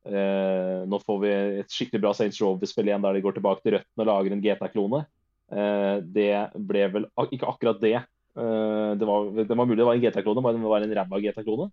[0.09, 3.79] eh, nå får vi et skikkelig bra Saints Row-spill igjen der de går tilbake til
[3.79, 5.03] røttene og lager en GTA-klone.
[5.49, 6.33] Eh, det
[6.71, 7.97] ble vel ak ikke akkurat det.
[7.99, 11.23] Eh, det, var, det var mulig det var en GTA-klone, men det var en ræva
[11.25, 11.71] GTA-klone.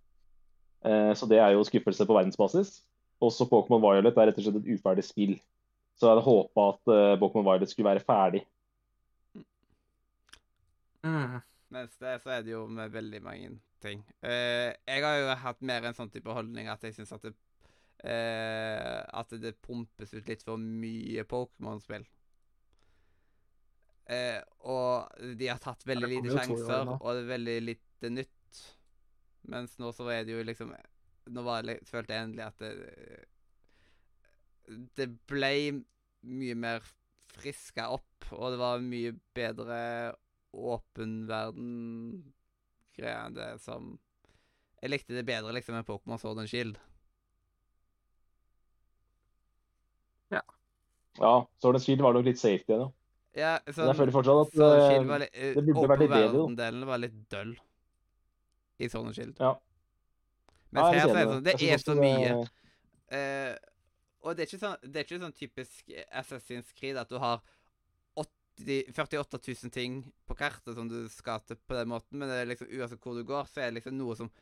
[0.86, 2.80] Eh, så det er jo skuffelse på verdensbasis.
[3.22, 5.36] Også Pokémon Violet er rett og slett et uferdig spill.
[5.96, 8.44] Så jeg hadde håpa at eh, Pokémon Violet skulle være ferdig.
[11.06, 11.38] Mm.
[11.74, 14.02] Mens det så er det jo med veldig mange ting.
[14.22, 17.32] Uh, jeg har jo hatt mer en sånn type holdning at jeg syns at det
[18.06, 22.06] uh, At det pumpes ut litt for mye Pokémon-spill.
[24.06, 24.38] Uh,
[24.70, 28.60] og de har tatt veldig lite sjanser, og det er veldig lite nytt.
[29.50, 30.72] Mens nå så er det jo liksom
[31.34, 32.70] Nå var det, følte jeg endelig at det
[34.98, 35.50] Det ble
[36.26, 36.86] mye mer
[37.36, 39.78] friska opp, og det var mye bedre
[40.52, 43.98] åpen verden-greia enn det som
[44.82, 46.76] Jeg likte det bedre liksom enn Pokémon Sword and Shield.
[50.30, 50.42] Ja,
[51.18, 52.88] Ja, Sword and Shield var nok litt safety da.
[53.36, 53.54] ja.
[53.64, 53.70] så...
[53.70, 56.26] Men sånn, jeg føler fortsatt at eh, var litt eh, det burde vært litt bedre.
[56.28, 57.54] Åpen-verden-delen var litt døll
[58.84, 59.40] i Sword and Shield.
[59.40, 59.54] Ja.
[60.76, 62.28] Mens Ja, her så er er det sånn Det er så mye.
[62.34, 62.52] det-
[63.16, 63.52] Eh,
[64.26, 67.38] og det er ikke sånn, det er ikke sånn typisk Assassin's Creed at du har
[68.56, 72.40] 80, 48 000 ting på kartet som du skal til på den måten, men det
[72.40, 74.32] er liksom uansett hvor du går, så er det liksom noe som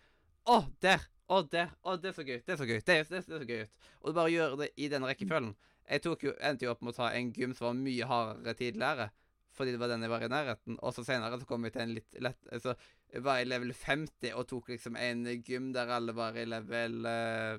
[0.44, 1.00] Å, der!
[1.32, 1.70] Å, der!
[1.82, 2.40] Å, det er så gøy!
[2.44, 2.80] Det er så gøy!
[2.80, 3.86] Det, det, det er så gøy ut.
[4.02, 5.54] Og du bare gjør det i den rekkefølgen.
[5.88, 8.56] Jeg tok jo, endte jo opp med å ta en gym som var mye hardere
[8.58, 9.06] tidligere,
[9.54, 10.76] fordi det var den jeg var i nærheten.
[10.80, 12.74] Og så senere så kom jeg til en litt lett Så
[13.12, 17.08] jeg var i level 50 og tok liksom en gym der alle var i level
[17.08, 17.56] uh,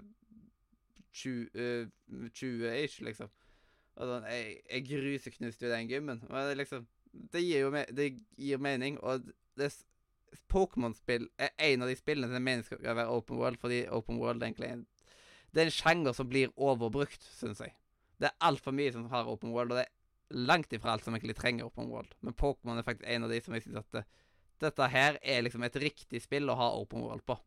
[1.15, 1.87] 20, eh,
[2.35, 3.31] 20-ish, liksom.
[3.95, 6.21] Og sånn, jeg, jeg gruseknuste jo den gymmen.
[6.29, 6.87] Men det, liksom,
[7.31, 9.29] det gir jo me det gir mening, og
[10.51, 14.19] Pokémon-spill er en av de spillene som er meningen skal være open world, fordi open
[14.19, 14.85] world egentlig er en,
[15.55, 17.71] det er en sjanger som blir overbrukt, syns jeg.
[18.19, 21.15] Det er altfor mye som har open world, og det er langt ifra alt som
[21.15, 22.11] egentlig trenger open world.
[22.19, 24.03] Men Pokémon er faktisk en av de som jeg syns at det,
[24.63, 27.37] dette her er liksom et riktig spill å ha open world på.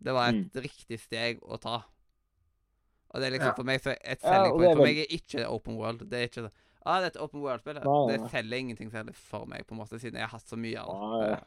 [0.00, 0.62] Det var et Mm.
[0.64, 1.82] riktig steg å ta.
[3.10, 3.54] Og det er liksom Ja.
[3.56, 4.76] for meg så et selling point.
[4.76, 6.04] For meg er ikke open world.
[6.10, 6.52] Det er ikke det.
[6.86, 7.80] Ah, det er et open world-spill.
[8.08, 10.78] Det selger ingenting særlig for meg, på en måte, siden jeg har hatt så mye
[10.80, 11.40] av det.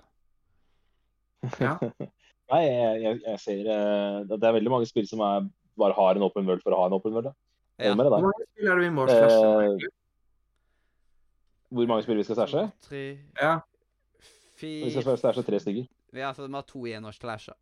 [1.60, 1.78] Ja.
[2.54, 5.48] Nei, jeg, jeg, jeg ser uh, det det er veldig mange spill som er,
[5.80, 7.32] bare har en open world for å ha en open world.
[7.32, 7.34] Ja.
[7.90, 7.96] Ja.
[7.96, 9.38] Med Hvor mange spill er det vi må slashe?
[9.66, 9.92] Eh.
[11.74, 12.66] Hvor mange spill vi skal stæsje?
[12.70, 13.04] To, tre,
[13.42, 13.54] Ja.
[14.62, 15.88] Vi skal fire stæsje tre stykker.
[16.14, 17.56] Vi har, altså, vi har to igjen å slashe.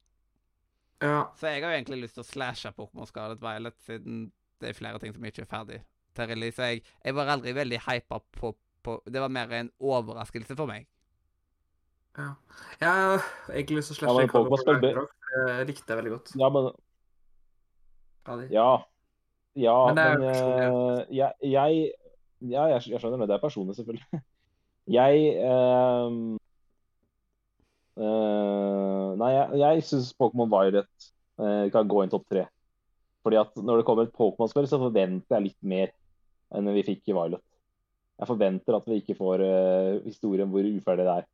[1.01, 1.21] Ja.
[1.39, 4.25] Så jeg har jo egentlig lyst til å slashe Pokémon Scarlet Violet, siden
[4.61, 5.79] det er flere ting som ikke er ferdig
[6.17, 6.61] til release.
[6.61, 8.53] Jeg, jeg var aldri veldig hypa på,
[8.85, 10.87] på Det var mer en overraskelse for meg.
[12.17, 12.33] ja.
[12.81, 15.17] Jeg har egentlig lyst til å slashe ja, Pokémon Scarlet Violet.
[15.31, 16.33] Det likte jeg veldig godt.
[16.39, 16.71] Ja, men.
[18.51, 18.71] Ja.
[19.55, 21.91] Ja, Men men, eh, jeg, jeg
[22.41, 23.27] Ja, jeg, skjønner det.
[23.29, 24.21] Det er personlig, selvfølgelig.
[24.89, 26.37] Jeg ehm,
[27.99, 31.07] eh, Nei, jeg, jeg syns Pokémon Violet
[31.41, 32.45] uh, kan gå inn topp tre.
[33.21, 35.91] Fordi at når det kommer et Pokémon-spill, så forventer jeg litt mer
[36.55, 37.43] enn vi fikk i Violet.
[38.21, 41.29] Jeg forventer at vi ikke får uh, historien hvor uferdig det er.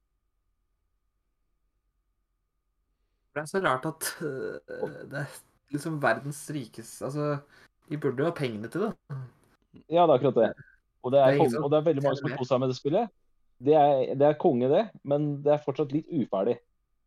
[3.36, 4.58] Det er så rart at uh,
[5.12, 5.38] det er
[5.76, 7.38] liksom verdens rikeste Altså,
[7.90, 8.92] de burde jo ha pengene til det.
[9.92, 10.52] Ja, det er akkurat det.
[11.04, 12.78] Og det er, Det er og det er veldig mange som kost seg med det
[12.80, 13.12] spillet.
[13.58, 16.58] Det er, det er konge, det, men det er fortsatt litt uferdig.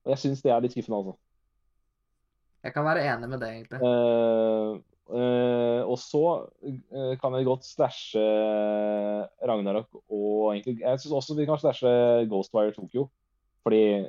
[0.05, 1.19] Og jeg syns det er litt skuffende, altså.
[2.65, 3.79] Jeg kan være enig med det, egentlig.
[3.81, 4.81] Uh,
[5.15, 8.25] uh, og så uh, kan vi godt slashe
[9.49, 11.93] Ragnarok og egentlig Jeg syns også vi kan slashe
[12.29, 13.09] Ghostwire Tokyo.
[13.65, 14.09] Fordi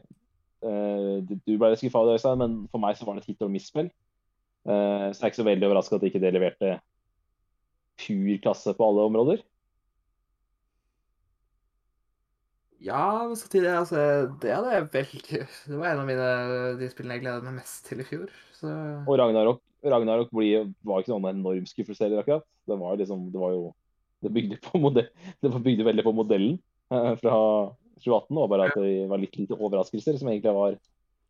[0.62, 3.88] du ble litt skuffa Øystein, men for meg så var det et hit or miss-spill.
[4.62, 6.76] Så jeg er ikke så veldig overraska at ikke det leverte
[7.98, 9.42] pur klasse på alle områder.
[12.82, 13.98] Ja, men samtidig, altså
[14.42, 16.30] Det hadde jeg veldig Det var en av mine,
[16.80, 18.32] de spillene jeg gledet meg mest til i fjor.
[18.58, 18.72] Så
[19.06, 22.46] Og Ragnarok, Ragnarok ble, var ikke noen enorm skuffelse heller, akkurat.
[22.70, 23.68] Det var liksom, det var jo
[24.22, 25.08] Det bygde, på modell,
[25.42, 26.58] det bygde veldig på modellen
[26.94, 27.38] eh, fra
[28.02, 30.76] 2018 og bare at det var litt lite overraskelser, som egentlig var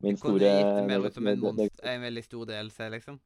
[0.02, 3.20] min Kunne store gitt mer ut som en, monster, en veldig stor DLC, liksom.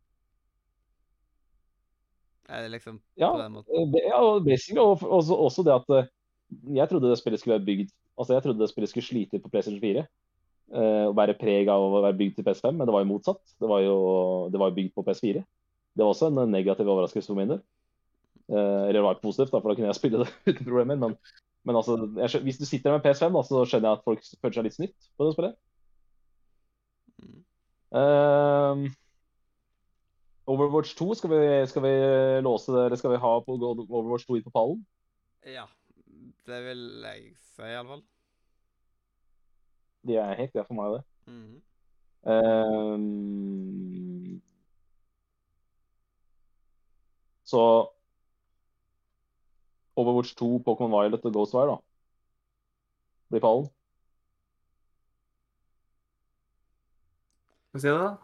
[2.49, 3.91] Er det liksom Ja, på den måten?
[3.93, 6.09] Det- Ja, og og også, også det at eh,
[6.77, 9.52] jeg trodde det spillet skulle være bygd Altså, jeg trodde det spillet skulle slite på
[9.52, 10.06] PlayStation 4.
[10.76, 13.42] eh, og være preg av å være bygd til PS5, men det var jo motsatt.
[13.61, 13.95] Det var jo,
[14.53, 15.44] det var bygd på PS4.
[15.95, 17.61] Det var også en negativ overraskelse for min del.
[18.50, 21.00] Eh, eller det var positivt, da, for da kunne jeg spille det uten problemer.
[21.02, 21.16] Men,
[21.66, 24.58] men altså, jeg, hvis du sitter med PS5, da, så skjønner jeg at folk føler
[24.60, 25.58] seg litt snytt på det spillet.
[27.95, 28.90] Ehm,
[30.52, 31.94] Overwatch 2, skal vi, skal vi
[32.45, 34.84] låse det, eller skal vi ha på Overwatch 2 inn på pallen?
[35.50, 35.66] Ja.
[36.45, 38.03] Det vil jeg si, iallfall.
[40.07, 41.03] De er helt der for meg, det.
[41.25, 41.61] Mm.
[42.30, 44.41] Ehm,
[47.45, 47.90] så
[49.95, 51.77] Overwatch 2, Pokémon Violet og Ghostwire, da.
[53.30, 53.69] Blir pallen.
[57.69, 58.15] Skal sier si det, da?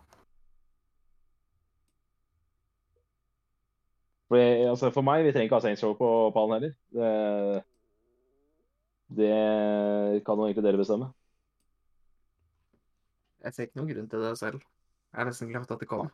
[4.31, 4.37] For,
[4.69, 6.73] altså, for meg, vi trenger ikke ha Saints Row på pallen heller.
[6.95, 7.09] Det,
[9.15, 11.09] det kan jo egentlig dere bestemme.
[13.41, 14.61] Jeg ser ikke noen grunn til det selv.
[15.11, 16.11] Jeg har nesten glemt at det kom.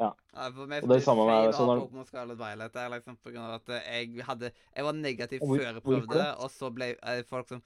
[0.00, 3.16] Ja, ja meg Og det er samme med- sånn er- Pokémon Scarlet Violet der, liksom,
[3.20, 6.50] på grunn av at jeg hadde Jeg var negativ hvor- før jeg prøvde det, og
[6.50, 7.62] så ble eh, folk som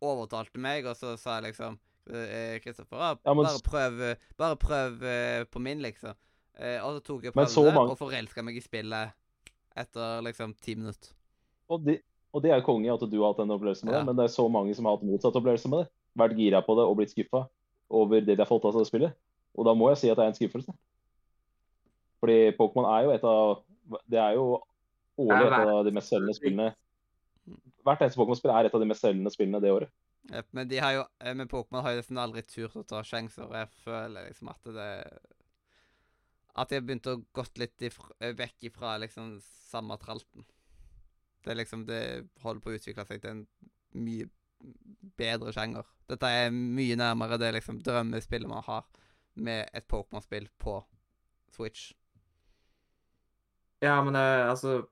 [0.00, 1.78] overtalte meg, og så sa jeg liksom
[2.10, 6.14] eh, Kristoffer, ah, Ja, men bare prøv eh, Bare prøv eh, på min, liksom.
[6.58, 9.12] Eh, og så tok jeg prøvde, mange- og forelska meg i spillet
[9.76, 11.12] etter liksom ti minutter.
[11.70, 12.02] Og det,
[12.32, 13.98] og det er konge at du har hatt den opplevelsen med Ja.
[14.00, 15.88] det, men det er så mange som har hatt motsatt opplevelse med det.
[16.16, 17.46] Vært gira på det og blitt skuffa
[17.90, 19.12] over det de har fått av det spillet.
[19.54, 20.72] Og da må jeg si at det er en skuffelse.
[22.22, 23.62] Fordi Pokémon er jo et av
[24.08, 24.62] Det er jo
[25.18, 26.70] årlig et av de mest selgende spillene.
[27.82, 29.90] Hvert eneste Pokémon-spill er et av de mest selgende spillene det året.
[30.54, 33.48] Men de har jo eh, med Pokémon har jo nesten aldri turt å ta sjanser,
[33.48, 34.90] og jeg føler liksom at det
[36.54, 40.44] At de har begynt å gått litt ifra, eh, vekk ifra liksom samme tralten.
[41.42, 42.02] Det er liksom Det
[42.42, 43.46] holder på å utvikle seg til en
[43.98, 44.28] mye
[45.18, 45.86] bedre sjanger.
[46.10, 48.84] Dette er mye nærmere det liksom drømmespillet man har
[49.34, 50.76] med et Pokémon-spill på
[51.52, 51.92] Switch.
[53.82, 54.82] Ja, men det, altså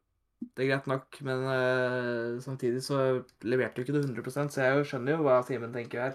[0.41, 4.87] Det er greit nok, men uh, samtidig så leverte jo ikke det 100% så jeg
[4.89, 6.15] skjønner jo hva Simen tenker her.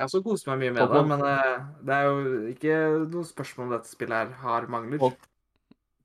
[0.00, 2.78] Jeg også kost meg mye med det, men uh, det er jo ikke
[3.12, 5.04] noe spørsmål om dette spillet her har mangler.
[5.04, 5.28] Og-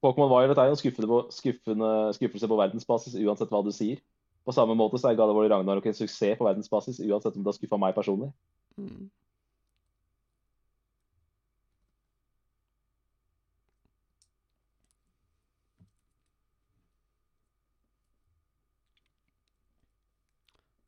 [0.05, 4.01] Pokémon Violet er jo en skuffende, skuffende, skuffelse på verdensbasis uansett hva du sier.
[4.45, 7.41] På samme måte så er God of War Ragnarok en suksess på verdensbasis uansett om
[7.45, 8.29] det har skuffa meg personlig.
[8.77, 9.07] Mm.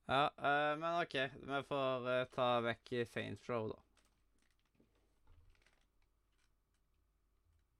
[0.08, 1.18] Ja, eh, men OK.
[1.50, 3.86] Vi får uh, ta vekk Saints Row, da.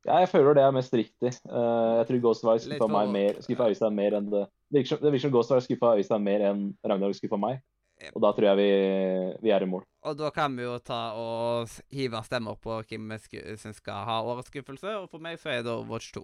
[0.06, 1.32] Ja, jeg føler det er mest riktig.
[1.50, 5.02] Uh, jeg tror Ghostwire skuffa meg mer, skuffa Øystein mer enn det Det virker som,
[5.02, 7.60] det virker som Ghostwire skuffa Øystein mer enn Ragnarok skuffa meg.
[7.98, 8.12] Yep.
[8.14, 8.72] Og da tror jeg vi,
[9.42, 9.86] vi er i mål.
[10.06, 14.20] Og da kan vi jo ta og hive stemmer på hvem vi syns skal ha
[14.22, 16.24] årets skuffelse, og for meg så er det Overwatch 2.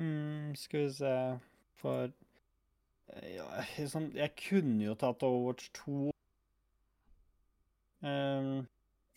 [0.00, 1.14] Mm, skal vi se
[1.80, 3.46] For eh, ja,
[3.88, 6.12] sånn, Jeg kunne jo tatt Overwatch 2.
[8.08, 8.62] Ehm,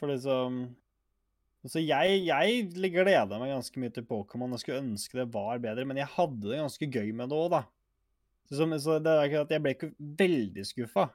[0.03, 0.63] for liksom
[1.63, 4.51] Så jeg, jeg gleda meg ganske mye til Pokémon.
[4.51, 7.53] Jeg skulle ønske det var bedre, men jeg hadde det ganske gøy med det òg,
[7.53, 7.61] da.
[8.51, 11.05] Så, så det er ikke at jeg ble ikke veldig skuffa.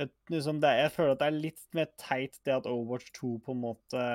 [0.00, 3.34] Jeg, liksom det, jeg føler at det er litt mer teit det at Overwatch 2
[3.44, 4.06] på en måte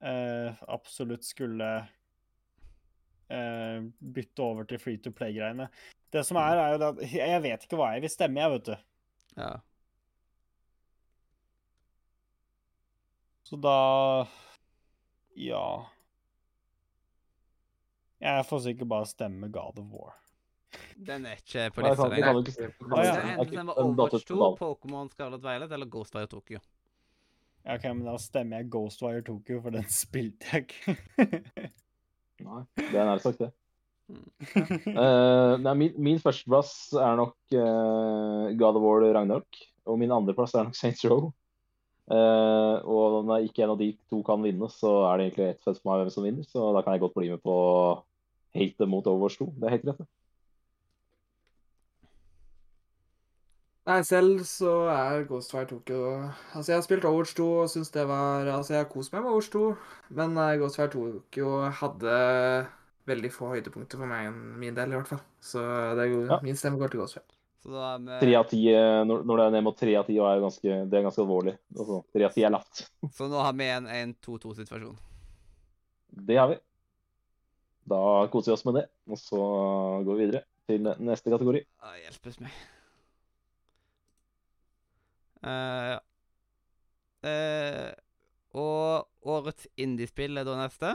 [0.00, 1.70] eh, absolutt skulle
[3.28, 3.78] eh,
[4.16, 5.68] bytte over til free to play-greiene.
[6.12, 8.56] Det som er, er jo det at jeg vet ikke hva jeg vil stemme, jeg,
[8.56, 8.90] vet du.
[9.36, 9.52] Ja.
[13.44, 14.26] Så da
[15.36, 15.86] Ja.
[18.20, 20.14] Jeg får sikkert bare stemme God of War.
[20.96, 22.38] Den er ikke på lista lenger.
[22.40, 24.38] enten den datt Overwatch 2.
[24.58, 26.60] Pokémon Scarlet Violet eller Ghostwire Tokyo.
[27.64, 30.96] Ja, OK, men da stemmer jeg Ghostwire Tokyo, for den spilte jeg ikke.
[32.44, 33.52] Nei, det er nær sagt, det.
[34.04, 39.62] Eh, nei, min, min førsteplass er nok uh, God of War Ragnarok.
[39.88, 41.30] Og min andreplass er nok Saints Row.
[42.10, 45.62] Eh, og når ikke en av de to kan vinne, så er det egentlig ett
[45.64, 46.44] fett for meg hvem som vinner.
[46.48, 47.56] Så da kan jeg godt bli med på
[48.54, 49.48] hate mot Overwatch 2.
[49.56, 50.02] Det er helt greit.
[50.02, 50.10] det.
[53.84, 55.98] Nei, selv så er Ghostfire Tokyo
[56.54, 59.20] Altså, jeg har spilt Overwatch 2 og syns det var Altså, jeg har kost meg
[59.20, 59.64] med Overwatch 2,
[60.20, 61.50] men eh, Ghostfire Tokyo
[61.82, 62.14] hadde
[63.04, 65.20] veldig få høydepunkter for meg, min del, i hvert fall.
[65.44, 65.60] Så
[65.96, 66.38] det er jo, Ja.
[66.42, 67.43] min stemme går til Ghostface.
[67.64, 69.92] Så da har vi Tre av ti eh, når når det er ned mot tre
[69.96, 71.54] av ti, er ganske, det er ganske alvorlig.
[71.72, 72.82] Altså, tre av ti er latt.
[73.16, 74.98] Så nå har vi en, en 2-2-situasjon.
[76.28, 76.58] Det har vi.
[77.88, 78.02] Da
[78.34, 78.84] koser vi oss med det.
[79.08, 79.40] Og så
[80.04, 81.64] går vi videre til neste kategori.
[81.80, 82.60] Ah, hjelpes meg.
[85.44, 85.98] Uh, ja.
[87.24, 87.90] Uh,
[88.60, 90.94] og årets indiespill er da neste.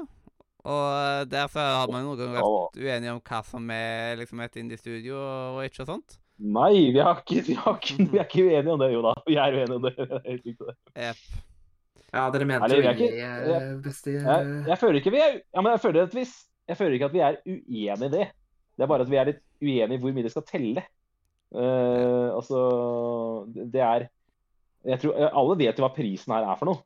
[0.69, 4.57] Og der så har man noen ganger vært uenige om hva som er liksom et
[4.61, 6.19] indiestudio og ikke og sånt.
[6.39, 9.13] Nei, vi, er ikke, vi, er ikke, vi er ikke uenige om det, jo da.
[9.27, 9.93] Vi er uenige om det.
[9.99, 10.75] Det det.
[10.95, 11.23] Jepp.
[12.09, 15.61] Ja, dere mente jo vi er er beste Jeg, jeg føler ikke vi er ja,
[15.61, 16.23] men jeg føler at vi,
[16.71, 18.29] jeg føler ikke at vi er uenige i det.
[18.73, 20.85] Det er bare at vi er litt uenige i hvor mye det skal telle.
[21.49, 22.59] Uh, altså
[23.49, 24.07] Det det er
[24.85, 26.81] jeg tror, Alle vet jo hva prisen her er for noe.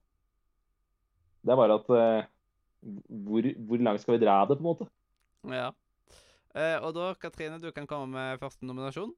[1.43, 2.29] Det er bare at uh,
[3.27, 4.87] hvor, hvor langt skal vi dra det, på en måte?
[5.51, 5.69] Ja.
[6.57, 9.13] Uh, og da, Katrine, du kan komme med første nominasjon.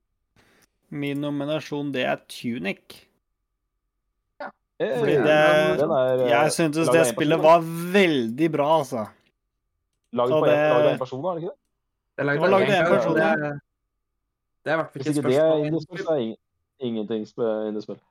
[0.89, 3.05] Min nominasjon, det er Tunic.
[4.39, 4.49] Ja.
[4.79, 9.07] Fordi det- er, eh, Jeg syntes det spillet var veldig bra, altså.
[10.13, 11.59] Laget av en person, er det ikke det?
[12.17, 13.35] Det laget Det var av en person, ja.
[14.65, 16.05] Det er i hvert fall ikke et det er spørsmål.
[16.05, 16.35] så er
[16.79, 18.01] ingenting sp-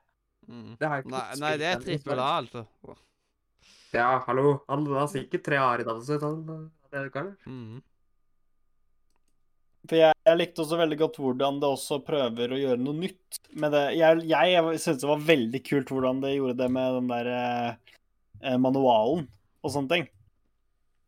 [0.46, 0.76] Mm.
[0.78, 2.66] Det Nei, nei, det er trippel A, altså.
[3.94, 4.60] Ja, hallo.
[4.68, 6.02] Alle har sikkert tre a-er i dag.
[6.02, 6.20] sitt.
[6.20, 7.36] Det er ikke det.
[7.46, 7.82] Mm.
[9.88, 13.38] For jeg, jeg likte også veldig godt hvordan det også prøver å gjøre noe nytt
[13.60, 13.84] med det.
[14.00, 17.94] Jeg, jeg syntes det var veldig kult hvordan det gjorde det med den der eh,
[18.42, 19.24] eh, manualen
[19.64, 20.10] og sånne ting.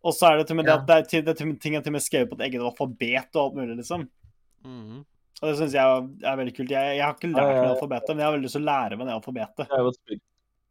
[0.06, 0.76] Og så er det til og med Ja.
[0.76, 2.38] det at det er, til, det er til, ting er til og med skrevet på
[2.38, 4.06] et eget alfabet og alt mulig, liksom.
[4.66, 5.02] Mm.
[5.42, 6.70] Og det syns jeg er veldig kult.
[6.72, 8.96] Jeg, jeg har ikke lært meg alfabetet, men jeg har veldig lyst til å lære
[9.00, 9.66] meg det alfabetet.
[9.66, 10.22] Det er jo et spill,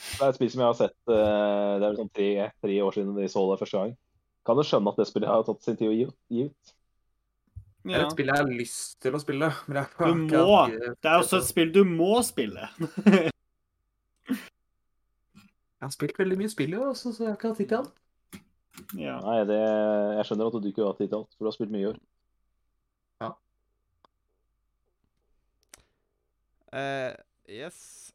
[0.05, 2.29] det et spill som jeg har sett eh, Det er vel sånn tre,
[2.63, 3.93] tre år siden vi så det første gang.
[4.45, 6.74] Kan du skjønne at det spillet har tatt sin tid å gi ut?
[7.85, 9.51] Det er et spill jeg har lyst til å spille.
[9.69, 10.61] Men jeg Du må.
[10.71, 12.69] Det er også et spill du må spille.
[15.75, 17.77] Jeg har spilt veldig mye spill i år, så jeg har ikke hatt tid til
[17.77, 17.91] alt.
[18.97, 19.19] ja.
[19.21, 19.57] Nei, det,
[20.17, 21.83] jeg skjønner at du ikke har hatt tid til alt, for du har spilt mye
[21.83, 21.99] i år.
[26.75, 27.13] Eh,
[27.61, 28.11] yes.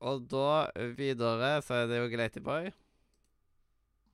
[0.00, 2.70] Og da videre så er det jo Glaty Boy.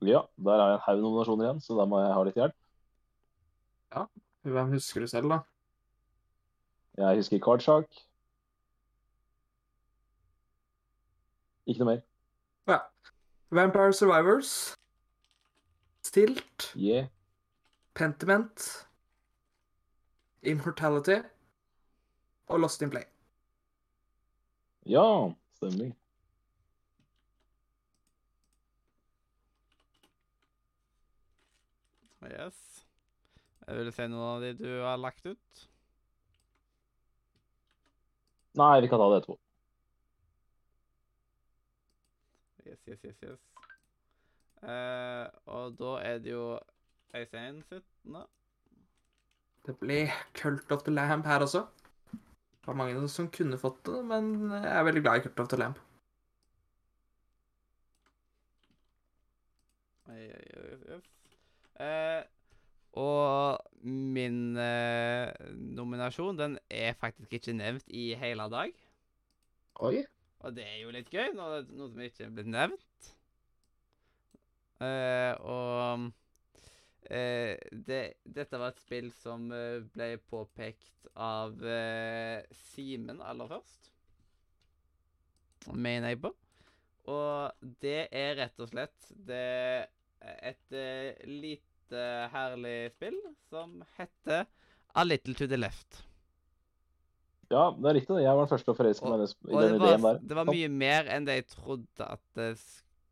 [0.05, 2.57] Ja, der er jeg en haug nominasjoner igjen, så da må jeg ha litt hjelp.
[4.47, 5.39] Hvem husker du selv, da?
[6.97, 7.85] Jeg husker Kardsjak.
[11.67, 12.01] Ikke noe mer.
[12.67, 12.77] Ja.
[13.51, 14.75] Vampire Survivors.
[16.01, 16.71] Stilt.
[16.75, 17.07] Yeah.
[17.93, 18.87] Pentiment.
[20.41, 21.19] Immortality.
[22.47, 23.03] Og Lost in Play.
[24.85, 25.91] Ja, stemmer.
[32.27, 32.66] Yes.
[33.67, 35.63] Jeg vil se noen av de du har lagt ut.
[38.57, 39.35] Nei, vi kan ta det etterpå.
[42.67, 43.41] Yes, yes, yes, yes.
[44.63, 46.45] Uh, og da er det jo
[47.15, 48.23] Øystein sitt nå.
[49.67, 49.99] Det ble
[50.39, 51.65] Cult of the Lamp her også.
[52.15, 55.51] Det var mange som kunne fått det, men jeg er veldig glad i Cult of
[55.51, 55.83] the Lamp.
[60.07, 62.33] Oi, oi, oi, yes.
[62.97, 65.29] Og min eh,
[65.77, 68.73] nominasjon, den er faktisk ikke nevnt i hele dag.
[69.85, 70.01] Oi.
[70.45, 73.11] Og det er jo litt gøy, når det er noe som ikke er blitt nevnt.
[74.85, 76.07] Eh, og
[77.09, 83.91] eh, det, dette var et spill som eh, ble påpekt av eh, Simen aller først.
[85.73, 86.35] Main Neighbor.
[87.07, 89.87] Og det er rett og slett det
[90.19, 93.17] et eh, lite herlig spill
[93.49, 94.45] som heter
[94.95, 96.03] A Little to the Left.
[97.49, 98.15] Ja, det er riktig.
[98.15, 98.23] det.
[98.25, 100.19] Jeg var den første å forelske meg i den- det var, ideen der.
[100.27, 102.57] det var mye mer enn det jeg trodde at det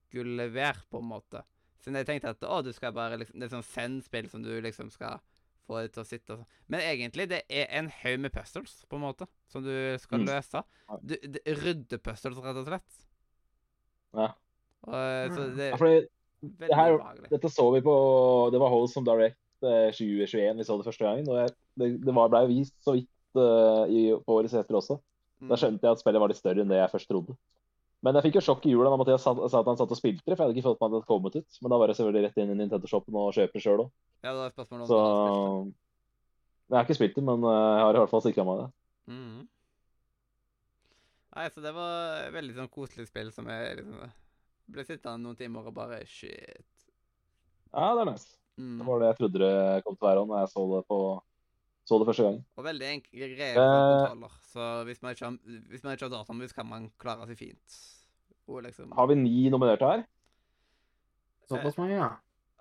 [0.09, 1.43] skulle være, på en måte.
[1.79, 4.59] Siden jeg tenkte at å, du skal bare liksom, det er sånn Zen-spill som du
[4.61, 5.19] liksom skal
[5.67, 6.47] få det til å sitte og sånn.
[6.67, 10.25] Men egentlig, det er en haug med puzzles, på en måte, som du skal Mm.
[10.27, 10.63] løse.
[11.01, 13.07] Du, det, ryddepuzzles, rett og slett.
[14.13, 14.33] Ja.
[14.83, 15.55] Og, så Mm.
[15.55, 16.07] det Ja, fordi
[16.41, 17.27] veldig her-.
[17.31, 17.95] Dette så vi på
[18.53, 21.27] Det var Wholesome Direct eh, 2021 vi så det første gangen.
[21.31, 24.99] Og jeg, det, det var, ble vist så vidt eh, i, på årets etter også.
[25.41, 25.51] Mm.
[25.51, 27.37] Da skjønte jeg at spillet var litt større enn det jeg først trodde.
[28.05, 30.21] Men jeg fikk jo sjokk i jula da Mathias sa, at han satt og spilte
[30.27, 31.57] det, for jeg hadde ikke fått med at det hadde kommet ut.
[31.63, 33.89] Men da var jeg selvfølgelig rett inn i Nintendo-shoppen og kjøper det sjøl òg.
[34.21, 35.73] Ja, det var om Så du det.
[36.65, 38.67] Jeg har ikke spilt det, men eh, jeg har i hvert fall sikra meg det.
[39.13, 39.43] Mhm.
[41.35, 44.05] Nei, så det var et veldig sånn koselig spill som jeg liksom
[44.71, 46.65] ble sittende noen timer og bare Shit.
[47.75, 48.35] Ja, det er nice.
[48.57, 48.77] Mm.
[48.79, 50.99] Det var det jeg trodde det kom til å være når jeg så det, på,
[51.85, 52.37] så det første gang.
[52.55, 53.55] Og veldig enkle Eh.
[53.55, 54.37] kontroller.
[54.53, 55.37] Så hvis man ikke har,
[55.69, 57.79] hvis man ikke har datamus, kan man klare seg fint.
[58.47, 60.05] Og liksom Har vi ni nominerte her?
[61.49, 62.11] Såpass mange, ja.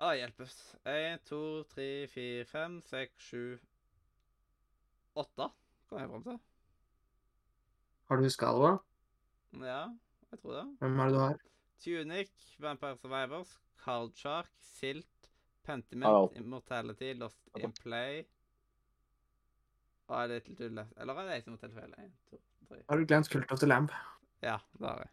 [0.03, 0.75] Å, hjelpes.
[0.85, 3.57] Én, to, tre, fire, fem, seks, sju
[5.15, 5.47] Åtte,
[5.87, 6.39] kom jeg fram til.
[8.09, 8.71] Har du huska alle?
[9.63, 9.85] Ja,
[10.33, 10.63] jeg tror det.
[10.81, 11.37] Hvem er det du har?
[11.83, 15.29] Tunic, Vampire Survivors, Card Shark, Silt,
[15.65, 16.31] Pentiment, Hello.
[16.35, 18.23] Immortality, Lost in Play
[20.07, 20.77] Og er det til?
[21.01, 21.93] Eller er det jeg som telle feil?
[21.97, 22.37] En, to,
[22.69, 22.81] tre.
[22.89, 23.93] Har du glemt Cult of the Lamb?
[24.45, 25.11] Ja, det har jeg.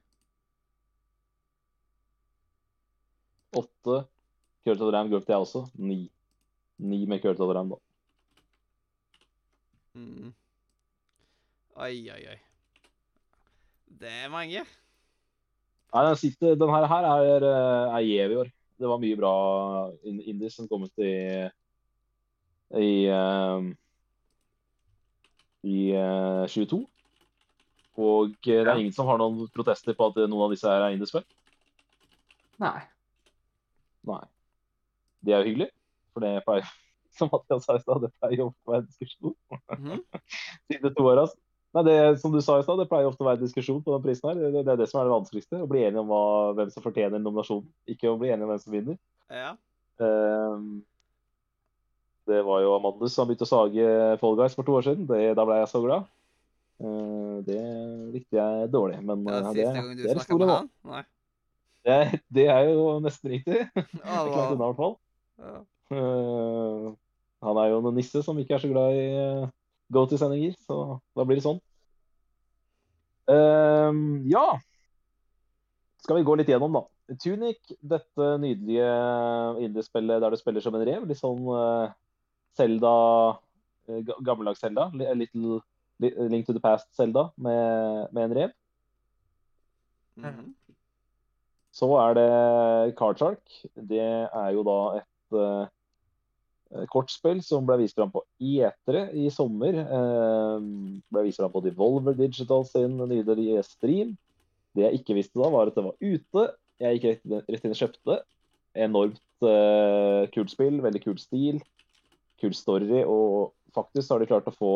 [3.62, 3.96] Åtte.
[4.64, 5.64] Kult of the Lamb gulpte jeg også.
[5.80, 6.04] Ni.
[6.78, 7.80] Ni med Kult of the Lamb, da.
[9.94, 10.32] Mm.
[11.76, 12.38] Oi, oi, oi.
[14.02, 14.64] Det er mange.
[15.92, 18.52] Nei, den, siste, den her, her er, eh, er gjev i år.
[18.80, 19.32] Det var mye bra
[20.08, 21.12] indis som kom ut i
[22.80, 23.60] i, eh,
[25.68, 26.80] i eh, 22.
[28.00, 30.86] Og eh, det er ingen som har noen protester på at noen av disse her
[30.86, 31.26] er indiespill.
[32.62, 32.78] Nei.
[34.08, 34.22] Nei.
[35.22, 35.70] Det er jo hyggelig,
[36.14, 36.72] for det pleier
[37.18, 39.36] som Mathias sa i stad, det pleier å være diskusjon.
[39.76, 40.02] Mhm.
[40.70, 41.41] Siden to år, altså.
[41.72, 44.02] Nei, det, som du sa i stad, det pleier ofte å være diskusjon på den
[44.04, 44.40] prisen her.
[44.40, 45.60] Det, det er det som er det vanskeligste.
[45.64, 46.24] Å bli enig om hva,
[46.58, 48.98] hvem som fortjener nominasjonen, ikke å bli enig om hvem som vinner.
[49.32, 49.52] Ja.
[50.02, 50.82] Um,
[52.28, 53.86] det var jo Amandus som begynte å sage
[54.20, 55.06] Fall Guys for to år siden.
[55.08, 56.10] Det, da ble jeg så glad.
[56.82, 57.62] Uh, det
[58.18, 60.58] likte jeg dårlig, men Det eh, det, det er store nå.
[61.82, 61.98] Det,
[62.36, 63.64] det er jo nesten riktig.
[63.72, 64.94] Ikke langt unna, i hvert fall.
[65.40, 65.56] Ja.
[65.92, 66.92] Uh,
[67.42, 69.48] han er jo en nisse som ikke er så glad i uh,
[69.92, 70.78] go-to-sendinger, så
[71.16, 71.60] da blir det sånn.
[73.32, 74.46] Ehm, ja.
[76.02, 77.16] Skal vi gå litt gjennom, da.
[77.22, 78.88] Tunic, dette nydelige
[79.62, 81.04] indiespillet der du spiller som en rev.
[81.06, 81.92] Litt sånn uh,
[82.56, 82.94] Zelda
[83.90, 84.88] eh, Gammeldags Zelda.
[84.96, 85.60] Li- A little
[86.02, 88.54] Link to the Past-Zelda med, med en rev.
[90.18, 90.48] Mhm.
[91.72, 93.44] Så er det Card Shark.
[93.76, 95.70] Det er jo da et eh,
[96.92, 99.76] kortspill som ble vist fram på E3 i sommer.
[99.82, 100.68] Eh,
[101.12, 104.14] ble vist fram på Devolver Digital sin nydelige stream.
[104.72, 106.46] Det jeg ikke visste da, var at det var ute.
[106.82, 108.18] Jeg gikk rett, inn og kjøpte.
[108.86, 111.60] Enormt eh, kult spill, veldig kul stil,
[112.40, 113.02] kul story.
[113.04, 114.72] Og faktisk har de klart å få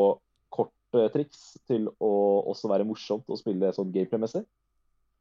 [0.52, 2.12] korttriks til å
[2.52, 4.44] også være morsomt å spille sånn gameplay-messig.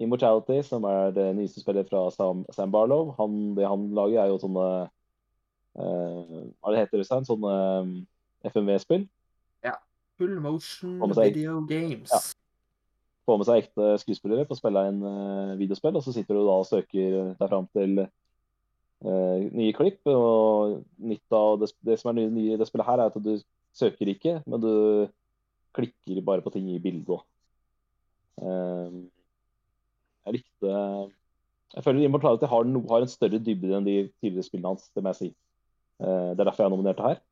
[0.02, 3.15] Immortality, som er det nyeste spillet fra Sam, Sam Barlow.
[3.20, 4.65] Han, det han lager, er jo sånne
[5.78, 7.07] uh, Hva det heter det?
[7.07, 7.52] Sånne
[7.84, 7.92] um,
[8.50, 9.07] FMV-spill.
[10.18, 12.10] Full motion video games.
[12.12, 12.43] Ja.
[13.24, 16.44] Få med seg ekte skuespillere på å spille inn eh, videospill, og så sitter du
[16.44, 20.00] da og søker deg fram til eh, nye klipp.
[20.10, 23.34] Og nytt av det, det som er nye, nye det spillet her, er at du
[23.74, 24.72] søker ikke, men du
[25.74, 27.24] klikker bare på ting i bildet òg.
[30.24, 30.74] jeg likte
[31.74, 35.02] Jeg føler Immortality har, no, har en større dybde enn de tidligere spillene hans, det
[35.02, 35.30] må jeg si.
[36.02, 37.22] Eh, det er derfor jeg har nominert det her.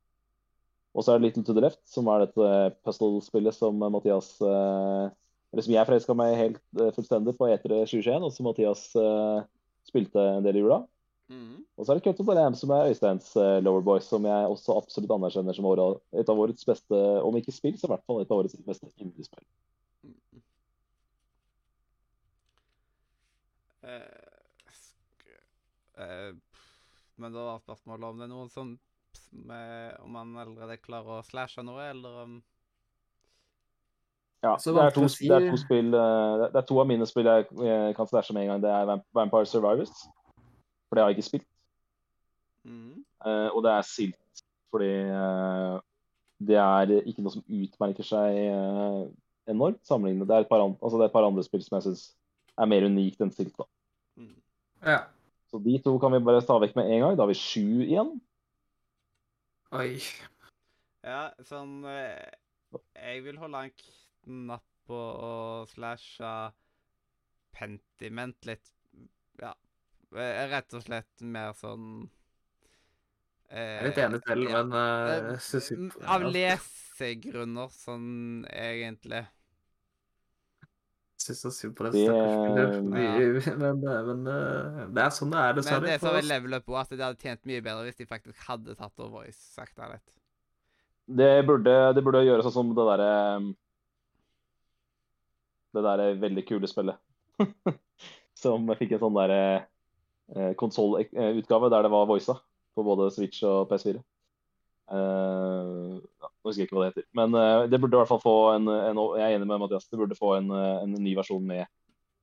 [0.95, 2.49] Og så er det Little to the Left, som er dette
[2.85, 5.07] puzzle-spillet som Mathias eh,
[5.53, 9.45] eller som jeg forelska meg helt eh, fullstendig på E3 2021, og som Mathias uh,
[9.85, 10.79] spilte en del i jula.
[11.33, 11.59] Mhm.
[11.77, 14.49] Og så er det Cut of Lamb, som er Øysteins uh, Lower Boys, som jeg
[14.49, 18.07] også absolutt anerkjenner som året, et av årets beste, om ikke spill, så i hvert
[18.09, 19.45] fall et av årets beste indiespill.
[20.09, 20.43] Mm.
[23.93, 24.07] Eh,
[25.99, 26.33] uh, eh,
[27.21, 28.73] Men da var spørsmålet om det er noen som
[29.33, 32.41] med, Om man allerede klarer å slashe noe, eller om
[34.43, 36.87] Ja, Så det, er to, si- det, er to spill, eh, det- er to av
[36.91, 38.63] mine spill jeg eh, kan stæsje med en gang.
[38.63, 39.93] Det er Vampire Survivors,
[40.89, 41.49] for det har jeg ikke spilt.
[42.65, 43.05] Mm.
[43.27, 45.79] Uh, og det er Silt, fordi uh,
[46.43, 49.07] det er ikke noe som utmerker seg uh,
[49.51, 50.27] enormt sammenlignet.
[50.27, 52.05] Det er et par, an altså det er et par andre spill som jeg syns
[52.59, 53.55] er mer unikt enn Silt.
[53.59, 53.67] da.
[54.19, 54.37] Mm.
[54.83, 54.99] Ja.
[55.51, 57.17] Så de to kan vi bare ta vekk med en gang.
[57.17, 58.15] Da har vi sju igjen.
[59.73, 59.97] Oi.
[61.03, 62.31] Ja, sånn eh,
[62.95, 63.75] Jeg vil holde en
[64.25, 66.33] knapp på og slashe
[67.55, 68.71] Pentiment litt
[69.41, 69.53] Ja.
[70.17, 72.09] eh, Rett og slett mer sånn
[73.53, 74.63] Jeg er litt enig selv, ja.
[74.63, 79.27] men uh, Eh, synes ikke- Av lesegrunner, sånn egentlig.
[81.23, 83.59] jeg synes så synd på det stakkars spillet.
[83.63, 86.27] Men, eh, men eh, det er sånn det er, Men det som er oss.
[86.33, 89.21] level up på, at de hadde tjent mye bedre hvis de faktisk hadde tatt over
[89.21, 90.09] voice sakte litt.
[91.07, 93.55] Det burde, det burde gjøre sånn som det derre
[95.73, 97.01] Det der veldig kule spillet.
[98.43, 102.37] som fikk en sånn der eh, konsollutgave der det var voisa
[102.77, 104.01] på både Switch og PS4.
[104.93, 107.07] Uh, ja, nå husker jeg ikke hva det heter.
[107.17, 109.89] Men uh, det burde i hvert fall få en, en Jeg er enig med Mathias.
[109.89, 111.65] Det burde få en, eh, en ny versjon med,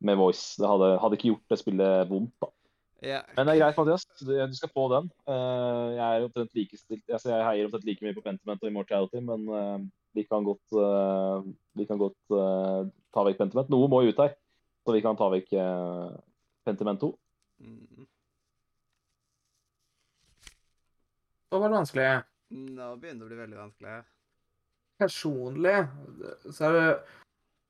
[0.05, 0.59] med voice.
[0.59, 2.51] Det hadde, hadde ikke gjort det spillet vondt, da.
[2.99, 3.23] Yeah.
[3.37, 4.05] Men det er greit, Mathias.
[4.19, 5.07] Du, du skal få den.
[5.29, 7.05] Uh, jeg er omtrent likestilt.
[7.07, 9.77] Altså, jeg heier omtrent like mye på Pentiment og Immortality, men eh,
[10.19, 13.71] vi kan godt, eh, vi kan godt eh, ta vekk Pentiment.
[13.73, 14.35] Noe må ut her,
[14.85, 16.13] så vi kan ta vekk uh,
[16.67, 17.11] Pentiment 2.
[17.65, 18.07] Mm.
[21.49, 22.09] Det var vanskelig.
[22.53, 23.95] Nå begynner det å bli veldig vanskelig.
[24.99, 25.77] Personlig
[26.51, 26.87] så er det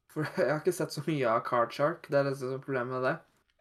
[0.10, 2.10] For jeg har ikke sett så mye av Card Shark.
[2.10, 3.16] Det er det som er problemet med det.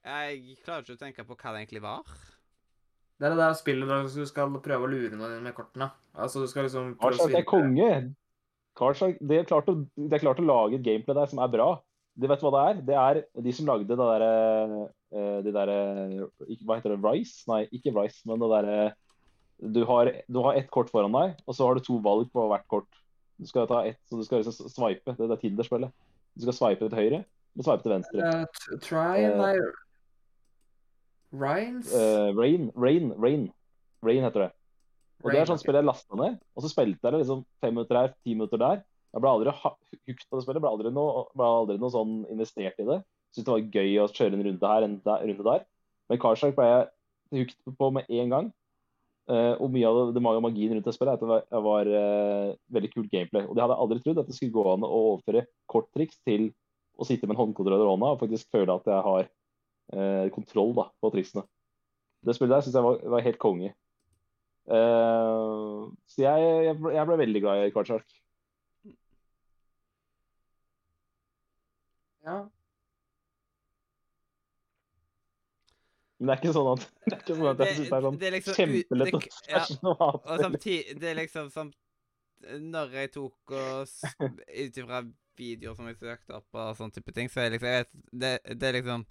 [0.09, 2.19] Jeg klarer ikke å tenke på hva det egentlig var.
[3.19, 5.91] Det er det der spillet der du skal prøve å lure noen med kortene.
[6.15, 7.91] Altså, du skal liksom prøve å Karlshark er konge.
[8.79, 11.51] Karlshark, de, har klart å, de har klart å lage et gameplay der som er
[11.53, 11.73] bra.
[12.19, 12.81] De vet hva det er?
[12.87, 14.31] Det er de som lagde det derre
[15.15, 15.71] eh, De der,
[16.67, 17.03] Hva heter det?
[17.05, 17.45] Rice?
[17.51, 18.79] Nei, ikke Rice, men det derre
[19.59, 22.45] du har, du har ett kort foran deg, og så har du to valg på
[22.51, 23.01] hvert kort.
[23.39, 25.15] Du skal ta ett, så du skal liksom swipe.
[25.19, 25.91] Det er Tinder-spillet.
[26.39, 27.21] Du skal swipe til høyre
[27.59, 28.23] og swipe til venstre.
[28.23, 29.57] Uh, try Eh, Nei?
[31.95, 33.49] Eh, Rain, Rain, Rain.
[34.07, 34.51] Rain heter det.
[35.25, 37.75] Og det er sånn spill jeg lasta ned, og så spilte jeg det liksom fem
[37.75, 38.85] minutter her, ti minutter der.
[39.15, 42.79] Jeg ble aldri hooked på det spillet, ble aldri noe, ble aldri noe sånn investert
[42.79, 43.01] i det.
[43.35, 45.67] Syntes det var gøy å kjøre en runde her, en der, runde der.
[46.09, 46.87] Men Carshark ble jeg
[47.41, 48.53] hooked på med en gang.
[49.29, 51.91] Uh, og mye av det, det mag- magien rundt det spillet er at det var,
[51.99, 53.45] eh, veldig kult gameplay.
[53.45, 56.47] Og det hadde jeg aldri trodd, at det skulle gå an å overføre korttriks til
[56.97, 60.73] å sitte med en håndkontroller i hånda og faktisk føle at jeg har uh, kontroll
[60.79, 61.45] da, på triksene.
[62.25, 63.75] Det spillet der syns jeg var, var helt konge.
[64.69, 67.93] Eh, så jeg, jeg, ble, jeg ble veldig glad i Card
[72.29, 72.39] Ja.
[76.19, 78.19] Men det er ikke sånn at, det ikke sånn at jeg syns det er sånn
[78.19, 79.63] det er liksom kjempelett å ja,
[80.19, 81.13] Og samtidig Det.
[81.13, 81.71] er liksom som
[82.75, 83.95] Når jeg tok oss
[84.27, 85.01] Ut ifra
[85.39, 88.33] videoer som jeg søkte opp og sånne type ting, så er liksom Jeg vet Det,
[88.59, 89.07] det er liksom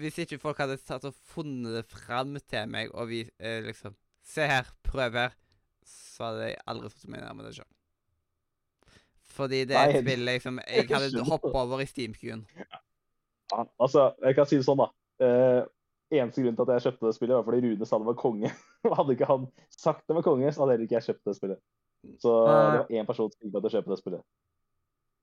[0.00, 3.98] Hvis ikke folk hadde tatt og funnet det fram til meg og vi eh, liksom
[4.24, 5.36] Se her, prøv her,
[5.84, 7.70] så hadde jeg aldri fått meg nærme det sjøl.
[9.34, 12.44] Fordi det er et spill liksom Jeg hadde hoppa over i Steam-queuen.
[13.52, 14.88] Ja, altså, jeg kan si det sånn, da.
[15.24, 15.60] Eh,
[16.14, 18.50] eneste grunn til at jeg kjøpte det spillet, var fordi Rune sa det var konge.
[18.98, 21.62] hadde ikke han sagt det var konge, så hadde heller ikke jeg kjøpt det spillet.
[22.20, 24.26] Så det var én person som fikk meg til å kjøpe det spillet.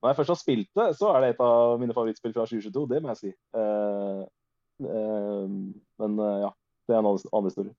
[0.02, 2.88] Når jeg først har spilt det, så er det et av mine favorittspill fra 2022.
[2.90, 3.34] Det må jeg si.
[3.62, 4.24] Eh,
[4.90, 5.58] eh,
[6.02, 6.50] men ja,
[6.90, 7.76] det er en annen, annen historie.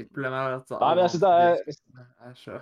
[0.00, 2.58] Mitt problem er at Nei, men jeg synes det er- er så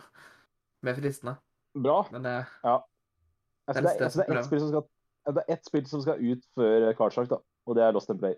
[0.83, 1.37] mer fristende.
[1.79, 1.97] Bra.
[2.13, 4.85] Men det Jeg synes det, er, jeg synes det, er ett spill som skal,
[5.35, 7.37] det er ett spill som skal ut før Cardshark, da.
[7.67, 8.35] Og det er Lost and Play.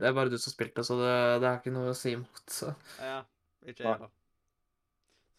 [0.00, 2.42] Det er bare du som spilte, så det, det er ikke noe å si imot.
[2.52, 2.74] Så.
[3.00, 3.22] Ja,
[3.64, 4.10] ikke jeg heller.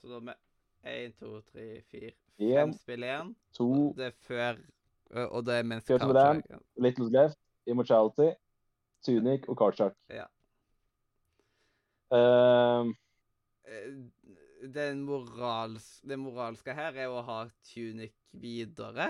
[0.02, 0.34] Så da med
[0.84, 3.36] én, to, tre, fire, fem spill igjen.
[3.54, 4.58] to, Og det er før
[5.30, 7.38] Og det er mens er- Little Left,
[7.68, 8.32] Immortality,
[9.06, 9.94] Tunic og Cardshark.
[10.10, 10.26] Ja.
[12.12, 12.92] Uh,
[13.72, 13.94] Eh,
[14.74, 19.08] Den morals, det moralske her er å ha Tunic videre.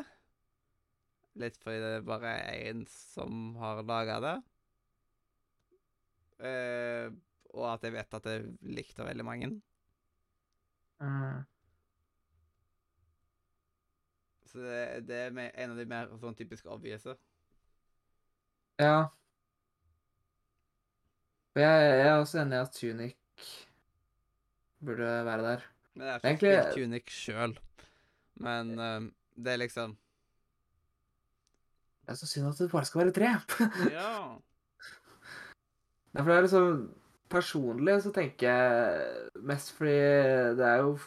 [1.42, 4.38] Litt fordi det er bare én som har laga det.
[6.42, 7.12] Uh,
[7.54, 8.48] og at jeg vet at det er
[8.80, 9.50] likt av veldig mange.
[11.04, 11.44] Mm.
[14.50, 14.80] Så det,
[15.12, 17.06] det er en av de mer sånn typisk obvious.
[18.82, 19.12] Ja.
[21.56, 23.16] Jeg, jeg er også enig i at Tunic
[24.86, 25.66] burde være der.
[25.94, 27.58] Men jeg har ikke Egentlig- spilt Tunic sjøl.
[28.42, 29.02] Men eh,
[29.36, 29.98] det er liksom
[32.06, 33.34] Det er så synd at det bare skal være tre.
[33.98, 34.14] Ja.
[36.14, 36.94] Nei, for det er liksom
[37.32, 39.92] Personlig så tenker jeg mest fordi
[40.60, 40.98] det er jo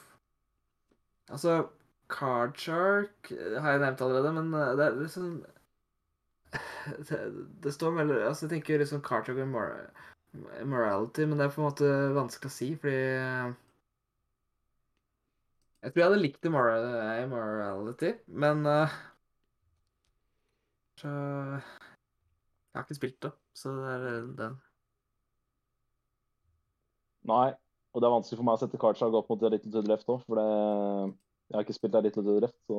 [1.29, 1.67] Altså,
[2.09, 3.29] Card Shark
[3.61, 5.45] har jeg nevnt allerede, men eh, det er liksom
[7.09, 7.21] Det,
[7.65, 9.47] det står mellom Altså, jeg tenker liksom Card Shark og
[10.35, 13.55] morality, men det er på en måte vanskelig å si, fordi eh,
[15.85, 18.95] Jeg tror jeg hadde likt Morality, immorality, men uh,
[21.01, 24.57] Så Jeg har ikke spilt det, så det er eh, den.
[27.31, 27.53] Nei.
[27.95, 30.09] Og det er vanskelig for meg å sette Karchag opp mot Little to the Left
[30.11, 30.49] òg, for det,
[31.47, 32.79] jeg har ikke spilt A Little to the Left, så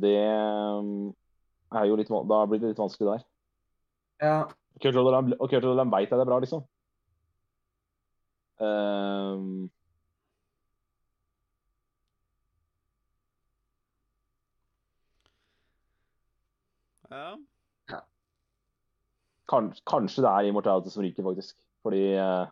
[0.00, 3.29] Det er jo litt Da blir det litt vanskelig der.
[4.20, 4.44] Ja.
[4.82, 6.64] Kurt Rotherham, og Kurt Rotherham veit at det er bra, liksom.
[8.60, 9.70] Um...
[17.10, 17.34] Ja.
[19.50, 21.56] kan, kanskje det er Immortality som ryker, faktisk.
[21.82, 22.46] Fordi uh,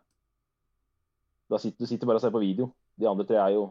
[1.49, 2.73] da sitter, du sitter bare og ser på video.
[2.99, 3.69] De andre tre er jo,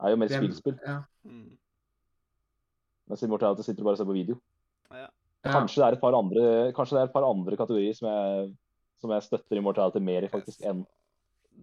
[0.00, 0.78] er jo mer spillspill.
[0.86, 1.02] ja.
[1.22, 1.58] Mm.
[3.06, 4.40] Mens Immortality sitter bare og ser på video.
[4.90, 5.06] Ja.
[5.44, 6.44] Kanskje det er et par andre,
[6.76, 8.46] kanskje det er et par andre kategorier som jeg,
[9.02, 10.84] som jeg støtter Immortality mer i, faktisk, enn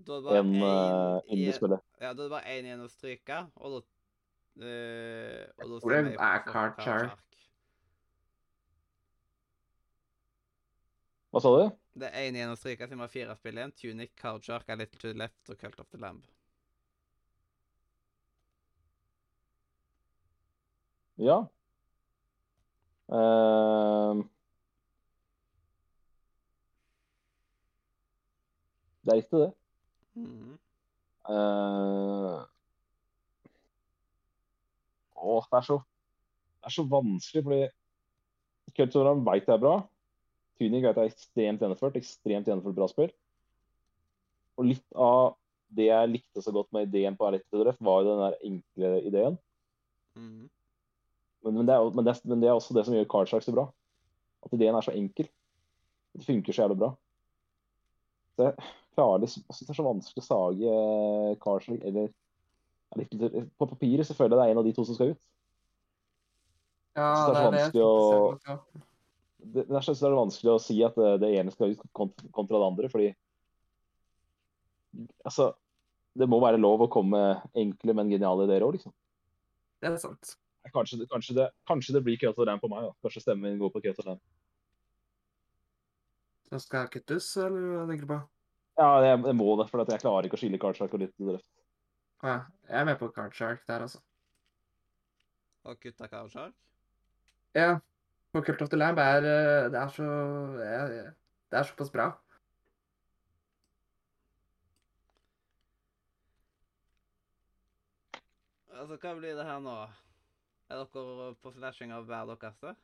[0.05, 1.81] en, uh, indiespillet.
[1.99, 6.15] Ja, da er det bare én igjen å stryke, og da uh, og da det
[6.15, 6.45] er
[6.85, 7.25] Shark.
[11.31, 11.63] Hva sa du?
[12.01, 13.73] Det er én igjen å stryke, siden vi har fire spill igjen.
[13.81, 16.21] Tunic, Card Shark, A Little to the Left og Cult of the Lamb.
[21.21, 21.45] Ja.
[23.11, 24.23] Ehm.
[29.03, 29.53] det er riktig, det.
[30.15, 30.57] Mhm.
[31.29, 32.45] Eh,
[35.21, 35.77] Åh, det er så
[36.61, 37.67] Det er så vanskelig, fordi
[38.77, 39.81] Kulturen veit jeg er bra.
[40.59, 41.95] Tuning veit jeg er ekstremt gjennomført.
[41.97, 43.11] Ekstremt gjennomført bra spill.
[44.57, 45.35] Og litt av
[45.75, 49.37] det jeg likte så godt med ideen på Electrodref, var jo den der enkle ideen.
[50.15, 50.49] Mhm.
[51.43, 53.53] Men, men, det er, men, det, men det er også det som gjør Cardshark så
[53.55, 53.65] bra.
[54.45, 55.29] At ideen er så enkel.
[56.17, 56.91] Det funker så jævlig bra.
[58.35, 58.55] Så jeg
[58.95, 64.07] klarer Jeg syns det er så vanskelig å sage eh, Cardshark eller er På papiret
[64.07, 65.21] så føler jeg det er en av de to som skal ut.
[66.99, 68.83] Ja, det det er det vanskelig å- det.
[69.41, 72.59] Det, er synes det vanskelig å si at det, det ene skal ut kont- kontra
[72.59, 73.13] det andre, fordi
[75.23, 75.53] Altså,
[76.19, 78.91] det må være lov å komme med enkle, men geniale ideer òg, liksom.
[79.79, 80.33] Det er sant.
[80.69, 82.83] Kanskje, kanskje, det, kanskje det blir Kyoto of på meg.
[82.85, 82.91] da.
[83.01, 84.21] Kanskje stemmen min går på Kyoto Lamb.
[86.51, 88.19] Så skal kuttes, eller hva tenker du på?
[88.79, 91.15] Ja, jeg, jeg må det, for at jeg klarer ikke å skille Cardshark og litt
[91.19, 91.47] drøft.
[92.23, 92.37] Ja.
[92.69, 93.33] Jeg er med på Card
[93.67, 93.99] der, altså.
[95.65, 96.53] Og kutta Card Shark.
[97.57, 97.79] Ja.
[98.31, 100.05] På Cult of the Lamb er eh, Det er så
[100.61, 101.13] jeg-
[101.51, 102.11] Det er såpass bra.
[108.71, 109.75] Altså, hva blir det her nå?
[110.71, 112.55] Er dere på flashing av hver deres?
[112.63, 112.77] der?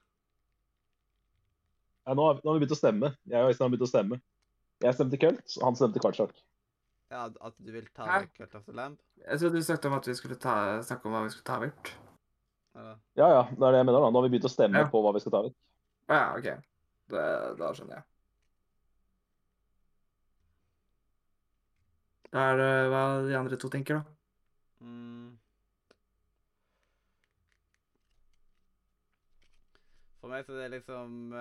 [2.08, 3.14] Ja, nå, har, nå har vi begynt å stemme.
[3.28, 4.18] Jeg og Øystein har begynt å stemme.
[4.84, 6.36] Jeg stemte Kult, og han stemte Cardshark.
[7.12, 8.18] Ja, at du vil ta Hæ?
[8.26, 9.00] vekk Cult of the Lamb?
[9.24, 11.60] Jeg trodde du snakket om at vi skulle ta, snakke om hva vi skulle ta
[11.64, 11.94] vekk.
[12.78, 13.00] Eller?
[13.18, 14.00] Ja, ja, det er det jeg mener.
[14.04, 14.12] da.
[14.12, 14.90] Nå har vi begynt å stemme Ja.
[14.92, 15.56] på hva vi skal ta vekk.
[16.12, 16.50] Ja, OK.
[17.16, 17.24] Det,
[17.64, 18.06] da skjønner jeg.
[22.36, 24.17] Da er det hva de andre to tenker, da.
[30.28, 31.38] For meg så er det liksom uh,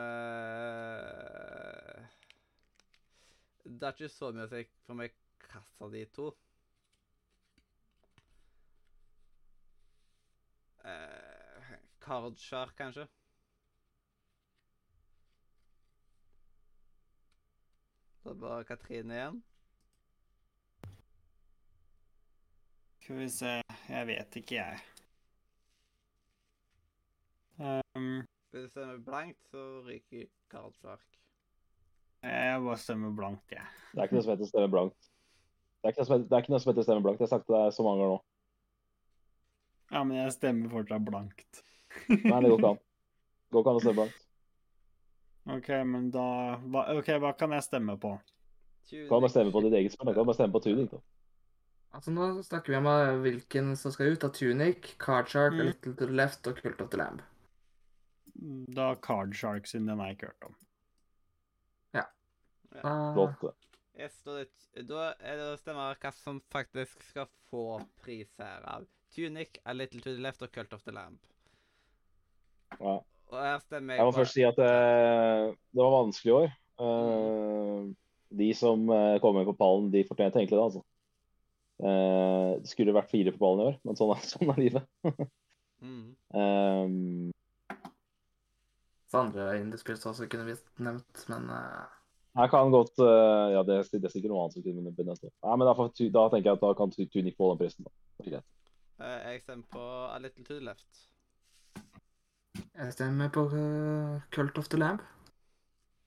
[3.64, 6.26] Det er ikke så mye å si for meg kassa de to.
[10.86, 11.72] Uh,
[12.06, 12.38] Card
[12.78, 13.08] kanskje?
[18.22, 19.42] Da er det bare Katrine igjen.
[23.02, 23.58] Skal vi se
[23.90, 24.80] Jeg vet ikke, jeg.
[27.58, 28.22] Um,
[28.56, 31.02] Hvis du stemmer blankt, så ryker Karl Shark.
[32.24, 33.66] jeg bare stemmer blankt, jeg.
[33.92, 35.10] Det er ikke noe som heter stemme blankt.
[35.82, 37.20] Det er ikke noe som heter, det er ikke noe som heter stemme blankt.
[37.20, 38.22] Jeg har sagt det så mange ganger nå.
[39.92, 41.60] Ja, men jeg stemmer fortsatt blankt.
[42.08, 42.80] Nei, det går ikke an.
[42.80, 44.24] Det går ikke an å stemme blankt.
[45.58, 46.26] OK, men da
[46.64, 48.16] hva, OK, hva kan jeg stemme på?
[48.88, 50.14] Du kan bare stemme på ditt eget spill.
[50.16, 50.88] Du kan bare stemme på tuning.
[50.96, 51.04] Da.
[51.92, 52.88] Altså Nå snakker vi om
[53.20, 55.66] hvilken som skal ut av Tunic, Card Shark, Mm.
[55.74, 57.20] Little to the Left og Cult of the Lamb.
[58.76, 60.56] Da Card Shark, siden den har jeg ikke hørt om.
[61.94, 62.04] Ja.
[63.14, 63.54] Flott.
[63.96, 68.28] Yes, da, er det- da er det å stemme hva som faktisk skal få pris
[68.38, 68.84] her av
[69.14, 71.20] Tunic, A Little to the Left og Cult of the Lamp.
[72.80, 72.98] Ja.
[73.30, 76.36] Og her stemmer jeg Jeg må på- først si at det, det var vanskelig i
[76.36, 76.52] år.
[76.78, 77.94] Eh,
[78.36, 80.84] de som kommer kom med på pallen, de fortjente egentlig det, altså.
[81.78, 84.86] Uh, det skulle vært fire på ballen i år, men sånn er, sånn er livet.
[85.82, 86.16] Mm.
[86.36, 86.88] Eh,
[89.10, 91.84] Så andre indiespill som også kunne vi nevnt, men uh...
[92.36, 95.28] Jeg kan godt uh, Ja, det, det er sikkert noe annet som kunne blitt nevnt.
[95.30, 95.74] Nei, men da,
[96.18, 97.86] da tenker jeg at da kan Tunic få den prisen.
[97.86, 98.42] da.
[98.96, 101.02] Eh, jeg stemmer på A Little to the Left.
[102.74, 105.00] jeg stemmer på uh, Cult of the Lamb.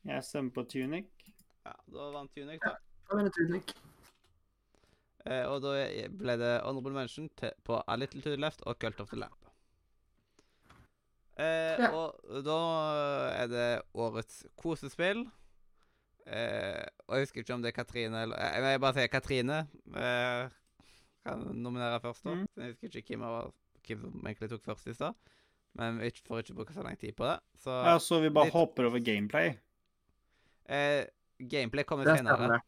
[0.06, 1.06] Jeg stemmer på Tunic.
[1.66, 2.76] Ja, da vant Tunic, da.
[3.10, 3.74] Da vant Tunic.
[5.26, 5.76] Uh, og da
[6.18, 9.20] ble det honorable mention til, på A Little to the Left og Cult of the
[9.20, 9.39] Lamp.
[11.40, 11.90] Eh, Ja.
[11.96, 12.58] Og da
[13.40, 15.22] er det årets kosespill.
[16.28, 19.60] Eh, og jeg husker ikke om det er Katrine eller Jeg, Jeg bare sier Katrine.
[19.96, 20.50] Eh,
[21.26, 22.36] kan nominere først, da.
[22.36, 22.48] Mm.
[22.58, 23.52] Jeg husker ikke hvem, var,
[23.88, 25.14] hvem som egentlig tok først i stad.
[25.80, 27.40] Men vi får ikke bruke så lang tid på det.
[27.64, 29.56] Så Ja, så vi bare litt- hopper over gameplay.
[30.70, 31.06] eh,
[31.40, 32.60] gameplay kommer senere.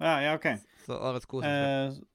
[0.00, 0.46] Ja, ja, OK.
[0.86, 1.94] Så årets kosespill.
[1.94, 2.13] Eh,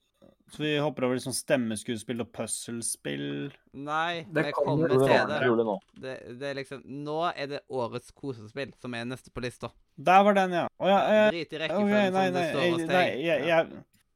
[0.52, 3.52] så vi hopper over liksom stemmeskuespill og puslespill.
[3.78, 5.76] Nei, det vi kommer til det nå.
[5.94, 6.16] Det.
[6.40, 9.70] Det, er liksom Nå er det årets kosespill som er neste på lista.
[9.96, 10.66] Der var den, ja.
[10.80, 10.98] Å ja.
[11.14, 13.14] eh, Drit i rekkefølgen nei, som nei, det står hos nei, deg.
[13.20, 13.70] Nei, jeg,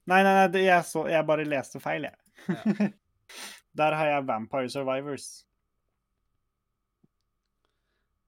[0.09, 2.89] nei, nei, nei, det- jeg, så, jeg bare leste feil, jeg.
[3.83, 5.29] Der har jeg Vampire Survivors.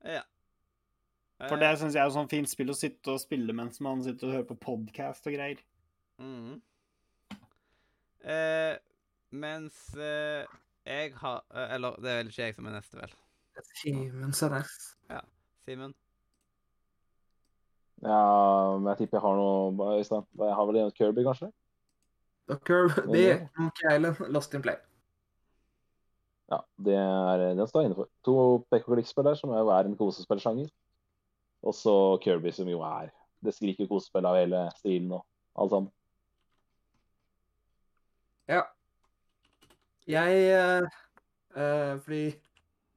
[0.05, 0.21] Ja.
[1.49, 4.01] For det syns jeg er et sånn fint spill å sitte og spille mens man
[4.05, 5.59] sitter og hører på podkast og greier.
[6.21, 6.61] Mhm.
[8.25, 8.77] Eh,
[9.35, 10.45] mens eh,
[10.85, 13.13] jeg har eh, Eller det er vel ikke jeg som er neste, vel.
[13.81, 14.73] Simen Sandnes.
[15.65, 15.93] Simen?
[18.03, 20.25] Ja, men jeg tipper jeg har noe Øystein.
[20.41, 21.51] Jeg har vel en Kirby, kanskje?
[22.67, 24.77] Kirby, Kylen, Monkey Island, Lost in Play.
[26.51, 28.09] Ja, det er, den står jeg inne for.
[28.27, 28.35] To
[28.69, 30.69] pek-og-klikk-spill der, som jo er en kosespillsjanger.
[31.65, 33.09] Og så Kirby, som jo er
[33.45, 35.25] Det skriker kosespill av hele stilen og
[35.61, 35.89] alt sammen.
[38.51, 38.61] Ja.
[40.07, 40.97] Jeg eh,
[41.57, 42.25] eh, Fordi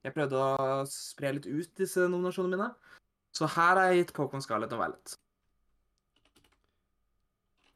[0.05, 2.69] jeg prøvde å spre litt ut disse nominasjonene mine.
[3.35, 5.15] Så her har jeg gitt Pokémon Scarlett og Violet.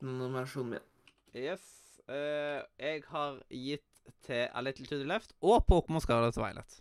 [0.04, 0.88] Nominasjonen min.
[1.34, 1.66] Yes.
[2.08, 3.86] eh, jeg har gitt
[4.24, 6.80] til A Little to the Left og Pokémon Scarlet Violet.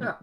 [0.00, 0.16] Ja.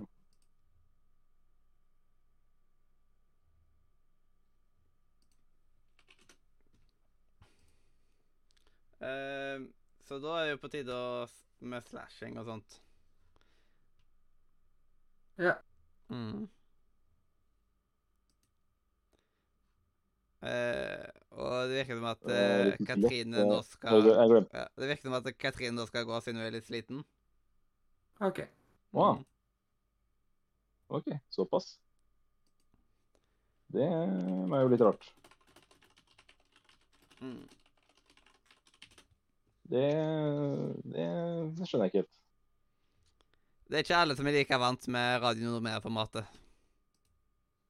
[8.99, 9.65] Eh,
[10.07, 11.25] så da er det jo på tide å,
[11.67, 12.77] med slashing og sånt.
[15.37, 15.57] Ja.
[16.09, 16.47] Mm.
[20.37, 25.29] Uh, og det virker som at eh, Katrine nå skal ja, Det virker som at
[25.33, 27.01] Katrine nå skal gå siden hun er litt sliten.
[28.21, 28.43] OK.
[28.95, 29.17] Wow.
[29.17, 29.25] Mm.
[30.97, 31.79] OK, såpass.
[33.67, 33.89] Det
[34.47, 35.09] var jo litt rart.
[37.19, 37.43] Mm.
[39.67, 39.87] Det,
[40.87, 41.05] det,
[41.57, 42.19] det skjønner jeg ikke helt.
[43.67, 46.35] Det er ikke alle som er like vant med radionormer-formatet.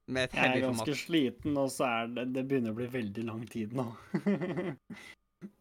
[0.07, 3.23] Med et Jeg er ganske sliten, og så er det Det begynner å bli veldig
[3.27, 3.89] lang tid nå.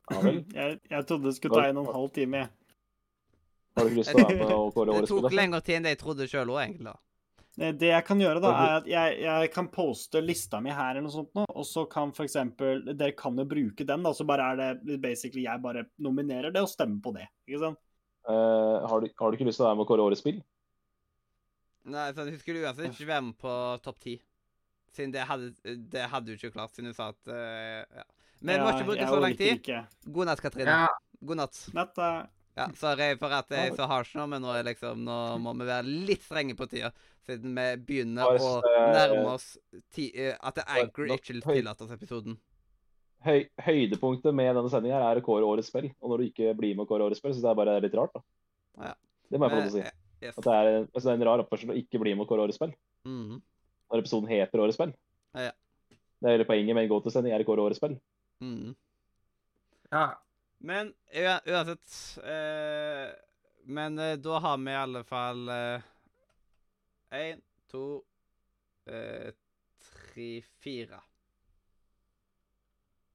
[0.06, 0.36] Ja vel.
[0.54, 2.38] jeg, jeg trodde det skulle ta en og en halv time.
[2.44, 2.48] jeg.
[3.76, 5.36] Har du ikke lyst til å være med og kåre Det årets tok Det tok
[5.36, 6.92] lengre tid enn det jeg trodde sjøl òg, egentlig.
[6.92, 6.94] da.
[7.60, 10.94] Eh, Det jeg kan gjøre, da, er at jeg, jeg kan poste lista mi her,
[10.94, 14.12] eller noe sånt nå, og så kan for eksempel Dere kan jo bruke den, da,
[14.16, 17.28] så bare er det basically jeg bare nominerer det og stemmer på det.
[17.48, 17.82] Ikke sant?
[18.26, 20.40] Uh, har, du, har du ikke lyst til å være med og kåre årets spill?
[21.86, 23.52] Nei, så Hun skulle uansett ikke være med på
[23.84, 24.16] topp ti.
[24.96, 25.52] Siden det hadde,
[25.92, 28.06] det hadde du ikke klart, siden du sa at uh, ja.
[28.44, 29.68] Men ja, må ikke bruke så lang tid.
[30.12, 30.74] God natt, Katrine.
[30.74, 31.60] Ja, God natt.
[31.76, 32.18] Natt, eh,
[32.56, 35.52] Ja, Sorry for at jeg er så harsh nå, men nå, er liksom, nå må
[35.58, 36.88] vi være litt strenge på tida.
[37.26, 39.48] Siden vi begynner Bare, å eh, nærme oss
[39.92, 42.38] ti, eh, at Anchor er ikke tillater oss episoden.
[43.26, 45.90] Høy, høydepunktet med denne sendinga er å kåre årets spill.
[46.00, 47.96] Og når du ikke blir med å kåre årets spill, syns jeg bare er litt
[47.98, 48.16] rart.
[48.16, 48.24] da.
[48.86, 48.94] Ja.
[49.28, 49.84] Det må jeg få lov til å si.
[49.84, 50.36] Eh, yes.
[50.38, 52.46] At det er, altså, det er en rar oppførsel å ikke bli med å kåre
[52.46, 52.72] årets spill.
[53.08, 53.40] Mhm.
[53.92, 54.92] Når episoden heter Årets spill.
[55.36, 55.52] Ja.
[55.92, 57.98] Det er hele poenget med en go-to-sending, er å kåre årets spill.
[58.42, 58.72] Mhm.
[59.92, 60.06] ja.
[60.58, 63.10] Men uansett eh,
[63.64, 65.50] Men eh, da har vi i alle fall
[67.10, 68.04] Én, to,
[68.84, 69.32] eh,
[69.78, 71.00] tre, fire.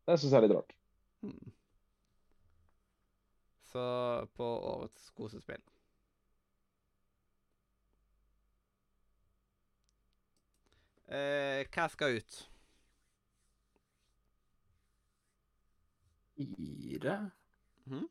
[0.06, 0.74] Det syns jeg er litt rart.
[1.22, 1.52] Hmm.
[3.72, 3.84] Så
[4.36, 5.62] på årets kosespill.
[11.12, 12.51] Eh, hva skal ut?
[16.46, 17.32] Fire
[17.86, 18.08] mm.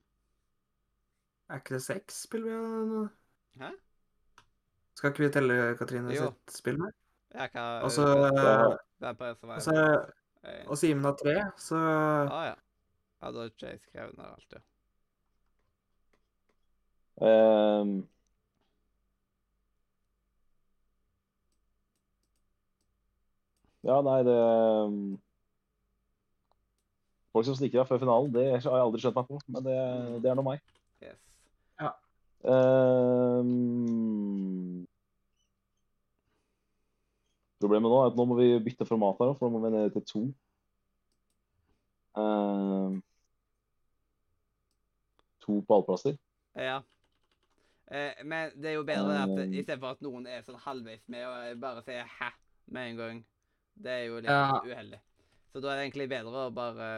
[1.51, 3.01] Er ikke det seks spill vi har nå?
[3.61, 3.71] Hæ?
[4.95, 6.29] Skal ikke vi telle Katrine Jo.
[6.31, 6.93] sitt spill med?
[7.35, 8.77] Ja, hva Og så Ja.
[9.01, 9.55] Vampire Survivor.
[9.55, 10.13] og så-
[10.69, 12.55] og Simen har tre, så ah, ja.
[13.23, 14.61] Ja, da har ikke jeg skrevet ned alt, ja.
[17.81, 18.09] Um.
[23.85, 25.21] ja, nei, det ehm,
[27.33, 29.37] Folk som stikker av før finalen, det har jeg aldri skjønt meg på.
[29.55, 29.77] Men det,
[30.25, 30.59] det er nå meg.
[31.05, 31.19] Yes.
[32.41, 33.45] Ehm.
[37.61, 39.93] Problemet nå er at nå må vi bytte format her, for nå må vi ned
[39.95, 40.23] til to.
[42.17, 43.03] Um,
[45.45, 46.15] to pallplasser.
[46.57, 46.79] Ja.
[47.91, 49.53] Eh, men det er jo bedre at Um.
[49.53, 52.33] istedenfor at noen er sånn halvveis med og bare sier 'hæ'
[52.67, 53.25] med en gang.
[53.77, 54.61] Det er jo litt Ja.
[54.65, 55.01] uheldig.
[55.51, 56.91] Så da er det egentlig bedre bare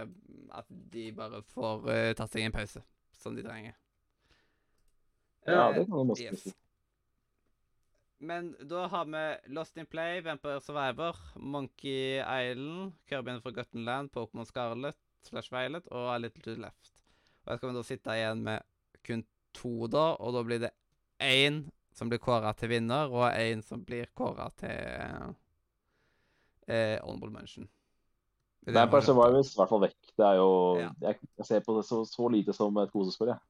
[0.52, 2.82] at de bare får uh, tatt seg en pause,
[3.16, 3.78] som de trenger.
[5.47, 6.42] Ja, Eh, det kan man også yes.
[6.42, 6.52] si.
[8.22, 14.12] Men da har vi Lost in Play, Vampire Survivor, Monkey Island, Kirby and Forgotten Land,
[14.12, 17.02] Pokémon Scarlet slash Violet og A Little to the Left.
[17.44, 18.62] Og her skal vi da sitte igjen med
[19.02, 19.24] kun
[19.55, 20.70] to, da, og da blir det
[21.18, 25.34] én som blir kåra til vinner, og én som blir kåra til
[26.68, 27.68] eh, Honorable Mention.
[28.62, 29.97] Det det Vampire Survivors i hvert fall vekk.
[30.18, 30.91] Det er jo, Ja.
[31.00, 33.32] jeg, jeg ser på det så, så lite som et kosespill.
[33.32, 33.41] jeg.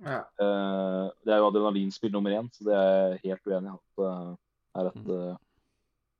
[0.00, 0.20] Ja.
[0.40, 4.00] Uh, det er jo adrenalinspill nummer én, så det er jeg helt uenig i at
[4.00, 4.38] det
[4.80, 5.36] er et uh,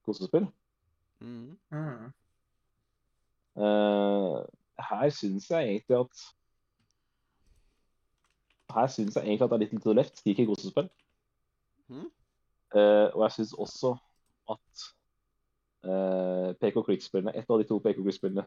[0.04, 0.46] kosespill.
[1.20, 1.56] Mm.
[1.72, 2.12] Mm.
[3.56, 4.44] Eh,
[4.90, 6.22] her syns jeg egentlig at
[8.74, 10.88] Her syns jeg egentlig at det er litt til left skriker kosespill.
[11.88, 12.08] Mm.
[12.74, 13.92] Eh, og jeg syns også
[14.50, 14.86] at
[15.84, 18.46] eh, PK Quick-spillene, et av de to PK Quick-spillene,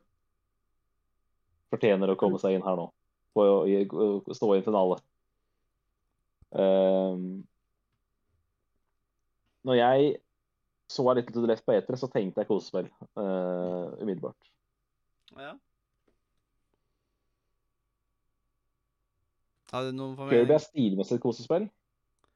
[1.73, 2.89] fortjener å komme seg inn her nå.
[3.35, 4.97] På å, stå i en finale.
[6.57, 7.43] Uh,
[9.67, 10.13] når jeg
[10.87, 12.87] så litt til Left på etere, så tenkte jeg kosespill
[13.19, 14.51] uh, umiddelbart.
[15.35, 15.51] Ja.
[19.73, 20.45] Har du noen formening?
[20.45, 21.67] Kirby er stilmessig et kosespill.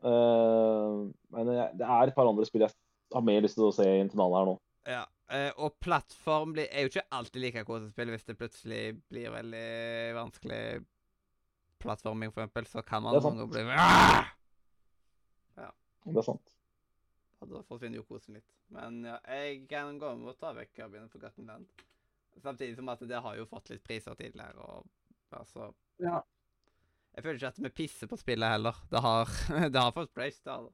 [0.04, 2.74] Uh, men det er et par andre spill jeg
[3.14, 4.58] har mer lyst til å se i en finale her nå.
[4.90, 9.30] Ja, eh, og plattform blir, er jo ikke alltid like kosespill hvis det plutselig blir
[9.34, 9.68] veldig
[10.18, 10.62] vanskelig
[11.82, 15.70] plattforming, for eksempel, så kan man noen ganger bli Ja.
[16.06, 16.52] Det er sant.
[17.42, 18.52] Og da forsvinner jo kosen litt.
[18.74, 21.66] Men ja, jeg kan gå med å ta vekk Kirby for Forgotten Land.
[22.42, 24.86] Samtidig som at det har jo fått litt priser tidligere, og
[25.38, 26.22] altså Ja.
[27.12, 28.78] Jeg føler ikke at vi pisser på spillet heller.
[28.90, 29.28] Det har,
[29.74, 30.52] det har fått praise, det.
[30.52, 30.74] har det.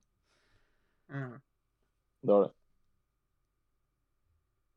[1.09, 1.41] Mm.
[2.21, 2.51] Det har det.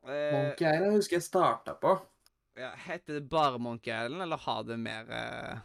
[0.08, 1.98] Eh, Monkey Island husker jeg starta på.
[2.56, 5.58] ja, heter det bare Monkey Island, eller har det mer eh,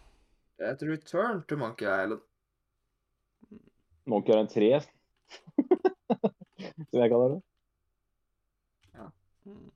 [0.60, 2.22] heter return to Monkey Island.
[4.06, 4.80] Monkey Island 3,
[6.90, 7.42] som jeg kaller det.
[9.46, 9.72] mm.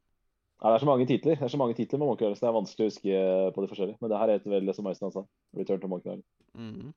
[0.60, 2.46] Nei, det er så mange titler Det er så mange titler med Monkey Island, så
[2.46, 3.14] det er vanskelig å huske
[3.56, 3.98] på de forskjellige.
[4.02, 5.22] Men det her heter vel, som Øystein sa,
[5.56, 6.28] Return to Monkey Island.
[6.54, 6.94] Mm.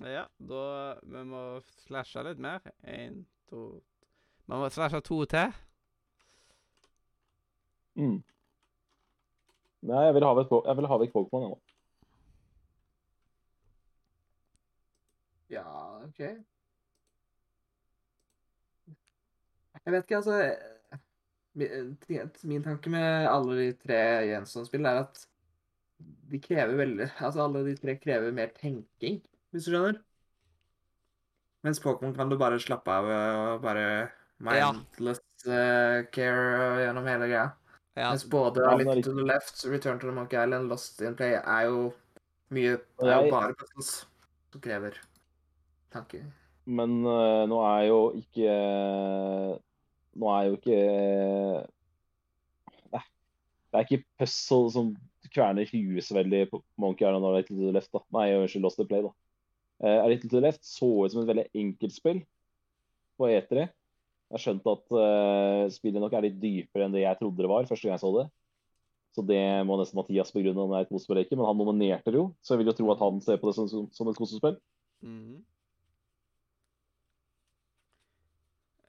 [0.00, 1.42] Ja, da Vi må
[1.86, 2.64] slashe litt mer.
[2.84, 3.62] Én, to
[4.50, 5.52] Man må slashe to til.
[7.94, 8.18] Mm.
[9.88, 11.58] Nei, jeg vil ha vekk, jeg vil ha vekk Pokémon, ennå.
[15.52, 15.64] Ja,
[16.06, 16.20] OK.
[19.82, 20.36] Jeg vet ikke, altså
[21.54, 21.98] Min,
[22.48, 23.98] min tanke med alle de tre
[24.30, 25.26] Jensson-spillene er at
[26.32, 30.00] de krever veldig Altså, alle de tre krever mer tenking, hvis du skjønner?
[31.62, 34.10] Mens Pokémon kan du bare slappe av og bare
[34.42, 34.72] Ja.
[34.72, 37.52] mindless eh, care gjennom hele greia.
[37.94, 41.14] Ja, Mens både Ja, Little to the Left, Return to the Monkey Island, Lost in
[41.14, 41.92] Play er jo
[42.50, 44.06] mye Det er jo bare puzzles
[44.52, 44.96] som krever
[45.92, 46.24] tanker.
[46.66, 48.56] Men uh, nå er jo ikke
[50.14, 50.80] Nå er jo ikke
[52.92, 53.04] Nei.
[53.72, 54.92] Det er ikke puzzle som
[55.32, 57.92] kverner huet så veldig på Monkey Island og Little to the Left.
[57.92, 58.02] da.
[58.18, 59.12] Nei, unnskyld, Lost in Play, da.
[59.82, 62.20] Uh, Little to the Left så ut som et veldig enkelt spill
[63.18, 63.66] på E3.
[64.32, 67.66] Jeg skjønte at uh, spillet nok er litt dypere enn det jeg trodde det var
[67.68, 68.26] første gang jeg så det.
[69.12, 71.58] Så det må nesten Mathias begrunne om det er et kosespill eller ikke, men han
[71.60, 73.88] nominerte det jo, så jeg vil jo tro at han ser på det som, som,
[73.92, 74.56] som et kosespill.
[75.04, 75.42] Mhm.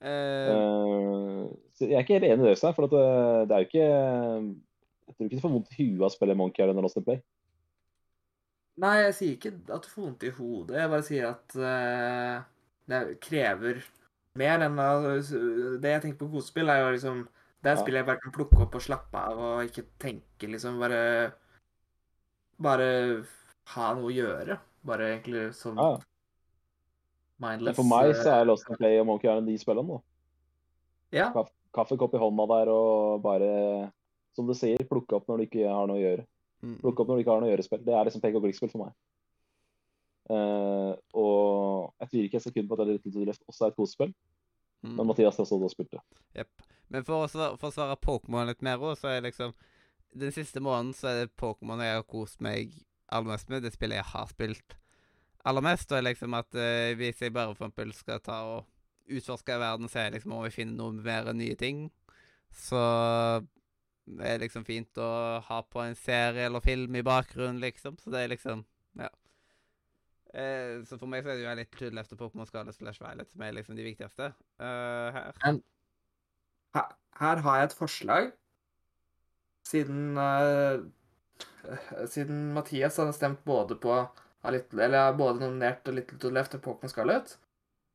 [0.03, 1.43] Eh, uh...
[1.75, 3.03] så jeg er ikke helt enig i det, for at det,
[3.47, 6.35] det er jo ikke Jeg tror ikke du får vondt i huet av å spille
[6.35, 7.21] Monkey Island og Lost in Play.
[8.81, 10.77] Nei, jeg sier ikke at du får vondt i hodet.
[10.79, 12.45] Jeg bare sier at uh,
[12.89, 13.83] det krever
[14.39, 15.19] mer enn uh,
[15.77, 17.23] Det jeg tenker på kosespill, er jo liksom
[17.61, 17.81] Det er Ja.
[17.83, 20.81] spill jeg bare kan plukke opp og slappe av og ikke tenke, liksom.
[20.81, 21.33] Bare
[22.63, 22.89] Bare
[23.75, 24.57] ha noe å gjøre.
[24.83, 25.93] Bare egentlig sånn Ja.
[27.37, 29.97] Men mindless for meg så eh, er Lost in Play og Monkey Island de spillene,
[29.97, 30.01] da.
[31.13, 31.45] Ja.
[31.73, 33.91] kaffekopp i hånda der og bare,
[34.33, 36.25] som du sier, plukke opp når du ikke har noe å gjøre.
[36.63, 36.77] Mm.
[36.79, 37.81] Plukke opp når du ikke har noe å gjøre-spill.
[37.83, 38.93] Det er liksom pek og klikk-spill for meg.
[40.31, 43.73] Uh, og jeg tviler ikke et sekund på at Little to the Left også er
[43.73, 44.13] et kosespill,
[44.83, 44.97] Mm.
[44.97, 46.01] men Mathias har også og spilt det.
[46.35, 46.49] Yep.
[46.91, 49.53] Men for å svare Pokémon litt mer òg, så er liksom
[50.13, 52.73] Den siste måneden så er det Pokémon jeg har kost meg
[53.09, 53.63] aller mest med.
[53.63, 54.75] Det spillet jeg har spilt
[55.43, 55.91] aller mest.
[55.91, 58.67] Og liksom at uh, hvis jeg bare for eksempel skal ta og
[59.09, 61.87] utforske verden, så er liksom om vi finner noen mer nye ting,
[62.53, 62.83] så
[64.19, 65.09] er liksom fint å
[65.45, 67.97] ha på en serie eller film i bakgrunnen, liksom.
[68.01, 68.65] Så det er liksom
[68.99, 69.09] Ja.
[70.33, 73.29] Eh, så for meg så er det jo litt Tudel efter Pokémon Skade slash Violet
[73.29, 75.59] som er liksom de viktigste uh, her.
[76.73, 78.31] Her, her har jeg et forslag.
[79.63, 80.81] Siden uh,
[82.09, 84.01] Siden Mathias hadde stemt både på
[84.51, 87.37] Little, Eller både nominert Little to Left og Pokémon Scarlet.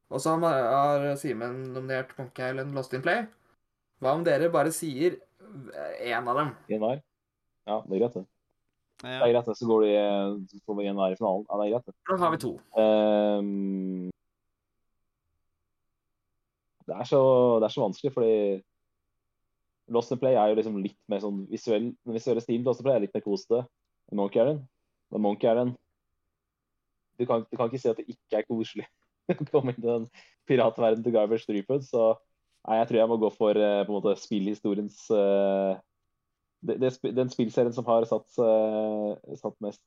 [0.08, 3.26] Og så har Simen nominert Monkey Island Lost in Play.
[4.00, 5.18] Hva om dere bare sier
[6.04, 6.50] én av dem?
[6.68, 7.00] En hver.
[7.68, 8.26] Ja, det er greit, det.
[9.02, 9.20] Det Ja.
[9.26, 9.56] er greit, det.
[9.58, 9.92] Så går de
[10.50, 11.44] så får vi en hver i finalen.
[11.48, 11.94] Ja, det er greit, det.
[12.08, 12.52] Da har vi to.
[12.76, 14.10] Um,
[16.88, 17.20] det, er så,
[17.60, 18.32] det er så vanskelig, fordi
[19.88, 22.82] Lost in Play er jo liksom litt mer sånn visuell Den visuelle stilen til Lost
[22.82, 23.62] in Play er litt mer kosete
[24.10, 24.64] enn Monkey Island.
[25.12, 25.76] Men Monkey Island
[27.18, 28.84] du kan, du kan ikke si at det ikke er koselig
[29.32, 30.04] å komme inn i den
[30.48, 32.12] piratverdenen til Garbage Threepwood, så
[32.68, 35.80] nei, jeg tror jeg må gå for eh, på en måte spillhistoriens eh,
[36.68, 39.84] det, det, Den spillserien som har satt, eh, satt mest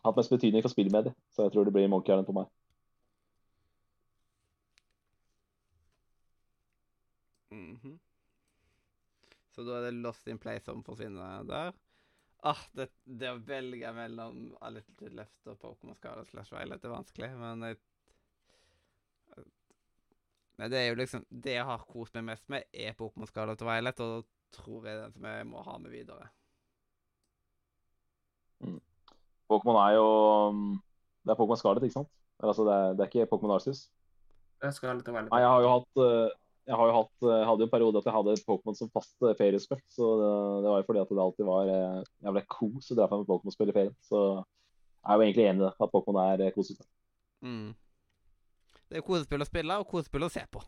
[0.00, 1.16] hatt mest betydning for spillmediet.
[1.34, 2.48] Så jeg tror det blir Monkey Island på meg.
[7.50, 7.98] Mhm.
[9.50, 11.74] Så da er det Lost in Play som forsvinner der.
[12.46, 16.94] Ah, det, det å velge mellom A Little Left og Pokémon Scarlet slash Violet er
[16.94, 17.76] vanskelig, men jeg,
[20.60, 23.62] Men det er jo liksom Det jeg har kost meg mest med, er Pokémon Scarlet
[23.64, 26.28] og Violet, og da tror jeg den som jeg må ha med videre.
[29.50, 30.10] Pokémon er jo
[30.50, 30.66] um,
[31.24, 32.12] Det er Pokémon Scarlet, ikke sant?
[32.40, 33.88] Eller, altså, det, er, det er ikke Pokémon Arceus.
[34.60, 36.36] Det er litt og litt Nei, jeg har jo hatt eh,
[36.68, 39.24] jeg har jo hatt, eh, hadde jo en periode at jeg hadde Pokémon som fast
[39.24, 39.80] eh, feriespill.
[39.90, 40.30] Så det,
[40.64, 43.30] det var jo fordi at det alltid var Jeg ble kos og dra frem med
[43.32, 43.96] Pokémon-spill i ferien.
[44.04, 46.84] Så jeg er jo egentlig enig i det, at Pokémon er kosete.
[47.40, 47.72] Mm.
[48.90, 50.62] Det er kosespill å spille, og kosespill å se på.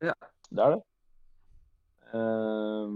[0.00, 0.14] Ja,
[0.48, 0.80] Det er det.
[2.10, 2.88] Uh,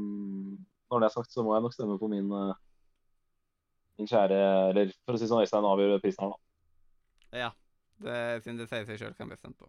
[0.90, 2.56] når det er sagt, så må jeg nok stemme på min, uh,
[4.00, 4.40] min kjære
[4.72, 7.38] Eller for å si sånn, Øystein avgjør prisen her, da.
[7.44, 7.52] Ja.
[8.02, 9.68] Det, siden det sier seg sjøl, kan bli stemt på.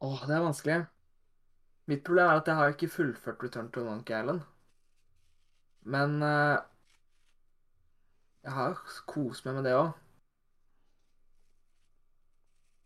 [0.00, 0.84] Åh, det er vanskelig.
[1.90, 4.40] Mitt problem er at jeg har ikke fullført Return to Monkey Island.
[5.82, 6.56] Men uh,
[8.42, 9.90] jeg har kost meg med det òg.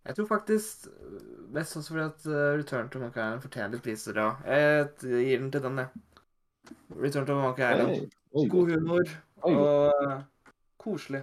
[0.05, 1.21] Jeg tror faktisk øh,
[1.55, 4.33] Mest også fordi at øh, Return to Monkey Island fortjener litt priser, ja.
[4.45, 5.89] Jeg gir den til den, jeg.
[7.05, 8.11] Return to Monkey Island.
[8.51, 9.03] God humor
[9.43, 10.21] og øh,
[10.79, 11.23] koselig.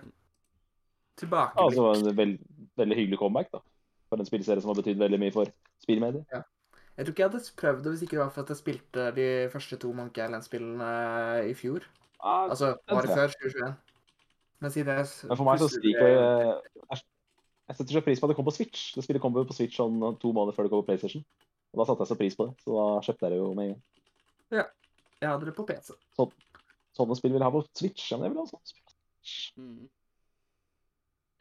[1.18, 1.66] Tilbakeblikk.
[1.66, 2.40] Altså en veld,
[2.78, 3.62] veldig hyggelig comeback, da.
[4.10, 5.52] For en spillserie som har betydd veldig mye for
[5.84, 6.24] spillmedier.
[6.98, 9.12] Jeg tror ikke jeg hadde prøvd det hvis ikke det var for at jeg spilte
[9.16, 10.90] de første to Monkey Island-spillene
[11.50, 11.86] i fjor.
[12.24, 13.74] Ah, Altså det året før 2021.
[14.60, 17.02] Men jeg Men for meg så stikker jeg
[17.72, 18.90] Jeg setter så pris på at det kom på Switch.
[18.92, 21.24] Det spillet kom jo på Switch sånn to måneder før det kom på PlayStation.
[21.72, 23.64] Og da satte jeg så pris på det, så da kjøpte jeg det jo med
[23.64, 23.84] en gang.
[24.58, 24.66] Ja.
[25.22, 25.96] Jeg hadde det på PC.
[26.98, 28.10] Sånne spill vil jeg ha på Switch.
[28.12, 28.96] Ja, men jeg vil ha sånne spill.
[29.62, 29.90] Mm.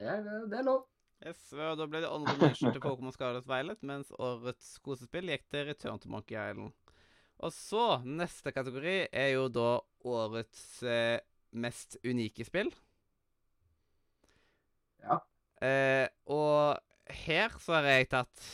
[0.00, 0.84] Ja, det det er lov.
[1.20, 5.48] Yes, og Da ble det andre mention til Pokémon Scarlet Violet, mens årets kosespill gikk
[5.52, 6.94] til Return to Monkey Island.
[7.40, 11.18] Og så, neste kategori er jo da årets eh,
[11.50, 12.70] mest unike spill.
[15.02, 15.18] Ja.
[15.60, 16.78] Eh, og
[17.24, 18.44] her så har jeg tatt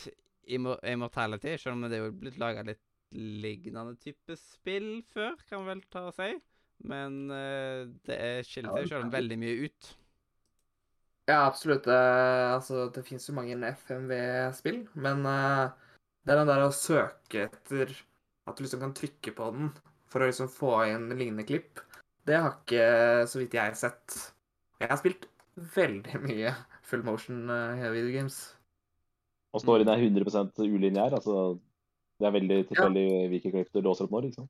[0.47, 2.83] Immortality, selv om det er jo blitt laga litt
[3.15, 6.33] lignende type spill før, kan vel ta og si.
[6.87, 9.93] Men eh, det er- skiller seg selv om veldig mye ut.
[11.27, 11.87] Ja, absolutt.
[11.91, 15.65] Eh, altså, det fins jo mange FMV-spill, men eh,
[16.23, 17.91] det er den der å søke etter
[18.47, 19.73] At du liksom kan trykke på den
[20.07, 21.81] for å liksom få inn lignende klipp.
[22.23, 22.85] Det har ikke,
[23.27, 24.15] så vidt jeg har sett
[24.79, 25.25] Jeg har spilt
[25.75, 26.53] veldig mye
[26.87, 28.39] full motion uh, videogames.
[29.55, 31.15] Og storyen er 100% ulineær.
[31.17, 31.57] altså
[32.19, 34.29] Det er veldig tilfeldig hvilke klipp du låser opp når.
[34.29, 34.47] liksom.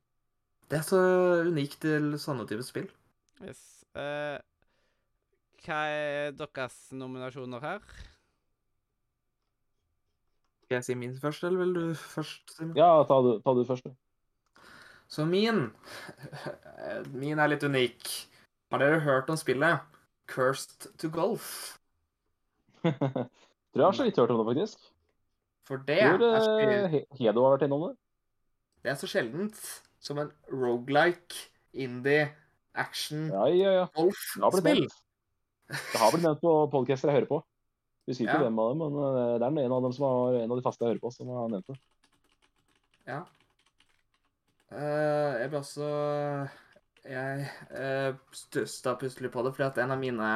[0.68, 1.00] Det er så
[1.48, 2.88] unikt til sånne typer spill.
[3.44, 3.62] Yes.
[3.96, 4.36] Uh,
[5.64, 7.80] hva er deres nominasjoner her?
[10.64, 12.52] Skal jeg si min først, eller vil du først?
[12.52, 12.76] Simon?
[12.76, 13.96] Ja, ta du, ta du først, du.
[15.08, 15.70] Så min
[17.22, 18.10] Min er litt unik.
[18.68, 19.80] Har dere hørt om spillet
[20.28, 21.77] Cursed to Golf?
[23.72, 24.86] Tror jeg har så vidt hørt om det, faktisk.
[25.68, 27.96] For det Tror er, så, eh, He- Hedo har vært innom det.
[28.82, 29.58] det er så sjeldent
[30.00, 31.36] som en rogelike,
[31.74, 32.28] indie,
[32.74, 33.86] action, Ja, ja, ja.
[33.98, 34.86] Golf-spill.
[35.68, 37.40] Det har blitt nevnt på podcaster jeg hører på.
[38.08, 38.44] Husker ikke Ja.
[38.46, 40.64] hvem av dem, men eh, det er en av dem som har, en av de
[40.64, 41.76] faste jeg hører på, som har nevnt det.
[43.08, 43.20] Ja.
[44.68, 45.86] Uh, jeg ble også
[47.08, 50.32] Jeg uh, stussa plutselig på det, fordi at en av mine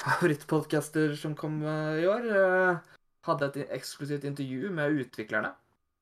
[0.00, 2.94] favorittpodcaster som kom eh, i år, eh,
[3.28, 5.52] hadde et eksklusivt intervju med utviklerne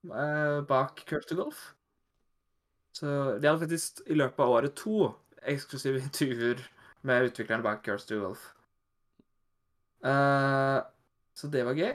[0.09, 1.73] eh, bak Curse to Golf.
[2.93, 3.07] Så
[3.41, 5.13] de hadde faktisk i løpet av året to
[5.49, 6.63] eksklusive intervjuer
[7.09, 8.51] med utviklerne bak Curse to Golf.
[10.03, 11.93] Så det var gøy.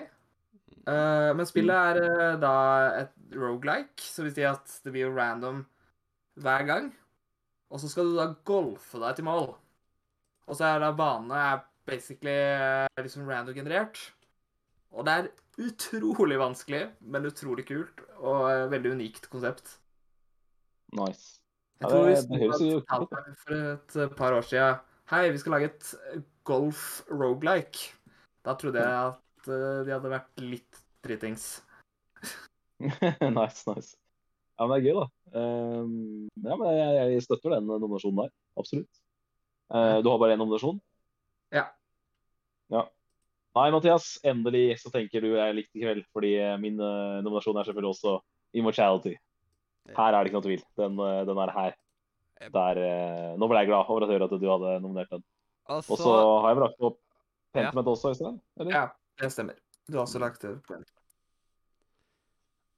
[0.87, 2.53] Men spillet er eh, da
[3.01, 5.65] et rogelike, så vil si at det blir jo random
[6.39, 6.87] hver gang.
[7.67, 9.49] Og så skal du da golfe deg til mål.
[10.47, 13.99] Og så er da banene er basically eh, liksom random generert.
[14.91, 15.29] Og det er
[15.67, 19.77] utrolig vanskelig, men utrolig kult, og eh, veldig unikt konsept.
[20.97, 21.39] Nice.
[21.81, 22.25] Jeg tror vi hvis
[22.61, 26.81] det ut, meg for et eh, par år siden Hei, vi skal lage et golf
[27.07, 27.93] rogelike.
[28.43, 31.45] Da trodde jeg at de hadde vært litt dritings.
[33.37, 33.95] nice, nice.
[34.57, 35.05] Ja, men det er gøy, da.
[35.37, 38.33] Um, ja, men jeg, jeg støtter den nominasjonen der.
[38.59, 38.99] Absolutt.
[39.71, 40.81] Uh, du har bare én nominasjon?
[41.55, 41.69] Ja.
[42.73, 42.83] Ja.
[43.57, 47.57] Nei, Mathias, endelig så tenker du jeg likte i kveld, fordi eh, min uh, nominasjon
[47.57, 48.17] er selvfølgelig også
[48.57, 49.15] Immortality.
[49.97, 50.65] Her er det ikke noe tvil.
[50.77, 51.77] Den, uh, den er her.
[52.53, 55.25] Der, uh, nå ble jeg glad over å høre at du hadde nominert den.
[55.67, 56.13] Og Og så
[56.43, 56.99] har jeg brakt opp
[57.55, 58.37] Pentiment også, Øystein?
[58.59, 58.75] Eller?
[58.75, 58.83] Ja,
[59.23, 59.57] det stemmer.
[59.87, 60.85] Du har også lagt det på en.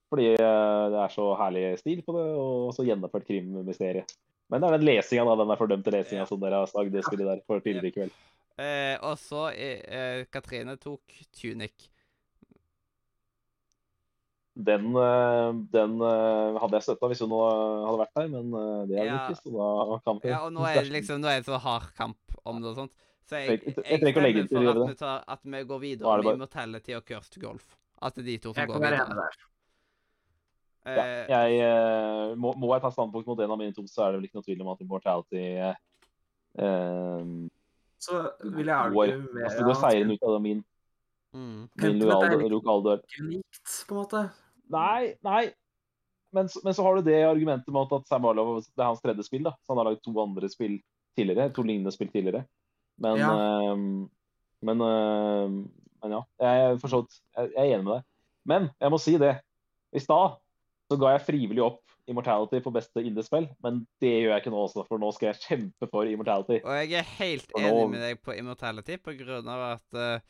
[0.09, 4.15] Fordi det er så herlig stil på det, og så gjennomført krimmysteriet.
[4.49, 6.29] Men det er den lesinga, da, den der fordømte lesinga Ja.
[6.29, 8.15] som dere har sagt det spillet der for tidligere i kveld.
[8.59, 11.87] Eh, Og så eh, eh, Katrine tok Tunic.
[14.59, 17.37] Den, eh, den eh, hadde jeg støtta hvis hun nå
[17.87, 18.49] hadde vært her, men
[18.89, 19.19] det er Ja.
[19.29, 21.59] ikke, så da kan vi Ja, og nå er det liksom Nå er det så
[21.63, 22.91] hard kamp om det og sånt.
[23.29, 25.79] Så jeg, Jeg- jeg, jeg legge til for at vi, tar, at vi går er
[25.79, 27.77] videre med bare- Immortality og Cursed Golf.
[28.01, 29.07] At det er de to som Jeg går videre.
[29.07, 29.31] der.
[30.85, 34.11] ja, Eh, jeg, må, må jeg ta standpunkt mot en av mine to, så er
[34.11, 35.75] det vel ikke noe tvil om at Immortality eh,
[37.99, 40.61] Så vil jeg argue med altså, går seieren ut av min,
[41.35, 41.57] mm.
[41.75, 42.43] min litt-
[43.19, 44.21] unikt, på en måte.
[44.71, 45.41] Nei, nei.
[46.31, 49.25] Men, men så har du det argumentet med at- Sam Barlow det er hans tredje
[49.25, 49.43] spill.
[49.43, 50.79] da, så Han har lagd to andre spill
[51.17, 52.45] tidligere, to lignende spill tidligere.
[52.99, 53.31] Men, Ja.
[53.35, 54.09] ehm,
[54.61, 55.69] men, ehm,
[56.03, 56.21] men ja.
[56.39, 58.03] Jeg er for så vidt jeg, jeg er enig med deg.
[58.45, 59.41] Men jeg må si det.
[59.93, 60.37] I stad
[60.89, 64.61] så ga jeg frivillig opp Immortality for beste indiespill, men det gjør jeg ikke nå
[64.65, 66.57] også, for nå skal jeg kjempe for Immortality.
[66.65, 69.99] Og jeg er helt For enig nå- med deg på Immortality, på grunn av at
[70.01, 70.23] eh,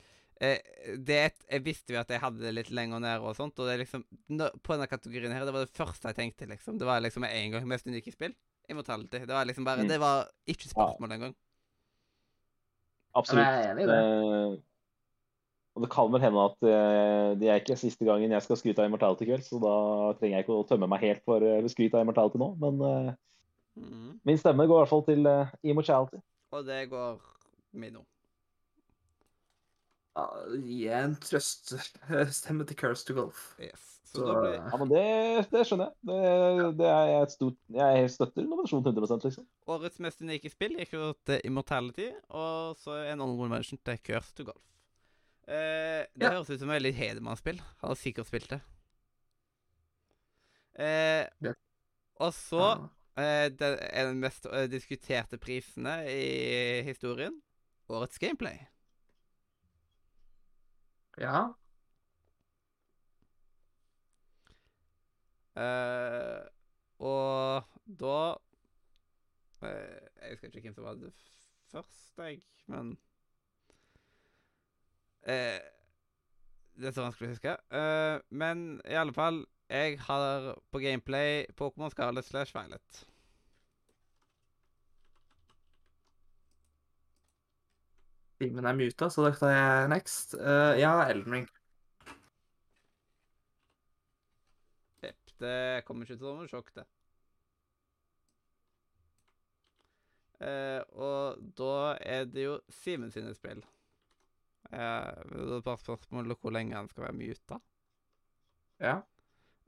[0.44, 3.38] eh, det er et, Jeg visste jo at jeg hadde det litt lenger nede og
[3.40, 4.04] sånt, og det er liksom
[4.60, 6.78] På denne kategorien her, det var det første jeg tenkte, liksom.
[6.78, 8.36] Det var liksom med en gang mest unike spill.
[8.70, 9.24] Immortality.
[9.24, 9.88] Det var liksom bare Mm.
[9.88, 11.36] Det var ikke spørsmål engang.
[13.16, 13.46] Absolutt.
[13.46, 14.64] Jeg er enig i det.
[15.80, 18.60] Eh, og det kan vel hende at eh, det er ikke siste gangen jeg skal
[18.60, 19.74] skryte av Immortality i kveld, så da
[20.20, 22.54] trenger jeg ikke å tømme meg helt for uh, skryt av Immortality nå.
[22.60, 23.18] Men eh,
[23.80, 24.20] Mm.
[24.26, 26.18] min stemme går i hvert fall til uh, Immortality.
[26.52, 27.20] Og det går
[27.80, 28.02] min nå.
[30.18, 30.26] Ja,
[30.66, 33.54] Gi en trøststemme til Curse to Golf.
[33.62, 33.86] Yes.
[34.10, 35.04] Så, Så, da blir Ja, men det,
[35.54, 35.96] det skjønner jeg.
[36.10, 39.46] Det, det er et stort Jeg støtter nominasjon 100% liksom.
[39.70, 44.34] Årets mest unike spill gikk jo til Immortality, og så en honorable mention til Curse
[44.36, 44.66] to Golf.
[45.50, 46.30] Eh, det Ja.
[46.36, 47.60] høres ut som et veldig Hedemann-spill.
[47.82, 48.62] Han har sikkert spilt det.
[50.80, 51.54] Eh, Ja.
[52.20, 57.42] Og så eh, den, den de mest eh, diskuterte prisene i historien.
[57.90, 58.60] Årets gameplay.
[61.18, 61.54] Ja.
[65.60, 66.44] Eh,
[67.00, 67.64] og
[68.00, 68.16] da
[69.66, 71.12] eh, Jeg husker ikke hvem som var det
[71.72, 72.94] først, jeg, men
[75.28, 75.60] eh,
[76.80, 77.56] Det er så vanskelig å huske.
[77.76, 83.06] Eh, men i alle fall, jeg har på gameplay Pokémon Scarlet slash Violet.
[88.40, 90.34] Timen er muta, så da tar jeg next.
[90.40, 91.50] Eh, ja, Elden Ring.
[95.04, 95.36] Jepp.
[95.40, 96.88] Det kommer ikke til å være noe sjokk, det.
[100.40, 103.60] Uh, og da er det jo Simen sine spill.
[104.74, 107.60] Eh, det er bare spørsmålet hvor lenge han skal være muta.
[108.80, 109.00] Ja.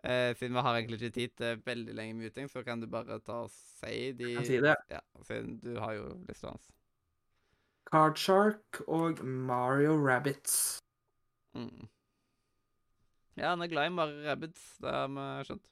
[0.03, 3.19] Eh, siden vi har egentlig ikke tid til veldig lenge muting, så kan du bare
[3.19, 4.75] ta og si de Kan si det.
[4.89, 6.71] Ja, siden du har jo lista hans.
[7.91, 10.80] Cardshark og Mario Rabbits.
[11.53, 11.89] Mm.
[13.38, 15.67] Ja, han er glad i Mario Rabbids, det har vi skjønt.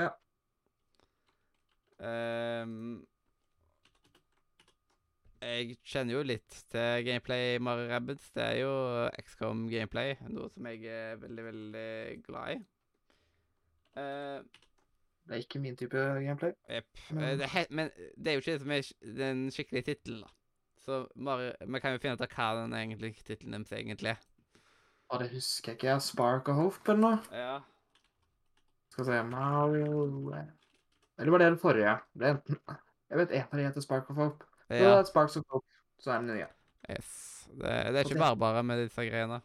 [0.00, 0.08] Ja.
[2.02, 3.04] Ehm,
[5.42, 8.30] jeg kjenner jo litt til gameplay i Mario Rabbids.
[8.36, 8.72] Det er jo
[9.22, 11.86] XCOM gameplay, noe som jeg er veldig, veldig
[12.26, 12.58] glad i.
[13.96, 14.42] Uh,
[15.28, 16.52] Det er ikke min type gameplay.
[16.68, 17.02] Jepp.
[17.14, 20.28] Men- Eh, men det er jo ikke det som er den skikkelige tittelen, da.
[20.82, 24.18] Så Mario, vi kan jo finne ut av hva den egentlige tittelen deres egentlig er.
[25.12, 26.00] Å, det husker jeg ikke.
[26.00, 27.18] Spark of Hope eller noe?
[27.30, 27.60] Ja.
[28.90, 30.32] Skal vi se Mario
[31.18, 32.00] Eller var det den forrige?
[32.18, 32.58] Det er enten
[33.12, 34.44] Jeg vet en av de heter Spark of Hope.
[34.72, 34.98] Så det ja.
[34.98, 36.46] er Sparks og coke, så er den nye.
[36.90, 37.08] Yes.
[37.52, 39.40] Det, det er ikke bare bare med disse greiene.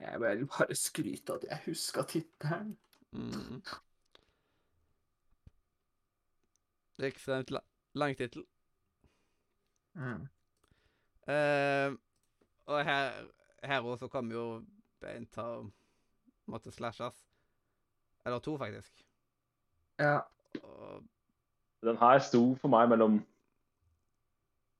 [0.00, 2.78] Jeg vil bare skryte at jeg huska tittelen.
[3.12, 3.62] Mm.
[6.96, 7.60] Det er ekstremt la
[7.94, 8.42] lang tittel.
[9.94, 10.26] Mm.
[11.28, 11.94] Uh,
[12.66, 13.12] og her,
[13.62, 14.64] her også kommer jo
[15.14, 15.70] en til å
[16.50, 17.22] måtte slashes.
[18.26, 19.06] Eller to, faktisk.
[19.98, 20.18] Ja.
[20.62, 21.04] Og,
[21.82, 23.20] Den her sto for meg mellom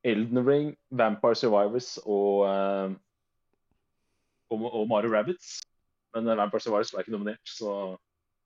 [0.04, 2.92] Elden Ring, Vampire Survivors og, uh,
[4.50, 5.62] og, og Mario Rabbits.
[6.14, 7.96] Men eh, Vampire Survivors var ikke nominert, så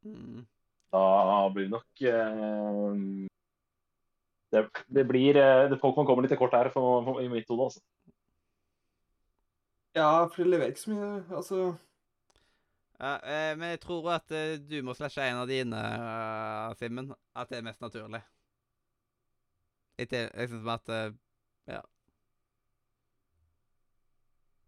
[0.02, 0.46] mm.
[0.92, 2.94] da blir det nok uh,
[4.52, 4.62] det,
[4.94, 7.66] det blir uh, det, Pokémon kommer litt til kort her for, for, i mitt hode,
[7.68, 7.82] altså.
[9.94, 11.60] ja, for det leverer ikke så mye Altså
[13.00, 14.32] Ja, eh, men jeg tror at
[14.70, 17.12] du må slashe en av dine, uh, Simen.
[17.36, 18.24] At det er mest naturlig.
[19.98, 21.12] Jeg, jeg som at eh,
[21.68, 21.80] Ja.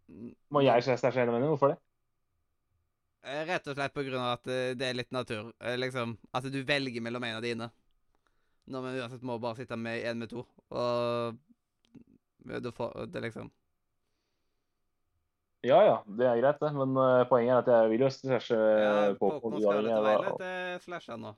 [0.51, 1.47] Må jeg stæsje en av mine?
[1.51, 1.77] Hvorfor det?
[3.23, 5.51] eh, Rett og slett på grunn av at eh, det er litt natur.
[5.61, 7.69] Eh, liksom, At du velger mellom en av dine.
[8.71, 10.45] Når vi uansett må bare sitte med én med to.
[10.69, 11.37] Og
[12.61, 13.49] du får Det liksom
[15.63, 16.71] Ja ja, det er greit, det.
[16.73, 19.59] Men uh, poenget er at jeg vil jo stæsje Ja, Pokémon.
[19.61, 21.35] Skal uavhengig til Violet hva- er slasha nå.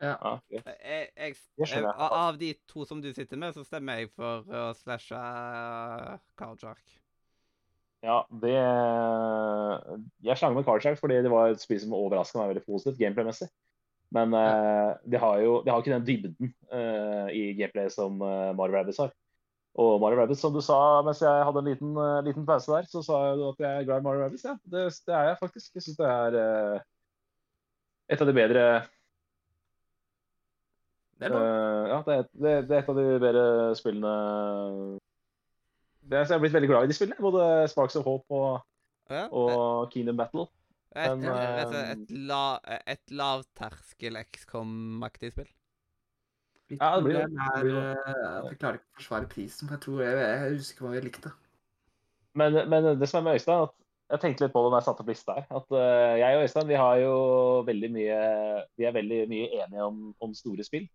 [0.00, 0.16] Ja,
[0.50, 0.66] greit.
[0.66, 1.94] Eh, Jeg, jeg, Det.
[1.94, 6.99] Av de to som du sitter med, så stemmer jeg for å slashe uh, Carjark.
[8.00, 8.54] Ja, det
[10.24, 13.50] Jeg slang med Karchak fordi det var et spill som overraska meg veldig positivt gameplay-messig.
[14.10, 18.50] Men uh, de har jo de har ikke den dybden uh, i gameplay som eh,
[18.58, 19.12] Mario Rabbids har.
[19.78, 22.88] Og Mario Rabbids, som du sa mens jeg hadde en liten, eh, liten pause der,
[22.90, 24.44] så sa du at jeg er glad i Mario Rabbids.
[24.44, 25.74] Ja, det, det er jeg faktisk.
[25.74, 26.80] Jeg syns det er uh,
[28.10, 28.64] et av de bedre
[31.20, 31.36] Det er.
[31.36, 33.46] Eh, ja, det er, det, det er et av de bedre
[33.78, 34.14] spillene
[36.10, 37.22] det er, så Jeg har blitt veldig glad i de spillene.
[37.22, 38.60] Både Sparks of Hope og,
[39.10, 40.46] Ja, og Kingdom Battle.
[40.96, 42.44] et, men, et, et, eh, et, la,
[42.86, 45.50] et lavterskel XCOM-aktig spill.
[46.70, 47.26] Ja, det blir det.
[47.26, 50.86] er eh, jeg klarer ikke å forsvare prisen, for jeg tror jeg, jeg er usikker
[50.86, 51.32] hva vi likte.
[52.38, 53.74] Men, men det som er med Øystein, at
[54.10, 55.46] jeg tenkte litt på det når jeg satte opp lista her.
[55.60, 57.14] At eh, jeg og Øystein vi har jo
[57.66, 58.18] veldig mye
[58.78, 60.86] Vi er veldig mye enige om, om store spill.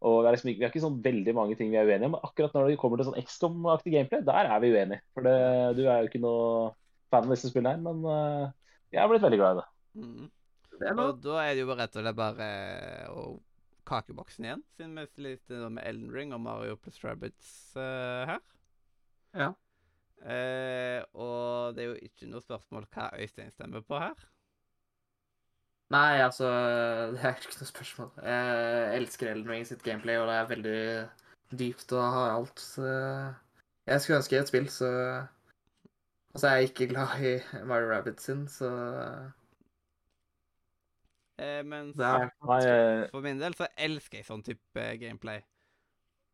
[0.00, 2.08] Og det er liksom, ikke- vi har ikke sånn veldig mange ting vi er uenige
[2.08, 2.16] om.
[2.16, 5.00] Men akkurat når det kommer til sånn XCOM-aktig gameplay, der er vi uenige.
[5.12, 6.72] For det, du er jo ikke noe
[7.10, 8.50] fan av disse spillene her, men uh,
[8.92, 9.68] jeg har blitt veldig glad i det.
[10.00, 10.30] Mm.
[10.80, 11.00] Det er.
[11.04, 13.24] Og da er det jo bare rett og slett bare eh, å
[13.90, 18.40] kakeboksen igjen, siden vi sliter med Elden Ring og Mario pluss Rabbids uh, her.
[19.34, 19.50] Ja.
[20.20, 24.16] Uh, og det er jo ikke noe spørsmål hva Øystein stemmer på her.
[25.90, 26.46] Nei, altså
[27.14, 28.10] Det er ikke noe spørsmål.
[28.22, 30.78] Jeg elsker Elden Ring sitt gameplay, og det er veldig
[31.60, 32.60] dypt og har alt.
[32.62, 32.86] Så
[33.90, 34.90] jeg skulle ønske et spill, så
[36.30, 38.68] Altså, jeg er ikke glad i Mario Rabbit sin, så
[41.40, 45.40] Eh, Men Nei, eh, for min del så elsker jeg sånn type eh, gameplay.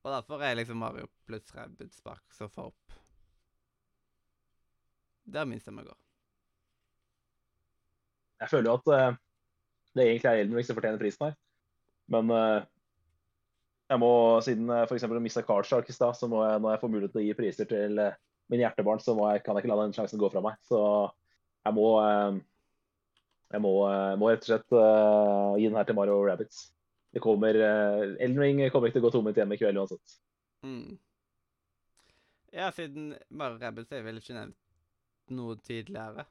[0.02, 2.97] Og derfor er liksom Mario pluss Rabbids Spark så får opp
[5.26, 5.97] Der min stemme går.
[8.41, 9.17] jeg føler jo at eh,
[9.97, 11.36] det egentlig er Elden Ring som fortjener prisen her.
[12.12, 12.66] Men eh,
[13.91, 14.10] jeg må,
[14.47, 15.07] siden jeg f.eks.
[15.23, 17.70] mista Cardshark i stad, så må jeg, når jeg får mulighet til å gi priser
[17.70, 18.16] til min
[18.52, 20.58] mine hjertebarn, så må jeg, kan jeg ikke la den sjansen gå fra meg.
[20.66, 20.78] Så
[21.66, 22.39] jeg må eh,
[23.55, 26.70] jeg må, eh, må rett og slett uh, gi den her til Mario Rabbits.
[27.15, 30.16] Det kommer, uh, Elden Ring kommer ikke til å gå tomhendt hjemme i kveld uansett.
[30.66, 30.97] Mm.
[32.57, 34.58] Ja, siden Mario Rabbids er vel ikke nevnt
[35.36, 36.26] noe tidligere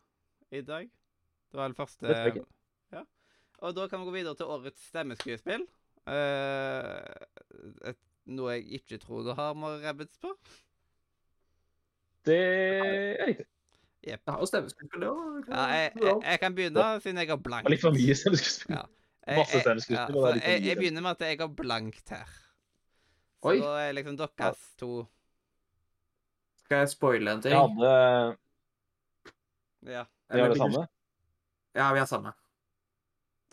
[0.51, 0.91] i dag.
[1.51, 2.45] Det var det første Det tror jeg ikke.
[2.95, 3.03] Ja.
[3.65, 5.65] Og da kan vi gå videre til årets stemmeskuespill.
[6.05, 7.01] Uh,
[7.89, 7.97] et,
[8.29, 10.35] noe jeg ikke tror du har Mario Rabbids på.
[12.25, 13.47] Det er riktig.
[14.05, 15.49] Jeg har jo stemmeskuespill, det òg.
[15.49, 17.71] Ja, jeg, jeg, jeg kan begynne, siden jeg har blankt.
[17.73, 18.77] litt for mye stemmeskuespill.
[18.77, 18.85] Ja.
[19.39, 22.33] Masse stemmeskuespill, ja, jeg, jeg begynner med at jeg har blankt her.
[23.41, 23.57] Så Oi.
[23.61, 24.91] da er liksom deres to
[26.63, 27.53] Skal jeg spoile en ting?
[27.53, 27.91] Jeg hadde
[29.85, 30.05] Ja.
[30.33, 30.87] Vi har det samme.
[31.75, 32.33] Ja, vi har samme.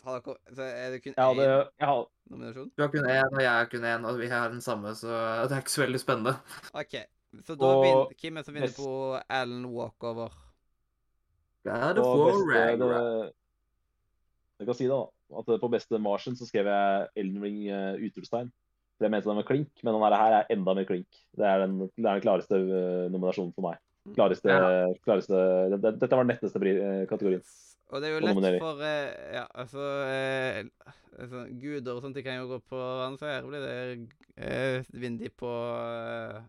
[0.03, 1.49] Har dere Så er det kun hadde,
[1.79, 2.71] én hadde, nominasjon?
[2.75, 5.11] Du har kun én, og jeg har kun én, og vi har den samme, så
[5.47, 6.33] det er ikke så veldig spennende.
[6.73, 6.97] OK.
[7.47, 8.89] Så da Og vinner Hvem er det som vinner på
[9.29, 10.35] Alan Walkover?
[11.63, 13.31] Det er War beste, Ragnarok.
[14.59, 14.99] jeg kan si da,
[15.39, 18.51] at på beste Martian så skrev jeg Elden Ring uh, utropstegn.
[18.97, 21.07] For jeg mente den var klink, men den her er enda mer klink.
[21.33, 23.79] Det er den, det er den klareste uh, nominasjonen for meg.
[24.13, 24.91] Klareste, Ja.
[25.07, 25.39] klareste
[25.71, 27.43] det, det, Dette var den letteste eh, kategorien.
[27.93, 30.63] Og det er jo lett for eh, Ja, altså eh,
[31.19, 33.75] altså, Guder og sånt, de kan jo gå på hverandre, så her blir det
[34.41, 36.39] eh, vindig på eh,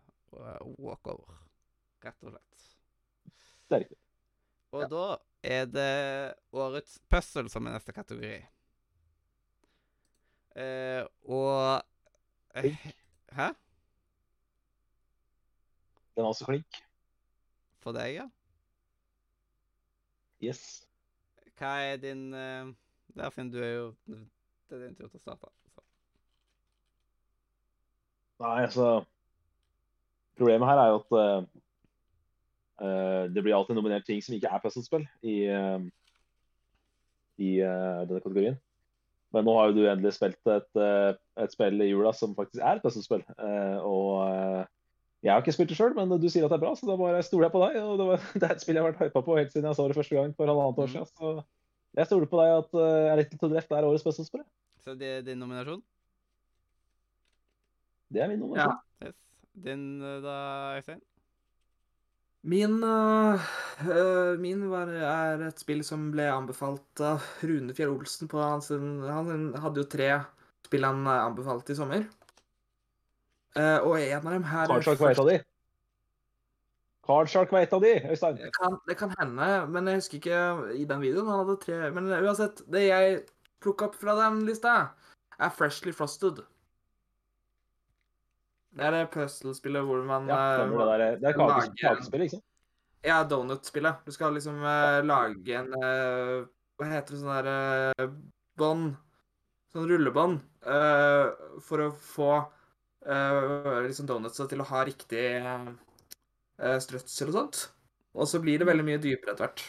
[0.81, 1.37] walkover.
[2.05, 2.65] Rett og slett.
[3.69, 3.99] Det er riktig.
[4.75, 4.87] Og Ja.
[4.91, 5.05] da
[5.45, 8.39] er det årets puzzle som er neste kategori.
[10.55, 11.83] Eh, og
[12.55, 12.89] eh,
[13.35, 13.51] Hæ?
[16.15, 16.81] Den er også klink.
[17.83, 18.25] For deg, ja?
[20.41, 20.81] Yes.
[21.59, 22.73] Hva er din uh,
[23.15, 25.47] Der, Finn, du er jo Det er din tur til å starte.
[25.75, 25.81] Så.
[28.43, 28.87] Nei, altså
[30.35, 31.43] Problemet her er jo at uh,
[33.31, 35.79] det blir alltid nominert ting som ikke er puzzlespill i, uh,
[37.39, 38.57] i uh, denne kategorien.
[39.31, 40.71] Men nå har jo du endelig spilt et,
[41.43, 43.23] et spill i jula som faktisk er et puzzlespill.
[43.83, 44.11] Og
[45.25, 46.95] jeg har ikke spilt det sjøl, men du sier at det er bra, så da
[46.99, 47.77] bare stoler jeg på deg.
[47.81, 49.77] Og det, var, det er et spill jeg har vært hypa på helt siden jeg
[49.79, 50.93] så det første gang for halvannet år Mm.
[50.93, 51.09] siden.
[51.17, 54.43] Så jeg stoler på deg at uh, A Little to Left er årets puzzlespill.
[54.85, 55.81] så det er din nominasjon?
[58.13, 58.81] Det er min nominasjon.
[59.01, 59.15] Yes.
[59.65, 60.35] Din eh, da,
[60.77, 61.01] Øystein?
[62.45, 68.29] Min, øh, min var, er et spill som ble anbefalt av Rune Fjell Olsen.
[68.29, 70.11] På hans, han hadde jo tre
[70.67, 72.05] spill han anbefalte i sommer.
[73.55, 75.37] Eh, og en av dem her Cardshark var et av de.
[77.05, 78.39] Cardshark var et av de, Øystein.
[78.41, 80.39] Det kan, det kan hende, men jeg husker ikke
[80.75, 81.29] i den videoen.
[81.29, 83.19] Han hadde tre Men uansett, det jeg
[83.63, 84.73] plukka opp fra den lista,
[85.37, 86.41] er Freshly Frosted.
[88.75, 91.05] Det er det puzzle-spillet hvor man Ja, eh, det der.
[91.21, 92.45] Det er kakes- kakespill, ikke sant?
[93.05, 94.01] Ja, donut-spillet.
[94.05, 96.43] Du skal liksom uh, lage en uh,
[96.75, 98.15] Hva heter det sånn der uh,
[98.57, 98.95] Bånd.
[99.75, 100.39] Sånn rullebånd.
[100.65, 101.27] eh,
[101.61, 102.45] for å få eh,
[103.05, 107.59] liksom donutsa til å ha riktig uh, strøtsel og sånt.
[108.15, 109.63] Og så blir det veldig mye dypere etter hvert.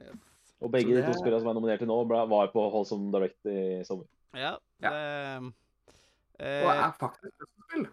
[0.00, 0.20] Yes.
[0.62, 1.02] Og begge det...
[1.02, 4.06] de to spillene som er nominert til nå, ble- var på Holsom Direct i sommer.
[4.34, 4.90] Ja, Ja.
[4.90, 5.52] det
[6.44, 7.84] Og eh, er faktisk et spill.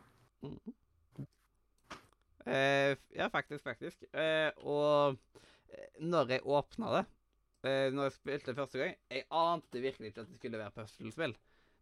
[2.45, 4.03] eh, Ja, faktisk, faktisk.
[4.13, 5.17] Eh, og
[5.73, 7.03] eh, når jeg åpna det,
[7.65, 11.35] eh, når jeg spilte første gang Jeg ante virkelig ikke at det skulle være puslespill,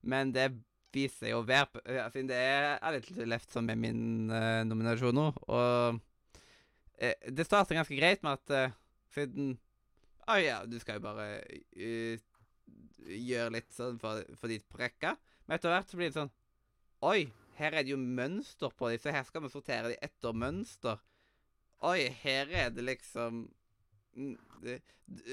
[0.03, 0.49] men det
[0.93, 1.81] viser seg å være
[2.29, 7.97] det er litt Left som er min uh, nominasjon nå, og uh, Det starter ganske
[7.97, 8.77] greit med at uh,
[9.13, 9.53] siden
[10.29, 11.27] Å ja, du skal jo bare
[13.09, 14.81] gjøre litt sånn for, for dit på.
[15.47, 16.33] Men etter hvert så blir det sånn
[17.07, 20.35] Oi, her er det jo mønster på dem, så her skal vi sortere dem etter
[20.35, 20.99] mønster.
[21.87, 23.47] Oi, her er det liksom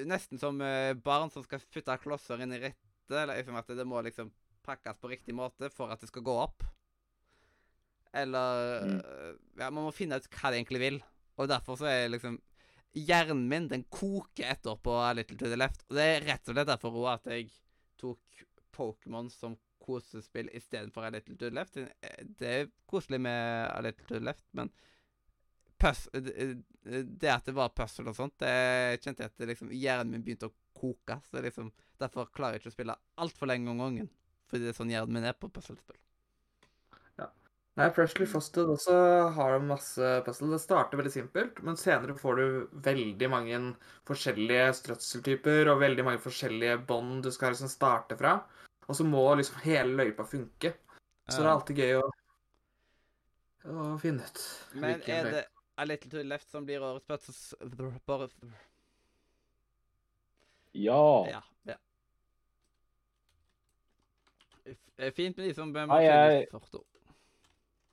[0.06, 0.62] Nesten som
[1.02, 2.86] barn som skal putte klosser inn i rette.
[3.10, 4.30] Eller liksom at det må liksom
[4.66, 6.66] pakkes på riktig måte for at det skal gå opp.
[8.12, 8.98] Eller Mm.
[9.00, 11.02] eh, Ja, man må finne ut hva de egentlig vil.
[11.38, 12.40] Og derfor så er liksom
[12.96, 15.82] Hjernen min den koker etter på A Little to the Left.
[15.90, 17.50] Og det er rett og slett derfor òg at jeg
[18.00, 18.18] tok
[18.72, 21.76] Pokémon som kosespill istedenfor A Little to the Left.
[21.76, 24.70] Eh, Det er koselig med A Little to the Left, men
[25.78, 26.62] pus det
[27.20, 30.22] det at det var puzzle og sånt, det kjente jeg at det liksom, hjernen min
[30.24, 31.20] begynte å koke.
[31.28, 31.70] Så liksom,
[32.00, 34.08] derfor klarer jeg ikke å spille altfor lenge om gangen.
[34.50, 35.98] Fordi det er sånn hjernen min er på puslespill.
[37.76, 38.94] Nei, Freshly Frosted også
[39.36, 40.48] har masse puzzle.
[40.54, 42.44] Det starter veldig simpelt, men senere får du
[42.86, 43.58] veldig mange
[44.08, 48.38] forskjellige strøtseltyper og veldig mange forskjellige bånd du skal liksom starte fra.
[48.86, 50.72] Og så må liksom hele løypa funke.
[51.28, 52.06] Så det er alltid gøy å,
[53.74, 54.44] å finne ut.
[54.80, 55.44] Men er det
[55.76, 57.90] A Little to Left som blir årets puzzle...
[58.08, 58.30] Bare
[60.72, 61.04] Ja.
[61.28, 61.44] Ja.
[61.68, 61.76] ja.
[64.66, 66.48] Eh, Fint med de som Nei, jeg-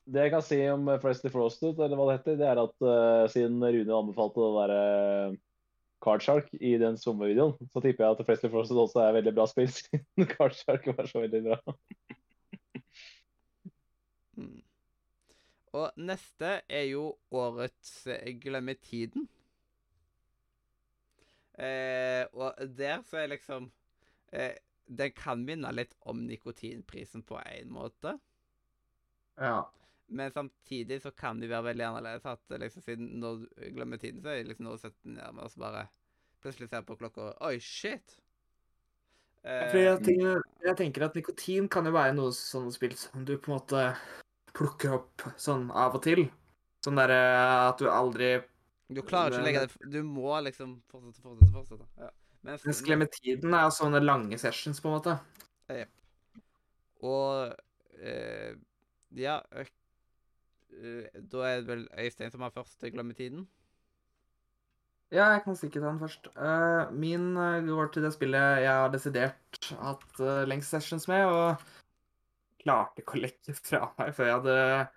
[0.05, 2.75] Det jeg kan si om eh, Freshly Frosted, eller hva det heter, det er at
[2.83, 5.37] uh, siden Rune anbefalte å være
[6.03, 9.69] Cardshark i den sommervideoen, så tipper jeg at Freshly Frosted også er veldig bra spill,
[9.77, 11.59] siden Cardshark var så veldig bra.
[14.33, 14.63] Mm.
[15.77, 19.27] Og neste er jo årets eh, Glemme tiden.
[21.53, 23.67] Eh, og der så er liksom
[24.33, 24.55] eh,
[24.85, 28.17] Den kan minne litt om nikotinprisen på én måte.
[29.39, 29.71] Ja.
[30.13, 32.25] Men samtidig så kan det være veldig annerledes.
[32.25, 35.37] At liksom siden når du glemmer tiden, så er det liksom noe å sette ned
[35.37, 35.87] med og så bare
[36.43, 38.19] plutselig ser på klokka Oi, shit!
[39.43, 43.33] Uh, jeg, tenker, jeg tenker at nikotin kan jo være noe sånn spill som du
[43.35, 43.81] på en måte
[44.55, 46.27] plukker opp sånn av og til.
[46.83, 47.19] Sånn derre
[47.71, 48.37] at du aldri
[48.93, 51.87] du klarer ikke å legge det Du må liksom fortsette, fortsette, fortsette.
[51.99, 52.11] Ja.
[52.43, 55.17] Mens, Mens klementiden er sånne lange sessions, på en måte.
[57.03, 57.53] Og
[58.03, 58.55] eh,
[59.19, 59.65] Ja ø-
[60.73, 60.93] ø,
[61.31, 63.45] Da er det vel Øystein som har første glemmetiden.
[65.13, 66.27] Ja, jeg kan sikkert ta den først.
[66.33, 71.27] Uh, min eh, går til det spillet jeg har desidert hatt uh, lengst sessions med,
[71.29, 71.61] og
[72.63, 74.87] klarte ikke å legge fra meg før jeg hadde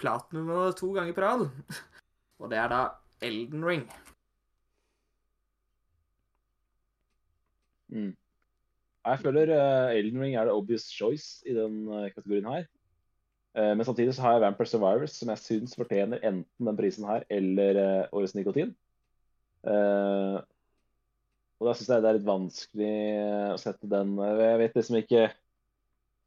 [0.00, 1.44] platinum to ganger på rad.
[2.40, 2.80] og det er da
[3.26, 3.84] Elden Ring.
[7.92, 8.14] Mm.
[9.06, 12.64] Jeg føler uh, Elden Ring er the obvious choice i den uh, kategorien her.
[13.56, 17.06] Uh, men samtidig så har jeg Vampire Survivors, som jeg syns fortjener enten den prisen
[17.06, 18.74] her eller Årets nikotin.
[21.56, 22.96] Og da syns jeg det er litt vanskelig
[23.54, 25.22] å sette den Jeg vet liksom ikke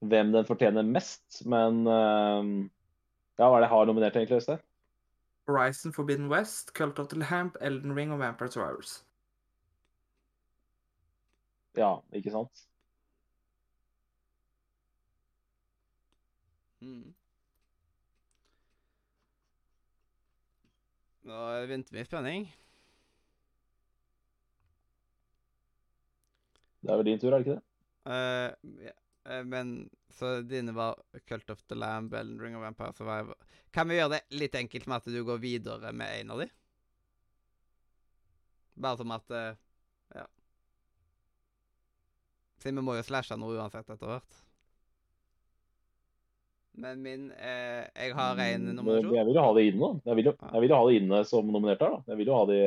[0.10, 4.66] hvem den fortjener mest, men ja, hva er det jeg har nominert egentlig, Øystein?
[5.48, 9.04] Horizon Forbidden West, Cult of the Lamp, Elden Ring og Vampire Survivors.
[11.78, 12.66] Ja, ikke sant?
[16.82, 17.14] Mm.
[21.30, 21.40] Nå
[21.70, 22.48] venter vi i spenning.
[26.80, 27.66] Det er vel din tur, er det ikke det?
[28.10, 28.94] Uh, ja,
[29.28, 29.74] uh, men
[30.16, 33.36] så dine var Cult of the Lamb, Ellen Ring of Vampire Survivor.
[33.76, 36.48] Kan vi gjøre det litt enkelt med at du går videre med en av de?
[38.80, 39.52] Bare som at uh,
[40.16, 40.26] Ja.
[42.60, 44.40] Siden vi må jo slashe noe uansett etter hvert.
[46.80, 49.16] Men min eh, Jeg har en Mm, nominasjon.
[49.16, 49.90] Jeg vil jo ha det inne.
[50.06, 52.02] Jeg vil jo, jeg vil jo ha det inne som nominert her, da.
[52.14, 52.60] Jeg vil jo ha det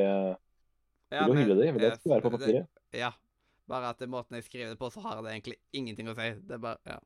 [1.12, 1.66] Ja, vil jo hylle det.
[1.68, 2.68] Jeg vil at det skal være på papiret.
[2.96, 3.12] Ja.
[3.68, 6.16] Bare at det er måten jeg skriver det på, så har det egentlig ingenting å
[6.18, 6.28] si.
[6.40, 6.98] Det er bare Ja.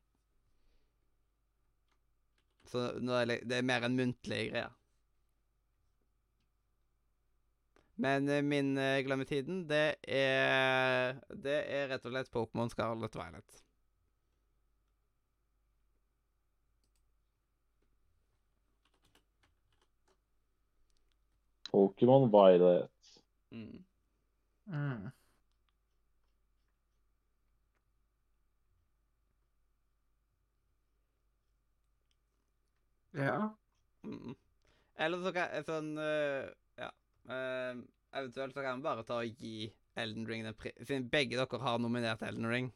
[2.66, 4.66] Så er det er mer en muntlig greie.
[7.96, 13.62] Men eh, min uh, glemmetiden, det er Det er rett og slett Pokémon Scarlet Violet.
[21.72, 22.90] Pokémon Violet.
[23.50, 23.84] Mm.
[24.66, 25.10] Mm.
[33.16, 33.56] Ja.
[34.04, 34.34] Mm.
[34.98, 36.48] Eller så kan sånn eh,
[37.26, 37.34] Ja.
[37.34, 37.76] eh,
[38.20, 40.72] eventuelt så kan vi bare ta og gi Elden Ring den pri...
[40.82, 42.72] Siden begge dere har nominert Elden Ring.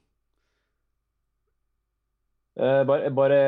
[2.61, 3.41] Uh, bare, bare,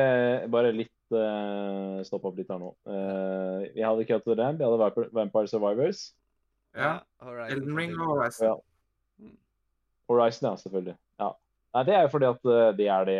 [0.49, 2.71] bare litt uh, Stopp opp litt her nå.
[2.87, 6.13] Vi jeg hadde Cut the Lamp, jeg hadde Vampire, Survivors.
[6.73, 6.99] ja.
[7.21, 8.47] Horizon Elden Ring og Horizon.
[8.47, 9.29] Ja.
[10.09, 10.95] Horizon, ja, selvfølgelig.
[11.19, 11.29] Ja.
[11.75, 13.19] Nei, det er jo fordi at det er det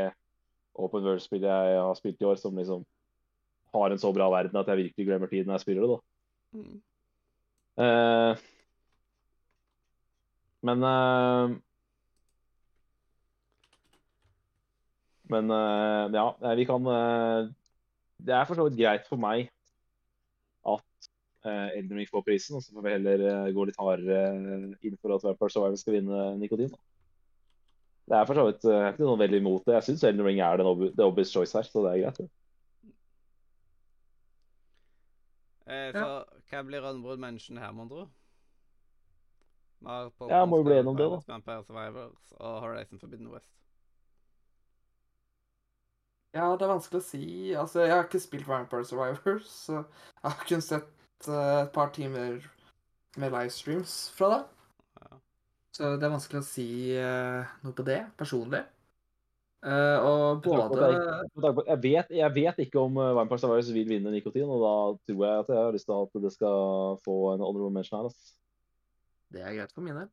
[0.73, 2.85] Open World-spillet jeg har spilt i år, som liksom
[3.73, 5.99] har en så bra verden at jeg virkelig glemmer tiden jeg spiller det, da.
[6.57, 6.81] Mm.
[7.77, 8.37] Eh,
[10.61, 11.55] men uh,
[15.33, 16.85] Men uh, ja, vi kan
[18.21, 19.47] Det er for så vidt greit for meg
[20.69, 21.07] at
[21.47, 24.19] uh, Elden Ring får prisen, og så får vi heller gå litt hardere
[24.85, 26.69] inn for at Vampire Survivor skal vinne nikotin.
[26.69, 26.79] Da.
[28.03, 29.75] Det er for så vidt jeg er ikke noe veldig imot det.
[29.79, 32.21] Jeg syns Elden Ring er den ob the obvious choice her, så det er greit.
[32.21, 32.29] det.
[35.63, 36.23] Eh,
[36.53, 38.06] hva blir Honorable Mention her, mon tro?
[39.83, 41.19] Ja, må jo bli enig om det, da.
[41.27, 43.51] Vampire Survivors og Horizon Forbidden West.
[46.33, 47.25] Ja, det er vanskelig å si.
[47.59, 51.91] Altså, jeg har ikke spilt Vampire Survivors, så jeg har kun sett uh, et par
[51.93, 52.40] timer
[53.22, 54.40] med livestreams fra det.
[55.03, 55.19] Ja.
[55.77, 58.64] Så det er vanskelig å si uh, noe på det, personlig.
[59.64, 60.88] Eh, og både
[61.67, 64.74] Jeg vet, jeg vet ikke om eh, Vampire Survivors vil vinne nikotin, og da
[65.08, 68.09] tror jeg at jeg har lyst til at det skal få en honorable mention her.
[68.09, 68.35] Altså.
[69.32, 70.11] Det er greit for min del.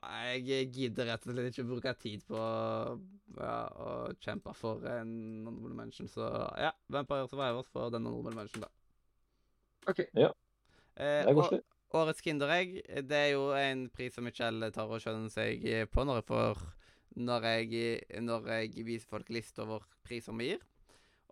[0.00, 3.90] Jeg gidder rett og slett ikke bruke tid på ja, å
[4.22, 5.12] kjempe for en
[5.50, 6.30] honorable mention, så
[6.62, 8.70] ja, Vampire Survivors får den honorable mention, da.
[9.90, 10.06] OK.
[10.14, 10.30] Ja.
[10.94, 11.64] Det er koselig.
[11.90, 16.20] Årets Kinderegg, det er jo en pris som Michelle tar og skjønner seg på når
[16.20, 16.68] jeg får
[17.16, 20.62] når jeg, når jeg viser folk liste over priser vi gir.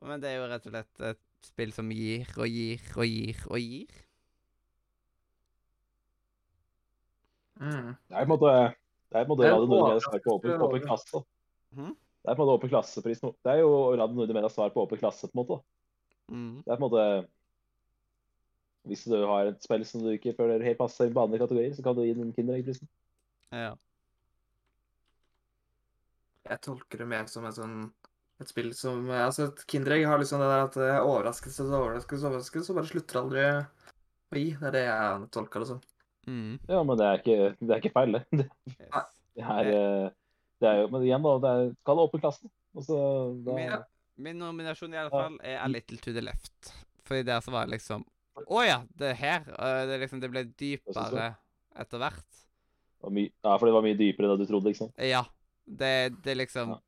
[0.03, 3.47] Men det er jo rett og slett et spill som gir og gir og gir
[3.49, 4.03] og gir.
[7.59, 7.95] Mm.
[8.07, 8.53] Det er på en måte
[9.09, 11.23] det er på en måte Det Radio Nordmedias svar på åpen, åpen klasse.
[11.73, 11.97] Mhm.
[11.97, 13.33] Det er på en måte åpen klassepris nå.
[13.45, 15.63] Det er jo Radio Nordmedias svar på åpen klasse, på en måte.
[16.29, 16.63] Mm.
[16.65, 17.29] Det er på en måte
[18.89, 21.75] Hvis du har et spill som du ikke føler helt passer inn på andre kategorier,
[21.75, 22.89] så kan du gi den Kinderegg-prisen.
[23.53, 23.75] Ja.
[26.49, 27.81] Jeg tolker det mer som et sånn
[28.39, 31.81] et spill som Altså, et Kinderegg har liksom det der at det er overraskelse, så
[31.83, 34.51] overraskelse, overraskelse, så bare slutter aldri å gi.
[34.61, 35.81] Det er det jeg tolker det som.
[36.29, 36.59] Mm.
[36.69, 38.25] Ja, men det er ikke, det er ikke feil, det.
[38.39, 38.49] Det,
[39.39, 39.47] Yes.
[39.47, 40.07] det, er, eh,
[40.59, 41.33] det er jo Men igjen, da.
[41.39, 42.49] Det er, skal åpen klasse.
[42.75, 42.97] Og så
[43.47, 43.75] da Min,
[44.27, 46.73] min nominasjon i alle fall er A Little to the Left.
[47.07, 48.03] Fordi der så var det liksom
[48.43, 49.47] Å ja, det er her.
[49.47, 51.29] Det, er liksom, det ble dypere
[51.79, 52.43] etter hvert.
[53.07, 54.91] ja, for det var mye dypere enn du trodde, liksom?
[55.07, 55.23] Ja.
[55.69, 56.83] Det, det liksom Ja.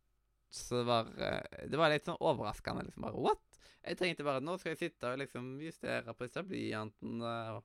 [0.51, 2.83] Så det var øh, Det var litt sånn overraskende.
[2.89, 3.61] liksom bare What?
[3.87, 7.63] Jeg tenkte bare Nå skal jeg sitte og liksom justere på disse blyantene og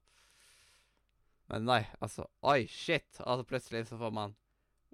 [1.50, 3.22] Men nei, altså Oi, shit.
[3.24, 4.36] Altså plutselig så får man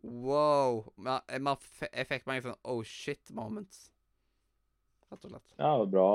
[0.01, 0.93] Wow.
[0.98, 1.59] Jeg, man,
[1.91, 3.91] jeg fikk mange sånn oh shit moments.
[5.11, 5.51] Rett og slett.
[5.59, 6.08] Ja, bra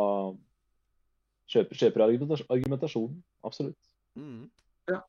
[1.50, 2.04] kjøper, kjøper
[2.50, 3.20] argumentasjonen.
[3.46, 3.92] Absolutt.
[4.18, 4.48] Mm.
[4.90, 5.00] Ja.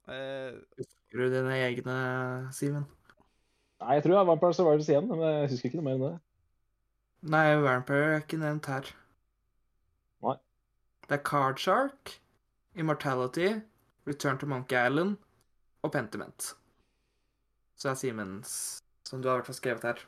[0.11, 1.95] Husker du dine egne,
[2.55, 2.85] Simen?
[3.81, 6.03] Nei, jeg tror jeg var på Survivors igjen, men jeg husker ikke noe mer enn
[6.05, 6.15] det.
[7.33, 8.89] Nei, Vampire er ikke nevnt her.
[10.25, 10.35] Nei.
[11.07, 12.15] Det er Card Shark,
[12.77, 13.53] Immortality,
[14.09, 15.17] Return to Monkey Island
[15.81, 16.51] og Pentiment.
[17.77, 18.51] Så er Simens,
[19.07, 20.03] som du har i hvert fall skrevet her.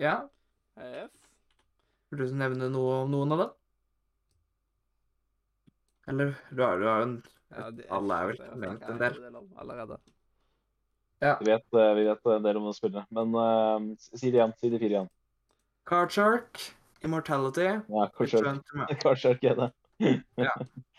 [0.00, 0.14] Ja,
[2.10, 3.56] vil du nevne noe om noen av dem?
[6.10, 9.14] Eller du har, jo en Ja, det- Alle er vel nevnt en del.
[9.58, 9.96] Allerede.
[11.20, 11.36] Ja.
[11.40, 14.54] Vi vet, eh, vi vet en del om å spille, Men uh, si det igjen.
[14.60, 15.08] Si de fire igjen.
[15.86, 16.60] Cardshark,
[17.02, 19.72] Immortality, Ja, Return to, Mon- kanskje ikke det.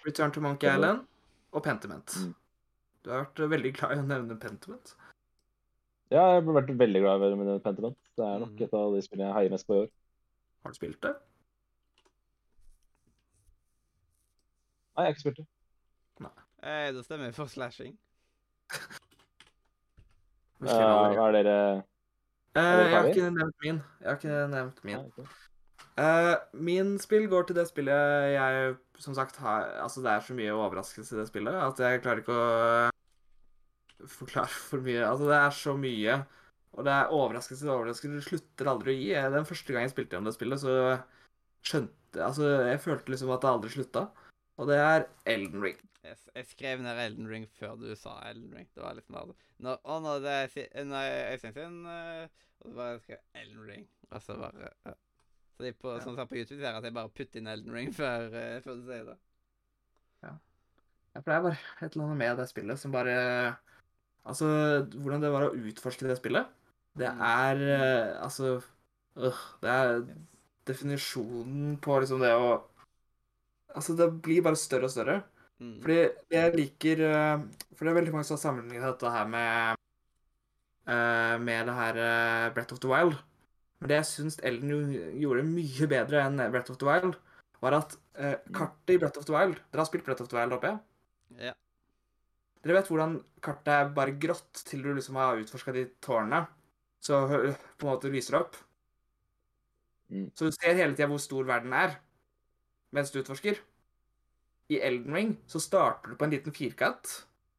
[0.05, 1.05] Return to Monkey Island
[1.53, 2.05] og Pentiment.
[2.19, 2.35] Mm.
[3.03, 4.95] Du har vært veldig glad i å nevne Pentiment.
[6.11, 7.97] Ja, jeg har vært veldig glad i å nevne Pentiment.
[8.17, 8.61] Det er nok Mm.
[8.67, 9.89] et av de spillene jeg heier mest på i år.
[10.65, 11.15] Har du spilt det?
[15.01, 15.47] Nei, jeg har ikke spilt det.
[16.61, 17.95] Eh, da stemmer jeg for slashing.
[20.61, 20.67] Eh.
[20.69, 21.53] Hva er dere
[22.51, 23.77] Eh, er jeg har ikke nevnt min.
[24.01, 25.05] Jeg har ikke nevnt min.
[25.07, 25.25] Nei.
[26.03, 26.33] Eh,
[26.67, 30.53] min spill går til det spillet jeg som sagt har Altså, det er så mye
[30.55, 35.01] overraskelse i det spillet at jeg klarer ikke å forklare for mye.
[35.07, 36.19] Altså, det er så mye.
[36.75, 38.19] Og det er overraskelse og overraskelse.
[38.19, 39.15] Det slutter aldri å gi.
[39.37, 40.77] Den første gang jeg spilte gjennom det spillet, så
[41.65, 44.09] skjønte Altså, jeg følte liksom at det aldri slutta.
[44.61, 45.79] Og det er Elden Ring.
[46.05, 48.67] Jeg, jeg skrev ned Elden Ring før du sa Elden Ring.
[48.75, 52.25] Det var liksom bare når, Og når det er når Øystein sin uh,
[52.61, 53.87] Og så bare skrev Elden Ring.
[54.11, 54.93] Og så bare ja.
[55.57, 55.99] Så de på, Ja.
[56.05, 58.79] sånn som på YouTube ser at jeg bare putter inn Elden Ring før, eh, før
[58.79, 59.17] du sier det.
[60.23, 63.17] Ja, for det er bare et eller annet med det spillet som bare
[64.21, 64.47] Altså,
[65.01, 66.45] hvordan det var å utforske det spillet,
[66.97, 67.21] det Mm.
[67.25, 68.61] er eh, Altså
[69.17, 70.03] øh, Det er
[70.69, 72.61] definisjonen på liksom det å
[73.75, 75.21] Altså, det blir bare større og større.
[75.61, 75.77] Mm.
[75.83, 75.97] Fordi
[76.33, 77.41] jeg liker eh,
[77.75, 79.81] For det er veldig mange som har sammenlignet dette her med
[80.89, 83.19] eh, Med det her Brett Breath of the Wild.
[83.79, 87.17] Men det jeg syns Elden gjorde mye bedre enn Breath of the Wild,
[87.61, 90.37] var at eh, kartet i Breath of the Wild Dere har spilt Breath of the
[90.37, 90.81] Wild, håper jeg?
[91.49, 91.53] Ja.
[92.61, 96.43] Dere vet hvordan kartet er bare grått til du liksom har utforska de tårnene?
[97.01, 98.57] Så på en måte lyser det opp.
[100.11, 100.27] Mm.
[100.37, 101.95] Så du ser hele tida hvor stor verden er
[102.95, 103.59] mens du utforsker.
[104.71, 107.11] I Elden Ring så starter du på en liten firkant.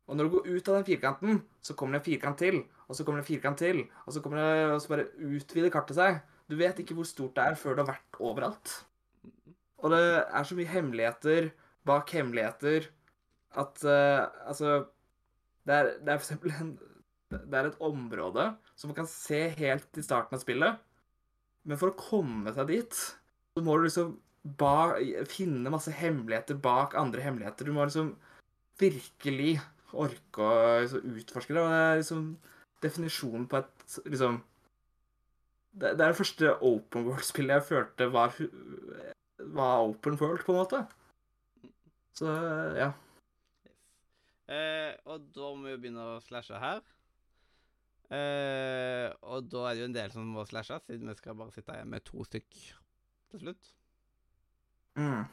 [0.08, 2.96] Og når du går ut av den firkanten, så kommer det en firkant til, og
[2.96, 6.22] så kommer det en firkant til, og så, det, og så bare utvider kartet seg.
[6.50, 8.72] Du vet ikke hvor stort det er før du har vært overalt.
[9.82, 11.52] Og det er så mye hemmeligheter
[11.88, 12.88] bak hemmeligheter
[13.58, 14.84] at uh, Altså
[15.66, 16.72] det er, det er for eksempel en
[17.32, 20.80] Det er et område som man kan se helt til starten av spillet.
[21.64, 24.10] Men for å komme seg dit, så må du liksom
[24.42, 24.98] ba,
[25.30, 27.66] finne masse hemmeligheter bak andre hemmeligheter.
[27.66, 28.14] Du må liksom
[28.80, 29.58] virkelig
[29.92, 31.62] orke å liksom, utforske det.
[31.62, 32.24] Og det er liksom
[32.82, 34.42] definisjonen på et liksom
[35.72, 38.34] Det, det er det første open world-spillet jeg følte var,
[39.56, 40.80] var open world, på en måte.
[42.12, 42.28] Så
[42.76, 42.90] ja.
[44.52, 46.82] Eh, og da må vi jo begynne å slashe her.
[48.12, 51.56] Eh, og da er det jo en del som må slashes, siden vi skal bare
[51.56, 52.50] sitte igjen med to stykk
[53.32, 53.72] til slutt.
[54.96, 55.24] Mm.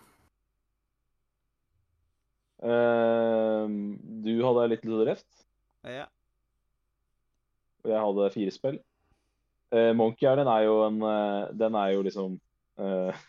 [2.60, 3.66] Uh,
[4.24, 5.28] du hadde Little Reft,
[5.88, 6.06] Eh, ja.
[7.84, 8.80] og jeg hadde fire spill.
[9.72, 12.40] Uh, Monkey Island er jo en uh, Den er jo liksom
[12.82, 13.20] eh,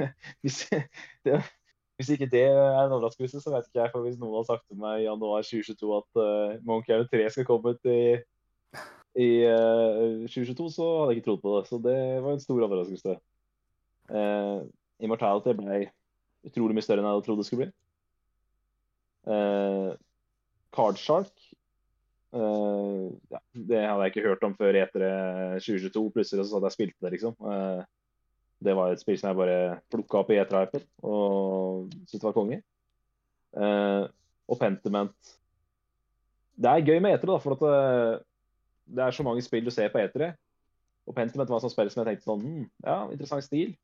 [0.42, 0.72] hvis,
[1.24, 1.42] det,
[1.96, 3.92] hvis ikke det er en overraskelse, så vet ikke jeg.
[3.92, 7.28] For hvis noen har sagt til meg i januar 2022 at eh, Monkey Island 3
[7.36, 8.00] skal komme ut i
[9.16, 9.28] i
[10.28, 11.62] 2022, så hadde jeg ikke trodd på det.
[11.70, 13.14] Så det var en stor overraskelse.
[14.12, 14.58] Eh,
[15.02, 15.80] Immortality ble
[16.46, 17.74] utrolig mye større enn jeg hadde trodd det skulle bli.
[19.26, 19.90] Uh,
[20.76, 21.32] Cardshark
[22.36, 25.06] uh, ja, Det hadde jeg ikke hørt om før etter
[25.58, 26.04] 2022.
[26.14, 27.34] Plutselig så hadde jeg spilt det, liksom.
[27.42, 27.82] Uh,
[28.64, 32.62] det var et spill som jeg bare plukka opp i eterhypen og syntes var konge.
[33.56, 34.06] Uh,
[34.46, 35.34] og Pentiment
[36.56, 38.24] Det er gøy med etere, da, for at
[38.86, 40.34] det er så mange spill du ser på etere.
[41.06, 43.74] Og Pentiment var et sånt spill som jeg tenkte sånn hm, Ja, interessant stil.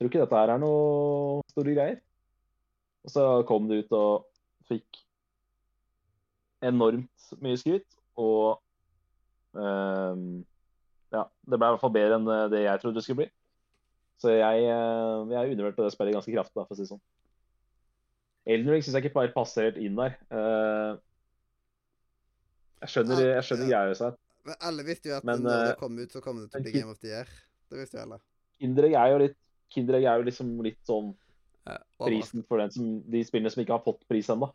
[0.00, 1.98] Tror ikke dette her er noe store greier.
[3.04, 4.30] Og så kom det ut og
[4.70, 5.02] fikk
[6.64, 7.84] enormt mye skryt.
[8.16, 8.62] Og
[9.52, 10.40] um,
[11.12, 13.28] ja, det ble i hvert fall bedre enn det jeg trodde det skulle bli.
[14.20, 17.04] Så jeg, eh, jeg undervurderte det spillet ganske kraftig, da, for å si det sånn.
[18.52, 20.16] Elden Ring syns jeg ikke bare passer helt inn der.
[20.32, 20.90] Eh,
[22.84, 24.18] jeg skjønner, jeg skjønner greia seg.
[24.48, 26.60] Men alle visste jo at Men, når det eh, kom ut, så kom det til
[26.60, 27.32] å bli Game of the Year.
[27.72, 28.20] Det visste jo alle.
[28.64, 29.38] Indre er jo litt
[29.70, 31.12] Kinderegg er jo liksom litt sånn
[32.00, 34.50] prisen for den som, de spillene som ikke har fått pris ennå.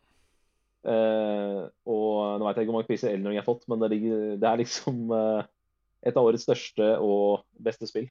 [0.86, 3.90] Uh, og nå vet jeg ikke hvor mange priser Elden Ring har fått, men det,
[3.94, 5.42] ligger, det er liksom uh,
[6.06, 8.06] et av årets største og beste spill.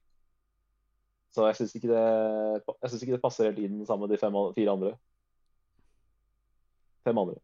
[1.36, 2.04] Så jeg syns ikke,
[2.88, 4.94] synes ikke det passer helt inn sammen med de fem, fire andre.
[7.06, 7.42] Fem andre.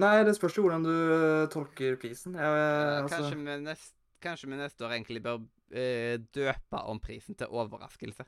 [0.00, 2.36] Nei, det spørs jo hvordan du eh, tolker prisen.
[2.38, 2.60] Jeg,
[3.02, 3.92] altså, kanskje, vi nest,
[4.24, 8.24] kanskje vi neste år egentlig bør eh, døpe om prisen til overraskelse.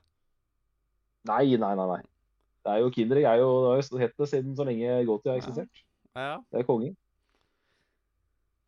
[1.29, 1.87] Nei, nei, nei.
[1.97, 2.03] nei.
[2.63, 5.31] Det er jo Kinderegg er jo, det har jo hett det siden så lenge Goti
[5.31, 5.83] har eksistert.
[6.15, 6.37] Ja.
[6.53, 6.95] Det er kongen.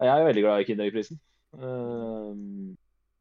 [0.03, 1.21] Jeg er veldig glad i Kinderegg-prisen.
[1.55, 2.73] Ehm,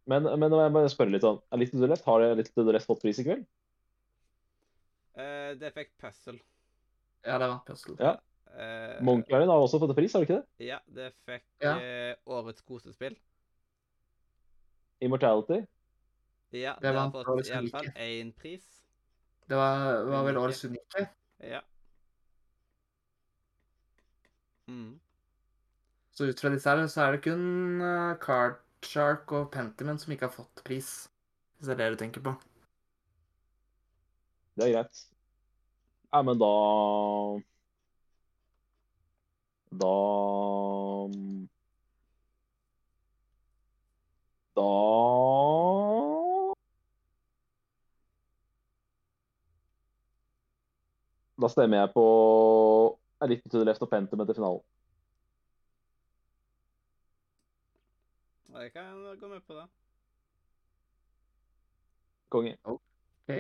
[0.10, 2.90] men, men nå må jeg spørre litt sånn, er the Left, Har det Litt Left
[2.90, 3.46] fått pris i kveld?
[5.14, 6.40] Eh, det fikk Puzzle.
[7.24, 7.96] ja, det var puzzle.
[8.02, 8.16] Ja.
[8.54, 10.66] Eh, Monkey har også fått pris, har du ikke det?
[10.66, 11.78] Ja, det fikk Ja.
[11.78, 13.16] eh, årets kosespill.
[15.04, 15.62] Immortality.
[16.54, 18.66] Ja, Det det, har fått iallfall én pris.
[19.50, 21.08] Det var, var vel årets unike.
[21.44, 21.62] Ja.
[24.68, 25.00] Mm.
[26.14, 30.14] Så ut fra disse her, så er det kun uh, Card Shark og Pentiment som
[30.14, 30.92] ikke har fått pris.
[31.58, 32.36] Hvis det er det du tenker på.
[34.54, 35.04] Det er greit.
[36.14, 36.54] Ja, men da
[39.74, 39.94] Da
[44.56, 44.62] Da
[51.42, 52.04] Da stemmer jeg på
[53.20, 54.62] A Little to the Left og Pentum etter finalen.
[58.54, 59.66] Jeg kan gå med på det.
[62.30, 62.56] Konge.
[62.64, 63.34] Ok.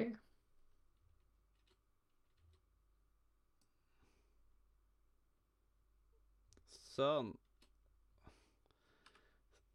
[6.93, 7.31] Sånn.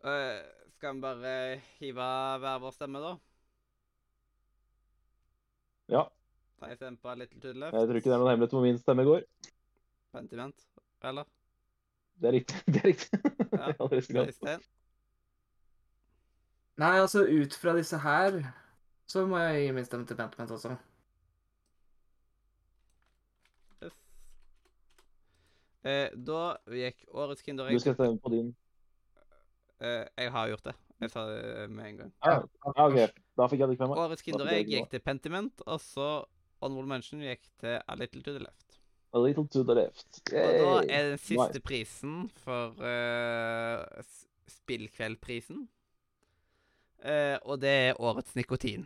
[0.05, 2.05] Eh, skal vi bare hive
[2.39, 3.17] hver vår stemme, da?
[5.91, 6.05] Ja.
[6.61, 7.75] Ta en stemme på Little to the Left.
[7.75, 9.25] Jeg tror ikke det er noen hemmelighet hvor min stemme går.
[10.15, 10.67] Pentiment,
[11.11, 11.27] eller?
[12.19, 12.61] Det er riktig.
[12.75, 13.19] Det er riktig.
[13.59, 14.29] Ja, det er.
[14.29, 14.63] Øystein?
[16.79, 18.39] Nei, altså ut fra disse her,
[19.07, 20.77] så må jeg gi min stemme til Pentiment også.
[23.83, 23.99] Yes.
[25.83, 28.55] Eh, da gikk årets Du skal stemme på din.
[29.81, 30.77] Eh, Jeg har gjort det.
[30.99, 32.13] Jeg sa det med en gang.
[32.27, 32.41] Ah,
[32.75, 33.21] ja, OK.
[33.39, 34.01] Da fikk jeg det ikke med meg.
[34.05, 36.09] Årets Kinderegg gikk til Pentiment, og så
[36.59, 38.69] Honorable Mention gikk til A Little to the Left.
[39.15, 40.21] A little to the left.
[40.33, 41.61] Og da er den siste Nice.
[41.61, 44.05] prisen for uh,
[44.49, 45.69] Spillkveldprisen.
[46.99, 48.85] Uh, og det er årets nikotin.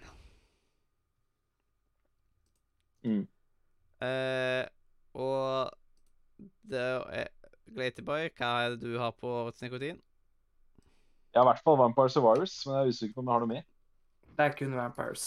[3.02, 3.26] Mm.
[4.02, 4.64] Uh,
[5.14, 5.70] og
[6.70, 6.80] det
[7.10, 7.26] er
[7.74, 9.98] Glatyboy, hva er det du har på årets nikotin?
[11.32, 13.40] Jeg har i hvert fall Vampire Survivors, men jeg er usikker på om jeg har
[13.44, 13.62] noe med.
[14.36, 15.24] Det er kun Vampires.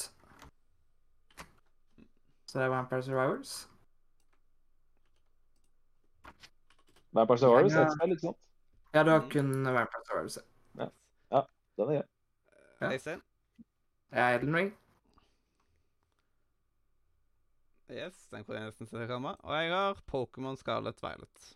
[2.45, 3.53] Så det er Vampire Survivors.
[7.16, 8.38] Vampire Survivors er et spill, ikke sant?
[8.93, 9.30] Ja, du har Mm.
[9.32, 10.38] kun Vampire Survivors.
[10.75, 10.82] Den
[11.80, 12.01] er grei.
[12.82, 12.92] Ja.
[12.92, 13.22] Øystein?
[14.11, 14.74] Ja, Elden Ring.
[17.92, 19.35] Yes, den kunne jeg nesten se komme.
[19.43, 21.56] Og jeg har Pokémon Scarlet Violet.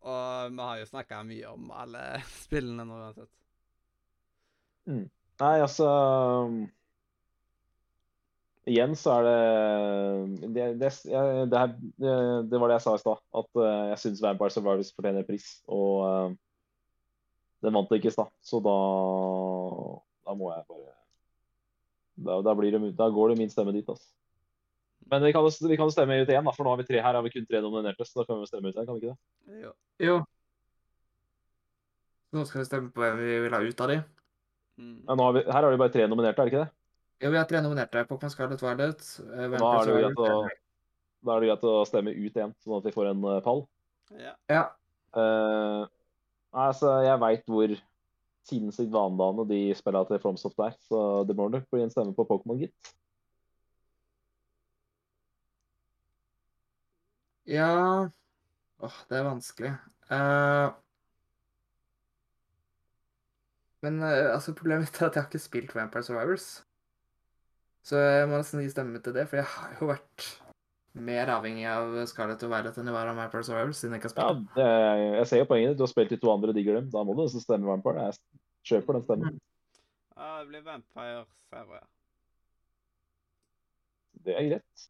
[0.00, 2.04] Og vi har jo snakka mye om alle
[2.44, 3.32] spillene nå uansett.
[4.90, 5.86] Nei, altså
[6.48, 6.60] um,
[8.68, 10.90] Igjen så er det Det, det,
[11.50, 12.14] det, her, det,
[12.50, 13.22] det var det jeg sa i stad.
[13.40, 15.46] At eh, jeg syns Vampire Survivors fortjener pris.
[15.72, 16.34] Og eh,
[17.64, 18.76] den vant ikke i stad, så da
[20.28, 20.96] Da må jeg bare
[22.20, 24.06] Da, da, det, da går det min stemme dit, altså.
[25.10, 27.16] Men vi kan, vi kan stemme ut én, for nå har vi tre her.
[27.16, 29.14] har vi kun tre nominerte, så da kan vi stemme ut én, kan vi ikke
[29.14, 29.62] det?
[29.64, 29.72] Jo.
[30.06, 30.18] Jo.
[32.30, 33.96] Nå skal vi stemme på hvem vi vil ha ut av de.
[34.78, 34.98] Mm.
[35.08, 36.72] Ja, nå har vi, her har vi bare tre nominerte, er det ikke det?
[37.20, 38.04] Jo, vi har tre nominerte.
[38.08, 39.06] Pokémon Scarlet Violet.
[39.26, 40.28] eh, Og da er det greit å,
[41.26, 43.64] da er det greit å stemme ut én, sånn at vi får en eh, pall.
[44.16, 44.34] Ja.
[44.50, 44.62] Ja.
[45.10, 45.82] Uh,
[46.54, 47.74] altså, jeg veit hvor
[48.46, 52.26] sinnssykt vanedannende de spillene til Fromsoft er, så det må nok bli en stemme på
[52.28, 52.94] Pokémon, gitt.
[57.50, 57.70] Ja
[58.80, 59.70] Åh, det er vanskelig.
[60.08, 60.68] Eh,
[63.84, 66.46] men eh, altså, problemet mitt er at jeg har ikke spilt Vampire Survivors.
[67.84, 70.26] Så jeg må nesten gi stemme til det, for jeg har jo vært
[71.00, 74.10] mer avhengig av Scarlett og Violet enn jeg var av Vampire Survivors, siden jeg ikke
[74.10, 74.54] har Ja, spilt.
[74.56, 74.68] det,
[75.20, 75.70] jeg ser jo poenget.
[75.74, 75.78] ditt.
[75.80, 76.88] Du har spilt de to andre, digger dem.
[76.92, 78.06] Da må du nesten stemme Vampire.
[78.08, 78.40] Jeg
[78.72, 79.40] kjøper den stemmen.
[80.16, 81.84] ja, det blir Vampire Server.
[84.24, 84.88] Det er greit.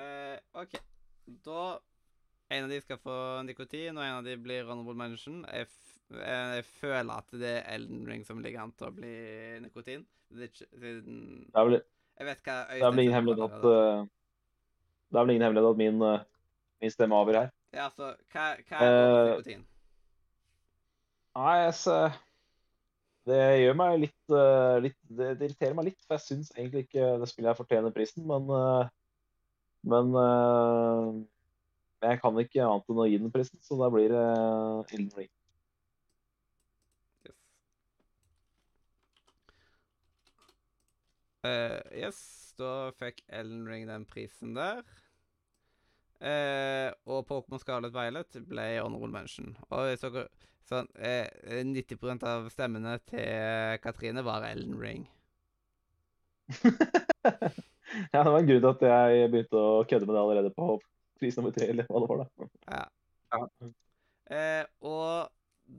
[0.00, 0.74] Eh, OK.
[1.44, 1.78] Da
[2.50, 5.44] En av de skal få nikotin, og en av de blir honorable mention.
[5.54, 5.68] Jeg,
[6.16, 9.12] eh, jeg føler at det er Elden Ring som ligger an til å bli
[9.62, 10.02] nikotin.
[10.30, 11.78] Det er ikke, siden Det er vel,
[12.18, 14.02] Jeg vet hva det er vel ingen hemmelighet at uh,
[15.10, 16.26] Det er vel ingen hemmelighet at min, uh,
[16.82, 17.54] min stemme avgjør her.
[17.74, 19.64] Ja, altså Hva, hva er nikotin?
[21.38, 21.96] Nei, altså
[23.30, 24.36] Det gjør meg litt,
[24.86, 28.26] litt det, irriterer meg litt, for jeg syns egentlig ikke det spillet her fortjener prisen,
[28.26, 28.90] men eh,
[29.82, 31.20] Men uh,
[32.04, 35.12] jeg kan ikke annet enn å gi den prisen, så da blir det uh, Elden
[35.16, 35.30] Ring.
[37.24, 37.38] Yes.
[41.44, 42.20] Uh, yes,
[42.60, 44.84] da fikk Elden Ring den prisen der.
[46.20, 49.54] Eh, og Pokémon Scarlet Violet ble honorable mention.
[49.72, 50.26] Og så, så,
[50.68, 51.30] sånn, eh,
[51.64, 55.08] 90% av stemmene til Katrine var Elden Ring.
[58.12, 60.78] ja, det var en grunn til at jeg begynte å kødde med det allerede på
[61.20, 62.22] pris nummer tre, eller hva det var.
[62.22, 62.48] da.
[62.70, 62.86] Ja.
[63.30, 63.70] Ja.
[64.30, 65.30] Eh, og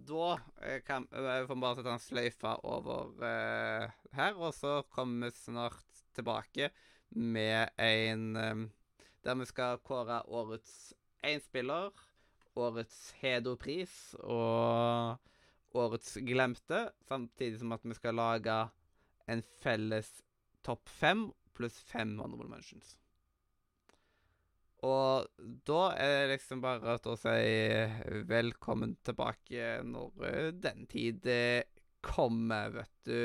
[0.07, 0.27] da
[0.63, 5.39] eh, kan eh, vi bare sette en sløyfe over eh, her, og så kommer vi
[5.39, 6.71] snart tilbake
[7.15, 8.67] med en eh,
[9.21, 11.91] Der vi skal kåre årets énspiller,
[12.57, 15.19] årets Hedo-pris og
[15.77, 18.55] årets glemte, samtidig som at vi skal lage
[19.29, 20.09] en felles
[20.65, 22.95] topp fem pluss fem honorable mentions.
[24.81, 25.27] Og
[25.69, 31.61] da er det liksom bare å si velkommen tilbake når eh, den tid eh,
[32.01, 33.19] kommer, vet du.